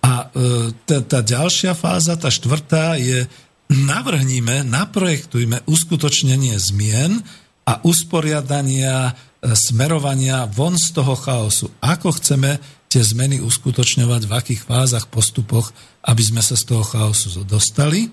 A 0.05 0.29
e, 0.29 0.69
tá 0.85 1.19
ďalšia 1.25 1.73
fáza, 1.73 2.13
tá 2.13 2.29
štvrtá 2.29 3.01
je 3.01 3.25
navrhníme, 3.73 4.61
naprojektujme 4.69 5.65
uskutočnenie 5.65 6.61
zmien 6.61 7.25
a 7.65 7.81
usporiadania, 7.81 9.17
smerovania 9.41 10.45
von 10.45 10.77
z 10.77 10.93
toho 10.93 11.17
chaosu. 11.17 11.73
Ako 11.81 12.13
chceme 12.21 12.61
tie 12.95 13.03
zmeny 13.03 13.43
uskutočňovať, 13.43 14.21
v 14.23 14.31
akých 14.31 14.61
fázach, 14.63 15.11
postupoch, 15.11 15.75
aby 16.07 16.23
sme 16.23 16.39
sa 16.39 16.55
z 16.55 16.63
toho 16.63 16.87
chaosu 16.87 17.43
dostali. 17.43 18.07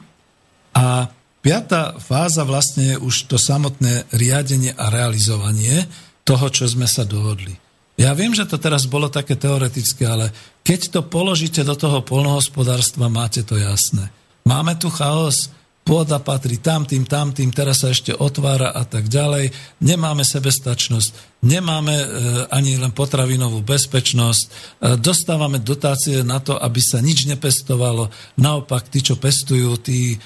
A 0.75 1.07
piatá 1.39 2.03
fáza 2.03 2.43
vlastne 2.43 2.95
je 2.95 2.97
už 2.99 3.31
to 3.31 3.39
samotné 3.39 4.11
riadenie 4.11 4.75
a 4.75 4.91
realizovanie 4.91 5.87
toho, 6.27 6.51
čo 6.51 6.67
sme 6.67 6.91
sa 6.91 7.07
dohodli. 7.07 7.55
Ja 7.95 8.11
viem, 8.19 8.35
že 8.35 8.43
to 8.43 8.59
teraz 8.59 8.91
bolo 8.91 9.07
také 9.07 9.39
teoretické, 9.39 10.03
ale 10.11 10.35
keď 10.67 10.99
to 10.99 11.01
položíte 11.07 11.63
do 11.63 11.79
toho 11.79 12.03
polnohospodárstva, 12.03 13.07
máte 13.07 13.47
to 13.47 13.55
jasné. 13.55 14.11
Máme 14.43 14.75
tu 14.75 14.91
chaos, 14.91 15.55
pôda 15.83 16.23
patrí 16.23 16.63
tam, 16.63 16.87
tým, 16.87 17.03
teraz 17.51 17.83
sa 17.83 17.91
ešte 17.91 18.15
otvára 18.15 18.71
a 18.71 18.87
tak 18.87 19.11
ďalej. 19.11 19.51
Nemáme 19.83 20.23
sebestačnosť, 20.23 21.43
nemáme 21.43 21.95
e, 21.99 22.07
ani 22.55 22.79
len 22.79 22.95
potravinovú 22.95 23.67
bezpečnosť, 23.67 24.43
e, 24.47 24.49
dostávame 25.03 25.59
dotácie 25.59 26.23
na 26.23 26.39
to, 26.39 26.55
aby 26.55 26.79
sa 26.79 27.03
nič 27.03 27.27
nepestovalo. 27.27 28.15
Naopak, 28.39 28.87
tí, 28.87 29.03
čo 29.03 29.19
pestujú, 29.19 29.75
tí 29.83 30.15
e, 30.15 30.17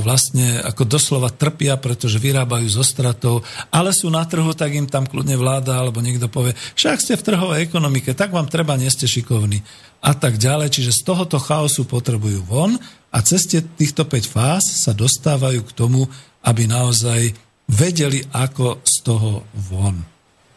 vlastne 0.00 0.64
ako 0.64 0.88
doslova 0.88 1.28
trpia, 1.28 1.76
pretože 1.76 2.16
vyrábajú 2.16 2.72
zo 2.72 2.84
stratou, 2.84 3.44
ale 3.68 3.92
sú 3.92 4.08
na 4.08 4.24
trhu, 4.24 4.56
tak 4.56 4.72
im 4.72 4.88
tam 4.88 5.04
kľudne 5.04 5.36
vláda 5.36 5.76
alebo 5.76 6.00
niekto 6.00 6.32
povie, 6.32 6.56
však 6.72 7.04
ste 7.04 7.20
v 7.20 7.26
trhovej 7.28 7.68
ekonomike, 7.68 8.16
tak 8.16 8.32
vám 8.32 8.48
treba, 8.48 8.80
nie 8.80 8.88
ste 8.88 9.04
šikovní 9.04 9.91
a 10.02 10.12
tak 10.18 10.36
ďalej. 10.36 10.68
Čiže 10.74 10.92
z 10.98 11.00
tohoto 11.06 11.38
chaosu 11.38 11.86
potrebujú 11.86 12.42
von 12.42 12.74
a 13.14 13.18
cez 13.22 13.46
týchto 13.48 14.02
5 14.04 14.26
fáz 14.26 14.64
sa 14.82 14.90
dostávajú 14.90 15.62
k 15.62 15.72
tomu, 15.72 16.10
aby 16.42 16.66
naozaj 16.66 17.30
vedeli, 17.70 18.26
ako 18.34 18.82
z 18.82 18.94
toho 19.06 19.46
von. 19.70 20.02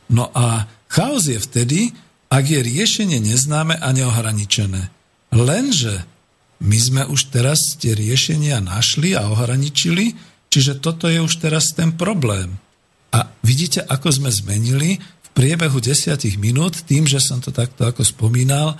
No 0.10 0.34
a 0.34 0.66
chaos 0.90 1.30
je 1.30 1.38
vtedy, 1.38 1.94
ak 2.34 2.44
je 2.50 2.60
riešenie 2.60 3.22
neznáme 3.22 3.78
a 3.78 3.90
neohraničené. 3.94 4.90
Lenže 5.32 6.04
my 6.66 6.78
sme 6.80 7.02
už 7.06 7.30
teraz 7.30 7.78
tie 7.78 7.94
riešenia 7.94 8.58
našli 8.64 9.14
a 9.14 9.30
ohraničili, 9.30 10.18
čiže 10.50 10.82
toto 10.82 11.06
je 11.06 11.22
už 11.22 11.44
teraz 11.44 11.76
ten 11.76 11.94
problém. 11.94 12.58
A 13.14 13.30
vidíte, 13.46 13.84
ako 13.86 14.12
sme 14.12 14.30
zmenili 14.32 15.00
v 15.00 15.28
priebehu 15.36 15.80
desiatich 15.80 16.40
minút, 16.40 16.84
tým, 16.88 17.08
že 17.08 17.20
som 17.20 17.40
to 17.44 17.52
takto 17.52 17.88
ako 17.88 18.04
spomínal, 18.04 18.80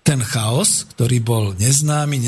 ten 0.00 0.20
chaos, 0.24 0.88
ktorý 0.96 1.20
bol 1.20 1.44
neznámy, 1.60 2.18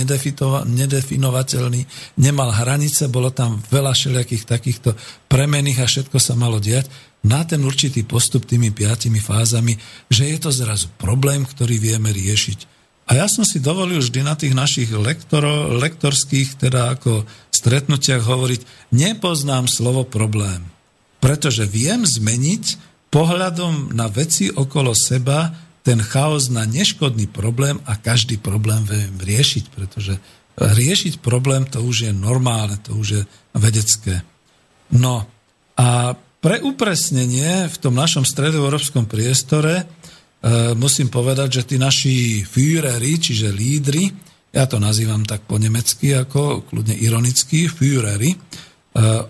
nedefinovateľný, 0.68 1.80
nemal 2.20 2.50
hranice, 2.52 3.08
bolo 3.08 3.32
tam 3.32 3.58
veľa 3.72 3.96
všelijakých 3.96 4.44
takýchto 4.44 4.94
premených 5.26 5.82
a 5.82 5.86
všetko 5.88 6.18
sa 6.20 6.36
malo 6.36 6.60
diať, 6.60 6.86
na 7.22 7.46
ten 7.46 7.62
určitý 7.62 8.02
postup 8.02 8.44
tými 8.44 8.74
piatimi 8.74 9.22
fázami, 9.22 9.78
že 10.10 10.30
je 10.30 10.38
to 10.42 10.50
zrazu 10.50 10.90
problém, 10.98 11.46
ktorý 11.46 11.78
vieme 11.78 12.10
riešiť. 12.10 12.70
A 13.10 13.18
ja 13.18 13.26
som 13.26 13.42
si 13.42 13.58
dovolil 13.58 13.98
vždy 13.98 14.20
na 14.22 14.38
tých 14.38 14.54
našich 14.54 14.90
lektoro, 14.94 15.74
lektorských, 15.74 16.58
teda 16.58 16.94
ako 16.98 17.26
stretnutiach 17.50 18.22
hovoriť, 18.22 18.90
nepoznám 18.94 19.66
slovo 19.66 20.06
problém, 20.06 20.62
pretože 21.18 21.66
viem 21.66 22.06
zmeniť 22.06 22.78
pohľadom 23.10 23.90
na 23.94 24.06
veci 24.06 24.48
okolo 24.48 24.94
seba 24.94 25.50
ten 25.82 25.98
chaos 26.02 26.46
na 26.46 26.62
neškodný 26.62 27.26
problém 27.26 27.82
a 27.86 27.98
každý 27.98 28.38
problém 28.38 28.86
viem 28.86 29.18
riešiť, 29.18 29.64
pretože 29.74 30.14
riešiť 30.58 31.18
problém 31.18 31.66
to 31.66 31.82
už 31.82 32.10
je 32.10 32.12
normálne, 32.14 32.78
to 32.82 32.94
už 32.94 33.08
je 33.08 33.22
vedecké. 33.58 34.22
No 34.94 35.26
a 35.74 36.14
pre 36.42 36.58
upresnenie 36.62 37.70
v 37.70 37.76
tom 37.78 37.94
našom 37.94 38.26
stredoeurópskom 38.26 39.06
priestore 39.06 39.82
e, 39.82 39.84
musím 40.74 41.06
povedať, 41.06 41.62
že 41.62 41.66
tí 41.74 41.76
naši 41.78 42.42
Führeri, 42.42 43.14
čiže 43.18 43.54
lídry, 43.54 44.10
ja 44.52 44.66
to 44.66 44.82
nazývam 44.82 45.22
tak 45.22 45.46
po 45.46 45.56
nemecky, 45.56 46.18
ako 46.18 46.66
kľudne 46.66 46.98
ironicky, 46.98 47.70
Führeri, 47.70 48.34
e, 48.34 48.38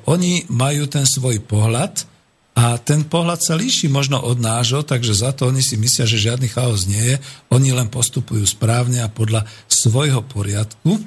oni 0.09 0.49
majú 0.51 0.89
ten 0.89 1.05
svoj 1.05 1.45
pohľad, 1.45 2.12
a 2.53 2.77
ten 2.77 3.09
pohľad 3.09 3.41
sa 3.41 3.57
líši 3.57 3.89
možno 3.89 4.21
od 4.21 4.37
nášho, 4.37 4.85
takže 4.85 5.17
za 5.17 5.33
to 5.33 5.49
oni 5.49 5.65
si 5.65 5.81
myslia, 5.81 6.05
že 6.05 6.21
žiadny 6.21 6.53
chaos 6.53 6.85
nie 6.85 7.01
je. 7.01 7.17
Oni 7.49 7.73
len 7.73 7.89
postupujú 7.89 8.45
správne 8.45 9.01
a 9.01 9.09
podľa 9.09 9.49
svojho 9.73 10.21
poriadku. 10.21 11.01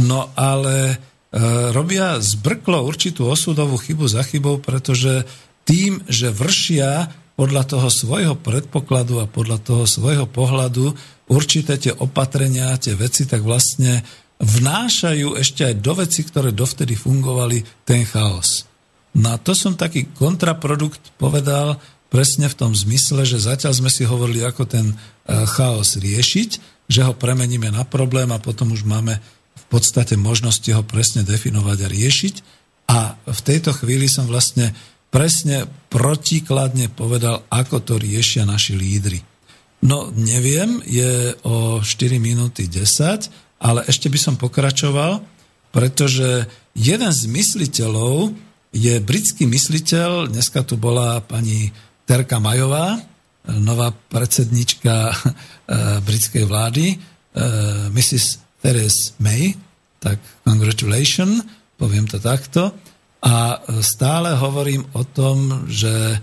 No 0.00 0.32
ale 0.32 0.76
e, 0.88 0.96
robia 1.76 2.16
zbrklo 2.16 2.80
určitú 2.88 3.28
osudovú 3.28 3.76
chybu 3.76 4.08
za 4.08 4.24
chybou, 4.24 4.56
pretože 4.56 5.28
tým, 5.68 6.00
že 6.08 6.32
vršia 6.32 7.12
podľa 7.36 7.68
toho 7.68 7.88
svojho 7.92 8.34
predpokladu 8.40 9.20
a 9.20 9.28
podľa 9.28 9.60
toho 9.60 9.84
svojho 9.84 10.24
pohľadu 10.24 10.96
určité 11.28 11.76
tie 11.76 11.92
opatrenia, 11.92 12.80
tie 12.80 12.96
veci, 12.96 13.28
tak 13.28 13.44
vlastne 13.44 14.00
vnášajú 14.40 15.36
ešte 15.36 15.68
aj 15.68 15.74
do 15.84 15.92
veci, 16.00 16.24
ktoré 16.24 16.56
dovtedy 16.56 16.96
fungovali, 16.96 17.84
ten 17.84 18.08
chaos. 18.08 18.69
No 19.14 19.34
a 19.34 19.36
to 19.42 19.56
som 19.58 19.74
taký 19.74 20.06
kontraprodukt 20.14 21.14
povedal 21.18 21.82
presne 22.10 22.50
v 22.50 22.58
tom 22.58 22.72
zmysle, 22.74 23.22
že 23.22 23.42
zatiaľ 23.42 23.72
sme 23.74 23.90
si 23.90 24.02
hovorili, 24.06 24.42
ako 24.42 24.66
ten 24.66 24.86
e, 24.90 24.94
chaos 25.46 25.98
riešiť, 25.98 26.50
že 26.90 27.06
ho 27.06 27.14
premeníme 27.14 27.70
na 27.70 27.86
problém 27.86 28.30
a 28.34 28.42
potom 28.42 28.74
už 28.74 28.82
máme 28.82 29.18
v 29.54 29.64
podstate 29.70 30.18
možnosti 30.18 30.66
ho 30.74 30.82
presne 30.82 31.22
definovať 31.22 31.78
a 31.86 31.92
riešiť. 31.92 32.34
A 32.90 32.98
v 33.14 33.40
tejto 33.46 33.70
chvíli 33.70 34.10
som 34.10 34.26
vlastne 34.26 34.74
presne 35.14 35.70
protikladne 35.90 36.90
povedal, 36.90 37.46
ako 37.46 37.82
to 37.82 37.94
riešia 37.98 38.42
naši 38.42 38.74
lídry. 38.74 39.22
No 39.86 40.10
neviem, 40.10 40.82
je 40.86 41.34
o 41.46 41.78
4 41.78 42.18
minúty 42.18 42.66
10, 42.66 43.30
ale 43.62 43.80
ešte 43.86 44.10
by 44.10 44.18
som 44.18 44.34
pokračoval, 44.34 45.22
pretože 45.70 46.50
jeden 46.74 47.12
z 47.14 47.22
mysliteľov 47.30 48.34
je 48.70 48.94
britský 49.02 49.50
mysliteľ, 49.50 50.30
dneska 50.30 50.62
tu 50.62 50.78
bola 50.78 51.18
pani 51.22 51.74
Terka 52.06 52.38
Majová, 52.38 52.98
nová 53.58 53.90
predsednička 53.90 54.94
eh, 55.14 55.98
britskej 56.02 56.44
vlády, 56.46 56.86
eh, 56.94 56.98
Mrs. 57.90 58.40
Theresa 58.62 59.16
May, 59.18 59.56
tak 59.98 60.20
congratulations, 60.46 61.44
poviem 61.76 62.06
to 62.08 62.20
takto. 62.20 62.72
A 63.20 63.60
stále 63.84 64.32
hovorím 64.32 64.80
o 64.96 65.04
tom, 65.04 65.68
že 65.68 66.16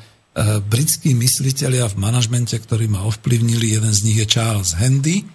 britskí 0.65 1.13
mysliteľia 1.13 1.93
v 1.93 1.99
manažmente, 2.01 2.57
ktorí 2.57 2.89
ma 2.89 3.05
ovplyvnili, 3.05 3.77
jeden 3.77 3.93
z 3.93 4.01
nich 4.01 4.17
je 4.17 4.25
Charles 4.25 4.73
Handy, 4.73 5.25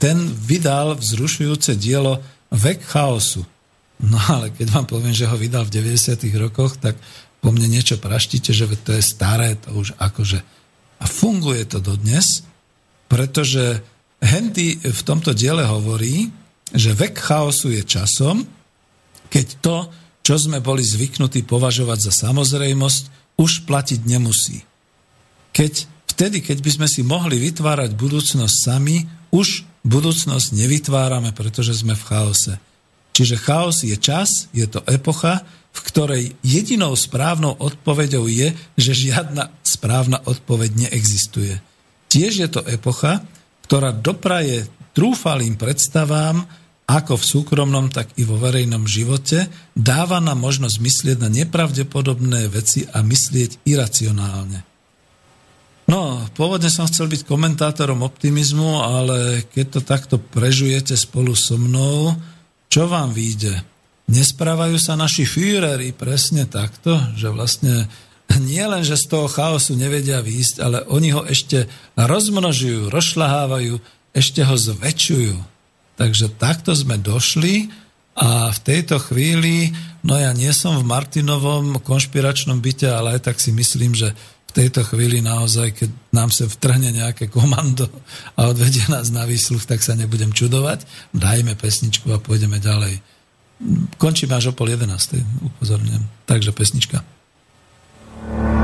ten 0.00 0.16
vydal 0.40 0.96
vzrušujúce 0.96 1.76
dielo 1.76 2.24
Vek 2.48 2.80
chaosu. 2.80 3.44
No 4.00 4.16
ale 4.16 4.48
keď 4.56 4.66
vám 4.72 4.86
poviem, 4.88 5.12
že 5.12 5.28
ho 5.28 5.36
vydal 5.36 5.68
v 5.68 5.76
90. 5.76 6.24
rokoch, 6.40 6.80
tak 6.80 6.96
po 7.40 7.52
mne 7.52 7.68
niečo 7.68 8.00
praštíte, 8.00 8.52
že 8.52 8.68
to 8.80 8.96
je 8.96 9.02
staré, 9.04 9.56
to 9.60 9.72
už 9.76 9.96
akože... 9.96 10.40
A 11.00 11.04
funguje 11.08 11.64
to 11.64 11.80
dodnes, 11.80 12.44
pretože 13.08 13.80
Handy 14.20 14.76
v 14.84 15.02
tomto 15.04 15.32
diele 15.32 15.64
hovorí, 15.64 16.28
že 16.76 16.92
vek 16.92 17.16
chaosu 17.16 17.72
je 17.72 17.82
časom, 17.84 18.44
keď 19.32 19.46
to, 19.64 19.76
čo 20.20 20.36
sme 20.36 20.60
boli 20.60 20.84
zvyknutí 20.84 21.48
považovať 21.48 21.98
za 22.08 22.12
samozrejmosť, 22.28 23.02
už 23.40 23.64
platiť 23.64 24.00
nemusí. 24.04 24.60
Keď, 25.56 25.88
vtedy, 26.12 26.44
keď 26.44 26.60
by 26.60 26.70
sme 26.76 26.88
si 26.92 27.00
mohli 27.00 27.40
vytvárať 27.40 27.96
budúcnosť 27.96 28.56
sami, 28.68 29.08
už 29.32 29.64
budúcnosť 29.80 30.52
nevytvárame, 30.52 31.32
pretože 31.32 31.80
sme 31.80 31.96
v 31.96 32.04
chaose. 32.04 32.54
Čiže 33.10 33.36
chaos 33.40 33.82
je 33.82 33.96
čas, 33.98 34.48
je 34.54 34.64
to 34.64 34.80
epocha, 34.86 35.42
v 35.70 35.80
ktorej 35.86 36.24
jedinou 36.42 36.98
správnou 36.98 37.54
odpoveďou 37.58 38.26
je, 38.26 38.54
že 38.74 39.10
žiadna 39.10 39.54
správna 39.62 40.18
odpoveď 40.26 40.88
neexistuje. 40.88 41.62
Tiež 42.10 42.32
je 42.42 42.48
to 42.50 42.66
epocha, 42.66 43.22
ktorá 43.70 43.94
dopraje 43.94 44.66
trúfalým 44.98 45.54
predstavám, 45.54 46.42
ako 46.90 47.14
v 47.14 47.28
súkromnom, 47.38 47.86
tak 47.86 48.10
i 48.18 48.26
vo 48.26 48.34
verejnom 48.34 48.82
živote, 48.82 49.46
dáva 49.78 50.18
nám 50.18 50.42
možnosť 50.42 50.76
myslieť 50.82 51.16
na 51.22 51.30
nepravdepodobné 51.30 52.50
veci 52.50 52.82
a 52.90 52.98
myslieť 53.06 53.62
iracionálne. 53.62 54.66
No, 55.86 56.22
pôvodne 56.34 56.66
som 56.66 56.90
chcel 56.90 57.06
byť 57.06 57.26
komentátorom 57.26 58.02
optimizmu, 58.02 58.82
ale 58.82 59.46
keď 59.54 59.66
to 59.78 59.80
takto 59.86 60.16
prežujete 60.18 60.98
spolu 60.98 61.34
so 61.38 61.54
mnou, 61.58 62.14
čo 62.70 62.86
vám 62.86 63.10
vyjde? 63.10 63.66
Nesprávajú 64.06 64.78
sa 64.78 64.94
naši 64.94 65.26
Führeri 65.26 65.90
presne 65.90 66.46
takto, 66.46 66.94
že 67.18 67.26
vlastne 67.30 67.90
nie 68.38 68.62
len, 68.62 68.86
že 68.86 68.94
z 68.94 69.10
toho 69.10 69.26
chaosu 69.26 69.74
nevedia 69.74 70.22
výjsť, 70.22 70.56
ale 70.62 70.78
oni 70.86 71.10
ho 71.10 71.26
ešte 71.26 71.66
rozmnožujú, 71.98 72.86
rozšlahávajú, 72.94 73.74
ešte 74.14 74.46
ho 74.46 74.54
zväčšujú. 74.54 75.34
Takže 75.98 76.30
takto 76.38 76.70
sme 76.78 76.94
došli 76.96 77.74
a 78.14 78.54
v 78.54 78.58
tejto 78.62 79.02
chvíli, 79.02 79.74
no 80.06 80.14
ja 80.14 80.30
nie 80.30 80.50
som 80.54 80.78
v 80.78 80.86
Martinovom 80.86 81.82
konšpiračnom 81.82 82.62
byte, 82.62 82.86
ale 82.86 83.18
aj 83.18 83.30
tak 83.30 83.36
si 83.42 83.50
myslím, 83.50 83.98
že 83.98 84.14
v 84.50 84.56
tejto 84.66 84.82
chvíli 84.82 85.22
naozaj, 85.22 85.78
keď 85.78 85.90
nám 86.10 86.34
sa 86.34 86.50
vtrhne 86.50 86.90
nejaké 86.90 87.30
komando 87.30 87.86
a 88.34 88.50
odvedie 88.50 88.82
nás 88.90 89.14
na 89.14 89.22
výsluch, 89.22 89.62
tak 89.62 89.78
sa 89.78 89.94
nebudem 89.94 90.34
čudovať. 90.34 90.82
Dajme 91.14 91.54
pesničku 91.54 92.10
a 92.10 92.18
pôjdeme 92.18 92.58
ďalej. 92.58 92.98
Končíme 94.00 94.34
až 94.34 94.50
o 94.50 94.56
pol 94.56 94.74
jedenástej, 94.74 95.22
upozorňujem. 95.44 96.02
Takže 96.26 96.50
pesnička. 96.50 96.98
tak 97.00 98.59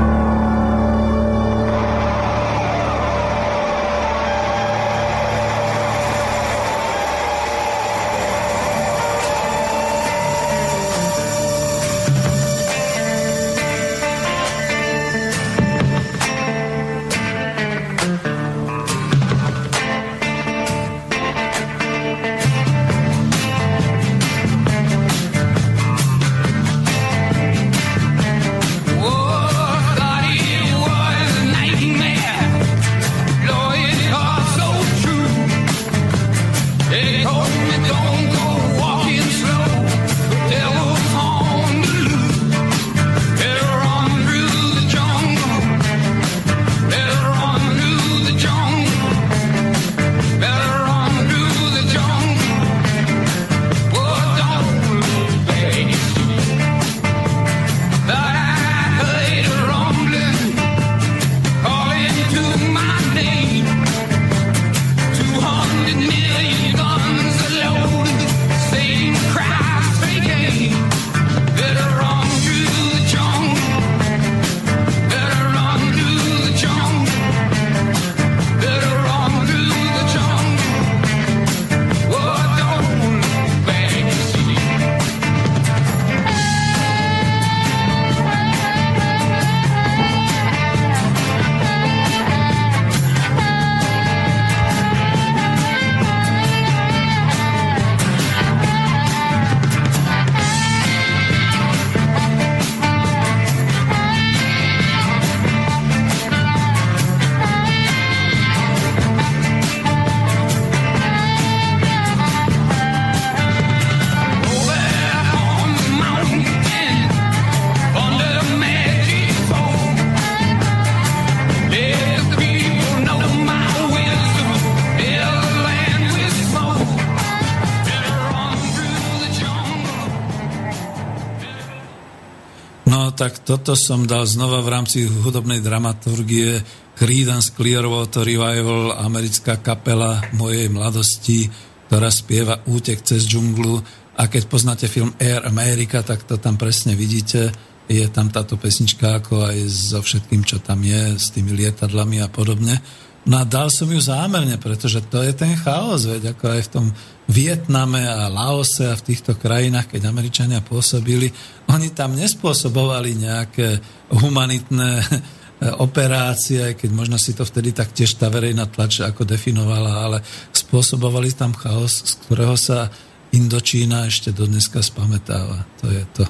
toto 133.47 133.79
som 133.79 134.03
dal 134.03 134.27
znova 134.27 134.59
v 134.59 134.75
rámci 134.75 135.07
hudobnej 135.07 135.63
dramaturgie 135.63 136.59
Creedence 136.99 137.55
Clearwater 137.55 138.27
Revival, 138.27 138.99
americká 138.99 139.63
kapela 139.63 140.19
mojej 140.35 140.67
mladosti, 140.67 141.47
ktorá 141.87 142.11
spieva 142.11 142.59
Útek 142.67 143.07
cez 143.07 143.23
džunglu 143.23 143.79
a 144.19 144.27
keď 144.27 144.51
poznáte 144.51 144.91
film 144.91 145.15
Air 145.15 145.47
America, 145.47 146.03
tak 146.03 146.27
to 146.27 146.35
tam 146.35 146.59
presne 146.59 146.99
vidíte. 146.99 147.55
Je 147.87 148.03
tam 148.11 148.27
táto 148.27 148.59
pesnička 148.59 149.23
ako 149.23 149.47
aj 149.47 149.57
so 149.71 150.03
všetkým, 150.03 150.43
čo 150.43 150.59
tam 150.59 150.83
je, 150.83 151.15
s 151.15 151.31
tými 151.31 151.55
lietadlami 151.55 152.19
a 152.19 152.27
podobne. 152.27 152.83
No 153.23 153.39
a 153.39 153.47
dal 153.47 153.71
som 153.71 153.87
ju 153.87 153.99
zámerne, 154.03 154.59
pretože 154.59 154.99
to 155.07 155.23
je 155.23 155.31
ten 155.31 155.55
chaos, 155.55 156.03
veď 156.03 156.35
ako 156.35 156.45
aj 156.51 156.61
v 156.67 156.71
tom 156.75 156.85
Vietname 157.27 158.07
a 158.07 158.31
Laose 158.31 158.87
a 158.87 158.95
v 158.95 159.05
týchto 159.11 159.35
krajinách, 159.35 159.91
keď 159.91 160.07
Američania 160.07 160.63
pôsobili, 160.63 161.27
oni 161.67 161.91
tam 161.91 162.15
nespôsobovali 162.15 163.19
nejaké 163.19 163.83
humanitné 164.15 165.03
operácie, 165.83 166.77
keď 166.79 166.89
možno 166.95 167.19
si 167.19 167.35
to 167.35 167.43
vtedy 167.43 167.75
tak 167.75 167.91
tiež 167.91 168.15
tá 168.15 168.31
verejná 168.31 168.69
tlač 168.71 169.03
ako 169.03 169.27
definovala, 169.27 170.07
ale 170.07 170.17
spôsobovali 170.55 171.35
tam 171.35 171.51
chaos, 171.51 171.99
z 172.05 172.13
ktorého 172.25 172.55
sa 172.55 172.87
Indočína 173.27 174.07
ešte 174.07 174.31
do 174.31 174.47
dneska 174.47 174.79
spametáva. 174.79 175.67
To 175.83 175.91
je 175.91 176.03
to, 176.15 176.23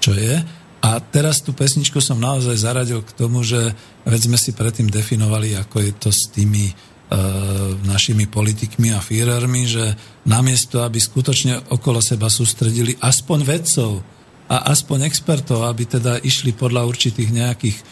čo 0.00 0.16
je. 0.16 0.40
A 0.80 0.96
teraz 1.02 1.44
tú 1.44 1.52
pesničku 1.52 2.00
som 2.00 2.16
naozaj 2.16 2.56
zaradil 2.56 3.04
k 3.04 3.12
tomu, 3.12 3.44
že 3.44 3.76
veď 4.08 4.20
sme 4.32 4.38
si 4.40 4.56
predtým 4.56 4.88
definovali, 4.88 5.58
ako 5.58 5.76
je 5.84 5.92
to 5.98 6.08
s 6.08 6.32
tými 6.32 6.72
našimi 7.88 8.28
politikmi 8.28 8.92
a 8.92 9.00
Führermi, 9.00 9.64
že 9.64 9.96
namiesto, 10.28 10.84
aby 10.84 11.00
skutočne 11.00 11.72
okolo 11.72 12.04
seba 12.04 12.28
sústredili 12.28 13.00
aspoň 13.00 13.38
vedcov 13.48 14.04
a 14.48 14.72
aspoň 14.72 15.04
expertov, 15.04 15.68
aby 15.68 15.84
teda 15.84 16.24
išli 16.24 16.56
podľa 16.56 16.88
určitých 16.88 17.30
nejakých 17.36 17.76
e, 17.76 17.84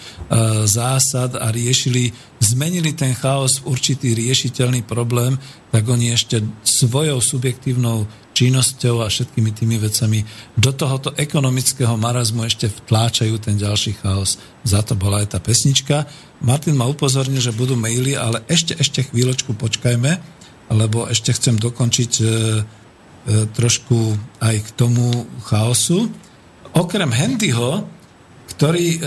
zásad 0.64 1.36
a 1.36 1.52
riešili, 1.52 2.08
zmenili 2.40 2.96
ten 2.96 3.12
chaos 3.12 3.60
v 3.60 3.76
určitý 3.76 4.16
riešiteľný 4.16 4.88
problém, 4.88 5.36
tak 5.68 5.84
oni 5.84 6.16
ešte 6.16 6.40
svojou 6.64 7.20
subjektívnou 7.20 8.08
činnosťou 8.32 9.04
a 9.04 9.12
všetkými 9.12 9.52
tými 9.52 9.76
vecami 9.76 10.24
do 10.56 10.72
tohoto 10.72 11.12
ekonomického 11.16 11.96
marazmu 12.00 12.48
ešte 12.48 12.72
vtláčajú 12.72 13.36
ten 13.36 13.60
ďalší 13.60 14.00
chaos. 14.00 14.40
Za 14.64 14.80
to 14.80 14.96
bola 14.96 15.24
aj 15.24 15.36
tá 15.36 15.38
pesnička. 15.44 16.08
Martin 16.44 16.76
ma 16.76 16.84
upozornil, 16.84 17.40
že 17.40 17.56
budú 17.56 17.78
maily, 17.78 18.12
ale 18.12 18.44
ešte, 18.50 18.76
ešte 18.76 19.08
chvíľočku 19.08 19.56
počkajme, 19.56 20.20
lebo 20.72 21.08
ešte 21.08 21.32
chcem 21.32 21.56
dokončiť 21.56 22.12
e, 22.20 22.24
e, 22.24 22.30
trošku 23.54 23.98
aj 24.42 24.56
k 24.60 24.68
tomu 24.76 25.24
chaosu. 25.48 26.10
Okrem 26.76 27.08
Handyho, 27.08 27.88
ktorý 28.52 28.86
e, 28.96 28.98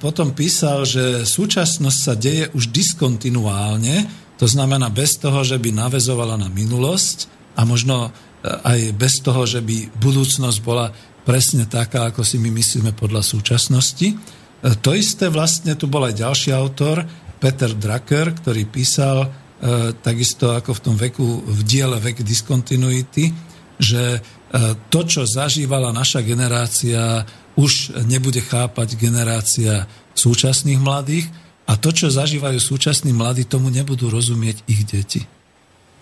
potom 0.00 0.32
písal, 0.32 0.88
že 0.88 1.28
súčasnosť 1.28 1.98
sa 1.98 2.14
deje 2.16 2.48
už 2.56 2.72
diskontinuálne, 2.72 4.08
to 4.38 4.46
znamená 4.46 4.88
bez 4.88 5.18
toho, 5.18 5.42
že 5.42 5.58
by 5.58 5.74
navezovala 5.74 6.38
na 6.38 6.46
minulosť 6.46 7.26
a 7.58 7.66
možno 7.66 8.14
aj 8.46 8.94
bez 8.94 9.18
toho, 9.18 9.42
že 9.50 9.58
by 9.58 9.98
budúcnosť 9.98 10.58
bola 10.62 10.94
presne 11.26 11.66
taká, 11.66 12.08
ako 12.08 12.22
si 12.22 12.38
my 12.38 12.48
myslíme 12.54 12.94
podľa 12.94 13.20
súčasnosti. 13.20 14.14
E, 14.62 14.74
to 14.78 14.94
isté 14.94 15.30
vlastne, 15.30 15.74
tu 15.78 15.86
bol 15.86 16.06
aj 16.06 16.18
ďalší 16.18 16.50
autor, 16.54 17.06
Peter 17.38 17.70
Drucker, 17.70 18.34
ktorý 18.34 18.66
písal 18.66 19.24
e, 19.24 19.28
takisto 20.02 20.54
ako 20.54 20.74
v 20.74 20.82
tom 20.82 20.96
veku, 20.98 21.26
v 21.46 21.60
diele 21.62 21.98
Vek 22.02 22.26
discontinuity, 22.26 23.30
že 23.78 24.18
e, 24.18 24.20
to, 24.90 25.00
čo 25.06 25.22
zažívala 25.22 25.94
naša 25.94 26.26
generácia, 26.26 27.22
už 27.58 28.02
nebude 28.06 28.42
chápať 28.42 28.94
generácia 28.98 29.86
súčasných 30.14 30.78
mladých 30.78 31.26
a 31.66 31.74
to, 31.78 31.90
čo 31.90 32.10
zažívajú 32.10 32.58
súčasní 32.58 33.14
mladí, 33.14 33.46
tomu 33.46 33.70
nebudú 33.70 34.10
rozumieť 34.10 34.62
ich 34.70 34.82
deti. 34.86 35.22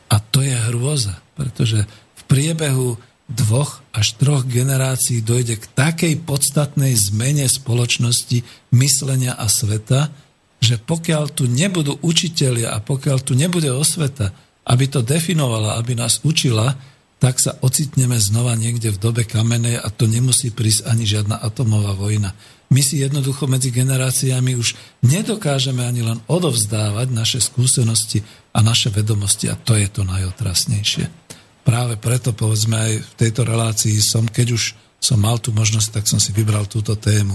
A 0.07 0.21
to 0.21 0.45
je 0.45 0.55
hrôza, 0.71 1.19
pretože 1.35 1.85
priebehu 2.27 2.99
dvoch 3.27 3.83
až 3.91 4.15
troch 4.15 4.47
generácií 4.47 5.19
dojde 5.19 5.59
k 5.59 5.67
takej 5.75 6.23
podstatnej 6.23 6.95
zmene 6.95 7.51
spoločnosti, 7.51 8.47
myslenia 8.71 9.35
a 9.35 9.51
sveta, 9.51 10.15
že 10.63 10.79
pokiaľ 10.79 11.35
tu 11.35 11.51
nebudú 11.51 11.99
učitelia 12.01 12.73
a 12.73 12.79
pokiaľ 12.79 13.19
tu 13.23 13.35
nebude 13.35 13.69
osveta, 13.71 14.31
aby 14.67 14.87
to 14.87 15.03
definovala, 15.03 15.79
aby 15.79 15.99
nás 15.99 16.23
učila, 16.23 16.79
tak 17.17 17.41
sa 17.41 17.57
ocitneme 17.65 18.21
znova 18.21 18.55
niekde 18.55 18.93
v 18.93 19.01
dobe 19.01 19.23
kamenej 19.25 19.81
a 19.81 19.89
to 19.89 20.07
nemusí 20.07 20.53
prísť 20.53 20.87
ani 20.91 21.09
žiadna 21.09 21.41
atomová 21.41 21.97
vojna. 21.97 22.37
My 22.67 22.83
si 22.83 22.99
jednoducho 22.99 23.47
medzi 23.47 23.71
generáciami 23.71 24.59
už 24.59 24.75
nedokážeme 25.07 25.87
ani 25.87 26.03
len 26.03 26.19
odovzdávať 26.27 27.09
naše 27.15 27.39
skúsenosti 27.39 28.27
a 28.53 28.61
naše 28.61 28.91
vedomosti 28.91 29.47
a 29.51 29.55
to 29.55 29.79
je 29.79 29.87
to 29.87 30.03
najotrasnejšie 30.03 31.26
práve 31.67 31.99
preto, 31.99 32.31
povedzme, 32.31 32.79
aj 32.79 32.93
v 33.03 33.13
tejto 33.19 33.43
relácii 33.43 33.99
som, 33.99 34.23
keď 34.23 34.55
už 34.55 34.79
som 35.03 35.19
mal 35.19 35.43
tú 35.43 35.51
možnosť, 35.51 35.99
tak 35.99 36.05
som 36.07 36.23
si 36.23 36.31
vybral 36.31 36.71
túto 36.71 36.95
tému. 36.95 37.35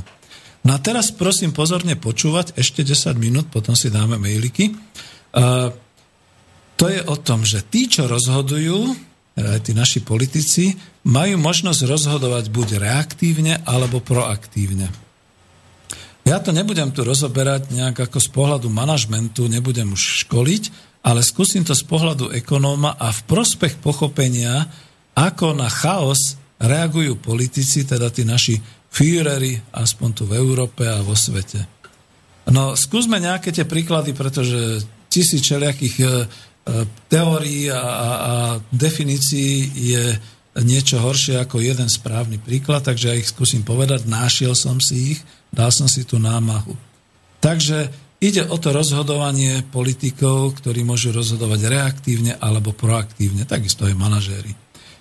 No 0.63 0.71
a 0.71 0.79
teraz 0.79 1.11
prosím 1.11 1.51
pozorne 1.51 1.99
počúvať, 1.99 2.55
ešte 2.55 2.87
10 2.87 3.19
minút, 3.19 3.51
potom 3.51 3.75
si 3.75 3.91
dáme 3.91 4.15
mailiky. 4.15 4.71
Uh, 5.35 5.73
to 6.79 6.87
je 6.87 7.01
o 7.03 7.15
tom, 7.19 7.43
že 7.43 7.65
tí, 7.67 7.91
čo 7.91 8.07
rozhodujú, 8.07 8.95
teda 9.35 9.49
aj 9.57 9.61
tí 9.67 9.71
naši 9.75 9.99
politici, 9.99 10.73
majú 11.05 11.37
možnosť 11.41 11.81
rozhodovať 11.85 12.53
buď 12.53 12.67
reaktívne, 12.77 13.59
alebo 13.65 13.99
proaktívne. 13.99 14.89
Ja 16.21 16.37
to 16.37 16.53
nebudem 16.53 16.93
tu 16.93 17.01
rozoberať 17.01 17.73
nejak 17.73 17.97
ako 18.05 18.21
z 18.21 18.29
pohľadu 18.29 18.69
manažmentu, 18.69 19.49
nebudem 19.49 19.97
už 19.97 20.25
školiť, 20.25 20.90
ale 21.01 21.25
skúsim 21.25 21.65
to 21.65 21.73
z 21.73 21.81
pohľadu 21.85 22.29
ekonóma 22.33 22.93
a 22.97 23.09
v 23.09 23.21
prospech 23.25 23.81
pochopenia, 23.81 24.69
ako 25.17 25.57
na 25.57 25.67
chaos 25.67 26.37
reagujú 26.61 27.17
politici, 27.17 27.83
teda 27.83 28.13
tí 28.13 28.21
naši 28.21 28.61
Führery, 28.91 29.55
aspoň 29.71 30.09
tu 30.11 30.23
v 30.27 30.35
Európe 30.35 30.83
a 30.83 30.99
vo 31.01 31.15
svete. 31.15 31.63
No, 32.51 32.75
skúsme 32.75 33.17
nejaké 33.17 33.55
tie 33.55 33.63
príklady, 33.63 34.11
pretože 34.11 34.83
tisíc 35.07 35.41
všelijakých 35.47 35.95
e, 36.01 36.05
e, 36.05 36.11
teórií 37.07 37.71
a, 37.71 37.79
a, 37.79 38.09
a 38.11 38.33
definícií 38.67 39.71
je 39.71 40.03
niečo 40.59 40.99
horšie 40.99 41.39
ako 41.39 41.63
jeden 41.63 41.87
správny 41.87 42.35
príklad, 42.35 42.83
takže 42.83 43.07
ja 43.07 43.15
ich 43.15 43.31
skúsim 43.31 43.63
povedať. 43.63 44.03
Nášiel 44.03 44.51
som 44.51 44.83
si 44.83 45.15
ich, 45.15 45.19
dal 45.47 45.71
som 45.71 45.87
si 45.87 46.03
tú 46.03 46.19
námahu. 46.19 46.75
Takže 47.39 47.87
Ide 48.21 48.45
o 48.53 48.57
to 48.61 48.69
rozhodovanie 48.69 49.65
politikov, 49.65 50.61
ktorí 50.61 50.85
môžu 50.85 51.09
rozhodovať 51.09 51.65
reaktívne 51.65 52.37
alebo 52.37 52.69
proaktívne, 52.69 53.49
takisto 53.49 53.89
aj 53.89 53.97
manažéri. 53.97 54.53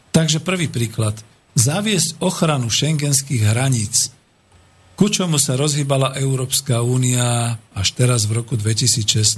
Takže 0.08 0.40
prvý 0.40 0.72
príklad. 0.72 1.20
Zaviesť 1.52 2.16
ochranu 2.24 2.72
šengenských 2.72 3.44
hraníc. 3.44 4.16
Ku 4.96 5.12
čomu 5.12 5.36
sa 5.36 5.60
rozhýbala 5.60 6.16
Európska 6.16 6.80
únia 6.80 7.60
až 7.76 7.88
teraz 7.92 8.24
v 8.24 8.40
roku 8.40 8.56
2016. 8.56 9.36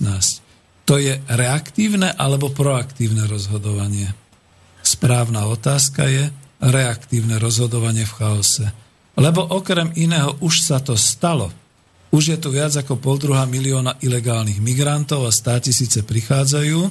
To 0.87 0.95
je 1.03 1.19
reaktívne 1.27 2.15
alebo 2.15 2.55
proaktívne 2.55 3.27
rozhodovanie? 3.27 4.15
Správna 4.87 5.51
otázka 5.51 6.07
je 6.07 6.31
reaktívne 6.63 7.43
rozhodovanie 7.43 8.07
v 8.07 8.15
chaose. 8.15 8.67
Lebo 9.19 9.43
okrem 9.43 9.91
iného 9.99 10.39
už 10.39 10.71
sa 10.71 10.79
to 10.79 10.95
stalo– 10.95 11.51
už 12.13 12.37
je 12.37 12.39
tu 12.39 12.53
viac 12.53 12.77
ako 12.77 13.01
pol 13.01 13.17
druhá 13.17 13.49
milióna 13.49 13.97
ilegálnych 14.05 14.61
migrantov 14.61 15.25
a 15.25 15.33
stá 15.33 15.57
tisíce 15.57 16.05
prichádzajú. 16.05 16.81
E, 16.85 16.91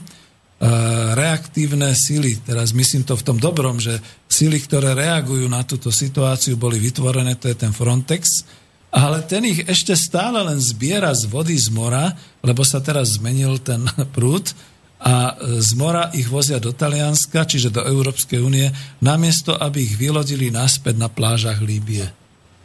reaktívne 1.13 1.93
sily, 1.93 2.41
teraz 2.41 2.73
myslím 2.73 3.05
to 3.05 3.13
v 3.13 3.25
tom 3.29 3.37
dobrom, 3.37 3.77
že 3.77 4.01
sily, 4.25 4.57
ktoré 4.57 4.97
reagujú 4.97 5.45
na 5.45 5.61
túto 5.61 5.93
situáciu, 5.93 6.57
boli 6.57 6.81
vytvorené, 6.81 7.37
to 7.37 7.53
je 7.53 7.55
ten 7.55 7.69
Frontex, 7.69 8.49
ale 8.89 9.21
ten 9.29 9.45
ich 9.45 9.61
ešte 9.69 9.93
stále 9.93 10.41
len 10.41 10.57
zbiera 10.57 11.13
z 11.13 11.29
vody 11.29 11.53
z 11.53 11.69
mora, 11.69 12.17
lebo 12.41 12.65
sa 12.65 12.81
teraz 12.81 13.21
zmenil 13.21 13.61
ten 13.61 13.85
prúd 14.17 14.57
a 15.01 15.37
z 15.37 15.71
mora 15.77 16.09
ich 16.17 16.29
vozia 16.29 16.57
do 16.57 16.73
Talianska, 16.73 17.45
čiže 17.45 17.73
do 17.73 17.81
Európskej 17.85 18.41
únie, 18.41 18.69
namiesto 19.01 19.53
aby 19.53 19.85
ich 19.85 19.97
vylodili 19.97 20.49
naspäť 20.49 20.97
na 20.97 21.09
plážach 21.09 21.61
Líbie. 21.61 22.20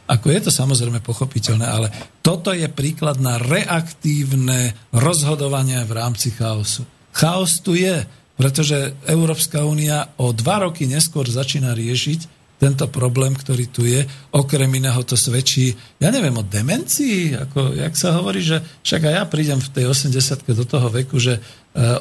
Ako 0.07 0.31
je 0.31 0.39
to 0.47 0.51
samozrejme 0.51 1.03
pochopiteľné, 1.03 1.67
ale 1.67 1.87
toto 2.23 2.55
je 2.55 2.71
príklad 2.71 3.19
na 3.19 3.35
reaktívne 3.35 4.71
rozhodovanie 4.95 5.83
v 5.83 5.91
rámci 5.91 6.31
chaosu. 6.31 6.87
Chaos 7.11 7.59
tu 7.59 7.75
je, 7.75 8.07
pretože 8.39 8.95
Európska 9.03 9.67
únia 9.67 10.07
o 10.15 10.31
dva 10.31 10.63
roky 10.63 10.87
neskôr 10.87 11.27
začína 11.27 11.75
riešiť 11.75 12.37
tento 12.57 12.89
problém, 12.89 13.37
ktorý 13.37 13.65
tu 13.69 13.85
je. 13.85 14.01
Okrem 14.33 14.69
iného 14.73 14.97
to 15.05 15.13
svedčí, 15.13 15.77
ja 16.01 16.09
neviem, 16.09 16.33
o 16.33 16.45
demencii, 16.45 17.37
ako, 17.37 17.77
jak 17.77 17.93
sa 17.93 18.17
hovorí, 18.17 18.41
že 18.41 18.61
však 18.81 19.01
aj 19.05 19.13
ja 19.13 19.23
prídem 19.29 19.59
v 19.61 19.71
tej 19.73 19.85
80 19.93 20.57
do 20.57 20.65
toho 20.65 20.87
veku, 20.89 21.21
že 21.21 21.37
eh, 21.37 21.41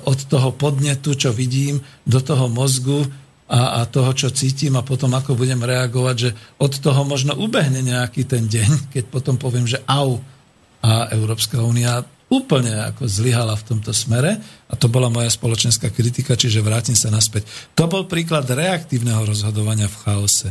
od 0.08 0.18
toho 0.24 0.56
podnetu, 0.56 1.12
čo 1.12 1.32
vidím, 1.32 1.84
do 2.08 2.20
toho 2.24 2.48
mozgu, 2.48 3.04
a, 3.46 3.80
a 3.82 3.86
toho, 3.86 4.10
čo 4.10 4.34
cítim 4.34 4.74
a 4.74 4.82
potom 4.82 5.14
ako 5.14 5.38
budem 5.38 5.62
reagovať, 5.62 6.16
že 6.18 6.30
od 6.58 6.72
toho 6.82 7.06
možno 7.06 7.38
ubehne 7.38 7.78
nejaký 7.78 8.26
ten 8.26 8.50
deň, 8.50 8.70
keď 8.94 9.04
potom 9.10 9.38
poviem, 9.38 9.66
že 9.66 9.82
au. 9.86 10.18
A 10.86 11.10
Európska 11.10 11.62
únia 11.62 12.04
úplne 12.26 12.90
ako 12.90 13.06
zlyhala 13.06 13.54
v 13.54 13.66
tomto 13.74 13.94
smere 13.94 14.38
a 14.66 14.74
to 14.74 14.90
bola 14.90 15.06
moja 15.06 15.30
spoločenská 15.30 15.94
kritika, 15.94 16.34
čiže 16.34 16.62
vrátim 16.62 16.98
sa 16.98 17.10
naspäť. 17.10 17.46
To 17.78 17.86
bol 17.86 18.10
príklad 18.10 18.50
reaktívneho 18.50 19.22
rozhodovania 19.22 19.86
v 19.86 19.98
chaose. 20.02 20.48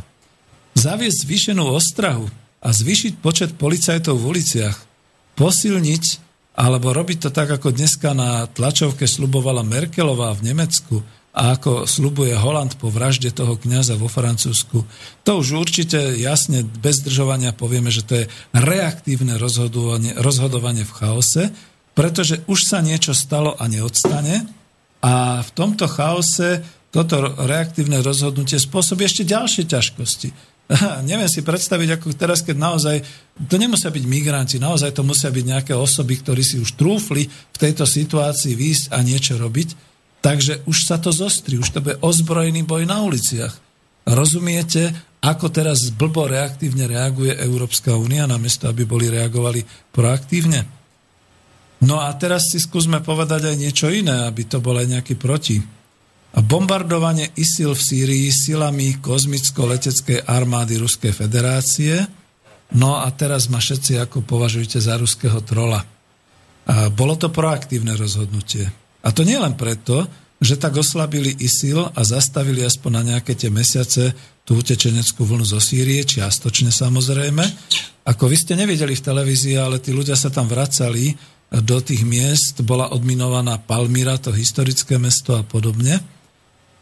Zaviesť 0.76 1.28
zvýšenú 1.28 1.64
ostrahu 1.68 2.28
a 2.64 2.70
zvýšiť 2.72 3.20
počet 3.20 3.52
policajtov 3.60 4.16
v 4.16 4.28
uliciach, 4.36 4.78
posilniť 5.36 6.04
alebo 6.56 6.96
robiť 6.96 7.28
to 7.28 7.30
tak, 7.36 7.52
ako 7.52 7.76
dneska 7.76 8.16
na 8.16 8.48
tlačovke 8.48 9.04
slubovala 9.04 9.68
Merkelová 9.68 10.32
v 10.40 10.56
Nemecku 10.56 11.04
a 11.36 11.60
ako 11.60 11.84
slubuje 11.84 12.32
Holand 12.32 12.80
po 12.80 12.88
vražde 12.88 13.36
toho 13.36 13.60
kňaza 13.60 14.00
vo 14.00 14.08
Francúzsku. 14.08 14.88
To 15.28 15.32
už 15.44 15.60
určite 15.60 16.16
jasne 16.16 16.64
bez 16.64 17.04
zdržovania 17.04 17.52
povieme, 17.52 17.92
že 17.92 18.08
to 18.08 18.24
je 18.24 18.26
reaktívne 18.56 19.36
rozhodovanie, 19.36 20.16
rozhodovanie 20.16 20.88
v 20.88 20.96
chaose, 20.96 21.44
pretože 21.92 22.40
už 22.48 22.60
sa 22.64 22.80
niečo 22.80 23.12
stalo 23.12 23.52
a 23.60 23.68
neodstane 23.68 24.48
a 25.04 25.44
v 25.44 25.50
tomto 25.52 25.92
chaose 25.92 26.64
toto 26.96 27.20
reaktívne 27.44 28.00
rozhodnutie 28.00 28.56
spôsobí 28.56 29.04
ešte 29.04 29.28
ďalšie 29.28 29.68
ťažkosti. 29.68 30.56
neviem 31.10 31.30
si 31.30 31.46
predstaviť, 31.46 32.00
ako 32.00 32.06
teraz, 32.18 32.42
keď 32.42 32.56
naozaj, 32.58 32.96
to 33.52 33.56
nemusia 33.60 33.92
byť 33.92 34.06
migranti, 34.08 34.58
naozaj 34.58 34.96
to 34.96 35.04
musia 35.04 35.30
byť 35.30 35.46
nejaké 35.46 35.74
osoby, 35.76 36.16
ktorí 36.18 36.42
si 36.42 36.58
už 36.58 36.74
trúfli 36.80 37.28
v 37.28 37.58
tejto 37.60 37.84
situácii 37.84 38.56
výjsť 38.56 38.86
a 38.96 39.04
niečo 39.04 39.38
robiť, 39.38 39.95
takže 40.26 40.66
už 40.66 40.90
sa 40.90 40.98
to 40.98 41.14
zostri, 41.14 41.62
už 41.62 41.70
to 41.70 41.86
bude 41.86 42.02
ozbrojený 42.02 42.66
boj 42.66 42.90
na 42.90 43.06
uliciach. 43.06 43.54
Rozumiete, 44.10 44.90
ako 45.22 45.54
teraz 45.54 45.94
blbo 45.94 46.26
reaktívne 46.26 46.90
reaguje 46.90 47.38
Európska 47.38 47.94
únia, 47.94 48.26
namiesto 48.26 48.66
aby 48.66 48.90
boli 48.90 49.14
reagovali 49.14 49.62
proaktívne? 49.94 50.66
No 51.86 52.02
a 52.02 52.10
teraz 52.18 52.50
si 52.50 52.58
skúsme 52.58 53.06
povedať 53.06 53.54
aj 53.54 53.56
niečo 53.62 53.94
iné, 53.94 54.26
aby 54.26 54.50
to 54.50 54.58
bol 54.58 54.74
aj 54.74 54.90
nejaký 54.90 55.14
proti 55.14 55.62
bombardovanie 56.36 57.32
ISIL 57.40 57.72
v 57.72 57.86
Sýrii 57.86 58.28
silami 58.28 59.00
kozmicko-leteckej 59.00 60.28
armády 60.28 60.76
Ruskej 60.76 61.16
federácie. 61.16 62.02
No 62.76 63.00
a 63.00 63.08
teraz 63.16 63.48
ma 63.48 63.64
všetci 63.64 64.02
ako 64.04 64.26
považujete 64.26 64.82
za 64.84 65.00
ruského 65.00 65.40
trola. 65.46 65.80
A 66.66 66.90
bolo 66.92 67.16
to 67.16 67.32
proaktívne 67.32 67.96
rozhodnutie. 67.96 68.85
A 69.06 69.14
to 69.14 69.22
nie 69.22 69.38
len 69.38 69.54
preto, 69.54 70.10
že 70.42 70.58
tak 70.60 70.76
oslabili 70.76 71.32
ISIL 71.38 71.94
a 71.94 72.02
zastavili 72.04 72.66
aspoň 72.66 72.92
na 72.92 73.04
nejaké 73.16 73.38
tie 73.38 73.54
mesiace 73.54 74.12
tú 74.44 74.60
utečeneckú 74.60 75.24
vlnu 75.24 75.46
zo 75.46 75.62
Sýrie, 75.62 76.04
čiastočne 76.04 76.74
samozrejme. 76.74 77.46
Ako 78.06 78.30
vy 78.30 78.36
ste 78.38 78.54
nevideli 78.58 78.94
v 78.94 79.06
televízii, 79.06 79.56
ale 79.58 79.80
tí 79.82 79.96
ľudia 79.96 80.14
sa 80.14 80.30
tam 80.30 80.46
vracali 80.46 81.16
do 81.50 81.78
tých 81.80 82.04
miest, 82.04 82.62
bola 82.66 82.92
odminovaná 82.92 83.62
Palmyra, 83.62 84.20
to 84.20 84.34
historické 84.34 85.00
mesto 85.00 85.38
a 85.40 85.46
podobne. 85.46 86.02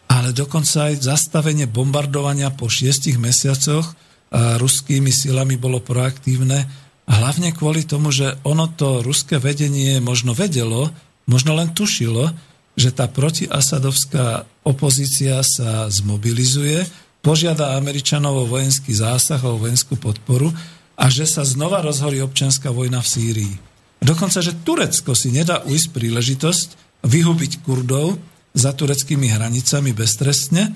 Ale 0.09 0.35
dokonca 0.35 0.91
aj 0.91 1.05
zastavenie 1.05 1.69
bombardovania 1.69 2.51
po 2.51 2.67
šiestich 2.67 3.21
mesiacoch 3.21 3.95
ruskými 4.33 5.13
silami 5.13 5.61
bolo 5.61 5.77
proaktívne, 5.77 6.65
hlavne 7.05 7.53
kvôli 7.53 7.85
tomu, 7.85 8.09
že 8.09 8.39
ono 8.43 8.71
to 8.73 9.05
ruské 9.05 9.37
vedenie 9.37 10.01
možno 10.01 10.33
vedelo, 10.33 10.89
možno 11.29 11.55
len 11.55 11.71
tušilo, 11.71 12.31
že 12.73 12.89
tá 12.89 13.05
protiasadovská 13.05 14.49
opozícia 14.65 15.39
sa 15.45 15.87
zmobilizuje, 15.87 16.83
požiada 17.23 17.77
Američanov 17.77 18.43
o 18.43 18.49
vojenský 18.49 18.91
zásah, 18.91 19.39
o 19.45 19.61
vojenskú 19.61 19.95
podporu 19.95 20.51
a 20.97 21.05
že 21.07 21.29
sa 21.29 21.45
znova 21.45 21.79
rozhorí 21.85 22.19
občianská 22.19 22.73
vojna 22.73 22.99
v 22.99 23.11
Sýrii. 23.11 23.53
Dokonca, 24.03 24.43
že 24.43 24.57
Turecko 24.67 25.15
si 25.15 25.31
nedá 25.31 25.63
ujsť 25.63 25.87
príležitosť 25.95 26.67
vyhubiť 27.07 27.63
Kurdov, 27.63 28.19
za 28.53 28.71
tureckými 28.71 29.33
hranicami 29.33 29.91
beztrestne 29.97 30.69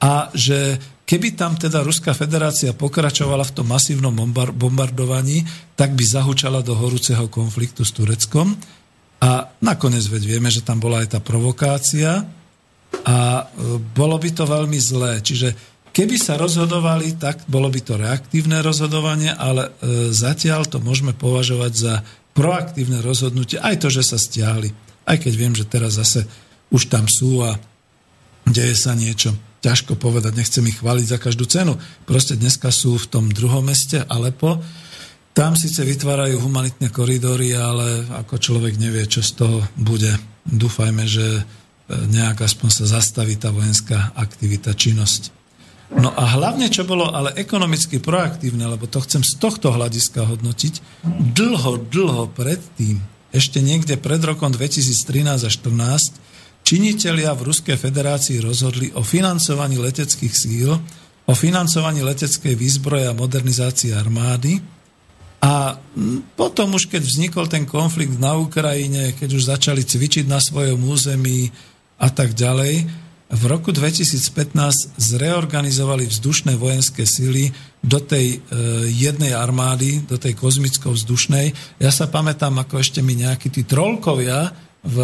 a 0.00 0.32
že 0.32 0.80
keby 1.04 1.36
tam 1.36 1.60
teda 1.60 1.84
Ruská 1.84 2.16
federácia 2.16 2.72
pokračovala 2.72 3.44
v 3.44 3.54
tom 3.54 3.68
masívnom 3.68 4.12
bombardovaní, 4.56 5.44
tak 5.76 5.92
by 5.92 6.04
zahučala 6.04 6.64
do 6.64 6.72
horúceho 6.72 7.28
konfliktu 7.28 7.84
s 7.84 7.92
Tureckom. 7.92 8.56
A 9.18 9.50
nakoniec 9.58 10.06
veď 10.06 10.22
vieme, 10.38 10.50
že 10.50 10.62
tam 10.62 10.78
bola 10.78 11.02
aj 11.02 11.18
tá 11.18 11.20
provokácia 11.22 12.22
a 13.02 13.18
e, 13.42 13.44
bolo 13.94 14.14
by 14.14 14.30
to 14.30 14.44
veľmi 14.46 14.78
zlé. 14.78 15.18
Čiže 15.18 15.58
keby 15.90 16.14
sa 16.14 16.38
rozhodovali, 16.38 17.18
tak 17.18 17.42
bolo 17.50 17.66
by 17.66 17.80
to 17.82 17.98
reaktívne 17.98 18.62
rozhodovanie, 18.62 19.34
ale 19.34 19.74
e, 19.82 20.10
zatiaľ 20.14 20.70
to 20.70 20.78
môžeme 20.78 21.10
považovať 21.18 21.72
za 21.74 21.94
proaktívne 22.30 23.02
rozhodnutie, 23.02 23.58
aj 23.58 23.82
to, 23.82 23.88
že 23.90 24.14
sa 24.14 24.18
stiahli. 24.18 24.70
Aj 25.02 25.18
keď 25.18 25.32
viem, 25.34 25.54
že 25.58 25.66
teraz 25.66 25.98
zase 25.98 26.22
už 26.70 26.86
tam 26.86 27.10
sú 27.10 27.42
a 27.42 27.58
deje 28.46 28.78
sa 28.78 28.94
niečo. 28.94 29.34
Ťažko 29.58 29.98
povedať, 29.98 30.38
nechcem 30.38 30.62
ich 30.70 30.78
chváliť 30.78 31.06
za 31.10 31.18
každú 31.18 31.42
cenu. 31.50 31.74
Proste 32.06 32.38
dneska 32.38 32.70
sú 32.70 32.94
v 32.94 33.10
tom 33.10 33.24
druhom 33.34 33.66
meste, 33.66 33.98
Alepo. 34.06 34.62
Tam 35.38 35.54
síce 35.54 35.86
vytvárajú 35.86 36.42
humanitné 36.42 36.90
koridory, 36.90 37.54
ale 37.54 38.02
ako 38.10 38.42
človek 38.42 38.74
nevie, 38.74 39.06
čo 39.06 39.22
z 39.22 39.38
toho 39.38 39.62
bude. 39.78 40.10
Dúfajme, 40.42 41.06
že 41.06 41.22
e, 41.38 41.42
nejak 42.10 42.42
aspoň 42.42 42.82
sa 42.82 42.98
zastaví 42.98 43.38
tá 43.38 43.54
vojenská 43.54 44.18
aktivita, 44.18 44.74
činnosť. 44.74 45.30
No 45.94 46.10
a 46.10 46.34
hlavne, 46.34 46.66
čo 46.66 46.82
bolo 46.82 47.06
ale 47.14 47.38
ekonomicky 47.38 48.02
proaktívne, 48.02 48.66
lebo 48.66 48.90
to 48.90 48.98
chcem 48.98 49.22
z 49.22 49.38
tohto 49.38 49.70
hľadiska 49.70 50.26
hodnotiť, 50.26 51.06
dlho, 51.06 51.86
dlho 51.86 52.34
predtým, 52.34 52.98
ešte 53.30 53.62
niekde 53.62 53.94
pred 53.94 54.18
rokom 54.18 54.50
2013 54.50 55.46
a 55.46 55.50
2014, 55.54 56.66
Činitelia 56.66 57.32
v 57.38 57.48
Ruskej 57.48 57.78
federácii 57.78 58.42
rozhodli 58.42 58.90
o 58.98 59.06
financovaní 59.06 59.78
leteckých 59.78 60.34
síl, 60.34 60.74
o 61.24 61.32
financovaní 61.32 62.02
leteckej 62.02 62.58
výzbroje 62.58 63.06
a 63.06 63.14
modernizácii 63.14 63.94
armády. 63.94 64.77
A 65.38 65.78
potom 66.34 66.74
už, 66.74 66.90
keď 66.90 67.02
vznikol 67.06 67.46
ten 67.46 67.62
konflikt 67.62 68.18
na 68.18 68.34
Ukrajine, 68.34 69.14
keď 69.14 69.28
už 69.38 69.48
začali 69.54 69.86
cvičiť 69.86 70.26
na 70.26 70.42
svojom 70.42 70.82
území 70.82 71.54
a 71.98 72.10
tak 72.10 72.34
ďalej, 72.34 73.06
v 73.28 73.42
roku 73.44 73.76
2015 73.76 74.96
zreorganizovali 74.96 76.08
vzdušné 76.08 76.56
vojenské 76.56 77.04
síly 77.04 77.52
do 77.84 78.00
tej 78.00 78.40
e, 78.40 78.88
jednej 78.88 79.36
armády, 79.36 80.00
do 80.08 80.16
tej 80.16 80.32
kozmicko-vzdušnej. 80.32 81.52
Ja 81.76 81.92
sa 81.92 82.08
pamätám, 82.08 82.56
ako 82.56 82.80
ešte 82.80 83.04
mi 83.04 83.20
nejakí 83.20 83.52
tí 83.52 83.68
trolkovia 83.68 84.48
v 84.80 84.96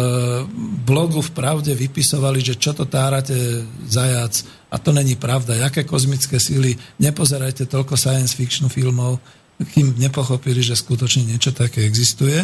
blogu 0.81 1.21
v 1.21 1.31
Pravde 1.37 1.77
vypisovali, 1.77 2.41
že 2.41 2.57
čo 2.57 2.73
to 2.73 2.89
tárate 2.89 3.61
zajac 3.85 4.41
a 4.73 4.81
to 4.81 4.89
není 4.89 5.13
pravda. 5.13 5.61
Jaké 5.61 5.85
kozmické 5.85 6.41
síly, 6.41 6.73
nepozerajte 6.97 7.69
toľko 7.69 7.93
science 7.93 8.33
fiction 8.33 8.73
filmov, 8.73 9.21
kým 9.55 9.95
nepochopili, 9.95 10.59
že 10.59 10.75
skutočne 10.75 11.31
niečo 11.31 11.55
také 11.55 11.87
existuje. 11.87 12.43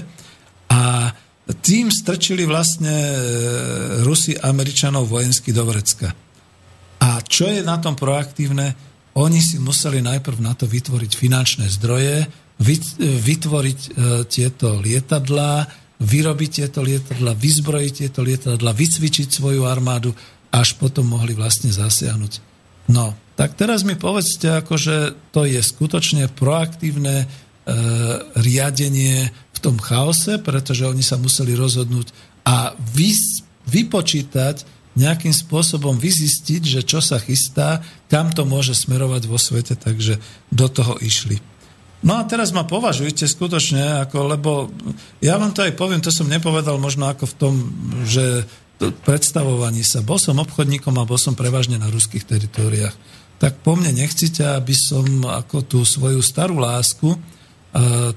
A 0.72 1.12
tým 1.60 1.92
strčili 1.92 2.48
vlastne 2.48 2.94
e, 2.94 3.16
Rusi 4.08 4.40
Američanov 4.40 5.12
vojensky 5.12 5.52
do 5.52 5.68
Vrecka. 5.68 6.16
A 7.02 7.20
čo 7.26 7.50
je 7.50 7.66
na 7.66 7.82
tom 7.82 7.98
proaktívne? 7.98 8.78
Oni 9.20 9.44
si 9.44 9.60
museli 9.60 10.00
najprv 10.00 10.40
na 10.40 10.56
to 10.56 10.70
vytvoriť 10.70 11.12
finančné 11.20 11.68
zdroje, 11.68 12.24
vytvoriť 13.02 13.80
e, 13.84 13.90
tieto 14.32 14.80
lietadlá, 14.80 15.68
vyrobiť 16.00 16.50
tieto 16.64 16.80
lietadla, 16.80 17.36
vyzbrojiť 17.36 17.94
tieto 18.06 18.22
lietadla, 18.24 18.72
vycvičiť 18.72 19.28
svoju 19.28 19.68
armádu, 19.68 20.16
až 20.54 20.80
potom 20.80 21.12
mohli 21.12 21.36
vlastne 21.36 21.74
zasiahnuť. 21.74 22.34
No, 22.92 23.14
tak 23.42 23.58
teraz 23.58 23.82
mi 23.82 23.98
povedzte, 23.98 24.62
akože 24.62 25.18
to 25.34 25.50
je 25.50 25.58
skutočne 25.66 26.30
proaktívne 26.30 27.26
e, 27.26 27.28
riadenie 28.38 29.34
v 29.34 29.60
tom 29.66 29.82
chaose, 29.82 30.38
pretože 30.38 30.86
oni 30.86 31.02
sa 31.02 31.18
museli 31.18 31.58
rozhodnúť 31.58 32.14
a 32.46 32.78
vys, 32.94 33.42
vypočítať, 33.66 34.62
nejakým 34.94 35.34
spôsobom 35.34 35.98
vyzistiť, 35.98 36.62
že 36.70 36.82
čo 36.86 37.02
sa 37.02 37.18
chystá, 37.18 37.82
kam 38.14 38.30
to 38.30 38.46
môže 38.46 38.78
smerovať 38.78 39.26
vo 39.26 39.42
svete, 39.42 39.74
takže 39.74 40.22
do 40.54 40.68
toho 40.70 41.02
išli. 41.02 41.42
No 42.06 42.22
a 42.22 42.26
teraz 42.30 42.54
ma 42.54 42.62
považujte 42.62 43.26
skutočne, 43.26 44.06
ako, 44.06 44.38
lebo 44.38 44.52
ja 45.18 45.42
vám 45.42 45.50
to 45.50 45.66
aj 45.66 45.74
poviem, 45.74 46.04
to 46.04 46.14
som 46.14 46.30
nepovedal 46.30 46.78
možno 46.78 47.10
ako 47.10 47.26
v 47.26 47.38
tom, 47.42 47.54
že 48.06 48.46
predstavovaní 49.06 49.86
sa. 49.86 50.02
Bol 50.02 50.18
som 50.18 50.42
obchodníkom 50.42 50.98
a 50.98 51.08
bol 51.10 51.18
som 51.22 51.38
prevažne 51.38 51.78
na 51.78 51.90
ruských 51.90 52.26
teritoriách. 52.26 53.21
Tak 53.42 53.66
po 53.66 53.74
mne 53.74 53.98
nechcite, 53.98 54.46
aby 54.46 54.78
som 54.78 55.26
ako 55.26 55.66
tú 55.66 55.80
svoju 55.82 56.22
starú 56.22 56.62
lásku, 56.62 57.18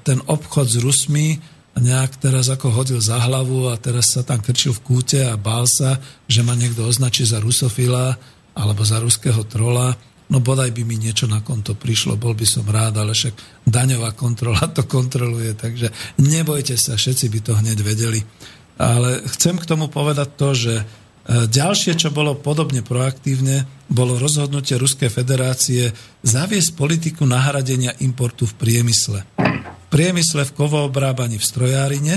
ten 0.04 0.20
obchod 0.28 0.66
s 0.68 0.76
Rusmi 0.76 1.40
nejak 1.74 2.20
teraz 2.20 2.52
ako 2.52 2.70
hodil 2.70 3.00
za 3.00 3.16
hlavu 3.24 3.72
a 3.72 3.80
teraz 3.80 4.12
sa 4.12 4.20
tam 4.20 4.44
krčil 4.44 4.76
v 4.76 4.84
kúte 4.84 5.20
a 5.24 5.40
bál 5.40 5.64
sa, 5.64 5.96
že 6.28 6.44
ma 6.44 6.52
niekto 6.52 6.84
označí 6.84 7.24
za 7.24 7.40
rusofila 7.40 8.20
alebo 8.52 8.84
za 8.84 9.00
ruského 9.00 9.42
trola 9.48 9.96
no 10.28 10.40
bodaj 10.40 10.72
by 10.72 10.82
mi 10.82 10.96
niečo 10.96 11.28
na 11.28 11.44
konto 11.44 11.76
prišlo, 11.76 12.16
bol 12.16 12.32
by 12.32 12.46
som 12.48 12.64
rád, 12.64 12.96
ale 12.96 13.12
však 13.12 13.66
daňová 13.68 14.16
kontrola 14.16 14.64
to 14.76 14.86
kontroluje, 14.88 15.52
takže 15.56 15.92
nebojte 16.20 16.76
sa, 16.80 16.96
všetci 16.96 17.26
by 17.28 17.38
to 17.44 17.52
hneď 17.54 17.78
vedeli. 17.84 18.20
Ale 18.74 19.22
chcem 19.30 19.54
k 19.54 19.68
tomu 19.68 19.86
povedať 19.86 20.28
to, 20.34 20.48
že 20.50 20.74
e, 20.74 20.84
ďalšie, 21.24 21.96
čo 21.96 22.12
bolo 22.12 22.36
podobne 22.36 22.84
proaktívne, 22.84 23.64
bolo 23.88 24.20
rozhodnutie 24.20 24.76
Ruskej 24.76 25.08
federácie 25.08 25.88
zaviesť 26.20 26.76
politiku 26.76 27.24
nahradenia 27.24 27.96
importu 28.04 28.44
v 28.44 28.54
priemysle. 28.60 29.24
V 29.40 29.86
priemysle, 29.88 30.44
v 30.44 30.52
kovoobrábaní, 30.52 31.40
v 31.40 31.48
strojárine. 31.48 32.14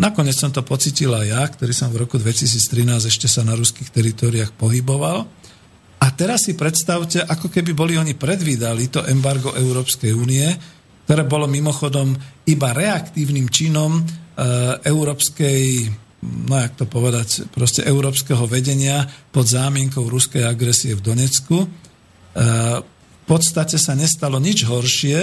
Nakoniec 0.00 0.34
som 0.34 0.50
to 0.50 0.66
pocitil 0.66 1.14
aj 1.14 1.26
ja, 1.30 1.42
ktorý 1.46 1.72
som 1.76 1.94
v 1.94 2.02
roku 2.02 2.18
2013 2.18 3.06
ešte 3.06 3.30
sa 3.30 3.46
na 3.46 3.54
ruských 3.54 3.92
teritoriách 3.94 4.56
pohyboval. 4.58 5.30
A 6.00 6.06
teraz 6.16 6.48
si 6.48 6.56
predstavte, 6.56 7.20
ako 7.20 7.52
keby 7.52 7.76
boli 7.76 7.94
oni 8.00 8.16
predvídali 8.16 8.88
to 8.88 9.04
embargo 9.04 9.52
Európskej 9.52 10.16
únie, 10.16 10.48
ktoré 11.04 11.28
bolo 11.28 11.44
mimochodom 11.44 12.16
iba 12.48 12.72
reaktívnym 12.72 13.52
činom 13.52 14.00
e, 14.00 14.02
európskej, 14.88 15.90
no 16.20 16.54
jak 16.60 16.76
to 16.76 16.84
povedať, 16.84 17.48
proste 17.52 17.84
európskeho 17.84 18.44
vedenia 18.44 19.08
pod 19.32 19.48
zámienkou 19.48 20.04
ruskej 20.04 20.44
agresie 20.44 20.92
v 20.92 21.04
Donecku. 21.04 21.64
E, 21.64 21.68
v 22.84 23.24
podstate 23.24 23.80
sa 23.80 23.96
nestalo 23.96 24.36
nič 24.36 24.68
horšie, 24.68 25.18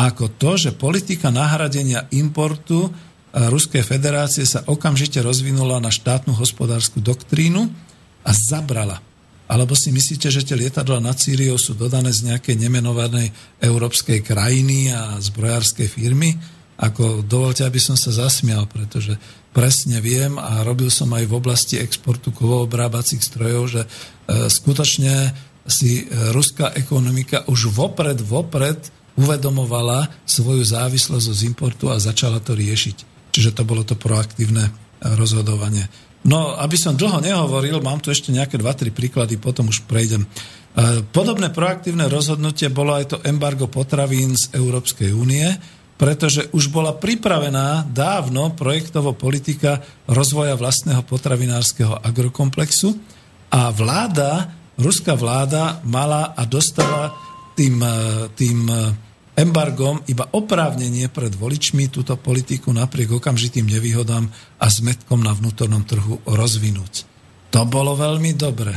ako 0.00 0.32
to, 0.40 0.56
že 0.56 0.76
politika 0.76 1.28
nahradenia 1.28 2.08
importu 2.16 2.88
e, 2.88 2.90
Ruskej 3.36 3.84
federácie 3.84 4.48
sa 4.48 4.64
okamžite 4.64 5.20
rozvinula 5.20 5.76
na 5.76 5.92
štátnu 5.92 6.32
hospodárskú 6.32 7.04
doktrínu 7.04 7.68
a 8.24 8.30
zabrala 8.32 9.04
alebo 9.50 9.74
si 9.74 9.90
myslíte, 9.90 10.30
že 10.30 10.46
tie 10.46 10.54
lietadla 10.54 11.02
nad 11.02 11.18
Sýriou 11.18 11.58
sú 11.58 11.74
dodané 11.74 12.14
z 12.14 12.30
nejakej 12.30 12.54
nemenovanej 12.54 13.34
európskej 13.58 14.22
krajiny 14.22 14.94
a 14.94 15.18
zbrojárskej 15.18 15.90
firmy? 15.90 16.38
Ako 16.78 17.26
dovolte, 17.26 17.66
aby 17.66 17.82
som 17.82 17.98
sa 17.98 18.14
zasmial, 18.14 18.70
pretože 18.70 19.18
presne 19.50 19.98
viem 19.98 20.38
a 20.38 20.62
robil 20.62 20.90
som 20.90 21.10
aj 21.10 21.26
v 21.26 21.36
oblasti 21.36 21.76
exportu 21.78 22.30
kovoobrábacích 22.30 23.22
strojov, 23.22 23.62
že 23.66 23.82
e, 23.84 23.88
skutočne 24.46 25.34
si 25.66 26.06
e, 26.06 26.34
ruská 26.34 26.74
ekonomika 26.78 27.44
už 27.50 27.70
vopred, 27.74 28.18
vopred 28.22 28.78
uvedomovala 29.18 30.08
svoju 30.24 30.62
závislosť 30.62 31.26
z 31.34 31.40
importu 31.50 31.90
a 31.90 32.00
začala 32.00 32.38
to 32.38 32.54
riešiť. 32.54 32.96
Čiže 33.30 33.54
to 33.54 33.62
bolo 33.66 33.82
to 33.82 33.98
proaktívne 33.98 34.70
rozhodovanie. 35.02 35.86
No, 36.20 36.52
aby 36.60 36.76
som 36.76 37.00
dlho 37.00 37.24
nehovoril, 37.24 37.80
mám 37.80 37.98
tu 38.04 38.12
ešte 38.12 38.28
nejaké 38.28 38.60
2-3 38.60 38.92
príklady, 38.92 39.40
potom 39.40 39.72
už 39.72 39.88
prejdem. 39.88 40.24
E, 40.24 40.28
podobné 41.10 41.50
proaktívne 41.50 42.06
rozhodnutie 42.06 42.68
bolo 42.68 42.94
aj 42.94 43.04
to 43.10 43.16
embargo 43.26 43.66
potravín 43.66 44.36
z 44.36 44.52
Európskej 44.54 45.10
únie, 45.10 45.48
pretože 46.00 46.48
už 46.56 46.72
bola 46.72 46.96
pripravená 46.96 47.84
dávno 47.92 48.56
projektovo 48.56 49.12
politika 49.12 49.84
rozvoja 50.08 50.56
vlastného 50.56 51.04
potravinárskeho 51.04 52.00
agrokomplexu 52.00 52.96
a 53.52 53.68
vláda, 53.68 54.48
ruská 54.80 55.12
vláda 55.12 55.84
mala 55.84 56.32
a 56.32 56.48
dostala 56.48 57.12
tým, 57.52 57.84
e, 57.84 58.32
tým 58.32 58.64
e, 58.64 58.96
embargom 59.44 60.00
iba 60.08 60.24
oprávnenie 60.24 61.12
pred 61.12 61.36
voličmi 61.36 61.92
túto 61.92 62.16
politiku 62.16 62.72
napriek 62.72 63.20
okamžitým 63.20 63.68
nevýhodám 63.68 64.24
a 64.56 64.66
zmetkom 64.72 65.20
na 65.20 65.36
vnútornom 65.36 65.84
trhu 65.84 66.24
rozvinúť. 66.24 67.04
To 67.52 67.68
bolo 67.68 67.92
veľmi 67.92 68.32
dobre. 68.40 68.72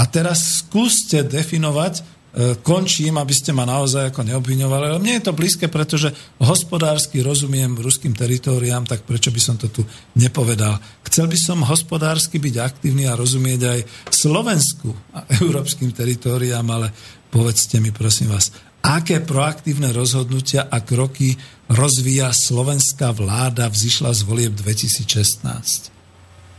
A 0.00 0.02
teraz 0.08 0.64
skúste 0.64 1.28
definovať, 1.28 2.17
končím, 2.60 3.16
aby 3.16 3.32
ste 3.32 3.56
ma 3.56 3.64
naozaj 3.64 4.12
ako 4.12 4.20
neobviňovali, 4.20 4.84
ale 4.84 5.00
mne 5.00 5.18
je 5.18 5.24
to 5.24 5.32
blízke, 5.32 5.66
pretože 5.66 6.12
hospodársky 6.38 7.24
rozumiem 7.24 7.74
ruským 7.80 8.12
teritóriám, 8.12 8.84
tak 8.84 9.08
prečo 9.08 9.32
by 9.32 9.40
som 9.40 9.56
to 9.56 9.72
tu 9.72 9.82
nepovedal. 10.14 10.76
Chcel 11.08 11.26
by 11.26 11.38
som 11.40 11.64
hospodársky 11.64 12.36
byť 12.36 12.54
aktívny 12.60 13.08
a 13.08 13.16
rozumieť 13.16 13.60
aj 13.64 13.80
Slovensku 14.12 14.92
a 15.16 15.24
európskym 15.42 15.90
teritóriám, 15.90 16.68
ale 16.68 16.92
povedzte 17.32 17.80
mi 17.80 17.90
prosím 17.96 18.30
vás, 18.36 18.52
aké 18.84 19.24
proaktívne 19.24 19.90
rozhodnutia 19.90 20.68
a 20.70 20.84
kroky 20.84 21.34
rozvíja 21.72 22.30
slovenská 22.30 23.10
vláda 23.16 23.66
vzýšla 23.72 24.14
z 24.14 24.20
volieb 24.22 24.52
2016. 24.54 25.98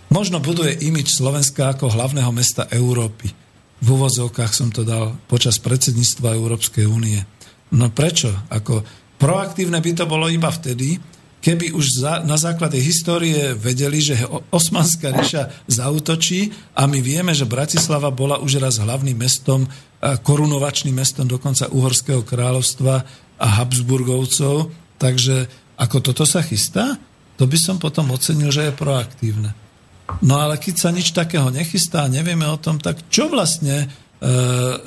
Možno 0.09 0.41
buduje 0.41 0.73
imič 0.81 1.13
Slovenska 1.13 1.77
ako 1.77 1.93
hlavného 1.93 2.33
mesta 2.33 2.65
Európy. 2.73 3.48
V 3.79 3.87
úvozovkách 3.95 4.51
som 4.51 4.69
to 4.69 4.83
dal 4.83 5.15
počas 5.31 5.55
predsedníctva 5.63 6.35
Európskej 6.35 6.83
únie. 6.83 7.23
No 7.71 7.87
prečo? 7.93 8.33
Ako 8.51 8.83
proaktívne 9.15 9.79
by 9.79 9.91
to 9.95 10.05
bolo 10.09 10.27
iba 10.27 10.51
vtedy, 10.51 10.99
keby 11.39 11.71
už 11.71 12.03
za, 12.03 12.13
na 12.27 12.35
základe 12.35 12.75
histórie 12.75 13.55
vedeli, 13.55 14.03
že 14.03 14.19
Osmanská 14.51 15.15
ríša 15.15 15.63
zautočí 15.71 16.51
a 16.75 16.83
my 16.83 16.99
vieme, 16.99 17.31
že 17.31 17.47
Bratislava 17.47 18.11
bola 18.11 18.41
už 18.43 18.59
raz 18.59 18.83
hlavným 18.83 19.15
mestom, 19.15 19.63
korunovačným 19.99 20.95
mestom 20.95 21.27
dokonca 21.27 21.71
Uhorského 21.71 22.27
kráľovstva 22.27 23.07
a 23.39 23.47
Habsburgovcov. 23.63 24.75
Takže 24.99 25.47
ako 25.79 25.97
toto 26.03 26.27
sa 26.27 26.43
chystá, 26.43 26.99
to 27.39 27.47
by 27.47 27.55
som 27.55 27.79
potom 27.79 28.11
ocenil, 28.11 28.51
že 28.51 28.67
je 28.67 28.75
proaktívne. 28.75 29.55
No 30.25 30.35
ale 30.41 30.57
keď 30.57 30.75
sa 30.75 30.89
nič 30.89 31.13
takého 31.13 31.49
nechystá, 31.53 32.09
nevieme 32.09 32.47
o 32.49 32.57
tom, 32.57 32.81
tak 32.81 33.07
čo 33.13 33.29
vlastne 33.29 33.85
e, 33.85 33.87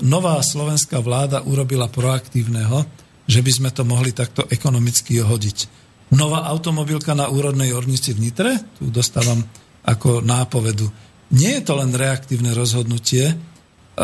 nová 0.03 0.43
slovenská 0.43 0.99
vláda 0.99 1.47
urobila 1.47 1.87
proaktívneho, 1.87 2.85
že 3.27 3.41
by 3.41 3.51
sme 3.55 3.71
to 3.71 3.87
mohli 3.87 4.11
takto 4.11 4.45
ekonomicky 4.51 5.23
hodiť 5.23 5.83
nová 6.13 6.45
automobilka 6.45 7.17
na 7.17 7.33
úrodnej 7.33 7.73
ornici 7.73 8.13
v 8.13 8.29
Nitre, 8.29 8.61
tu 8.77 8.93
dostávam 8.93 9.41
ako 9.83 10.21
nápovedu. 10.21 10.87
Nie 11.33 11.59
je 11.59 11.63
to 11.65 11.81
len 11.81 11.97
reaktívne 11.97 12.53
rozhodnutie, 12.53 13.33
e, 13.33 13.35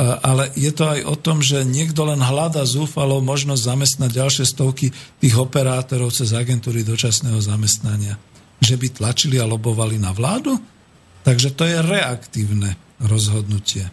ale 0.00 0.48
je 0.56 0.72
to 0.72 0.88
aj 0.88 1.00
o 1.04 1.14
tom, 1.20 1.44
že 1.44 1.68
niekto 1.68 2.08
len 2.08 2.18
hľada 2.18 2.64
zúfalo 2.64 3.20
možnosť 3.20 3.62
zamestnať 3.62 4.10
ďalšie 4.10 4.44
stovky 4.48 4.88
tých 5.20 5.34
operátorov 5.36 6.16
cez 6.16 6.32
agentúry 6.32 6.82
dočasného 6.82 7.38
zamestnania. 7.38 8.16
Že 8.64 8.74
by 8.80 8.86
tlačili 8.96 9.36
a 9.38 9.46
lobovali 9.46 10.00
na 10.00 10.10
vládu? 10.16 10.56
Takže 11.28 11.52
to 11.52 11.68
je 11.68 11.84
reaktívne 11.84 12.80
rozhodnutie. 13.04 13.92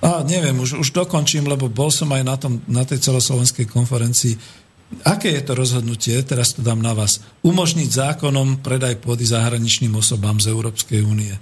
A 0.00 0.24
neviem, 0.24 0.56
už, 0.56 0.80
už 0.80 0.96
dokončím, 0.96 1.44
lebo 1.44 1.68
bol 1.68 1.92
som 1.92 2.08
aj 2.12 2.22
na, 2.24 2.36
tom, 2.40 2.64
na 2.64 2.88
tej 2.88 3.04
celoslovenskej 3.04 3.68
konferencii 3.68 4.64
Aké 5.02 5.34
je 5.34 5.42
to 5.42 5.58
rozhodnutie, 5.58 6.14
teraz 6.22 6.54
to 6.54 6.62
dám 6.62 6.78
na 6.78 6.94
vás, 6.94 7.18
umožniť 7.42 7.88
zákonom 7.90 8.62
predaj 8.62 9.02
pôdy 9.02 9.26
zahraničným 9.26 9.90
osobám 9.98 10.38
z 10.38 10.54
Európskej 10.54 11.02
únie? 11.02 11.34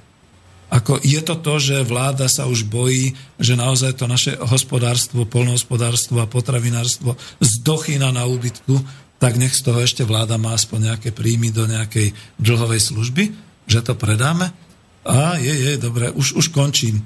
Ako 0.73 0.97
je 1.05 1.21
to 1.21 1.37
to, 1.37 1.61
že 1.61 1.85
vláda 1.85 2.33
sa 2.33 2.49
už 2.49 2.65
bojí, 2.65 3.13
že 3.37 3.61
naozaj 3.61 4.01
to 4.01 4.09
naše 4.09 4.41
hospodárstvo, 4.41 5.29
polnohospodárstvo 5.29 6.25
a 6.25 6.31
potravinárstvo 6.31 7.21
zdochýna 7.45 8.09
na 8.09 8.25
úbytku, 8.25 8.81
tak 9.21 9.37
nech 9.37 9.53
z 9.53 9.69
toho 9.69 9.85
ešte 9.85 10.01
vláda 10.01 10.41
má 10.41 10.57
aspoň 10.57 10.97
nejaké 10.97 11.13
príjmy 11.13 11.53
do 11.53 11.69
nejakej 11.69 12.17
dlhovej 12.41 12.81
služby, 12.89 13.25
že 13.69 13.85
to 13.85 13.93
predáme? 13.93 14.49
A 15.03 15.37
je, 15.39 15.51
je, 15.51 15.73
dobre, 15.83 16.15
už, 16.15 16.39
už 16.39 16.55
končím. 16.55 17.03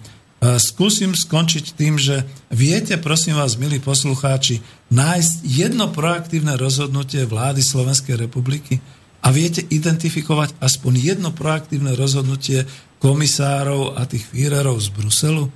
Skúsim 0.60 1.16
skončiť 1.16 1.73
tým, 1.73 1.97
že 1.97 2.28
viete, 2.52 3.01
prosím 3.01 3.40
vás, 3.40 3.56
milí 3.56 3.81
poslucháči, 3.81 4.60
nájsť 4.93 5.32
jedno 5.43 5.89
proaktívne 5.89 6.60
rozhodnutie 6.60 7.24
vlády 7.24 7.64
Slovenskej 7.64 8.20
republiky 8.20 8.85
a 9.24 9.32
viete 9.32 9.64
identifikovať 9.64 10.60
aspoň 10.60 10.93
jedno 11.01 11.32
proaktívne 11.32 11.97
rozhodnutie 11.97 12.68
komisárov 13.01 13.97
a 13.97 14.05
tých 14.05 14.28
fírerov 14.28 14.77
z 14.77 14.93
Bruselu? 14.93 15.48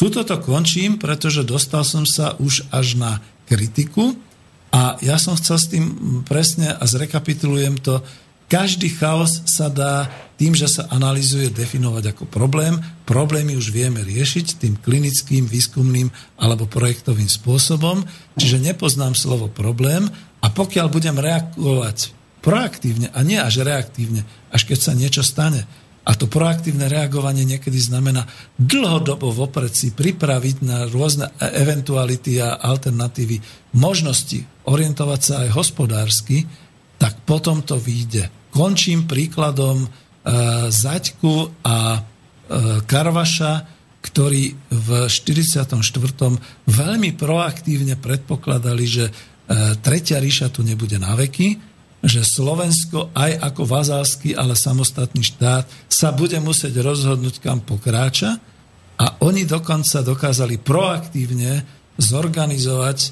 Tuto 0.00 0.24
to 0.24 0.40
končím, 0.40 0.96
pretože 0.96 1.44
dostal 1.44 1.84
som 1.84 2.08
sa 2.08 2.32
už 2.40 2.72
až 2.72 2.96
na 2.96 3.20
kritiku 3.44 4.16
a 4.72 4.96
ja 5.04 5.20
som 5.20 5.36
chcel 5.36 5.56
s 5.60 5.68
tým 5.68 5.84
presne 6.24 6.72
a 6.72 6.82
zrekapitulujem 6.88 7.76
to, 7.84 8.00
každý 8.52 8.92
chaos 8.92 9.40
sa 9.48 9.72
dá 9.72 10.12
tým, 10.36 10.52
že 10.52 10.68
sa 10.68 10.84
analizuje, 10.92 11.48
definovať 11.48 12.12
ako 12.12 12.28
problém. 12.28 12.76
Problémy 13.08 13.56
už 13.56 13.72
vieme 13.72 14.04
riešiť 14.04 14.60
tým 14.60 14.76
klinickým, 14.76 15.48
výskumným 15.48 16.12
alebo 16.36 16.68
projektovým 16.68 17.32
spôsobom. 17.32 18.04
Čiže 18.36 18.60
nepoznám 18.60 19.16
slovo 19.16 19.48
problém 19.48 20.04
a 20.44 20.52
pokiaľ 20.52 20.92
budem 20.92 21.16
reagovať 21.16 22.12
proaktívne 22.44 23.08
a 23.16 23.24
nie 23.24 23.40
až 23.40 23.64
reaktívne, 23.64 24.28
až 24.52 24.68
keď 24.68 24.78
sa 24.84 24.92
niečo 24.92 25.24
stane, 25.24 25.64
a 26.02 26.18
to 26.18 26.26
proaktívne 26.26 26.90
reagovanie 26.90 27.46
niekedy 27.46 27.78
znamená 27.78 28.26
dlhodobo 28.58 29.30
vopred 29.30 29.70
si 29.70 29.94
pripraviť 29.94 30.56
na 30.66 30.90
rôzne 30.90 31.30
eventuality 31.38 32.42
a 32.42 32.58
alternatívy, 32.58 33.38
možnosti 33.78 34.42
orientovať 34.66 35.20
sa 35.22 35.34
aj 35.46 35.54
hospodársky, 35.54 36.42
tak 36.98 37.22
potom 37.22 37.62
to 37.62 37.78
vyjde 37.78 38.41
končím 38.52 39.08
príkladom 39.08 39.82
e, 39.82 39.88
Zaďku 40.68 41.64
a 41.64 41.96
e, 41.96 42.00
Karvaša, 42.84 43.52
ktorí 44.02 44.42
v 44.68 44.88
44. 45.08 45.78
veľmi 46.68 47.10
proaktívne 47.16 47.96
predpokladali, 47.96 48.84
že 48.84 49.04
e, 49.08 49.12
Tretia 49.80 50.20
ríša 50.20 50.52
tu 50.52 50.60
nebude 50.60 51.00
na 51.00 51.16
veky, 51.16 51.72
že 52.02 52.26
Slovensko 52.26 53.14
aj 53.14 53.38
ako 53.38 53.62
vazalský, 53.62 54.34
ale 54.34 54.58
samostatný 54.58 55.22
štát 55.22 55.64
sa 55.86 56.10
bude 56.10 56.34
musieť 56.42 56.82
rozhodnúť, 56.82 57.38
kam 57.38 57.62
pokráča 57.62 58.42
a 58.98 59.06
oni 59.22 59.46
dokonca 59.46 60.02
dokázali 60.02 60.58
proaktívne 60.58 61.62
zorganizovať 61.94 62.98
e, 62.98 63.08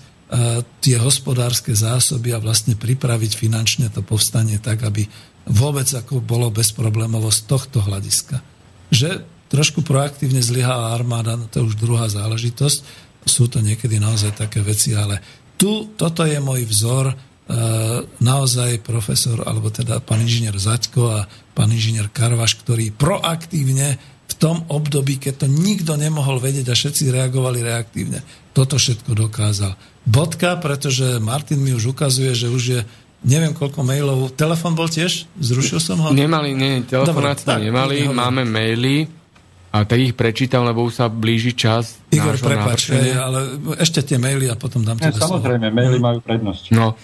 tie 0.82 0.96
hospodárske 0.98 1.70
zásoby 1.70 2.34
a 2.34 2.42
vlastne 2.42 2.74
pripraviť 2.74 3.32
finančne 3.38 3.86
to 3.94 4.02
povstanie 4.02 4.58
tak, 4.58 4.82
aby 4.82 5.06
vôbec 5.48 5.88
ako 5.88 6.20
bolo 6.20 6.52
bezproblémovo 6.52 7.32
z 7.32 7.40
tohto 7.48 7.80
hľadiska. 7.80 8.42
Že 8.92 9.24
trošku 9.48 9.86
proaktívne 9.86 10.44
zlyhala 10.44 10.92
armáda, 10.92 11.38
no 11.38 11.48
to 11.48 11.62
je 11.62 11.68
už 11.72 11.80
druhá 11.80 12.06
záležitosť, 12.10 13.08
sú 13.24 13.52
to 13.52 13.60
niekedy 13.60 14.00
naozaj 14.00 14.32
také 14.32 14.64
veci, 14.64 14.96
ale 14.96 15.20
tu, 15.60 15.92
toto 15.96 16.24
je 16.24 16.40
môj 16.40 16.64
vzor, 16.64 17.12
E, 17.50 17.54
naozaj 18.22 18.78
profesor, 18.86 19.42
alebo 19.42 19.74
teda 19.74 19.98
pán 19.98 20.22
inžinier 20.22 20.54
Zaďko 20.54 21.02
a 21.10 21.26
pán 21.50 21.74
inžinier 21.74 22.06
Karvaš, 22.06 22.54
ktorí 22.62 22.94
proaktívne 22.94 23.98
v 24.30 24.34
tom 24.38 24.62
období, 24.70 25.18
keď 25.18 25.42
to 25.42 25.46
nikto 25.50 25.98
nemohol 25.98 26.38
vedieť 26.38 26.70
a 26.70 26.78
všetci 26.78 27.10
reagovali 27.10 27.66
reaktívne, 27.66 28.22
toto 28.54 28.78
všetko 28.78 29.18
dokázal. 29.18 29.74
Bodka, 30.06 30.62
pretože 30.62 31.18
Martin 31.18 31.58
mi 31.58 31.74
už 31.74 31.90
ukazuje, 31.90 32.30
že 32.38 32.46
už 32.46 32.62
je 32.62 32.80
neviem 33.24 33.52
koľko 33.52 33.84
mailov. 33.84 34.32
Telefon 34.36 34.76
bol 34.76 34.88
tiež? 34.88 35.28
Zrušil 35.36 35.80
som 35.80 36.00
ho? 36.00 36.08
Nemali, 36.12 36.56
nie, 36.56 36.84
telefonát 36.84 37.40
sme 37.40 37.70
nemali, 37.70 38.08
máme 38.08 38.44
maily 38.44 39.08
a 39.70 39.86
tak 39.86 40.02
ich 40.02 40.14
prečítam, 40.18 40.66
lebo 40.66 40.82
už 40.82 40.98
sa 40.98 41.06
blíži 41.06 41.54
čas. 41.54 42.02
Igor, 42.10 42.34
prepáč, 42.40 42.90
ale 43.14 43.60
ešte 43.78 44.02
tie 44.02 44.18
maily 44.18 44.50
a 44.50 44.58
potom 44.58 44.82
dám 44.82 44.98
to 44.98 45.14
Samozrejme, 45.14 45.70
maily 45.70 46.02
majú 46.02 46.18
prednosť. 46.18 46.74
No, 46.74 46.98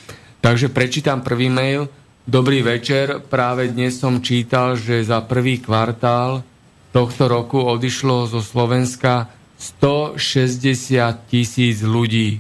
Takže 0.47 0.71
prečítam 0.71 1.27
prvý 1.27 1.51
mail. 1.51 1.91
Dobrý 2.23 2.63
večer, 2.63 3.19
práve 3.27 3.67
dnes 3.67 3.99
som 3.99 4.23
čítal, 4.23 4.79
že 4.79 5.03
za 5.03 5.19
prvý 5.27 5.59
kvartál 5.59 6.47
tohto 6.95 7.27
roku 7.27 7.59
odišlo 7.59 8.31
zo 8.31 8.39
Slovenska 8.39 9.27
160 9.59 11.27
tisíc 11.27 11.83
ľudí. 11.83 12.39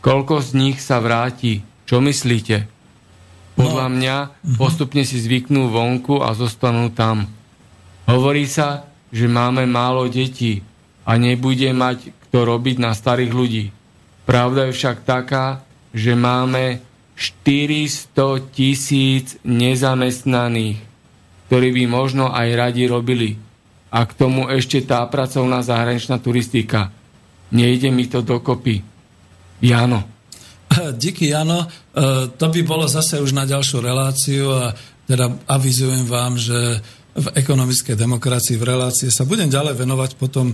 Koľko 0.00 0.40
z 0.40 0.50
nich 0.56 0.80
sa 0.80 1.04
vráti? 1.04 1.60
Čo 1.84 2.00
myslíte? 2.00 2.64
Podľa 3.54 3.86
no. 3.86 3.92
mňa 3.98 4.16
postupne 4.58 5.02
si 5.06 5.18
zvyknú 5.22 5.70
vonku 5.70 6.22
a 6.22 6.34
zostanú 6.34 6.90
tam. 6.90 7.30
Hovorí 8.04 8.44
sa, 8.50 8.90
že 9.14 9.30
máme 9.30 9.64
málo 9.64 10.10
detí 10.10 10.60
a 11.06 11.14
nebude 11.14 11.70
mať 11.70 12.10
kto 12.28 12.38
robiť 12.50 12.76
na 12.82 12.90
starých 12.90 13.32
ľudí. 13.32 13.64
Pravda 14.26 14.66
je 14.66 14.74
však 14.74 15.06
taká, 15.06 15.62
že 15.94 16.18
máme 16.18 16.82
400 17.14 18.50
tisíc 18.50 19.38
nezamestnaných, 19.46 20.82
ktorí 21.46 21.68
by 21.70 21.84
možno 21.86 22.34
aj 22.34 22.48
radi 22.58 22.90
robili. 22.90 23.38
A 23.94 24.02
k 24.02 24.12
tomu 24.18 24.50
ešte 24.50 24.82
tá 24.82 25.06
pracovná 25.06 25.62
zahraničná 25.62 26.18
turistika. 26.18 26.90
Nejde 27.54 27.94
mi 27.94 28.10
to 28.10 28.26
dokopy. 28.26 28.82
Jano. 29.62 30.13
Díky, 31.02 31.30
Jano. 31.30 31.64
E, 31.64 31.68
to 32.36 32.46
by 32.48 32.60
bolo 32.62 32.88
zase 32.88 33.20
už 33.20 33.32
na 33.32 33.44
ďalšiu 33.46 33.78
reláciu 33.80 34.50
a 34.52 34.74
teda 35.04 35.30
avizujem 35.46 36.08
vám, 36.08 36.40
že 36.40 36.80
v 37.14 37.26
ekonomickej 37.38 37.94
demokracii 37.94 38.58
v 38.58 38.68
relácii 38.74 39.10
sa 39.12 39.22
budem 39.22 39.46
ďalej 39.46 39.78
venovať 39.78 40.10
potom 40.18 40.50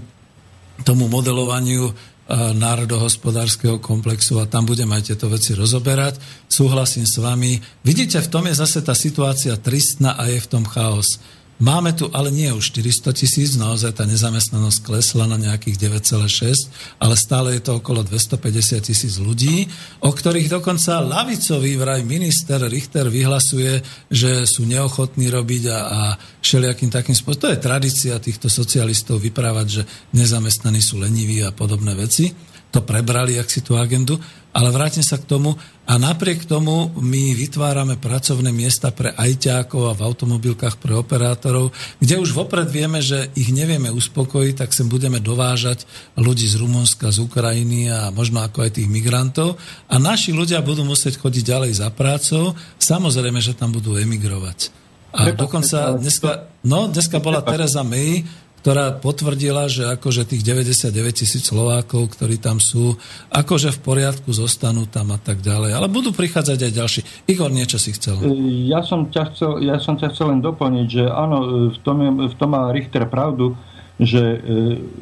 tomu 0.84 1.08
modelovaniu 1.08 1.92
národohospodárskeho 2.30 3.82
komplexu 3.82 4.38
a 4.38 4.46
tam 4.46 4.62
budeme 4.62 4.94
aj 4.94 5.10
tieto 5.10 5.26
veci 5.26 5.50
rozoberať. 5.50 6.46
Súhlasím 6.46 7.02
s 7.02 7.18
vami. 7.18 7.58
Vidíte, 7.82 8.22
v 8.22 8.30
tom 8.30 8.46
je 8.46 8.54
zase 8.54 8.86
tá 8.86 8.94
situácia 8.94 9.58
tristná 9.58 10.14
a 10.14 10.30
je 10.30 10.38
v 10.38 10.50
tom 10.50 10.62
chaos. 10.62 11.18
Máme 11.60 11.92
tu, 11.92 12.08
ale 12.16 12.32
nie 12.32 12.48
už 12.48 12.72
400 12.72 13.12
tisíc, 13.12 13.52
naozaj 13.60 14.00
tá 14.00 14.08
nezamestnanosť 14.08 14.80
klesla 14.80 15.28
na 15.28 15.36
nejakých 15.36 15.92
9,6, 15.92 16.72
ale 16.96 17.14
stále 17.20 17.60
je 17.60 17.62
to 17.68 17.76
okolo 17.76 18.00
250 18.00 18.80
tisíc 18.80 19.20
ľudí, 19.20 19.68
o 20.00 20.08
ktorých 20.08 20.48
dokonca 20.48 21.04
lavicový 21.04 21.76
vraj 21.76 22.00
minister 22.00 22.64
Richter 22.64 23.12
vyhlasuje, 23.12 23.84
že 24.08 24.48
sú 24.48 24.64
neochotní 24.64 25.28
robiť 25.28 25.62
a, 25.68 25.78
a 25.84 26.00
všelijakým 26.40 26.88
takým 26.88 27.12
spôsobom. 27.12 27.44
To 27.44 27.52
je 27.52 27.60
tradícia 27.60 28.16
týchto 28.16 28.48
socialistov 28.48 29.20
vyprávať, 29.20 29.66
že 29.68 29.82
nezamestnaní 30.16 30.80
sú 30.80 30.96
leniví 30.96 31.44
a 31.44 31.52
podobné 31.52 31.92
veci. 31.92 32.32
To 32.72 32.80
prebrali, 32.80 33.36
ak 33.36 33.50
si 33.50 33.60
tú 33.60 33.76
agendu. 33.76 34.16
Ale 34.50 34.74
vrátim 34.74 35.06
sa 35.06 35.14
k 35.14 35.30
tomu 35.30 35.54
a 35.86 35.94
napriek 35.94 36.42
tomu 36.42 36.90
my 36.98 37.38
vytvárame 37.38 37.94
pracovné 37.94 38.50
miesta 38.50 38.90
pre 38.90 39.14
ajťákov 39.14 39.82
a 39.86 39.94
v 39.94 40.02
automobilkách 40.02 40.74
pre 40.82 40.98
operátorov, 40.98 41.70
kde 42.02 42.18
už 42.18 42.34
vopred 42.34 42.66
vieme, 42.66 42.98
že 42.98 43.30
ich 43.38 43.54
nevieme 43.54 43.94
uspokojiť, 43.94 44.54
tak 44.58 44.74
sem 44.74 44.90
budeme 44.90 45.22
dovážať 45.22 45.86
ľudí 46.18 46.50
z 46.50 46.58
Rumunska, 46.58 47.14
z 47.14 47.22
Ukrajiny 47.22 47.94
a 47.94 48.10
možno 48.10 48.42
ako 48.42 48.66
aj 48.66 48.82
tých 48.82 48.90
migrantov. 48.90 49.54
A 49.86 50.02
naši 50.02 50.34
ľudia 50.34 50.58
budú 50.66 50.82
musieť 50.82 51.22
chodiť 51.22 51.42
ďalej 51.46 51.72
za 51.78 51.88
prácou, 51.94 52.58
samozrejme, 52.82 53.38
že 53.38 53.54
tam 53.54 53.70
budú 53.70 53.94
emigrovať. 54.02 54.74
A 55.10 55.34
dokonca 55.34 55.98
dneska, 55.98 56.50
no, 56.62 56.86
dneska 56.86 57.18
bola 57.18 57.42
Teresa 57.42 57.82
May, 57.82 58.22
ktorá 58.60 58.92
potvrdila, 58.92 59.72
že 59.72 59.88
akože 59.88 60.28
tých 60.28 60.44
99 60.44 60.92
tisíc 61.16 61.48
Slovákov, 61.48 62.12
ktorí 62.12 62.36
tam 62.36 62.60
sú, 62.60 62.92
akože 63.32 63.72
v 63.72 63.80
poriadku 63.80 64.28
zostanú 64.36 64.84
tam 64.84 65.16
a 65.16 65.18
tak 65.18 65.40
ďalej. 65.40 65.72
Ale 65.72 65.88
budú 65.88 66.12
prichádzať 66.12 66.58
aj 66.68 66.72
ďalší. 66.76 67.00
Igor, 67.24 67.48
niečo 67.48 67.80
si 67.80 67.96
chcel. 67.96 68.20
Ja 68.68 68.84
som 68.84 69.08
ťa 69.08 69.24
chcel, 69.32 69.64
ja 69.64 69.80
som 69.80 69.96
ťa 69.96 70.12
chcel 70.12 70.36
len 70.36 70.44
doplniť, 70.44 70.86
že 70.86 71.04
áno, 71.08 71.72
v 71.72 71.78
tom, 71.80 71.96
je, 72.04 72.10
v 72.28 72.34
tom 72.36 72.50
má 72.52 72.68
Richter 72.68 73.08
pravdu, 73.08 73.56
že 74.00 74.20
e, 74.20 74.38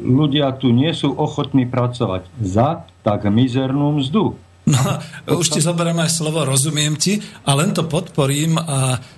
ľudia 0.02 0.54
tu 0.58 0.70
nie 0.70 0.90
sú 0.94 1.14
ochotní 1.14 1.66
pracovať 1.66 2.30
za 2.38 2.86
tak 3.02 3.26
mizernú 3.26 3.98
mzdu. 3.98 4.38
No, 4.68 5.00
už 5.40 5.48
ti 5.48 5.64
zoberiem 5.64 5.96
aj 5.96 6.12
slovo, 6.12 6.44
rozumiem 6.44 6.92
ti 6.98 7.24
a 7.46 7.56
len 7.56 7.72
to 7.72 7.88
podporím 7.88 8.60
a 8.60 9.00
E, 9.00 9.17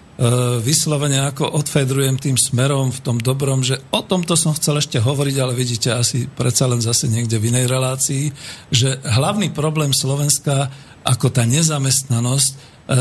vyslovene 0.60 1.32
ako 1.32 1.48
odfedrujem 1.56 2.20
tým 2.20 2.36
smerom 2.36 2.92
v 2.92 3.00
tom 3.00 3.16
dobrom, 3.16 3.64
že 3.64 3.80
o 3.88 4.04
tomto 4.04 4.36
som 4.36 4.52
chcel 4.52 4.76
ešte 4.76 5.00
hovoriť, 5.00 5.36
ale 5.40 5.56
vidíte 5.56 5.96
asi 5.96 6.28
predsa 6.28 6.68
len 6.68 6.84
zase 6.84 7.08
niekde 7.08 7.40
v 7.40 7.48
inej 7.48 7.66
relácii, 7.72 8.24
že 8.68 9.00
hlavný 9.00 9.48
problém 9.56 9.96
Slovenska 9.96 10.68
ako 11.08 11.32
tá 11.32 11.48
nezamestnanosť 11.48 12.50
e, 12.52 12.56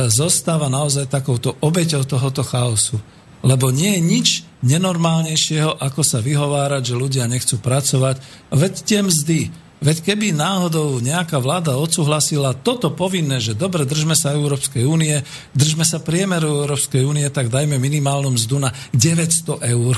zostáva 0.08 0.72
naozaj 0.72 1.12
takouto 1.12 1.60
obeťou 1.60 2.08
tohoto 2.08 2.40
chaosu. 2.40 2.96
Lebo 3.44 3.68
nie 3.68 4.00
je 4.00 4.02
nič 4.04 4.28
nenormálnejšieho, 4.64 5.76
ako 5.76 6.02
sa 6.04 6.24
vyhovárať, 6.24 6.96
že 6.96 7.00
ľudia 7.00 7.28
nechcú 7.28 7.60
pracovať. 7.60 8.20
Veď 8.52 8.74
tie 8.84 9.00
mzdy, 9.04 9.40
Veď 9.80 10.12
keby 10.12 10.36
náhodou 10.36 11.00
nejaká 11.00 11.40
vláda 11.40 11.80
odsúhlasila 11.80 12.52
toto 12.52 12.92
povinné, 12.92 13.40
že 13.40 13.56
dobre, 13.56 13.88
držme 13.88 14.12
sa 14.12 14.36
Európskej 14.36 14.84
únie, 14.84 15.24
držme 15.56 15.88
sa 15.88 16.04
priemeru 16.04 16.68
Európskej 16.68 17.08
únie, 17.08 17.24
tak 17.32 17.48
dajme 17.48 17.80
minimálnu 17.80 18.36
mzdu 18.36 18.60
na 18.60 18.76
900 18.92 19.64
eur. 19.64 19.96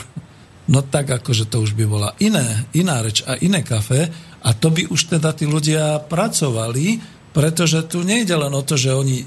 No 0.69 0.85
tak 0.85 1.09
akože 1.09 1.49
to 1.49 1.65
už 1.65 1.73
by 1.73 1.89
bola 1.89 2.13
iné, 2.21 2.69
iná 2.77 3.01
reč 3.01 3.25
a 3.25 3.41
iné 3.41 3.65
kafe 3.65 4.13
a 4.45 4.49
to 4.53 4.69
by 4.69 4.85
už 4.85 5.17
teda 5.17 5.33
tí 5.33 5.49
ľudia 5.49 6.05
pracovali, 6.05 7.01
pretože 7.33 7.81
tu 7.89 8.05
nejde 8.05 8.37
len 8.37 8.53
o 8.53 8.61
to, 8.61 8.77
že 8.77 8.93
oni 8.93 9.17
e, 9.17 9.25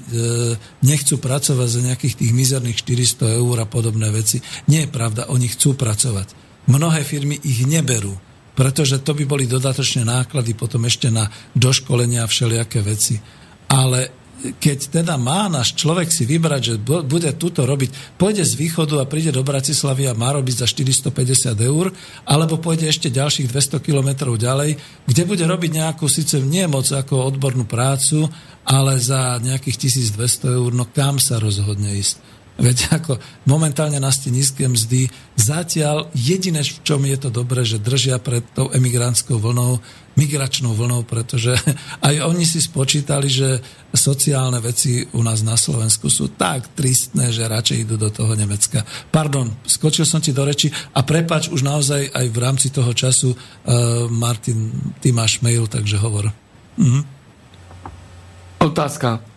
nechcú 0.87 1.19
pracovať 1.19 1.67
za 1.67 1.81
nejakých 1.83 2.15
tých 2.23 2.31
mizerných 2.31 2.79
400 2.79 3.43
eur 3.43 3.59
a 3.59 3.67
podobné 3.67 4.07
veci. 4.07 4.39
Nie 4.71 4.87
je 4.87 4.93
pravda, 4.93 5.27
oni 5.27 5.51
chcú 5.51 5.75
pracovať. 5.75 6.31
Mnohé 6.71 7.03
firmy 7.03 7.35
ich 7.43 7.67
neberú 7.67 8.15
pretože 8.55 9.03
to 9.03 9.11
by 9.11 9.27
boli 9.27 9.45
dodatočné 9.45 10.07
náklady 10.07 10.55
potom 10.55 10.87
ešte 10.87 11.11
na 11.11 11.27
doškolenia 11.53 12.23
a 12.23 12.31
všelijaké 12.31 12.79
veci. 12.81 13.19
Ale 13.67 14.25
keď 14.35 15.01
teda 15.01 15.15
má 15.17 15.47
náš 15.49 15.73
človek 15.73 16.11
si 16.11 16.27
vybrať, 16.27 16.61
že 16.61 16.75
bude 16.83 17.31
túto 17.39 17.65
robiť, 17.65 18.19
pôjde 18.19 18.43
z 18.45 18.53
východu 18.59 19.01
a 19.01 19.09
príde 19.09 19.33
do 19.33 19.41
Bratislavy 19.41 20.11
a 20.11 20.17
má 20.17 20.35
robiť 20.35 20.65
za 20.65 20.67
450 20.69 21.55
eur, 21.55 21.89
alebo 22.27 22.59
pôjde 22.59 22.91
ešte 22.91 23.09
ďalších 23.09 23.49
200 23.49 23.79
kilometrov 23.81 24.37
ďalej, 24.37 24.77
kde 25.07 25.23
bude 25.25 25.45
robiť 25.47 25.71
nejakú, 25.81 26.05
síce 26.05 26.37
nie 26.43 26.67
moc 26.67 26.85
ako 26.85 27.25
odbornú 27.25 27.65
prácu, 27.65 28.29
ale 28.67 28.99
za 29.01 29.39
nejakých 29.41 29.89
1200 30.13 30.57
eur, 30.57 30.71
no 30.75 30.85
kam 30.89 31.17
sa 31.17 31.41
rozhodne 31.41 31.95
ísť? 31.95 32.34
Veď 32.55 32.87
ako 32.95 33.19
momentálne 33.43 33.99
nás 33.99 34.23
tie 34.23 34.31
nízke 34.31 34.63
mzdy, 34.63 35.11
zatiaľ 35.35 36.07
jediné, 36.15 36.63
v 36.63 36.79
čom 36.87 37.03
je 37.03 37.17
to 37.19 37.27
dobré, 37.27 37.67
že 37.67 37.83
držia 37.83 38.15
pred 38.23 38.47
tou 38.55 38.71
emigrantskou 38.71 39.35
vlnou, 39.35 39.83
migračnou 40.15 40.71
vlnou, 40.71 41.03
pretože 41.03 41.51
aj 42.07 42.15
oni 42.23 42.47
si 42.47 42.63
spočítali, 42.63 43.27
že 43.27 43.59
sociálne 43.91 44.63
veci 44.63 45.03
u 45.03 45.19
nás 45.19 45.43
na 45.43 45.59
Slovensku 45.59 46.07
sú 46.07 46.31
tak 46.31 46.71
tristné, 46.71 47.35
že 47.35 47.43
radšej 47.43 47.77
idú 47.83 47.99
do 47.99 48.07
toho 48.07 48.31
Nemecka. 48.39 48.87
Pardon, 49.11 49.51
skočil 49.67 50.07
som 50.07 50.23
ti 50.23 50.31
do 50.31 50.47
reči 50.47 50.71
a 50.95 51.03
prepač 51.03 51.51
už 51.51 51.59
naozaj 51.59 52.07
aj 52.15 52.25
v 52.31 52.37
rámci 52.39 52.71
toho 52.71 52.95
času, 52.95 53.35
uh, 53.35 54.07
Martin, 54.07 54.71
ty 55.03 55.11
máš 55.11 55.43
mail, 55.43 55.67
takže 55.67 55.99
hovor. 55.99 56.31
Mhm. 56.79 57.03
Otázka. 58.63 59.34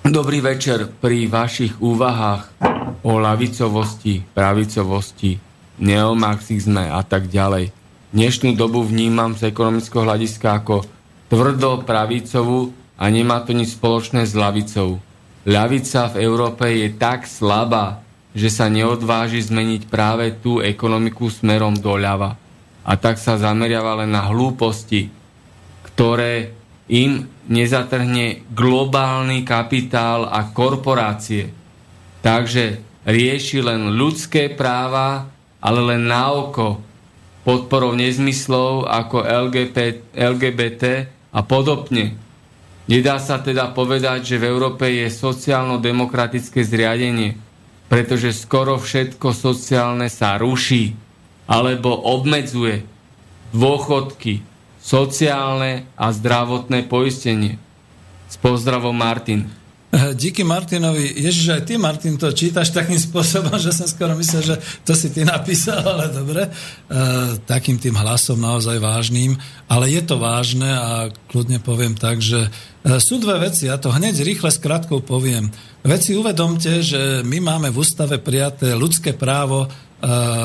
Dobrý 0.00 0.40
večer. 0.40 0.88
Pri 0.88 1.28
vašich 1.28 1.76
úvahách 1.76 2.56
o 3.04 3.20
lavicovosti, 3.20 4.24
pravicovosti, 4.32 5.36
neomarxizme 5.76 6.88
a 6.88 7.04
tak 7.04 7.28
ďalej. 7.28 7.68
Dnešnú 8.08 8.56
dobu 8.56 8.80
vnímam 8.80 9.36
z 9.36 9.52
ekonomického 9.52 10.08
hľadiska 10.08 10.64
ako 10.64 10.88
tvrdo 11.28 11.84
pravicovú 11.84 12.72
a 12.96 13.12
nemá 13.12 13.44
to 13.44 13.52
nič 13.52 13.76
spoločné 13.76 14.24
s 14.24 14.32
lavicou. 14.32 15.04
Ľavica 15.44 16.16
v 16.16 16.24
Európe 16.24 16.64
je 16.64 16.96
tak 16.96 17.28
slabá, 17.28 18.00
že 18.32 18.48
sa 18.48 18.72
neodváži 18.72 19.44
zmeniť 19.44 19.84
práve 19.92 20.32
tú 20.32 20.64
ekonomiku 20.64 21.28
smerom 21.28 21.76
doľava. 21.76 22.40
A 22.88 22.96
tak 22.96 23.20
sa 23.20 23.36
zameriava 23.36 24.00
len 24.00 24.16
na 24.16 24.24
hlúposti, 24.32 25.12
ktoré 25.92 26.56
im 26.90 27.30
nezatrhne 27.46 28.42
globálny 28.50 29.46
kapitál 29.46 30.26
a 30.26 30.50
korporácie. 30.50 31.54
Takže 32.20 32.82
rieši 33.06 33.62
len 33.62 33.94
ľudské 33.94 34.50
práva, 34.52 35.30
ale 35.62 35.80
len 35.94 36.10
na 36.10 36.34
oko 36.34 36.82
podporou 37.46 37.96
nezmyslov 37.96 38.84
ako 38.90 39.24
LGBT, 39.24 39.78
LGBT 40.12 40.84
a 41.32 41.40
podobne. 41.46 42.18
Nedá 42.90 43.22
sa 43.22 43.38
teda 43.38 43.70
povedať, 43.70 44.34
že 44.34 44.36
v 44.42 44.50
Európe 44.50 44.90
je 44.90 45.06
sociálno-demokratické 45.06 46.66
zriadenie, 46.66 47.38
pretože 47.86 48.34
skoro 48.34 48.82
všetko 48.82 49.30
sociálne 49.30 50.10
sa 50.10 50.34
ruší 50.36 50.98
alebo 51.46 51.94
obmedzuje. 51.94 52.82
Dôchodky, 53.50 54.49
sociálne 54.80 55.86
a 55.94 56.10
zdravotné 56.10 56.88
poistenie. 56.88 57.60
S 58.26 58.36
pozdravom 58.40 58.96
Martin. 58.96 59.60
Eh, 59.90 60.14
díky 60.14 60.46
Martinovi. 60.46 61.02
Ježiš, 61.18 61.50
aj 61.50 61.62
ty, 61.66 61.74
Martin, 61.74 62.14
to 62.14 62.30
čítaš 62.30 62.70
takým 62.70 62.94
spôsobom, 63.10 63.58
že 63.58 63.74
som 63.74 63.90
skoro 63.90 64.14
myslel, 64.14 64.54
že 64.54 64.56
to 64.86 64.94
si 64.94 65.10
ty 65.10 65.26
napísal, 65.26 65.82
ale 65.82 66.14
dobre. 66.14 66.46
E, 66.46 66.50
takým 67.42 67.74
tým 67.74 67.98
hlasom 67.98 68.38
naozaj 68.38 68.78
vážnym. 68.78 69.34
Ale 69.66 69.90
je 69.90 70.02
to 70.06 70.22
vážne 70.22 70.70
a 70.70 71.10
kľudne 71.26 71.58
poviem 71.58 71.98
tak, 71.98 72.22
že 72.22 72.38
e, 72.38 72.50
sú 73.02 73.18
dve 73.18 73.50
veci. 73.50 73.66
Ja 73.66 73.82
to 73.82 73.90
hneď 73.90 74.22
rýchle 74.22 74.54
s 74.54 74.62
krátkou 74.62 75.02
poviem. 75.02 75.50
Veci 75.82 76.14
uvedomte, 76.14 76.86
že 76.86 77.26
my 77.26 77.42
máme 77.42 77.74
v 77.74 77.82
ústave 77.82 78.22
prijaté 78.22 78.78
ľudské 78.78 79.10
právo 79.10 79.66
e, 79.66 79.68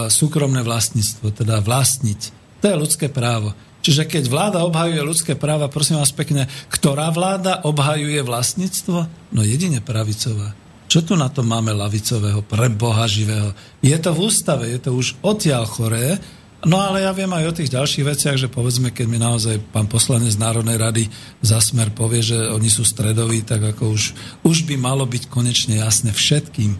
súkromné 0.10 0.66
vlastníctvo, 0.66 1.46
teda 1.46 1.62
vlastniť. 1.62 2.22
To 2.66 2.74
je 2.74 2.82
ľudské 2.82 3.14
právo. 3.14 3.54
Čiže 3.86 4.10
keď 4.10 4.24
vláda 4.34 4.66
obhajuje 4.66 4.98
ľudské 5.06 5.38
práva, 5.38 5.70
prosím 5.70 6.02
vás 6.02 6.10
pekne, 6.10 6.50
ktorá 6.74 7.14
vláda 7.14 7.62
obhajuje 7.70 8.18
vlastníctvo? 8.26 9.06
No 9.30 9.42
jedine 9.46 9.78
pravicová. 9.78 10.58
Čo 10.90 11.06
tu 11.06 11.14
na 11.14 11.30
to 11.30 11.46
máme 11.46 11.70
lavicového, 11.70 12.42
pre 12.42 12.66
Boha 12.74 13.06
živého? 13.06 13.54
Je 13.86 13.94
to 14.02 14.10
v 14.10 14.26
ústave, 14.26 14.74
je 14.74 14.82
to 14.82 14.98
už 14.98 15.14
odtiaľ 15.22 15.70
choré, 15.70 16.18
No 16.66 16.82
ale 16.82 17.06
ja 17.06 17.14
viem 17.14 17.30
aj 17.30 17.46
o 17.46 17.58
tých 17.62 17.70
ďalších 17.78 18.06
veciach, 18.10 18.38
že 18.42 18.50
povedzme, 18.50 18.90
keď 18.90 19.06
mi 19.06 19.22
naozaj 19.22 19.62
pán 19.70 19.86
poslanec 19.86 20.34
Národnej 20.34 20.82
rady 20.82 21.04
za 21.46 21.62
smer 21.62 21.94
povie, 21.94 22.26
že 22.26 22.42
oni 22.50 22.74
sú 22.74 22.82
stredoví, 22.82 23.46
tak 23.46 23.62
ako 23.62 23.94
už, 23.94 24.04
už 24.42 24.66
by 24.66 24.74
malo 24.74 25.06
byť 25.06 25.30
konečne 25.30 25.78
jasné 25.78 26.10
všetkým. 26.10 26.74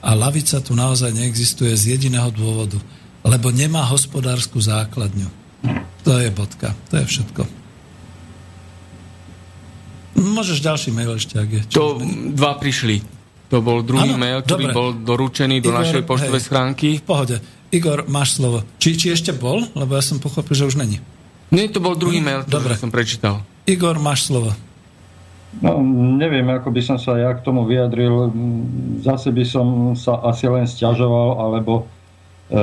A 0.00 0.16
lavica 0.16 0.56
tu 0.64 0.72
naozaj 0.72 1.12
neexistuje 1.12 1.68
z 1.76 2.00
jediného 2.00 2.32
dôvodu, 2.32 2.80
lebo 3.28 3.52
nemá 3.52 3.84
hospodárskú 3.84 4.56
základňu. 4.56 5.28
To 6.06 6.12
je 6.18 6.28
bodka. 6.30 6.74
To 6.92 6.94
je 7.00 7.04
všetko. 7.06 7.42
Môžeš 10.16 10.64
ďalší 10.64 10.90
mail 10.96 11.12
ešte, 11.12 11.36
ak 11.36 11.48
je. 11.50 11.62
To 11.76 12.00
dva 12.32 12.56
prišli. 12.56 13.04
To 13.52 13.62
bol 13.62 13.84
druhý 13.84 14.16
ano, 14.16 14.18
mail, 14.18 14.38
ktorý 14.42 14.70
dobre. 14.70 14.74
bol 14.74 14.88
doručený 14.96 15.62
do 15.62 15.70
Igor, 15.70 15.78
našej 15.84 16.02
poštovej 16.02 16.42
schránky. 16.42 16.88
V 16.98 17.06
pohode. 17.06 17.36
Igor, 17.70 18.08
máš 18.10 18.40
slovo. 18.40 18.64
Či, 18.80 18.96
či 18.98 19.06
ešte 19.14 19.30
bol? 19.36 19.66
Lebo 19.76 19.94
ja 19.94 20.02
som 20.02 20.18
pochopil, 20.18 20.56
že 20.56 20.66
už 20.66 20.80
není. 20.80 20.98
Nie, 21.54 21.70
to 21.70 21.78
bol 21.78 21.94
druhý 21.94 22.18
mail, 22.18 22.42
ktorý 22.42 22.74
som 22.74 22.90
prečítal. 22.90 23.46
Igor, 23.68 24.02
máš 24.02 24.26
slovo. 24.26 24.50
No, 25.62 25.78
neviem, 26.18 26.44
ako 26.52 26.68
by 26.74 26.82
som 26.82 26.98
sa 26.98 27.16
ja 27.16 27.30
k 27.32 27.44
tomu 27.46 27.64
vyjadril. 27.64 28.34
Zase 29.00 29.30
by 29.30 29.44
som 29.46 29.66
sa 29.94 30.20
asi 30.26 30.50
len 30.50 30.66
stiažoval, 30.66 31.38
alebo 31.38 31.86
E, 32.46 32.62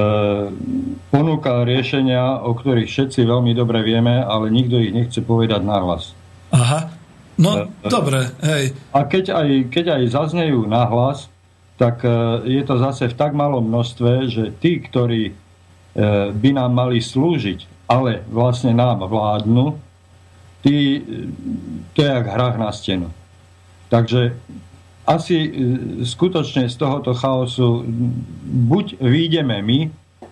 ponúka 1.11 1.68
riešenia, 1.68 2.39
o 2.39 2.55
ktorých 2.55 2.88
všetci 2.88 3.27
veľmi 3.27 3.51
dobre 3.51 3.84
vieme, 3.84 4.23
ale 4.23 4.47
nikto 4.47 4.80
ich 4.80 4.95
nechce 4.95 5.19
povedať 5.19 5.60
nahlas. 5.60 6.15
Aha, 6.55 6.88
no 7.35 7.68
e, 7.68 7.91
dobre, 7.91 8.31
hej. 8.47 8.72
A 8.95 9.03
keď 9.03 9.35
aj, 9.35 9.49
keď 9.68 9.85
aj 9.99 10.03
zaznejú 10.15 10.64
nahlas, 10.72 11.27
tak 11.76 11.99
e, 12.07 12.47
je 12.47 12.64
to 12.64 12.80
zase 12.80 13.11
v 13.11 13.18
tak 13.19 13.35
malom 13.35 13.68
množstve, 13.68 14.11
že 14.31 14.43
tí, 14.60 14.80
ktorí 14.80 15.35
by 16.34 16.57
nám 16.57 16.73
mali 16.73 16.97
slúžiť, 16.97 17.85
ale 17.85 18.26
vlastne 18.26 18.73
nám 18.73 19.05
vládnu, 19.05 19.77
tí, 20.65 21.05
to 21.93 22.01
je 22.01 22.10
jak 22.10 22.26
hrách 22.26 22.57
na 22.57 22.73
stenu. 22.73 23.14
Takže 23.93 24.34
asi 25.03 25.35
e, 25.35 25.49
skutočne 26.07 26.71
z 26.71 26.75
tohoto 26.80 27.11
chaosu 27.11 27.84
buď 28.67 29.03
výjdeme 29.03 29.59
my, 29.59 29.80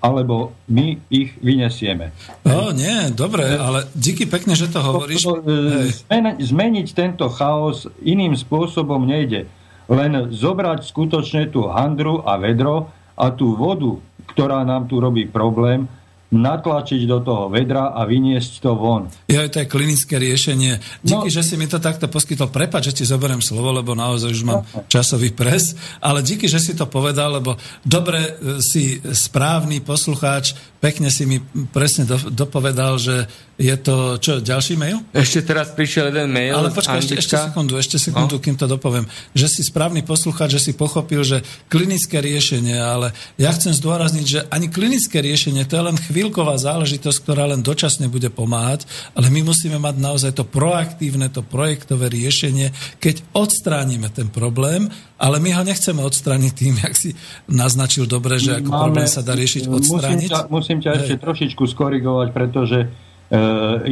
alebo 0.01 0.57
my 0.65 0.97
ich 1.13 1.37
vyniesieme. 1.45 2.09
No 2.41 2.73
nie, 2.73 3.13
dobre, 3.13 3.53
ale 3.53 3.85
díky 3.93 4.25
pekne, 4.25 4.57
že 4.57 4.73
to 4.73 4.81
hovoríš. 4.81 5.23
E, 5.45 6.41
zmeniť 6.41 6.87
tento 6.97 7.29
chaos 7.29 7.85
iným 8.01 8.33
spôsobom 8.33 9.05
nejde. 9.05 9.45
Len 9.91 10.33
zobrať 10.33 10.87
skutočne 10.87 11.51
tú 11.53 11.69
handru 11.69 12.23
a 12.25 12.39
vedro 12.41 12.89
a 13.13 13.29
tú 13.29 13.53
vodu, 13.53 13.99
ktorá 14.33 14.65
nám 14.65 14.87
tu 14.89 14.97
robí 14.97 15.27
problém, 15.29 15.85
natlačiť 16.31 17.01
do 17.03 17.19
toho 17.19 17.43
vedra 17.51 17.91
a 17.91 18.07
vyniesť 18.07 18.63
to 18.63 18.71
von. 18.79 19.11
Ja, 19.27 19.43
to 19.51 19.61
je 19.61 19.67
klinické 19.67 20.15
riešenie. 20.15 20.79
Díky, 21.03 21.27
no, 21.27 21.35
že 21.35 21.43
si 21.43 21.59
mi 21.59 21.67
to 21.67 21.83
takto 21.83 22.07
poskytol. 22.07 22.47
Prepač, 22.47 22.91
že 22.91 23.03
ti 23.03 23.03
zoberiem 23.03 23.43
slovo, 23.43 23.75
lebo 23.75 23.91
naozaj 23.91 24.31
už 24.31 24.43
mám 24.47 24.63
no. 24.63 24.87
časový 24.87 25.35
pres, 25.35 25.75
ale 25.99 26.23
díky, 26.23 26.47
že 26.47 26.63
si 26.63 26.71
to 26.71 26.87
povedal, 26.87 27.43
lebo 27.43 27.59
dobre 27.83 28.23
e, 28.23 28.31
si 28.63 29.03
správny 29.03 29.83
poslucháč, 29.83 30.55
pekne 30.81 31.13
si 31.13 31.29
mi 31.29 31.37
presne 31.69 32.09
do, 32.09 32.17
dopovedal, 32.33 32.97
že 32.97 33.29
je 33.61 33.75
to, 33.77 34.17
čo, 34.17 34.41
ďalší 34.41 34.73
mail? 34.73 35.05
Ešte 35.13 35.45
teraz 35.45 35.77
prišiel 35.77 36.09
jeden 36.09 36.33
mail 36.33 36.57
Ale 36.57 36.73
počkaj, 36.73 36.97
ešte, 36.97 37.15
ešte 37.21 37.37
sekundu, 37.37 37.77
ešte 37.77 38.01
sekundu, 38.01 38.41
no? 38.41 38.43
kým 38.43 38.57
to 38.57 38.65
dopoviem. 38.65 39.05
Že 39.37 39.47
si 39.47 39.61
správny 39.69 40.01
poslucháč, 40.01 40.57
že 40.57 40.61
si 40.65 40.71
pochopil, 40.73 41.21
že 41.21 41.45
klinické 41.69 42.17
riešenie, 42.17 42.81
ale 42.81 43.13
ja 43.37 43.53
chcem 43.53 43.77
zdôrazniť, 43.77 44.25
že 44.25 44.39
ani 44.49 44.73
klinické 44.73 45.21
riešenie, 45.21 45.69
to 45.69 45.77
je 45.77 45.87
len 45.93 45.97
chvíľková 46.01 46.57
záležitosť, 46.57 47.17
ktorá 47.21 47.45
len 47.45 47.61
dočasne 47.61 48.09
bude 48.09 48.33
pomáhať, 48.33 48.89
ale 49.13 49.29
my 49.29 49.45
musíme 49.45 49.77
mať 49.77 49.95
naozaj 50.01 50.31
to 50.33 50.43
proaktívne, 50.49 51.29
to 51.29 51.45
projektové 51.45 52.09
riešenie, 52.09 52.73
keď 52.97 53.21
odstránime 53.37 54.09
ten 54.09 54.33
problém, 54.33 54.89
ale 55.21 55.37
my 55.37 55.53
ho 55.53 55.61
nechceme 55.61 56.01
odstrániť 56.01 56.53
tým, 56.57 56.73
jak 56.81 56.97
si 56.97 57.13
naznačil 57.45 58.09
dobre, 58.09 58.41
že 58.41 58.57
ako 58.57 58.73
Máme, 58.73 58.81
problém 58.89 59.07
sa 59.07 59.21
dá 59.21 59.37
riešiť 59.37 59.69
odstrániť. 59.69 60.27
Musím 60.27 60.33
ťa, 60.33 60.41
musím 60.49 60.79
ťa 60.81 60.91
ešte 60.97 61.15
trošičku 61.21 61.63
skorigovať, 61.69 62.27
pretože 62.33 62.89
E, 63.31 63.39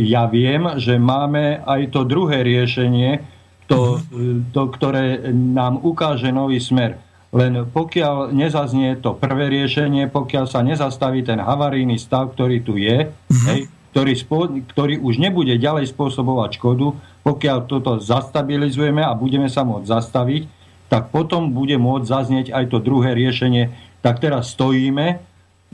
ja 0.04 0.28
viem, 0.28 0.68
že 0.76 1.00
máme 1.00 1.64
aj 1.64 1.96
to 1.96 2.04
druhé 2.04 2.44
riešenie, 2.44 3.24
to, 3.72 4.04
mhm. 4.12 4.52
to, 4.52 4.64
ktoré 4.76 5.32
nám 5.32 5.80
ukáže 5.80 6.28
nový 6.36 6.60
smer. 6.60 7.00
Len 7.30 7.70
pokiaľ 7.70 8.34
nezaznie 8.34 8.98
to 9.00 9.14
prvé 9.14 9.48
riešenie, 9.54 10.10
pokiaľ 10.10 10.46
sa 10.50 10.66
nezastaví 10.66 11.22
ten 11.22 11.38
havarijný 11.38 12.02
stav, 12.02 12.34
ktorý 12.34 12.58
tu 12.66 12.74
je, 12.74 13.06
uh-huh. 13.06 13.46
hej, 13.54 13.70
ktorý, 13.94 14.14
spo, 14.18 14.50
ktorý 14.50 14.98
už 14.98 15.22
nebude 15.22 15.54
ďalej 15.54 15.94
spôsobovať 15.94 16.58
škodu, 16.58 16.98
pokiaľ 17.22 17.70
toto 17.70 18.02
zastabilizujeme 18.02 19.06
a 19.06 19.14
budeme 19.14 19.46
sa 19.46 19.62
môcť 19.62 19.86
zastaviť, 19.86 20.44
tak 20.90 21.14
potom 21.14 21.54
bude 21.54 21.78
môcť 21.78 22.06
zaznieť 22.06 22.48
aj 22.52 22.66
to 22.74 22.78
druhé 22.82 23.14
riešenie. 23.14 23.72
Tak 24.02 24.20
teraz 24.20 24.58
stojíme, 24.58 25.22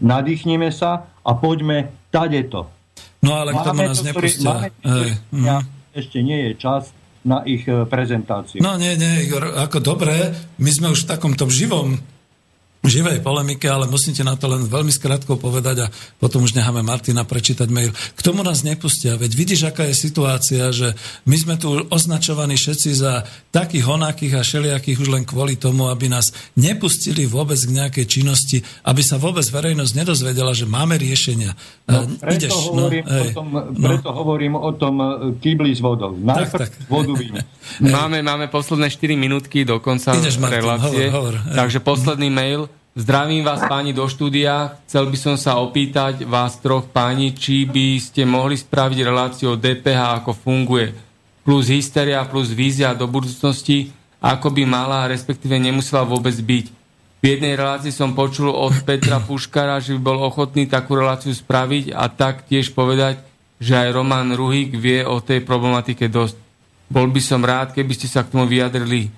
nadýchneme 0.04 0.70
sa 0.70 1.08
a 1.24 1.32
poďme 1.34 1.96
tadeto. 2.12 2.70
No 3.24 3.42
ale 3.42 3.56
k 3.56 3.62
tomu 3.64 3.82
nás 3.88 4.04
nepustia. 4.04 4.52
Máme, 4.52 4.68
Hej. 4.84 5.10
Mhm. 5.32 5.60
Ešte 5.96 6.20
nie 6.20 6.52
je 6.52 6.52
čas 6.60 6.92
na 7.26 7.42
ich 7.48 7.66
e, 7.66 7.88
prezentáciu. 7.90 8.62
No 8.62 8.78
nie, 8.78 8.94
nie, 9.00 9.26
Igor, 9.26 9.50
ako 9.58 9.82
dobré, 9.82 10.36
my 10.62 10.70
sme 10.70 10.94
už 10.94 11.08
v 11.08 11.18
takomto 11.18 11.50
živom 11.50 11.98
živej 12.88 13.20
polemike, 13.22 13.68
ale 13.68 13.90
musíte 13.90 14.24
na 14.24 14.38
to 14.40 14.48
len 14.48 14.66
veľmi 14.66 14.94
skrátko 14.94 15.36
povedať 15.36 15.86
a 15.86 15.91
potom 16.22 16.45
už 16.45 16.56
necháme 16.56 16.86
Martina 16.86 17.28
prečítať 17.28 17.68
mail. 17.68 17.91
K 17.91 18.22
tomu 18.22 18.41
nás 18.41 18.64
nepustia, 18.64 19.20
veď 19.20 19.32
vidíš, 19.36 19.70
aká 19.70 19.86
je 19.90 19.95
situácia, 19.98 20.72
že 20.72 20.95
my 21.26 21.36
sme 21.36 21.56
tu 21.60 21.74
označovaní 21.90 22.56
všetci 22.56 22.90
za 22.95 23.26
takých 23.52 23.86
onakých 23.90 24.34
a 24.40 24.48
šeliakých 24.48 25.02
už 25.02 25.10
len 25.12 25.24
kvôli 25.28 25.60
tomu, 25.60 25.90
aby 25.90 26.07
nás 26.07 26.32
nepustili 26.56 27.26
vôbec 27.26 27.57
k 27.57 27.76
nejakej 27.76 28.06
činnosti, 28.06 28.62
aby 28.86 29.02
sa 29.02 29.18
vôbec 29.18 29.44
verejnosť 29.44 29.94
nedozvedela, 29.95 30.52
že 30.53 30.70
máme 30.70 30.95
riešenia. 30.95 31.57
No, 31.86 32.06
preto, 32.18 32.49
Ideš, 32.49 32.53
hovorím 32.72 33.03
no, 33.06 33.14
hej, 33.14 33.30
o 33.30 33.36
tom, 33.36 33.48
preto 33.78 34.10
no. 34.10 34.16
hovorím 34.18 34.53
o 34.57 34.72
tom 34.74 34.95
e, 34.98 35.06
kýbli 35.38 35.72
s 35.74 35.82
vodou. 35.82 36.18
Najprv 36.18 36.62
tak, 36.66 36.74
tak. 36.74 36.90
vodu 36.90 37.14
Máme, 37.82 38.22
máme 38.22 38.45
posledné 38.48 38.90
4 38.94 39.18
minútky 39.18 39.66
do 39.66 39.82
konca 39.82 40.14
Ideš, 40.14 40.38
Martin, 40.38 40.62
relácie. 40.62 41.06
Hovor, 41.10 41.34
hovor, 41.41 41.56
takže 41.56 41.80
posledný 41.82 42.30
mail. 42.30 42.70
Zdravím 42.96 43.44
vás 43.44 43.60
páni 43.68 43.92
do 43.92 44.08
štúdia. 44.08 44.80
Chcel 44.88 45.12
by 45.12 45.18
som 45.20 45.36
sa 45.36 45.60
opýtať 45.60 46.24
vás 46.24 46.56
troch 46.64 46.88
páni, 46.88 47.36
či 47.36 47.68
by 47.68 48.00
ste 48.00 48.24
mohli 48.24 48.56
spraviť 48.56 49.04
reláciu 49.04 49.52
o 49.52 49.60
DPH, 49.60 50.24
ako 50.24 50.32
funguje. 50.32 50.96
Plus 51.44 51.68
hysteria, 51.68 52.24
plus 52.24 52.56
vízia 52.56 52.96
do 52.96 53.04
budúcnosti, 53.04 53.92
ako 54.24 54.48
by 54.48 54.64
mala, 54.64 55.12
respektíve 55.12 55.60
nemusela 55.60 56.08
vôbec 56.08 56.40
byť. 56.40 56.66
V 57.20 57.24
jednej 57.36 57.60
relácii 57.60 57.92
som 57.92 58.16
počul 58.16 58.48
od 58.48 58.72
Petra 58.88 59.20
Puškara, 59.20 59.84
že 59.84 60.00
by 60.00 60.00
bol 60.00 60.24
ochotný 60.24 60.64
takú 60.64 60.96
reláciu 60.96 61.36
spraviť 61.36 61.92
a 61.92 62.08
tak 62.08 62.48
tiež 62.48 62.72
povedať, 62.72 63.20
že 63.60 63.76
aj 63.76 63.92
Roman 63.92 64.32
Ruhík 64.32 64.72
vie 64.72 65.04
o 65.04 65.20
tej 65.20 65.44
problematike 65.44 66.08
dosť. 66.08 66.40
Bol 66.88 67.12
by 67.12 67.20
som 67.20 67.44
rád, 67.44 67.76
keby 67.76 67.92
ste 67.92 68.08
sa 68.08 68.24
k 68.24 68.32
tomu 68.32 68.48
vyjadrili 68.48 69.12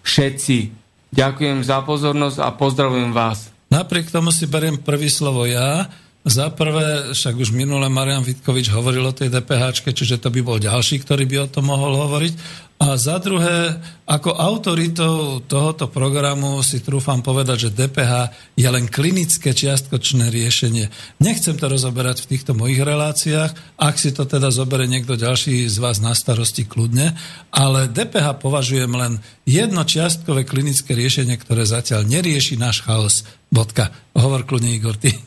všetci, 0.00 0.77
Ďakujem 1.12 1.64
za 1.64 1.80
pozornosť 1.84 2.38
a 2.44 2.48
pozdravujem 2.52 3.12
vás. 3.16 3.48
Napriek 3.68 4.08
tomu 4.08 4.32
si 4.32 4.48
beriem 4.48 4.80
prvý 4.80 5.12
slovo 5.12 5.44
ja. 5.44 5.88
Za 6.28 6.52
prvé, 6.52 7.16
však 7.16 7.40
už 7.40 7.56
minule 7.56 7.88
Marian 7.88 8.20
Vitkovič 8.20 8.68
hovoril 8.68 9.06
o 9.06 9.16
tej 9.16 9.32
DPH, 9.32 9.80
čiže 9.96 10.20
to 10.20 10.28
by 10.28 10.44
bol 10.44 10.60
ďalší, 10.60 11.00
ktorý 11.00 11.24
by 11.24 11.36
o 11.46 11.52
tom 11.52 11.72
mohol 11.72 11.96
hovoriť. 12.04 12.32
A 12.78 12.94
za 12.94 13.18
druhé, 13.18 13.74
ako 14.06 14.38
autoritou 14.38 15.42
tohoto 15.42 15.90
programu 15.90 16.62
si 16.62 16.78
trúfam 16.78 17.18
povedať, 17.26 17.66
že 17.66 17.74
DPH 17.74 18.30
je 18.54 18.68
len 18.70 18.86
klinické 18.86 19.50
čiastkočné 19.50 20.30
riešenie. 20.30 20.86
Nechcem 21.18 21.58
to 21.58 21.66
rozoberať 21.66 22.22
v 22.22 22.30
týchto 22.30 22.54
mojich 22.54 22.78
reláciách, 22.78 23.82
ak 23.82 23.94
si 23.98 24.14
to 24.14 24.30
teda 24.30 24.54
zobere 24.54 24.86
niekto 24.86 25.18
ďalší 25.18 25.66
z 25.66 25.76
vás 25.82 25.98
na 25.98 26.14
starosti 26.14 26.70
kľudne, 26.70 27.18
ale 27.50 27.90
DPH 27.90 28.38
považujem 28.38 28.94
len 28.94 29.18
jedno 29.42 29.82
čiastkové 29.82 30.46
klinické 30.46 30.94
riešenie, 30.94 31.34
ktoré 31.34 31.66
zatiaľ 31.66 32.06
nerieši 32.06 32.54
náš 32.62 32.86
chaos. 32.86 33.26
Bodka. 33.50 33.90
Hovor 34.14 34.46
kľudne, 34.46 34.70
Igor, 34.70 34.94
ty. 34.94 35.18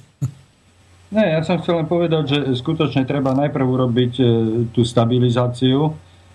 Ne, 1.12 1.36
ja 1.36 1.44
som 1.44 1.60
chcel 1.60 1.84
len 1.84 1.92
povedať, 1.92 2.24
že 2.32 2.38
skutočne 2.56 3.04
treba 3.04 3.36
najprv 3.36 3.66
urobiť 3.68 4.14
e, 4.16 4.26
tú 4.72 4.88
stabilizáciu, 4.88 5.92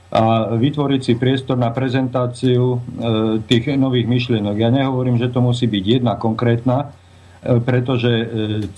a 0.07 0.55
vytvoriť 0.55 1.01
si 1.03 1.19
priestor 1.19 1.59
na 1.59 1.75
prezentáciu 1.75 2.79
e, 2.79 2.79
tých 3.43 3.75
nových 3.75 4.07
myšlienok. 4.07 4.55
Ja 4.55 4.71
nehovorím, 4.71 5.19
že 5.19 5.35
to 5.35 5.43
musí 5.43 5.67
byť 5.67 5.85
jedna 5.99 6.15
konkrétna, 6.15 6.79
e, 7.43 7.59
pretože 7.59 8.13
e, 8.15 8.27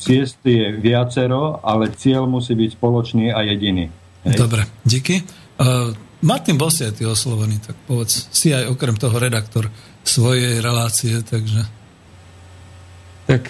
ciest 0.00 0.40
je 0.40 0.72
viacero, 0.72 1.60
ale 1.60 1.92
cieľ 1.92 2.24
musí 2.24 2.56
byť 2.56 2.70
spoločný 2.80 3.28
a 3.28 3.44
jediný. 3.44 3.92
Hej. 4.24 4.36
Dobre, 4.40 4.64
díky. 4.82 5.20
Uh, 5.59 5.90
Martin 6.22 6.59
bol 6.59 6.70
si 6.70 6.82
aj 6.82 6.98
ty 6.98 7.05
oslovený, 7.06 7.62
tak 7.62 7.78
povedz, 7.86 8.30
si 8.34 8.50
aj 8.50 8.70
okrem 8.70 8.98
toho 8.98 9.14
redaktor 9.18 9.70
svojej 10.02 10.59
relácie, 10.59 11.22
takže... 11.22 11.62
Tak 13.28 13.44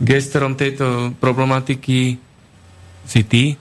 gestorom 0.00 0.56
tejto 0.58 1.14
problematiky 1.20 2.18
si 3.04 3.20
ty, 3.28 3.54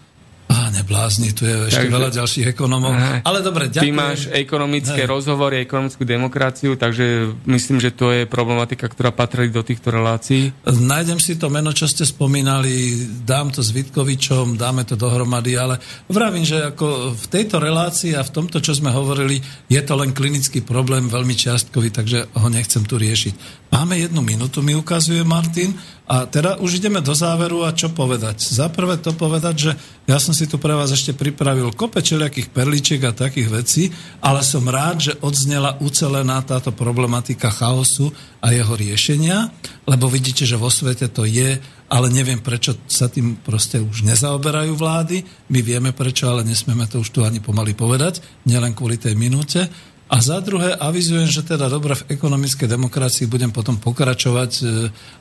Á, 0.73 0.81
neblázni, 0.81 1.29
tu 1.37 1.45
je 1.45 1.69
ešte 1.69 1.85
takže, 1.85 1.93
veľa 1.93 2.09
ďalších 2.09 2.45
ekonomov. 2.49 2.97
Ale 3.21 3.45
dobre, 3.45 3.69
ďakujem. 3.69 3.85
Ty 3.85 3.89
máš 3.93 4.19
ekonomické 4.33 5.05
hej. 5.05 5.09
rozhovory, 5.09 5.61
ekonomickú 5.61 6.01
demokraciu, 6.01 6.73
takže 6.73 7.37
myslím, 7.45 7.77
že 7.77 7.93
to 7.93 8.09
je 8.09 8.25
problematika, 8.25 8.89
ktorá 8.89 9.13
patrí 9.13 9.53
do 9.53 9.61
týchto 9.61 9.93
relácií. 9.93 10.49
Nájdem 10.65 11.21
si 11.21 11.37
to 11.37 11.53
meno, 11.53 11.69
čo 11.69 11.85
ste 11.85 12.01
spomínali, 12.03 13.05
dám 13.21 13.53
to 13.53 13.61
s 13.61 13.69
Vitkovičom, 13.69 14.57
dáme 14.57 14.81
to 14.89 14.97
dohromady, 14.97 15.53
ale 15.53 15.77
vravím, 16.09 16.43
že 16.47 16.73
ako 16.73 17.13
v 17.13 17.25
tejto 17.29 17.61
relácii 17.61 18.17
a 18.17 18.25
v 18.25 18.33
tomto, 18.33 18.57
čo 18.57 18.73
sme 18.73 18.89
hovorili, 18.89 19.37
je 19.69 19.81
to 19.85 19.93
len 19.93 20.15
klinický 20.15 20.65
problém, 20.65 21.05
veľmi 21.05 21.37
čiastkový, 21.37 21.93
takže 21.93 22.33
ho 22.33 22.47
nechcem 22.49 22.81
tu 22.87 22.97
riešiť. 22.97 23.63
Máme 23.73 23.97
jednu 23.97 24.21
minútu, 24.21 24.61
mi 24.61 24.77
ukazuje 24.77 25.25
Martin. 25.25 25.73
A 26.13 26.29
teda 26.29 26.61
už 26.61 26.77
ideme 26.77 27.01
do 27.01 27.17
záveru 27.17 27.65
a 27.65 27.73
čo 27.73 27.89
povedať. 27.89 28.37
Za 28.37 28.69
prvé 28.69 29.01
to 29.01 29.17
povedať, 29.17 29.55
že 29.57 29.71
ja 30.05 30.21
som 30.21 30.29
si 30.29 30.45
tu 30.45 30.61
pre 30.61 30.77
vás 30.77 30.93
ešte 30.93 31.09
pripravil 31.09 31.73
kope 31.73 32.05
čeliakých 32.05 32.53
perličiek 32.53 33.01
a 33.01 33.17
takých 33.17 33.49
vecí, 33.49 33.83
ale 34.21 34.45
som 34.45 34.61
rád, 34.69 35.09
že 35.09 35.13
odznela 35.25 35.81
ucelená 35.81 36.37
táto 36.45 36.69
problematika 36.69 37.49
chaosu 37.49 38.13
a 38.45 38.53
jeho 38.53 38.77
riešenia, 38.77 39.49
lebo 39.89 40.05
vidíte, 40.05 40.45
že 40.45 40.53
vo 40.53 40.69
svete 40.69 41.09
to 41.09 41.25
je, 41.25 41.57
ale 41.89 42.07
neviem, 42.13 42.37
prečo 42.37 42.77
sa 42.85 43.09
tým 43.09 43.41
proste 43.41 43.81
už 43.81 44.05
nezaoberajú 44.05 44.77
vlády. 44.77 45.25
My 45.49 45.65
vieme 45.65 45.97
prečo, 45.97 46.29
ale 46.29 46.45
nesmieme 46.45 46.85
to 46.85 47.01
už 47.01 47.09
tu 47.09 47.25
ani 47.25 47.41
pomaly 47.41 47.73
povedať, 47.73 48.21
nielen 48.45 48.77
kvôli 48.77 49.01
tej 49.01 49.17
minúte. 49.17 49.65
A 50.13 50.21
za 50.21 50.37
druhé 50.45 50.77
avizujem, 50.77 51.25
že 51.25 51.41
teda 51.41 51.65
dobre 51.73 51.97
v 51.97 52.13
ekonomickej 52.13 52.69
demokracii 52.69 53.25
budem 53.25 53.49
potom 53.49 53.81
pokračovať 53.81 54.51
e, 54.61 54.63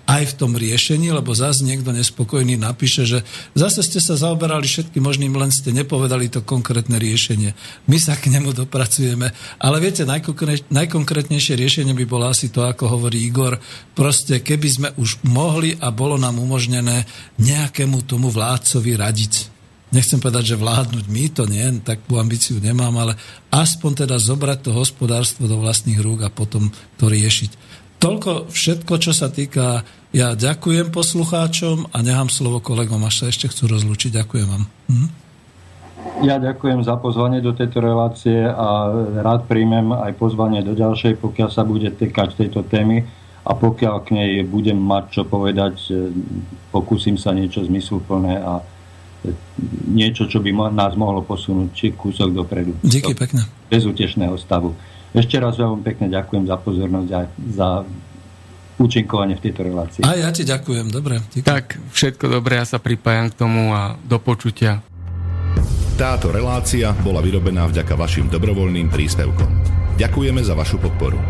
aj 0.05 0.23
v 0.28 0.36
tom 0.36 0.52
riešení, 0.52 1.09
lebo 1.09 1.32
zase 1.32 1.64
niekto 1.64 1.97
nespokojný 1.97 2.60
napíše, 2.60 3.09
že 3.09 3.24
zase 3.56 3.81
ste 3.81 4.05
sa 4.05 4.20
zaoberali 4.20 4.69
všetkým 4.69 5.01
možným, 5.01 5.32
len 5.32 5.48
ste 5.48 5.73
nepovedali 5.73 6.28
to 6.28 6.44
konkrétne 6.44 7.01
riešenie. 7.01 7.56
My 7.89 7.97
sa 7.97 8.20
k 8.20 8.36
nemu 8.36 8.52
dopracujeme. 8.52 9.32
Ale 9.64 9.81
viete, 9.81 10.05
najkonkrétnejšie 10.05 11.56
riešenie 11.56 11.97
by 11.97 12.05
bolo 12.05 12.28
asi 12.28 12.52
to, 12.52 12.60
ako 12.60 12.93
hovorí 12.93 13.24
Igor. 13.24 13.56
Proste, 13.97 14.44
keby 14.44 14.69
sme 14.69 14.89
už 15.01 15.24
mohli 15.24 15.73
a 15.73 15.89
bolo 15.89 16.20
nám 16.20 16.36
umožnené 16.36 17.09
nejakému 17.40 18.05
tomu 18.05 18.28
vládcovi 18.28 18.93
radiť 19.01 19.61
nechcem 19.93 20.19
povedať, 20.19 20.56
že 20.56 20.60
vládnuť 20.60 21.05
my 21.06 21.24
to 21.31 21.44
nie, 21.47 21.62
takú 21.85 22.16
ambíciu 22.16 22.59
nemám, 22.59 22.97
ale 22.97 23.12
aspoň 23.52 24.09
teda 24.09 24.16
zobrať 24.16 24.66
to 24.66 24.70
hospodárstvo 24.73 25.44
do 25.47 25.60
vlastných 25.60 26.01
rúk 26.01 26.24
a 26.24 26.32
potom 26.32 26.73
to 26.97 27.06
riešiť. 27.06 27.81
Toľko 28.02 28.51
všetko, 28.51 28.93
čo 28.98 29.12
sa 29.14 29.31
týka, 29.31 29.86
ja 30.10 30.35
ďakujem 30.35 30.90
poslucháčom 30.90 31.94
a 31.94 32.02
nechám 32.02 32.27
slovo 32.27 32.59
kolegom, 32.59 32.98
až 33.06 33.23
sa 33.23 33.27
ešte 33.31 33.47
chcú 33.47 33.70
rozlúčiť. 33.70 34.10
Ďakujem 34.10 34.47
vám. 34.51 34.64
Hm? 34.90 35.09
Ja 36.27 36.43
ďakujem 36.43 36.82
za 36.82 36.98
pozvanie 36.98 37.39
do 37.39 37.55
tejto 37.55 37.78
relácie 37.78 38.43
a 38.43 38.90
rád 39.23 39.47
príjmem 39.47 39.94
aj 39.94 40.19
pozvanie 40.19 40.66
do 40.66 40.74
ďalšej, 40.74 41.23
pokiaľ 41.23 41.48
sa 41.51 41.62
bude 41.62 41.94
týkať 41.94 42.43
tejto 42.43 42.66
témy 42.66 43.06
a 43.43 43.55
pokiaľ 43.55 43.97
k 44.06 44.09
nej 44.19 44.31
budem 44.47 44.78
mať 44.78 45.05
čo 45.19 45.23
povedať, 45.27 45.74
e, 45.90 46.10
pokúsim 46.70 47.19
sa 47.19 47.35
niečo 47.35 47.66
zmysluplné 47.66 48.39
a 48.39 48.62
niečo, 49.86 50.27
čo 50.27 50.43
by 50.43 50.51
nás 50.74 50.99
mohlo 50.99 51.23
posunúť 51.23 51.69
či 51.74 51.86
kúsok 51.94 52.35
dopredu. 52.35 52.74
Díky 52.82 53.15
pekne. 53.15 53.47
Bezútešného 53.70 54.35
stavu. 54.39 54.74
Ešte 55.12 55.36
raz 55.39 55.61
veľmi 55.61 55.85
pekne 55.85 56.09
ďakujem 56.09 56.49
za 56.49 56.57
pozornosť 56.59 57.11
a 57.12 57.20
za 57.53 57.69
účinkovanie 58.81 59.36
v 59.39 59.43
tejto 59.44 59.61
relácii. 59.62 60.03
A 60.03 60.16
ja 60.16 60.32
ti 60.32 60.43
ďakujem, 60.43 60.89
dobre. 60.90 61.20
Díky. 61.31 61.47
Tak, 61.47 61.78
všetko 61.93 62.32
dobré, 62.32 62.59
ja 62.59 62.66
sa 62.66 62.82
pripájam 62.82 63.31
k 63.31 63.39
tomu 63.39 63.70
a 63.70 63.94
do 64.01 64.19
počutia. 64.19 64.82
Táto 66.01 66.32
relácia 66.32 66.90
bola 67.05 67.20
vyrobená 67.20 67.69
vďaka 67.69 67.94
vašim 67.94 68.27
dobrovoľným 68.32 68.89
príspevkom. 68.89 69.51
Ďakujeme 70.01 70.40
za 70.40 70.57
vašu 70.57 70.81
podporu. 70.81 71.20